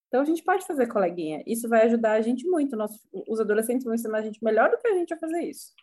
Então 0.08 0.22
a 0.22 0.26
gente 0.26 0.44
pode 0.44 0.66
fazer 0.66 0.88
coleguinha. 0.88 1.44
Isso 1.46 1.70
vai 1.70 1.86
ajudar 1.86 2.14
a 2.14 2.22
gente 2.22 2.46
muito. 2.46 2.76
Nosso, 2.76 3.00
os 3.12 3.40
adolescentes 3.40 3.86
vão 3.86 3.94
ensinar 3.94 4.20
a 4.20 4.22
gente 4.22 4.44
melhor 4.44 4.70
do 4.70 4.78
que 4.78 4.88
a 4.88 4.94
gente 4.94 5.14
a 5.14 5.18
fazer 5.18 5.42
isso. 5.44 5.74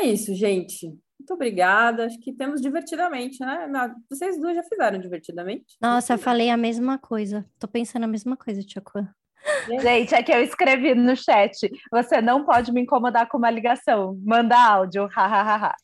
É 0.00 0.04
isso, 0.04 0.34
gente. 0.34 0.96
Muito 1.18 1.34
obrigada. 1.34 2.06
Acho 2.06 2.18
que 2.20 2.32
temos 2.32 2.60
divertidamente, 2.60 3.40
né? 3.40 3.68
Vocês 4.08 4.38
duas 4.40 4.54
já 4.54 4.62
fizeram 4.62 4.98
divertidamente? 4.98 5.76
Nossa, 5.80 6.14
eu 6.14 6.18
falei 6.18 6.50
a 6.50 6.56
mesma 6.56 6.98
coisa. 6.98 7.44
Tô 7.58 7.66
pensando 7.66 8.04
a 8.04 8.08
mesma 8.08 8.36
coisa, 8.36 8.62
Tchakua. 8.62 9.08
Gente, 9.80 10.14
é 10.14 10.22
que 10.22 10.32
eu 10.32 10.42
escrevi 10.42 10.94
no 10.94 11.16
chat. 11.16 11.70
Você 11.90 12.20
não 12.20 12.44
pode 12.44 12.72
me 12.72 12.82
incomodar 12.82 13.28
com 13.28 13.38
uma 13.38 13.50
ligação. 13.50 14.18
Manda 14.24 14.56
áudio. 14.56 15.06
Hahaha. 15.06 15.74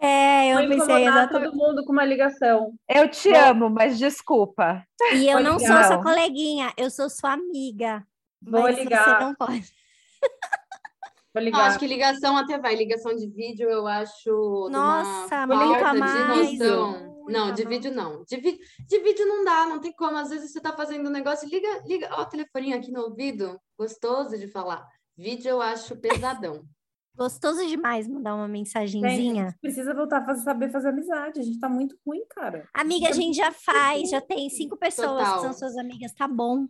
É, 0.00 0.52
eu 0.52 0.58
Vou 0.58 0.68
pensei 0.68 1.06
exatamente. 1.06 1.32
todo 1.50 1.56
mundo 1.56 1.84
com 1.84 1.92
uma 1.92 2.04
ligação. 2.04 2.72
Eu 2.88 3.08
te 3.08 3.30
Bom. 3.30 3.38
amo, 3.38 3.70
mas 3.70 3.98
desculpa. 3.98 4.84
E 5.14 5.28
eu 5.28 5.40
não 5.40 5.56
ligar. 5.56 5.84
sou 5.84 5.94
sua 5.94 6.02
coleguinha, 6.02 6.72
eu 6.76 6.90
sou 6.90 7.10
sua 7.10 7.32
amiga. 7.32 8.04
Vou 8.40 8.68
ligar. 8.68 9.04
Você 9.04 9.24
não 9.24 9.34
pode. 9.34 9.72
Vou 11.34 11.42
ligar. 11.42 11.58
Não, 11.58 11.64
acho 11.66 11.78
que 11.78 11.86
ligação 11.86 12.36
até 12.36 12.58
vai. 12.58 12.74
Ligação 12.74 13.14
de 13.14 13.28
vídeo 13.28 13.68
eu 13.68 13.86
acho. 13.86 14.68
Nossa, 14.70 15.46
muito 15.46 15.98
mais. 15.98 16.50
De 16.50 16.58
noção. 16.58 17.18
Não, 17.28 17.52
de 17.52 17.64
vídeo 17.64 17.92
não. 17.92 18.24
De, 18.24 18.36
vi... 18.38 18.58
de 18.86 18.98
vídeo 19.00 19.26
não 19.26 19.44
dá, 19.44 19.66
não 19.66 19.80
tem 19.80 19.92
como. 19.92 20.16
Às 20.16 20.30
vezes 20.30 20.50
você 20.50 20.60
tá 20.60 20.72
fazendo 20.72 21.08
um 21.08 21.12
negócio, 21.12 21.48
liga, 21.48 21.68
liga, 21.86 22.08
ó, 22.12 22.22
o 22.22 22.26
telefoninho 22.26 22.76
aqui 22.76 22.90
no 22.90 23.02
ouvido, 23.02 23.60
gostoso 23.78 24.38
de 24.38 24.48
falar. 24.48 24.86
Vídeo 25.16 25.50
eu 25.50 25.60
acho 25.60 25.96
pesadão. 25.96 26.64
Gostoso 27.18 27.66
demais 27.66 28.06
mandar 28.06 28.36
uma 28.36 28.46
mensagenzinha. 28.46 29.46
Gente, 29.48 29.58
precisa 29.60 29.92
voltar 29.92 30.18
a 30.18 30.36
saber 30.36 30.70
fazer 30.70 30.90
amizade. 30.90 31.40
A 31.40 31.42
gente 31.42 31.58
tá 31.58 31.68
muito 31.68 31.98
ruim, 32.06 32.24
cara. 32.30 32.68
Amiga, 32.72 33.08
a 33.08 33.12
gente 33.12 33.36
já 33.36 33.50
faz, 33.50 34.10
já 34.10 34.20
tem 34.20 34.48
cinco 34.48 34.76
pessoas 34.76 35.18
Total. 35.18 35.34
que 35.34 35.40
são 35.40 35.52
suas 35.52 35.76
amigas, 35.76 36.14
tá 36.14 36.28
bom. 36.28 36.68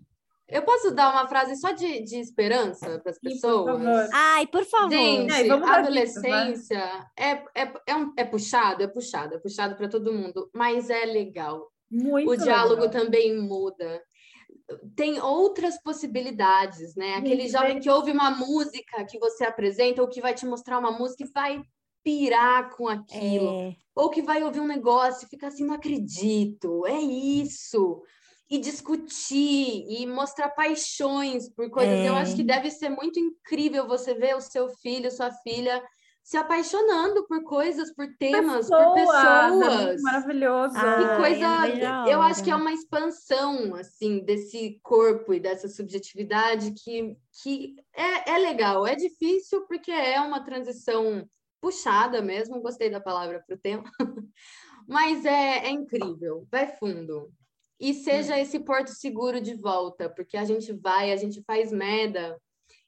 Eu 0.49 0.63
posso 0.63 0.91
dar 0.93 1.13
uma 1.13 1.29
frase 1.29 1.57
só 1.57 1.73
de, 1.73 2.03
de 2.03 2.17
esperança 2.17 2.99
para 3.01 3.11
as 3.11 3.19
pessoas? 3.19 3.79
Por 3.79 4.15
Ai, 4.15 4.47
por 4.47 4.65
favor. 4.65 4.91
Gente, 4.91 5.51
adolescência 5.51 7.07
é, 7.15 7.33
é, 7.55 7.73
é, 7.87 7.95
um, 7.95 8.15
é 8.17 8.25
puxado, 8.25 8.83
é 8.83 8.89
puxado, 8.89 9.35
é 9.35 9.39
puxado 9.39 9.77
para 9.77 9.89
todo 9.89 10.13
mundo, 10.13 10.51
mas 10.55 10.89
é 10.89 11.05
legal. 11.05 11.71
Muito 11.91 12.31
o 12.31 12.37
diálogo 12.37 12.83
legal. 12.83 13.03
também 13.03 13.39
muda. 13.39 14.03
Tem 14.97 15.21
outras 15.21 15.81
possibilidades, 15.83 16.95
né? 16.95 17.17
Aquele 17.17 17.43
Sim, 17.43 17.53
jovem 17.53 17.81
que 17.81 17.91
ouve 17.91 18.11
uma 18.11 18.31
música 18.31 19.05
que 19.05 19.19
você 19.19 19.45
apresenta, 19.45 20.01
ou 20.01 20.09
que 20.09 20.21
vai 20.21 20.33
te 20.33 20.47
mostrar 20.47 20.79
uma 20.79 20.91
música 20.91 21.25
e 21.25 21.31
vai 21.31 21.63
pirar 22.03 22.75
com 22.75 22.89
aquilo. 22.89 23.51
É. 23.51 23.77
Ou 23.95 24.09
que 24.09 24.23
vai 24.23 24.43
ouvir 24.43 24.61
um 24.61 24.67
negócio 24.67 25.27
e 25.27 25.29
fica 25.29 25.49
assim, 25.49 25.65
não 25.65 25.75
acredito, 25.75 26.87
é 26.87 26.99
isso 26.99 28.03
e 28.51 28.59
discutir 28.59 29.85
e 29.89 30.07
mostrar 30.07 30.49
paixões 30.51 31.49
por 31.51 31.69
coisas. 31.71 31.95
É. 31.95 32.09
Eu 32.09 32.15
acho 32.15 32.35
que 32.35 32.43
é. 32.43 32.45
deve 32.45 32.71
ser 32.71 32.89
muito 32.89 33.21
incrível 33.21 33.87
você 33.87 34.15
ver 34.15 34.37
o 34.37 34.41
seu 34.41 34.69
filho, 34.69 35.11
sua 35.11 35.31
filha 35.31 35.83
se 36.29 36.37
apaixonando 36.37 37.27
por 37.27 37.43
coisas, 37.43 37.91
por 37.95 38.07
temas, 38.19 38.67
pessoas, 38.67 38.85
por 38.85 38.95
pessoas. 38.97 39.99
É 39.99 40.03
maravilhoso. 40.03 40.75
Ah, 40.77 41.01
e 41.01 41.17
coisa, 41.17 42.07
eu 42.07 42.21
acho 42.21 42.45
que 42.45 42.51
é 42.51 42.55
uma 42.55 42.71
expansão 42.71 43.75
assim 43.75 44.23
desse 44.23 44.79
corpo 44.83 45.33
e 45.33 45.41
dessa 45.41 45.69
subjetividade 45.69 46.73
que, 46.73 47.17
que 47.43 47.77
é, 47.95 48.33
é 48.33 48.39
legal. 48.41 48.87
É 48.87 48.95
difícil 48.95 49.67
porque 49.67 49.91
é 49.91 50.21
uma 50.21 50.45
transição 50.45 51.27
puxada 51.63 52.21
mesmo. 52.21 52.61
Gostei 52.61 52.91
da 52.91 53.01
palavra 53.01 53.43
para 53.47 53.57
o 53.57 53.59
tema, 53.59 53.85
mas 54.87 55.25
é, 55.25 55.67
é 55.67 55.71
incrível. 55.71 56.47
Vai 56.51 56.67
fundo 56.77 57.33
e 57.81 57.95
seja 57.95 58.35
hum. 58.35 58.39
esse 58.39 58.61
porto 58.61 58.91
seguro 58.91 59.41
de 59.41 59.55
volta, 59.55 60.09
porque 60.09 60.37
a 60.37 60.45
gente 60.45 60.73
vai, 60.73 61.13
a 61.13 61.17
gente 61.17 61.43
faz 61.43 61.73
merda, 61.73 62.39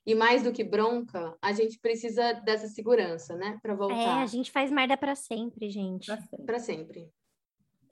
e 0.06 0.14
mais 0.14 0.42
do 0.42 0.52
que 0.52 0.64
bronca, 0.64 1.36
a 1.42 1.52
gente 1.52 1.78
precisa 1.78 2.32
dessa 2.32 2.66
segurança, 2.66 3.36
né, 3.36 3.58
para 3.62 3.74
voltar. 3.74 4.20
É, 4.20 4.22
a 4.22 4.26
gente 4.26 4.50
faz 4.50 4.70
merda 4.70 4.96
para 4.96 5.14
sempre, 5.14 5.70
gente. 5.70 6.10
Para 6.44 6.58
sempre. 6.58 7.08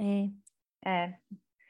É. 0.01 0.29
É. 0.85 1.15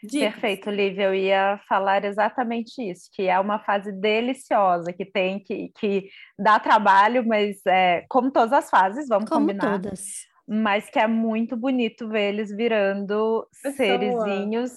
Dicas. 0.03 0.33
Perfeito, 0.33 0.71
Lívia. 0.71 1.05
Eu 1.05 1.15
ia 1.15 1.61
falar 1.69 2.05
exatamente 2.05 2.81
isso, 2.81 3.11
que 3.13 3.23
é 3.23 3.39
uma 3.41 3.59
fase 3.59 3.91
deliciosa, 3.91 4.93
que 4.93 5.05
tem 5.05 5.41
que, 5.41 5.73
que 5.79 6.09
dá 6.39 6.61
trabalho, 6.61 7.27
mas 7.27 7.61
é, 7.67 8.07
como 8.09 8.31
todas 8.31 8.53
as 8.53 8.71
fases, 8.71 9.09
vamos 9.09 9.29
como 9.29 9.47
combinar. 9.47 9.81
Todas. 9.81 10.27
Mas 10.47 10.89
que 10.89 10.99
é 10.99 11.07
muito 11.07 11.57
bonito 11.57 12.09
ver 12.09 12.33
eles 12.33 12.55
virando 12.55 13.47
Pessoa. 13.63 13.75
serizinhos 13.75 14.71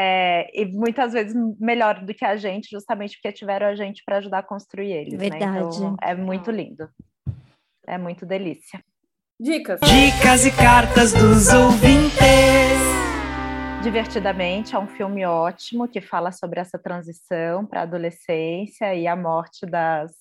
é, 0.00 0.48
e 0.54 0.64
muitas 0.66 1.12
vezes 1.12 1.34
melhor 1.58 2.04
do 2.04 2.14
que 2.14 2.24
a 2.24 2.36
gente, 2.36 2.70
justamente 2.70 3.16
porque 3.16 3.32
tiveram 3.32 3.66
a 3.66 3.74
gente 3.74 4.04
para 4.04 4.18
ajudar 4.18 4.38
a 4.38 4.42
construir 4.44 4.92
eles. 4.92 5.18
Verdade. 5.18 5.44
Né? 5.44 5.58
Então, 5.58 5.96
é 6.00 6.14
muito 6.14 6.52
lindo. 6.52 6.88
É 7.84 7.98
muito 7.98 8.24
delícia. 8.24 8.80
Dicas. 9.40 9.80
Dicas 9.80 10.46
e 10.46 10.52
cartas 10.52 11.12
dos 11.12 11.52
ouvintes. 11.52 12.18
Divertidamente 13.82 14.76
é 14.76 14.78
um 14.78 14.86
filme 14.86 15.26
ótimo 15.26 15.88
que 15.88 16.00
fala 16.00 16.30
sobre 16.30 16.60
essa 16.60 16.78
transição 16.78 17.66
para 17.66 17.80
a 17.80 17.82
adolescência 17.82 18.94
e 18.94 19.08
a 19.08 19.16
morte 19.16 19.66
das 19.66 20.12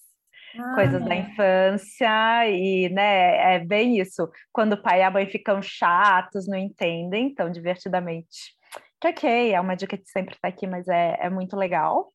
ah, 0.58 0.74
coisas 0.74 1.04
é. 1.04 1.06
da 1.06 1.16
infância 1.16 2.50
e 2.50 2.90
né 2.90 3.56
é 3.56 3.60
bem 3.60 4.00
isso 4.00 4.30
quando 4.54 4.74
o 4.74 4.82
pai 4.82 5.02
e 5.02 5.04
a 5.04 5.12
mãe 5.12 5.28
ficam 5.28 5.62
chatos 5.62 6.48
não 6.48 6.58
entendem 6.58 7.28
então 7.28 7.52
divertidamente 7.52 8.57
que 9.00 9.08
ok, 9.08 9.54
é 9.54 9.60
uma 9.60 9.76
dica 9.76 9.98
que 9.98 10.10
sempre 10.10 10.36
está 10.36 10.48
aqui, 10.48 10.68
mas 10.68 10.88
é, 10.88 11.18
é 11.20 11.30
muito 11.30 11.56
legal. 11.56 12.12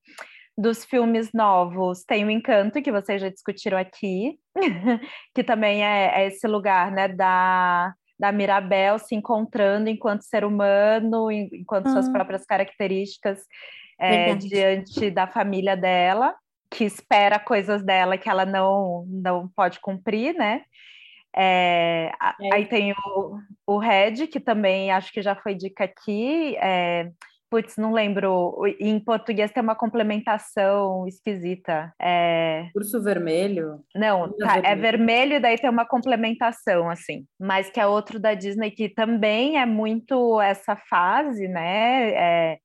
Dos 0.56 0.84
filmes 0.84 1.30
novos, 1.32 2.04
tem 2.04 2.24
o 2.24 2.30
Encanto, 2.30 2.82
que 2.82 2.92
vocês 2.92 3.20
já 3.20 3.28
discutiram 3.28 3.78
aqui, 3.78 4.38
que 5.34 5.42
também 5.42 5.84
é, 5.84 6.22
é, 6.22 6.26
esse 6.26 6.46
lugar, 6.46 6.90
né, 6.90 7.08
da, 7.08 7.94
da 8.18 8.30
Mirabel 8.32 8.98
se 8.98 9.14
encontrando 9.14 9.88
enquanto 9.88 10.22
ser 10.22 10.44
humano, 10.44 11.30
enquanto 11.30 11.90
suas 11.90 12.08
ah. 12.08 12.12
próprias 12.12 12.44
características 12.44 13.40
é, 13.98 14.34
diante 14.34 15.10
da 15.10 15.26
família 15.26 15.76
dela, 15.76 16.34
que 16.68 16.84
espera 16.84 17.38
coisas 17.38 17.82
dela 17.82 18.18
que 18.18 18.28
ela 18.28 18.44
não, 18.44 19.06
não 19.08 19.48
pode 19.48 19.78
cumprir, 19.80 20.34
né? 20.34 20.62
É, 21.34 22.12
é. 22.40 22.54
Aí 22.54 22.66
tem 22.66 22.92
o, 22.92 23.38
o 23.66 23.78
Red, 23.78 24.26
que 24.26 24.40
também 24.40 24.90
acho 24.90 25.12
que 25.12 25.22
já 25.22 25.34
foi 25.34 25.54
dica 25.54 25.84
aqui. 25.84 26.56
É, 26.56 27.10
putz, 27.52 27.76
não 27.76 27.92
lembro. 27.92 28.62
Em 28.80 28.98
português 28.98 29.52
tem 29.52 29.62
uma 29.62 29.74
complementação 29.74 31.06
esquisita. 31.06 31.92
É... 32.00 32.68
Urso 32.74 33.02
vermelho? 33.02 33.80
Não, 33.94 34.32
tá, 34.32 34.58
é 34.64 34.74
vermelho 34.74 35.34
e 35.34 35.40
daí 35.40 35.58
tem 35.58 35.68
uma 35.68 35.86
complementação, 35.86 36.88
assim. 36.88 37.26
Mas 37.38 37.68
que 37.70 37.78
é 37.78 37.86
outro 37.86 38.18
da 38.18 38.32
Disney 38.32 38.70
que 38.70 38.88
também 38.88 39.58
é 39.58 39.66
muito 39.66 40.40
essa 40.40 40.74
fase, 40.76 41.46
né? 41.46 42.12
É, 42.12 42.58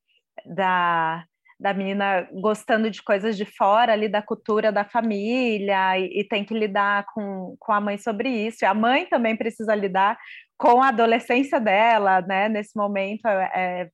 da 0.45 1.25
da 1.59 1.73
menina 1.73 2.27
gostando 2.33 2.89
de 2.89 3.01
coisas 3.01 3.35
de 3.35 3.45
fora 3.45 3.93
ali 3.93 4.07
da 4.07 4.21
cultura 4.21 4.71
da 4.71 4.85
família 4.85 5.97
e, 5.97 6.19
e, 6.19 6.23
tem 6.23 6.45
que 6.45 6.53
lidar 6.53 7.05
com, 7.13 7.55
com 7.59 7.73
a 7.73 7.81
mãe 7.81 7.97
sobre 7.97 8.29
isso. 8.29 8.63
E 8.63 8.65
a 8.65 8.73
mãe 8.73 9.07
também 9.07 9.35
precisa 9.35 9.73
lidar 9.73 10.17
com 10.57 10.81
a 10.81 10.89
adolescência 10.89 11.59
dela, 11.59 12.21
né? 12.21 12.47
Nesse 12.47 12.75
momento, 12.75 13.25
é, 13.27 13.51
é 13.55 13.89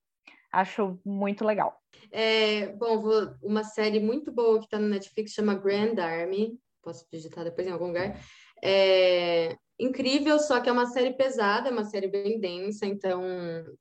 acho 0.52 0.98
muito 1.04 1.44
legal. 1.44 1.76
É, 2.12 2.68
bom, 2.68 3.00
vou, 3.00 3.34
uma 3.42 3.64
série 3.64 3.98
muito 3.98 4.30
boa 4.30 4.58
que 4.58 4.66
está 4.66 4.78
no 4.78 4.88
Netflix 4.88 5.32
chama 5.32 5.54
Grand 5.54 5.98
Army. 5.98 6.58
Posso 6.82 7.06
digitar 7.10 7.44
depois 7.44 7.66
em 7.66 7.70
algum 7.70 7.88
lugar. 7.88 8.18
É, 8.62 9.56
incrível, 9.78 10.38
só 10.38 10.60
que 10.60 10.68
é 10.68 10.72
uma 10.72 10.86
série 10.86 11.14
pesada, 11.14 11.68
é 11.68 11.72
uma 11.72 11.84
série 11.84 12.08
bem 12.08 12.38
densa, 12.38 12.86
então 12.86 13.22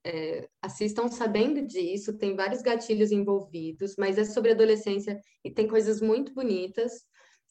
é, 0.04 0.48
assistam 0.62 1.08
sabendo 1.08 1.62
disso, 1.62 2.18
tem 2.18 2.36
vários 2.36 2.62
gatilhos 2.62 3.12
envolvidos, 3.12 3.96
mas 3.98 4.18
é 4.18 4.26
sobre 4.26 4.52
adolescência 4.52 5.20
e 5.44 5.52
tem 5.52 5.68
coisas 5.68 6.02
muito 6.02 6.34
bonitas. 6.34 6.92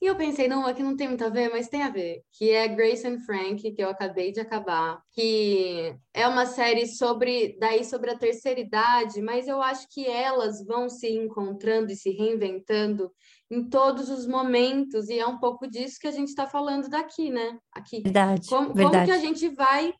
E 0.02 0.06
eu 0.06 0.16
pensei, 0.16 0.48
não, 0.48 0.66
aqui 0.66 0.82
não 0.82 0.96
tem 0.96 1.06
muito 1.06 1.24
a 1.24 1.28
ver, 1.28 1.48
mas 1.48 1.68
tem 1.68 1.84
a 1.84 1.88
ver, 1.88 2.22
que 2.32 2.50
é 2.50 2.66
Grace 2.66 3.06
and 3.06 3.20
Frank, 3.20 3.70
que 3.70 3.80
eu 3.80 3.88
acabei 3.88 4.32
de 4.32 4.40
acabar, 4.40 5.00
que 5.12 5.94
é 6.12 6.26
uma 6.26 6.44
série 6.44 6.88
sobre, 6.88 7.56
daí 7.60 7.84
sobre 7.84 8.10
a 8.10 8.18
terceira 8.18 8.58
idade, 8.58 9.22
mas 9.22 9.46
eu 9.46 9.62
acho 9.62 9.86
que 9.88 10.04
elas 10.04 10.66
vão 10.66 10.88
se 10.88 11.08
encontrando 11.08 11.92
e 11.92 11.94
se 11.94 12.10
reinventando 12.10 13.12
em 13.52 13.68
todos 13.68 14.08
os 14.08 14.26
momentos, 14.26 15.10
e 15.10 15.18
é 15.18 15.26
um 15.26 15.38
pouco 15.38 15.68
disso 15.68 15.98
que 16.00 16.06
a 16.06 16.10
gente 16.10 16.28
está 16.28 16.46
falando 16.46 16.88
daqui, 16.88 17.28
né? 17.28 17.58
Aqui. 17.70 18.00
Verdade, 18.00 18.48
como, 18.48 18.72
verdade. 18.72 18.94
como 18.94 19.04
que 19.04 19.10
a 19.10 19.18
gente 19.18 19.46
vai 19.50 19.92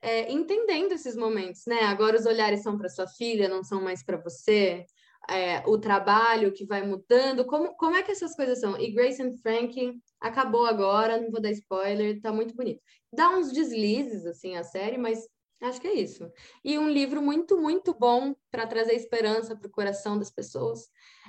é, 0.00 0.32
entendendo 0.32 0.92
esses 0.92 1.14
momentos, 1.14 1.66
né? 1.66 1.82
Agora 1.82 2.16
os 2.16 2.24
olhares 2.24 2.62
são 2.62 2.78
para 2.78 2.88
sua 2.88 3.06
filha, 3.06 3.46
não 3.46 3.62
são 3.62 3.82
mais 3.82 4.02
para 4.02 4.16
você. 4.16 4.86
É, 5.28 5.62
o 5.66 5.76
trabalho 5.76 6.50
que 6.50 6.64
vai 6.64 6.80
mudando, 6.86 7.44
como, 7.44 7.76
como 7.76 7.94
é 7.94 8.02
que 8.02 8.10
essas 8.10 8.34
coisas 8.34 8.58
são? 8.58 8.80
E 8.80 8.90
Grace 8.90 9.22
and 9.22 9.34
Frank 9.42 9.92
acabou 10.18 10.64
agora, 10.64 11.20
não 11.20 11.30
vou 11.30 11.42
dar 11.42 11.50
spoiler, 11.50 12.22
tá 12.22 12.32
muito 12.32 12.56
bonito. 12.56 12.80
Dá 13.12 13.28
uns 13.36 13.52
deslizes, 13.52 14.24
assim, 14.24 14.56
a 14.56 14.64
série, 14.64 14.96
mas 14.96 15.28
acho 15.62 15.80
que 15.80 15.88
é 15.88 15.94
isso. 15.94 16.30
E 16.64 16.78
um 16.78 16.88
livro 16.88 17.20
muito, 17.20 17.58
muito 17.58 17.94
bom 17.94 18.34
para 18.50 18.66
trazer 18.66 18.94
esperança 18.94 19.56
para 19.56 19.66
o 19.66 19.70
coração 19.70 20.18
das 20.18 20.30
pessoas 20.30 20.88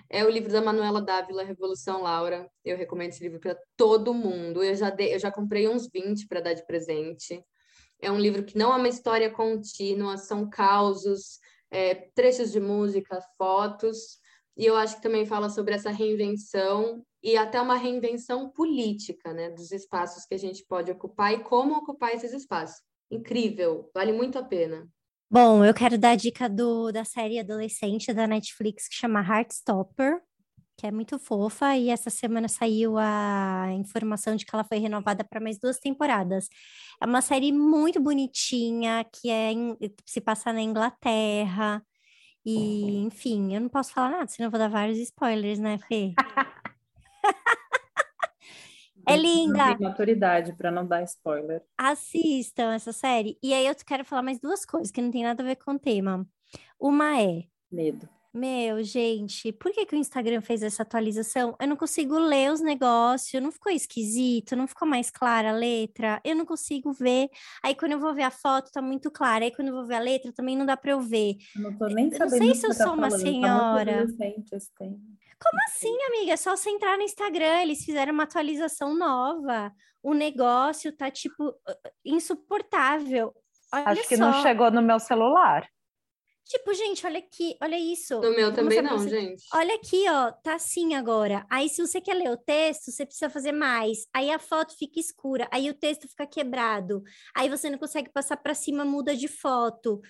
é 0.10 0.26
o 0.26 0.30
livro 0.30 0.51
da 0.51 0.61
Manuela 0.61 1.01
Dávila, 1.01 1.43
Revolução 1.43 2.01
Laura. 2.01 2.49
Eu 2.65 2.76
recomendo 2.76 3.10
esse 3.10 3.22
livro 3.22 3.39
para 3.39 3.56
todo 3.77 4.14
mundo. 4.14 4.64
Eu 4.64 4.73
já, 4.76 4.95
eu 4.97 5.19
já 5.19 5.31
comprei 5.31 5.68
uns 5.68 5.88
20 5.88 6.27
para 6.27 6.41
dar 6.41 6.53
de 6.53 6.65
presente. 6.65 7.43
É 8.01 8.11
um 8.11 8.19
livro 8.19 8.43
que 8.43 8.57
não 8.57 8.73
é 8.73 8.77
uma 8.77 8.88
história 8.88 9.30
contínua, 9.30 10.18
são 10.18 10.49
causos, 10.49 11.39
é, 11.69 11.93
trechos 12.15 12.51
de 12.51 12.60
música, 12.60 13.22
fotos. 13.38 14.18
E 14.57 14.65
eu 14.65 14.76
acho 14.76 14.95
que 14.95 15.01
também 15.03 15.26
fala 15.26 15.49
sobre 15.49 15.76
essa 15.76 15.91
reinvenção 15.91 17.06
e 17.22 17.38
até 17.38 17.61
uma 17.61 17.76
reinvenção 17.76 18.49
política, 18.49 19.31
né, 19.31 19.49
dos 19.49 19.72
espaços 19.72 20.26
que 20.26 20.34
a 20.34 20.39
gente 20.39 20.65
pode 20.65 20.91
ocupar 20.91 21.34
e 21.34 21.43
como 21.43 21.76
ocupar 21.76 22.14
esses 22.15 22.34
espaços. 22.34 22.81
Incrível, 23.11 23.90
vale 23.94 24.11
muito 24.11 24.38
a 24.38 24.44
pena. 24.44 24.88
Bom, 25.31 25.64
eu 25.64 25.73
quero 25.73 25.98
dar 25.98 26.11
a 26.11 26.15
dica 26.15 26.49
do, 26.49 26.91
da 26.91 27.06
série 27.06 27.40
adolescente 27.40 28.11
da 28.14 28.26
Netflix 28.26 28.88
que 28.88 28.95
chama 28.95 29.22
Heartstopper, 29.22 30.22
que 30.76 30.88
é 30.88 30.91
muito 30.91 31.19
fofa, 31.19 31.76
e 31.76 31.90
essa 31.90 32.10
semana 32.10 32.48
saiu 32.48 32.98
a 32.98 33.68
informação 33.73 34.36
de 34.36 34.45
que 34.45 34.56
ela 34.56 34.64
foi 34.64 34.77
renovada 34.77 35.23
para 35.23 35.40
mais 35.40 35.60
duas 35.60 35.77
temporadas. 35.77 36.48
É 37.02 37.06
uma 37.06 37.22
série 37.22 37.52
muito 37.52 37.99
bonitinha, 37.99 39.06
que 39.11 39.30
é 39.30 39.52
em, 39.52 39.77
se 40.06 40.22
passa 40.22 40.53
na 40.53 40.61
Inglaterra, 40.61 41.84
e, 42.45 42.98
enfim, 42.99 43.53
eu 43.53 43.61
não 43.61 43.69
posso 43.69 43.94
falar 43.94 44.11
nada, 44.11 44.27
senão 44.27 44.48
eu 44.48 44.52
vou 44.52 44.60
dar 44.60 44.69
vários 44.69 44.98
spoilers, 44.98 45.60
né, 45.60 45.77
Fê? 45.88 46.14
É 49.14 49.18
linda. 49.18 49.76
Tem 49.76 49.88
maturidade 49.88 50.53
para 50.53 50.72
não 50.72 50.86
dar 50.86 51.03
spoiler. 51.03 51.64
Assistam 51.77 52.73
essa 52.73 52.91
série. 52.91 53.38
E 53.41 53.53
aí 53.53 53.65
eu 53.65 53.76
quero 53.86 54.06
falar 54.06 54.22
mais 54.22 54.40
duas 54.40 54.65
coisas 54.65 54.91
que 54.91 55.02
não 55.02 55.11
tem 55.11 55.23
nada 55.23 55.41
a 55.41 55.45
ver 55.45 55.56
com 55.56 55.72
o 55.72 55.80
tema. 55.80 56.27
Uma 56.80 57.22
é. 57.22 57.44
Medo. 57.72 58.07
Meu, 58.31 58.84
gente, 58.84 59.51
por 59.51 59.72
que, 59.72 59.88
que 59.88 59.95
o 59.95 59.97
Instagram 59.97 60.39
fez 60.41 60.61
essa 60.61 60.84
atualização? 60.84 61.56
Eu 61.60 61.68
não 61.68 61.76
consigo 61.76 62.18
ler 62.19 62.51
os 62.51 62.61
negócios, 62.61 63.41
não 63.41 63.51
ficou 63.51 63.72
esquisito, 63.72 64.56
não 64.56 64.68
ficou 64.68 64.88
mais 64.88 65.10
clara 65.10 65.49
a 65.49 65.53
letra, 65.53 66.22
eu 66.23 66.35
não 66.35 66.45
consigo 66.45 66.93
ver. 66.93 67.27
Aí 67.64 67.73
quando 67.73 67.93
eu 67.93 67.99
vou 67.99 68.14
ver 68.14 68.23
a 68.23 68.30
foto, 68.30 68.72
tá 68.72 68.84
muito 68.84 69.10
clara. 69.10 69.45
Aí 69.45 69.51
quando 69.51 69.69
eu 69.69 69.73
vou 69.73 69.85
ver 69.88 69.95
a 69.95 69.99
letra, 69.99 70.31
também 70.31 70.56
não 70.56 70.64
dá 70.64 70.77
para 70.77 70.91
eu 70.91 71.01
ver. 71.01 71.38
Eu 71.56 71.64
não 71.64 71.77
tô 71.77 71.88
nem 71.88 72.11
sabendo. 72.11 72.31
Não 72.31 72.38
sei 72.38 72.56
se 72.56 72.68
eu 72.68 72.77
tá 72.77 72.84
sou 72.84 72.93
uma 72.93 73.10
falando. 73.10 73.22
senhora. 73.22 74.07
Tá 74.15 74.26
muito 74.26 74.56
esse 74.56 74.73
tema. 74.76 74.97
Como 75.41 75.60
assim, 75.68 75.97
amiga? 76.10 76.34
É 76.34 76.38
só 76.38 76.56
você 76.56 76.69
entrar 76.69 76.97
no 76.97 77.03
Instagram, 77.03 77.61
eles 77.64 77.84
fizeram 77.84 78.14
uma 78.14 78.23
atualização 78.23 78.93
nova. 78.95 79.72
O 80.03 80.14
negócio 80.14 80.95
tá, 80.95 81.10
tipo, 81.10 81.56
insuportável. 82.06 83.34
Olha 83.73 83.85
Acho 83.88 84.07
que 84.07 84.18
só. 84.18 84.23
não 84.23 84.41
chegou 84.41 84.69
no 84.69 84.81
meu 84.81 84.99
celular. 84.99 85.68
Tipo, 86.50 86.74
gente, 86.74 87.06
olha 87.06 87.20
aqui, 87.20 87.56
olha 87.62 87.78
isso. 87.78 88.20
No 88.22 88.32
meu 88.32 88.52
também 88.52 88.82
não, 88.82 88.98
você. 88.98 89.08
gente. 89.10 89.44
Olha 89.54 89.76
aqui, 89.76 90.04
ó, 90.10 90.32
tá 90.32 90.56
assim 90.56 90.96
agora. 90.96 91.46
Aí, 91.48 91.70
se 91.70 91.80
você 91.80 92.02
quer 92.02 92.16
ler 92.16 92.32
o 92.32 92.38
texto, 92.38 92.92
você 92.92 93.06
precisa 93.06 93.30
fazer 93.30 93.52
mais. 93.52 94.08
Aí 94.12 94.32
a 94.32 94.40
foto 94.40 94.76
fica 94.76 95.00
escura, 95.00 95.48
aí 95.52 95.70
o 95.70 95.76
texto 95.76 96.08
fica 96.08 96.26
quebrado. 96.26 97.04
Aí 97.36 97.48
você 97.50 97.70
não 97.70 97.78
consegue 97.78 98.10
passar 98.12 98.36
para 98.38 98.56
cima, 98.56 98.84
muda 98.84 99.16
de 99.16 99.28
foto. 99.28 100.02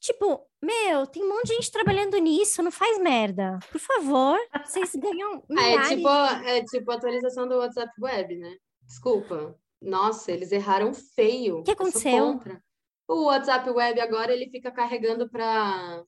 Tipo, 0.00 0.44
meu, 0.60 1.06
tem 1.06 1.22
um 1.24 1.28
monte 1.28 1.46
de 1.46 1.54
gente 1.54 1.70
trabalhando 1.70 2.18
nisso, 2.18 2.60
não 2.60 2.72
faz 2.72 2.98
merda. 2.98 3.58
Por 3.70 3.78
favor, 3.80 4.36
vocês 4.66 4.90
ganham 5.00 5.44
Ah, 5.56 5.62
é 5.62 5.68
milhares. 5.70 5.88
tipo, 5.90 6.08
é 6.08 6.64
tipo 6.64 6.90
a 6.90 6.94
atualização 6.96 7.46
do 7.48 7.54
WhatsApp 7.58 7.92
Web, 8.02 8.36
né? 8.36 8.56
Desculpa. 8.82 9.56
Nossa, 9.80 10.32
eles 10.32 10.50
erraram 10.50 10.92
feio. 10.92 11.58
O 11.58 11.62
que 11.62 11.70
Eu 11.70 11.76
sou 11.76 11.86
aconteceu? 11.86 12.24
contra. 12.32 12.60
O 13.06 13.24
WhatsApp 13.24 13.68
Web 13.68 14.00
agora 14.00 14.32
ele 14.32 14.48
fica 14.50 14.70
carregando 14.70 15.28
para 15.28 16.02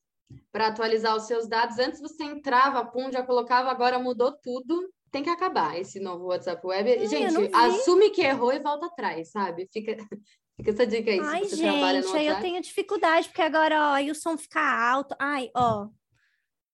para 0.51 0.67
atualizar 0.67 1.15
os 1.15 1.23
seus 1.23 1.47
dados. 1.47 1.79
Antes 1.79 2.01
você 2.01 2.23
entrava, 2.23 2.85
pum, 2.85 3.11
já 3.11 3.23
colocava, 3.23 3.69
agora 3.69 3.99
mudou 3.99 4.31
tudo. 4.31 4.91
Tem 5.11 5.23
que 5.23 5.29
acabar 5.29 5.79
esse 5.79 5.99
novo 5.99 6.25
WhatsApp 6.25 6.65
Web. 6.65 6.97
não 6.97 7.07
Gente, 7.07 7.55
assume 7.55 8.09
que 8.09 8.21
errou 8.21 8.51
e 8.51 8.59
volta 8.59 8.87
atrás, 8.87 9.31
sabe? 9.31 9.67
Fica, 9.71 9.95
fica 10.57 10.71
essa 10.71 10.85
dica 10.85 11.11
aí. 11.11 11.19
Ai, 11.19 11.45
gente, 11.45 12.17
aí 12.17 12.27
eu 12.27 12.41
tenho 12.41 12.61
dificuldade, 12.61 13.29
porque 13.29 13.41
agora, 13.41 13.91
ó, 13.91 13.93
aí 13.93 14.11
o 14.11 14.15
som 14.15 14.37
fica 14.37 14.59
alto. 14.59 15.15
Ai, 15.17 15.49
ó, 15.55 15.87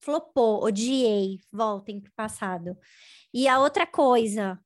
flopou, 0.00 0.64
odiei. 0.64 1.38
Voltem 1.52 2.00
pro 2.00 2.12
passado. 2.16 2.76
E 3.32 3.46
a 3.46 3.60
outra 3.60 3.86
coisa. 3.86 4.58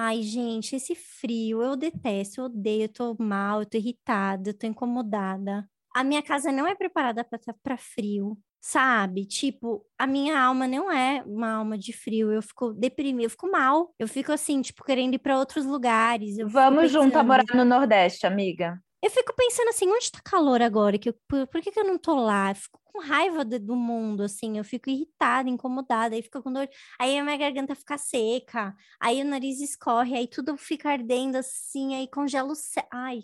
Ai, 0.00 0.22
gente, 0.22 0.76
esse 0.76 0.94
frio, 0.94 1.60
eu 1.60 1.74
detesto, 1.76 2.40
eu 2.40 2.44
odeio, 2.44 2.82
eu 2.84 2.88
tô 2.92 3.16
mal, 3.18 3.62
eu 3.62 3.66
tô 3.66 3.76
irritada, 3.78 4.50
eu 4.50 4.54
tô 4.56 4.64
incomodada. 4.66 5.68
A 5.92 6.04
minha 6.04 6.22
casa 6.22 6.52
não 6.52 6.66
é 6.68 6.74
preparada 6.76 7.26
para 7.64 7.76
frio, 7.76 8.38
sabe? 8.60 9.26
Tipo, 9.26 9.84
a 9.98 10.06
minha 10.06 10.40
alma 10.40 10.68
não 10.68 10.88
é 10.92 11.22
uma 11.26 11.50
alma 11.50 11.76
de 11.76 11.92
frio, 11.92 12.30
eu 12.32 12.40
fico 12.42 12.72
deprimida, 12.74 13.24
eu 13.24 13.30
fico 13.30 13.50
mal. 13.50 13.92
Eu 13.98 14.06
fico 14.06 14.30
assim, 14.30 14.62
tipo, 14.62 14.84
querendo 14.84 15.14
ir 15.14 15.18
para 15.18 15.36
outros 15.36 15.66
lugares. 15.66 16.36
Vamos 16.46 16.92
junto 16.92 17.16
a 17.18 17.24
morar 17.24 17.42
no 17.52 17.64
Nordeste, 17.64 18.24
amiga. 18.24 18.80
Eu 19.02 19.10
fico 19.10 19.32
pensando 19.36 19.68
assim, 19.68 19.88
onde 19.88 20.10
tá 20.10 20.20
calor 20.24 20.60
agora? 20.62 20.98
Que 20.98 21.10
eu- 21.10 21.14
por, 21.28 21.46
por 21.46 21.60
que, 21.60 21.70
que 21.70 21.78
eu 21.80 21.84
não 21.84 21.98
tô 21.98 22.14
lá? 22.16 22.50
Eu 22.50 22.54
fico 22.56 22.80
com 22.84 23.00
raiva 23.00 23.44
do, 23.44 23.58
do 23.60 23.76
mundo, 23.76 24.22
assim, 24.24 24.58
eu 24.58 24.64
fico 24.64 24.90
irritada, 24.90 25.48
incomodada, 25.48 26.14
aí 26.16 26.22
fica 26.22 26.42
com 26.42 26.52
dor, 26.52 26.68
aí 26.98 27.16
a 27.16 27.22
minha 27.22 27.36
garganta 27.36 27.74
fica 27.74 27.96
seca, 27.96 28.74
aí 29.00 29.20
o 29.22 29.24
nariz 29.24 29.60
escorre, 29.60 30.16
aí 30.16 30.26
tudo 30.26 30.56
fica 30.56 30.90
ardendo 30.90 31.36
assim, 31.36 31.94
aí 31.94 32.08
congela 32.08 32.50
o 32.50 32.56
cé- 32.56 32.88
Ai, 32.92 33.20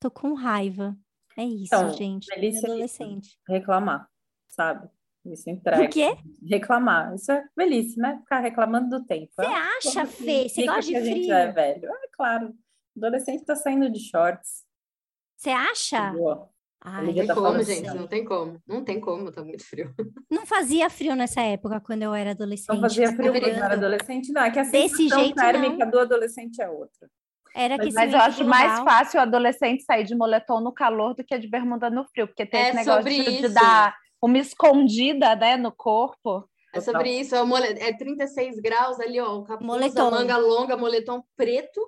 tô 0.00 0.10
com 0.10 0.34
raiva. 0.34 0.96
É 1.36 1.44
isso, 1.44 1.74
Então, 1.74 1.92
gente. 1.94 2.26
velhice 2.26 2.64
adolescente. 2.64 3.38
Reclamar, 3.48 4.08
sabe? 4.48 4.88
Isso 5.24 5.48
O 5.48 5.52
entrega. 5.52 5.88
quê? 5.88 6.16
Reclamar. 6.46 7.14
Isso 7.14 7.32
é 7.32 7.42
velhice, 7.56 7.98
né? 7.98 8.18
Ficar 8.18 8.40
reclamando 8.40 8.90
do 9.00 9.04
tempo. 9.06 9.32
Você 9.34 9.46
É 9.46 9.54
acha, 9.54 10.06
Fê? 10.06 10.48
Você 10.48 10.66
gosta 10.66 10.82
de 10.82 10.96
a 10.96 11.02
gente 11.02 11.22
frio? 11.24 11.32
é 11.34 11.50
velho. 11.50 11.88
É 11.90 12.08
claro. 12.12 12.54
Adolescente 12.96 13.44
tá 13.44 13.56
saindo 13.56 13.90
de 13.90 13.98
shorts. 13.98 14.64
Você 15.44 15.50
acha? 15.50 16.10
Boa. 16.12 16.48
Ai, 16.80 17.04
Não 17.06 17.14
tem 17.14 17.26
tá 17.26 17.34
como, 17.34 17.46
falando 17.46 17.62
gente, 17.64 17.86
não 17.94 18.06
tem 18.06 18.24
como. 18.24 18.62
Não 18.66 18.84
tem 18.84 18.98
como, 19.00 19.30
tá 19.30 19.44
muito 19.44 19.62
frio. 19.64 19.94
não 20.30 20.46
fazia 20.46 20.88
frio 20.88 21.14
nessa 21.14 21.42
época, 21.42 21.80
quando 21.80 22.02
eu 22.02 22.14
era 22.14 22.30
adolescente. 22.30 22.68
Não 22.74 22.80
fazia 22.80 23.08
frio 23.08 23.30
quando 23.30 23.42
Lembrando. 23.44 23.64
era 23.64 23.74
adolescente, 23.74 24.32
não. 24.32 24.42
É 24.42 24.50
que 24.50 24.58
a 24.58 24.62
Desse 24.62 24.96
sensação 24.96 25.18
jeito, 25.20 25.34
térmica 25.34 25.86
do 25.86 25.98
adolescente 25.98 26.62
é 26.62 26.68
outra. 26.70 27.10
Era 27.54 27.76
Mas, 27.76 27.86
aquecimento 27.86 28.14
eu 28.14 28.20
acho 28.20 28.44
mais 28.44 28.74
global. 28.76 28.84
fácil 28.86 29.20
o 29.20 29.22
adolescente 29.22 29.82
sair 29.84 30.04
de 30.04 30.14
moletom 30.14 30.60
no 30.60 30.72
calor 30.72 31.14
do 31.14 31.22
que 31.22 31.38
de 31.38 31.46
bermuda 31.46 31.90
no 31.90 32.04
frio, 32.04 32.26
porque 32.26 32.46
tem 32.46 32.60
É 32.60 32.68
esse 32.68 32.76
negócio 32.76 33.04
de, 33.04 33.48
dar 33.50 33.94
uma 34.20 34.38
escondida 34.38 35.36
né, 35.36 35.56
no 35.58 35.70
corpo. 35.72 36.48
É 36.74 36.80
Total. 36.80 36.94
sobre 36.94 37.20
isso, 37.20 37.34
é, 37.36 37.42
o 37.42 37.46
mole... 37.46 37.66
é 37.66 37.92
36 37.96 38.60
graus 38.60 38.98
ali, 38.98 39.20
ó, 39.20 39.36
o 39.38 39.44
capuz, 39.44 39.66
Moletom. 39.66 40.10
manga 40.10 40.36
longa, 40.38 40.76
moletom 40.76 41.22
preto, 41.36 41.80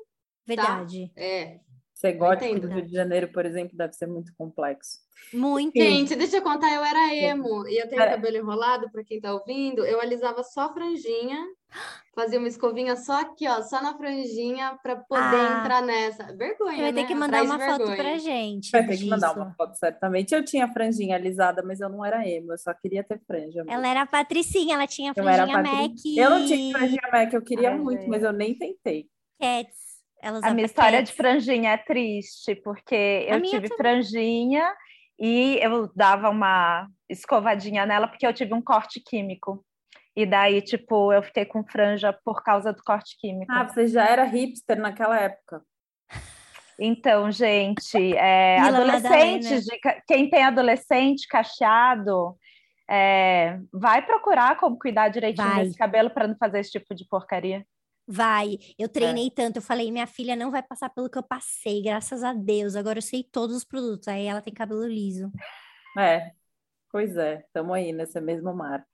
Verdade. 0.46 1.10
é, 1.16 1.58
Ser 1.96 2.12
gótico 2.12 2.60
do 2.60 2.68
Rio 2.68 2.82
de 2.82 2.92
Janeiro, 2.92 3.28
por 3.28 3.46
exemplo, 3.46 3.74
deve 3.74 3.94
ser 3.94 4.06
muito 4.06 4.30
complexo. 4.36 4.98
Muito. 5.32 5.80
Gente, 5.80 6.14
deixa 6.14 6.36
eu 6.36 6.42
contar, 6.42 6.70
eu 6.74 6.84
era 6.84 7.14
emo 7.14 7.66
e 7.66 7.78
eu 7.78 7.88
tenho 7.88 8.02
é. 8.02 8.10
cabelo 8.10 8.36
enrolado, 8.36 8.90
para 8.92 9.02
quem 9.02 9.18
tá 9.18 9.32
ouvindo, 9.32 9.82
eu 9.82 9.98
alisava 9.98 10.42
só 10.42 10.74
franjinha, 10.74 11.42
fazia 12.14 12.38
uma 12.38 12.48
escovinha 12.48 12.96
só 12.96 13.22
aqui, 13.22 13.48
ó, 13.48 13.62
só 13.62 13.82
na 13.82 13.96
franjinha 13.96 14.78
para 14.82 14.96
poder 14.96 15.22
ah, 15.22 15.60
entrar 15.60 15.80
nessa. 15.80 16.36
Vergonha, 16.36 16.82
Vai 16.82 16.92
ter 16.92 17.00
né? 17.00 17.06
que 17.06 17.14
mandar 17.14 17.38
Atrás 17.38 17.48
uma 17.48 17.56
vergonha. 17.56 17.86
foto 17.86 17.96
pra 17.96 18.18
gente. 18.18 18.70
Vai 18.70 18.82
ter 18.82 18.90
disso. 18.90 19.04
que 19.04 19.08
mandar 19.08 19.34
uma 19.34 19.54
foto, 19.54 19.74
certamente. 19.76 20.34
Eu 20.34 20.44
tinha 20.44 20.68
franjinha 20.68 21.16
alisada, 21.16 21.62
mas 21.62 21.80
eu 21.80 21.88
não 21.88 22.04
era 22.04 22.28
emo, 22.28 22.52
eu 22.52 22.58
só 22.58 22.74
queria 22.74 23.02
ter 23.02 23.18
franja. 23.26 23.64
Ela 23.66 23.88
era 23.88 24.04
patricinha, 24.04 24.74
ela 24.74 24.86
tinha 24.86 25.14
franjinha 25.14 25.62
Mac. 25.62 25.92
Eu 26.14 26.28
não 26.28 26.46
tinha 26.46 26.76
franjinha 26.76 27.08
Mac, 27.10 27.32
eu 27.32 27.42
queria 27.42 27.70
Ai, 27.70 27.78
muito, 27.78 28.06
mas 28.06 28.22
eu 28.22 28.34
nem 28.34 28.54
tentei. 28.54 29.08
Cats 29.40 29.85
a 30.42 30.54
minha 30.54 30.66
história 30.66 31.02
de 31.02 31.12
franjinha 31.12 31.72
é 31.72 31.76
triste, 31.76 32.54
porque 32.56 33.26
eu 33.28 33.42
tive 33.42 33.68
também. 33.68 33.76
franjinha 33.76 34.74
e 35.18 35.58
eu 35.62 35.90
dava 35.94 36.28
uma 36.30 36.88
escovadinha 37.08 37.86
nela 37.86 38.08
porque 38.08 38.26
eu 38.26 38.32
tive 38.32 38.54
um 38.54 38.62
corte 38.62 39.00
químico. 39.00 39.64
E 40.14 40.24
daí, 40.24 40.62
tipo, 40.62 41.12
eu 41.12 41.22
fiquei 41.22 41.44
com 41.44 41.62
franja 41.62 42.12
por 42.24 42.42
causa 42.42 42.72
do 42.72 42.82
corte 42.82 43.16
químico. 43.18 43.52
Ah, 43.52 43.68
você 43.68 43.86
já 43.86 44.06
era 44.06 44.24
hipster 44.24 44.78
naquela 44.80 45.18
época. 45.20 45.62
Então, 46.78 47.30
gente, 47.30 48.14
é, 48.16 48.58
adolescente, 48.60 49.60
de, 49.60 49.78
quem 50.06 50.28
tem 50.28 50.42
adolescente 50.42 51.26
cacheado, 51.26 52.36
é, 52.88 53.58
vai 53.72 54.04
procurar 54.04 54.56
como 54.58 54.78
cuidar 54.78 55.08
direitinho 55.08 55.48
vai. 55.48 55.64
desse 55.64 55.76
cabelo 55.76 56.10
para 56.10 56.28
não 56.28 56.36
fazer 56.36 56.60
esse 56.60 56.72
tipo 56.72 56.94
de 56.94 57.06
porcaria. 57.06 57.64
Vai, 58.06 58.58
eu 58.78 58.88
treinei 58.88 59.26
é. 59.26 59.30
tanto, 59.30 59.56
eu 59.56 59.62
falei, 59.62 59.90
minha 59.90 60.06
filha 60.06 60.36
não 60.36 60.50
vai 60.50 60.62
passar 60.62 60.88
pelo 60.90 61.10
que 61.10 61.18
eu 61.18 61.22
passei, 61.22 61.82
graças 61.82 62.22
a 62.22 62.32
Deus. 62.32 62.76
Agora 62.76 62.98
eu 62.98 63.02
sei 63.02 63.24
todos 63.24 63.56
os 63.56 63.64
produtos. 63.64 64.06
Aí 64.06 64.26
ela 64.26 64.40
tem 64.40 64.54
cabelo 64.54 64.86
liso. 64.86 65.30
É, 65.98 66.30
pois 66.92 67.16
é, 67.16 67.40
estamos 67.40 67.74
aí 67.74 67.92
nesse 67.92 68.20
mesmo 68.20 68.54
mar. 68.54 68.86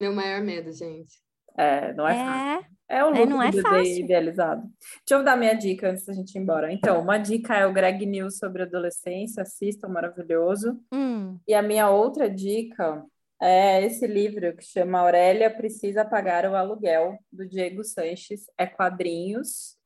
Meu 0.00 0.14
maior 0.14 0.40
medo, 0.40 0.72
gente. 0.72 1.18
É, 1.56 1.92
não 1.94 2.06
é, 2.06 2.12
é 2.12 2.24
fácil. 2.24 2.70
É 2.88 3.04
o 3.04 3.08
look 3.10 3.20
é, 3.20 3.26
não 3.26 3.42
é 3.42 3.52
fácil. 3.52 3.98
idealizado. 3.98 4.62
Deixa 4.62 5.20
eu 5.20 5.24
dar 5.24 5.36
minha 5.36 5.54
dica 5.54 5.90
antes 5.90 6.04
da 6.04 6.12
gente 6.12 6.34
ir 6.34 6.40
embora. 6.40 6.72
Então, 6.72 7.00
uma 7.00 7.18
dica 7.18 7.56
é 7.56 7.66
o 7.66 7.72
Greg 7.72 8.04
News 8.06 8.38
sobre 8.38 8.62
adolescência, 8.62 9.42
assistam, 9.42 9.88
maravilhoso. 9.88 10.80
Hum. 10.92 11.38
E 11.46 11.54
a 11.54 11.62
minha 11.62 11.88
outra 11.90 12.28
dica 12.28 13.04
é 13.40 13.84
esse 13.84 14.06
livro 14.06 14.54
que 14.54 14.62
chama 14.62 15.00
Aurélia 15.00 15.50
Precisa 15.50 16.04
Pagar 16.04 16.44
o 16.44 16.54
Aluguel, 16.54 17.18
do 17.32 17.48
Diego 17.48 17.82
Sanches. 17.82 18.46
É 18.58 18.66
quadrinhos, 18.66 19.78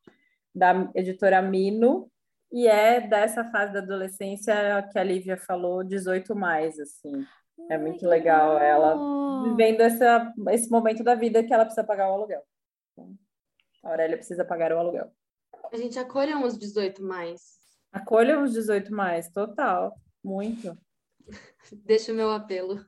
da 0.52 0.90
editora 0.94 1.40
Mino, 1.40 2.10
e 2.52 2.66
é 2.66 3.00
dessa 3.00 3.44
fase 3.50 3.72
da 3.72 3.78
adolescência 3.78 4.54
que 4.90 4.98
a 4.98 5.04
Lívia 5.04 5.36
falou, 5.36 5.84
18 5.84 6.34
mais, 6.34 6.78
assim. 6.78 7.24
É 7.70 7.78
muito 7.78 8.06
legal 8.06 8.58
ela 8.58 9.44
vivendo 9.44 9.80
essa, 9.80 10.32
esse 10.50 10.68
momento 10.70 11.04
da 11.04 11.14
vida 11.14 11.42
que 11.42 11.52
ela 11.52 11.64
precisa 11.64 11.86
pagar 11.86 12.10
o 12.10 12.14
aluguel. 12.14 12.42
A 13.84 13.90
Aurélia 13.90 14.16
precisa 14.16 14.44
pagar 14.44 14.72
o 14.72 14.78
aluguel. 14.78 15.12
A 15.72 15.76
gente 15.76 15.98
acolha 15.98 16.36
uns 16.36 16.58
18 16.58 17.02
mais. 17.02 17.58
Acolha 17.92 18.38
uns 18.38 18.52
18 18.52 18.92
mais, 18.92 19.28
total. 19.30 19.94
Muito. 20.22 20.76
Deixa 21.84 22.12
o 22.12 22.14
meu 22.16 22.30
apelo. 22.30 22.84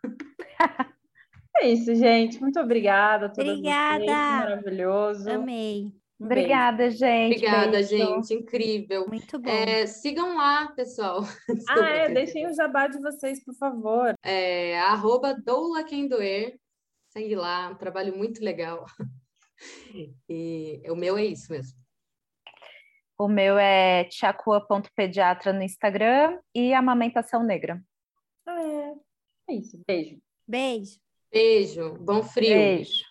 É 1.58 1.68
isso, 1.68 1.94
gente. 1.94 2.40
Muito 2.40 2.60
obrigada. 2.60 3.26
obrigada. 3.26 3.98
Vocês. 3.98 4.10
Maravilhoso. 4.10 5.30
Amei. 5.30 5.92
Um 6.18 6.24
Obrigada, 6.24 6.90
gente. 6.90 7.36
Obrigada, 7.36 7.70
beijo. 7.72 7.96
gente. 7.96 8.34
Incrível. 8.34 9.06
Muito 9.06 9.38
bom. 9.38 9.50
É, 9.50 9.86
sigam 9.86 10.36
lá, 10.36 10.68
pessoal. 10.68 11.20
Desculpa, 11.48 11.82
ah, 11.82 11.88
é, 11.88 12.08
deixem 12.08 12.46
o 12.46 12.54
jabá 12.54 12.86
de 12.88 12.98
vocês, 12.98 13.44
por 13.44 13.54
favor. 13.54 14.14
É, 14.22 14.78
arroba 14.80 15.34
doula 15.34 15.84
quem 15.84 16.08
doer. 16.08 16.58
Segue 17.10 17.34
lá, 17.34 17.68
um 17.68 17.74
trabalho 17.74 18.16
muito 18.16 18.42
legal. 18.42 18.84
E 20.28 20.82
o 20.90 20.94
meu 20.94 21.16
é 21.16 21.24
isso 21.24 21.50
mesmo. 21.50 21.78
O 23.18 23.26
meu 23.26 23.56
é 23.56 24.04
tiacua.pediatra 24.04 25.50
no 25.50 25.62
Instagram 25.62 26.38
e 26.54 26.74
Amamentação 26.74 27.42
Negra. 27.42 27.82
Ah, 28.46 28.62
é. 28.62 28.94
É 29.48 29.54
isso. 29.54 29.82
Beijo. 29.86 30.20
Beijo. 30.46 30.98
Beijo. 31.32 31.96
Bom 32.00 32.22
frio. 32.22 32.56
Beijo. 32.56 33.04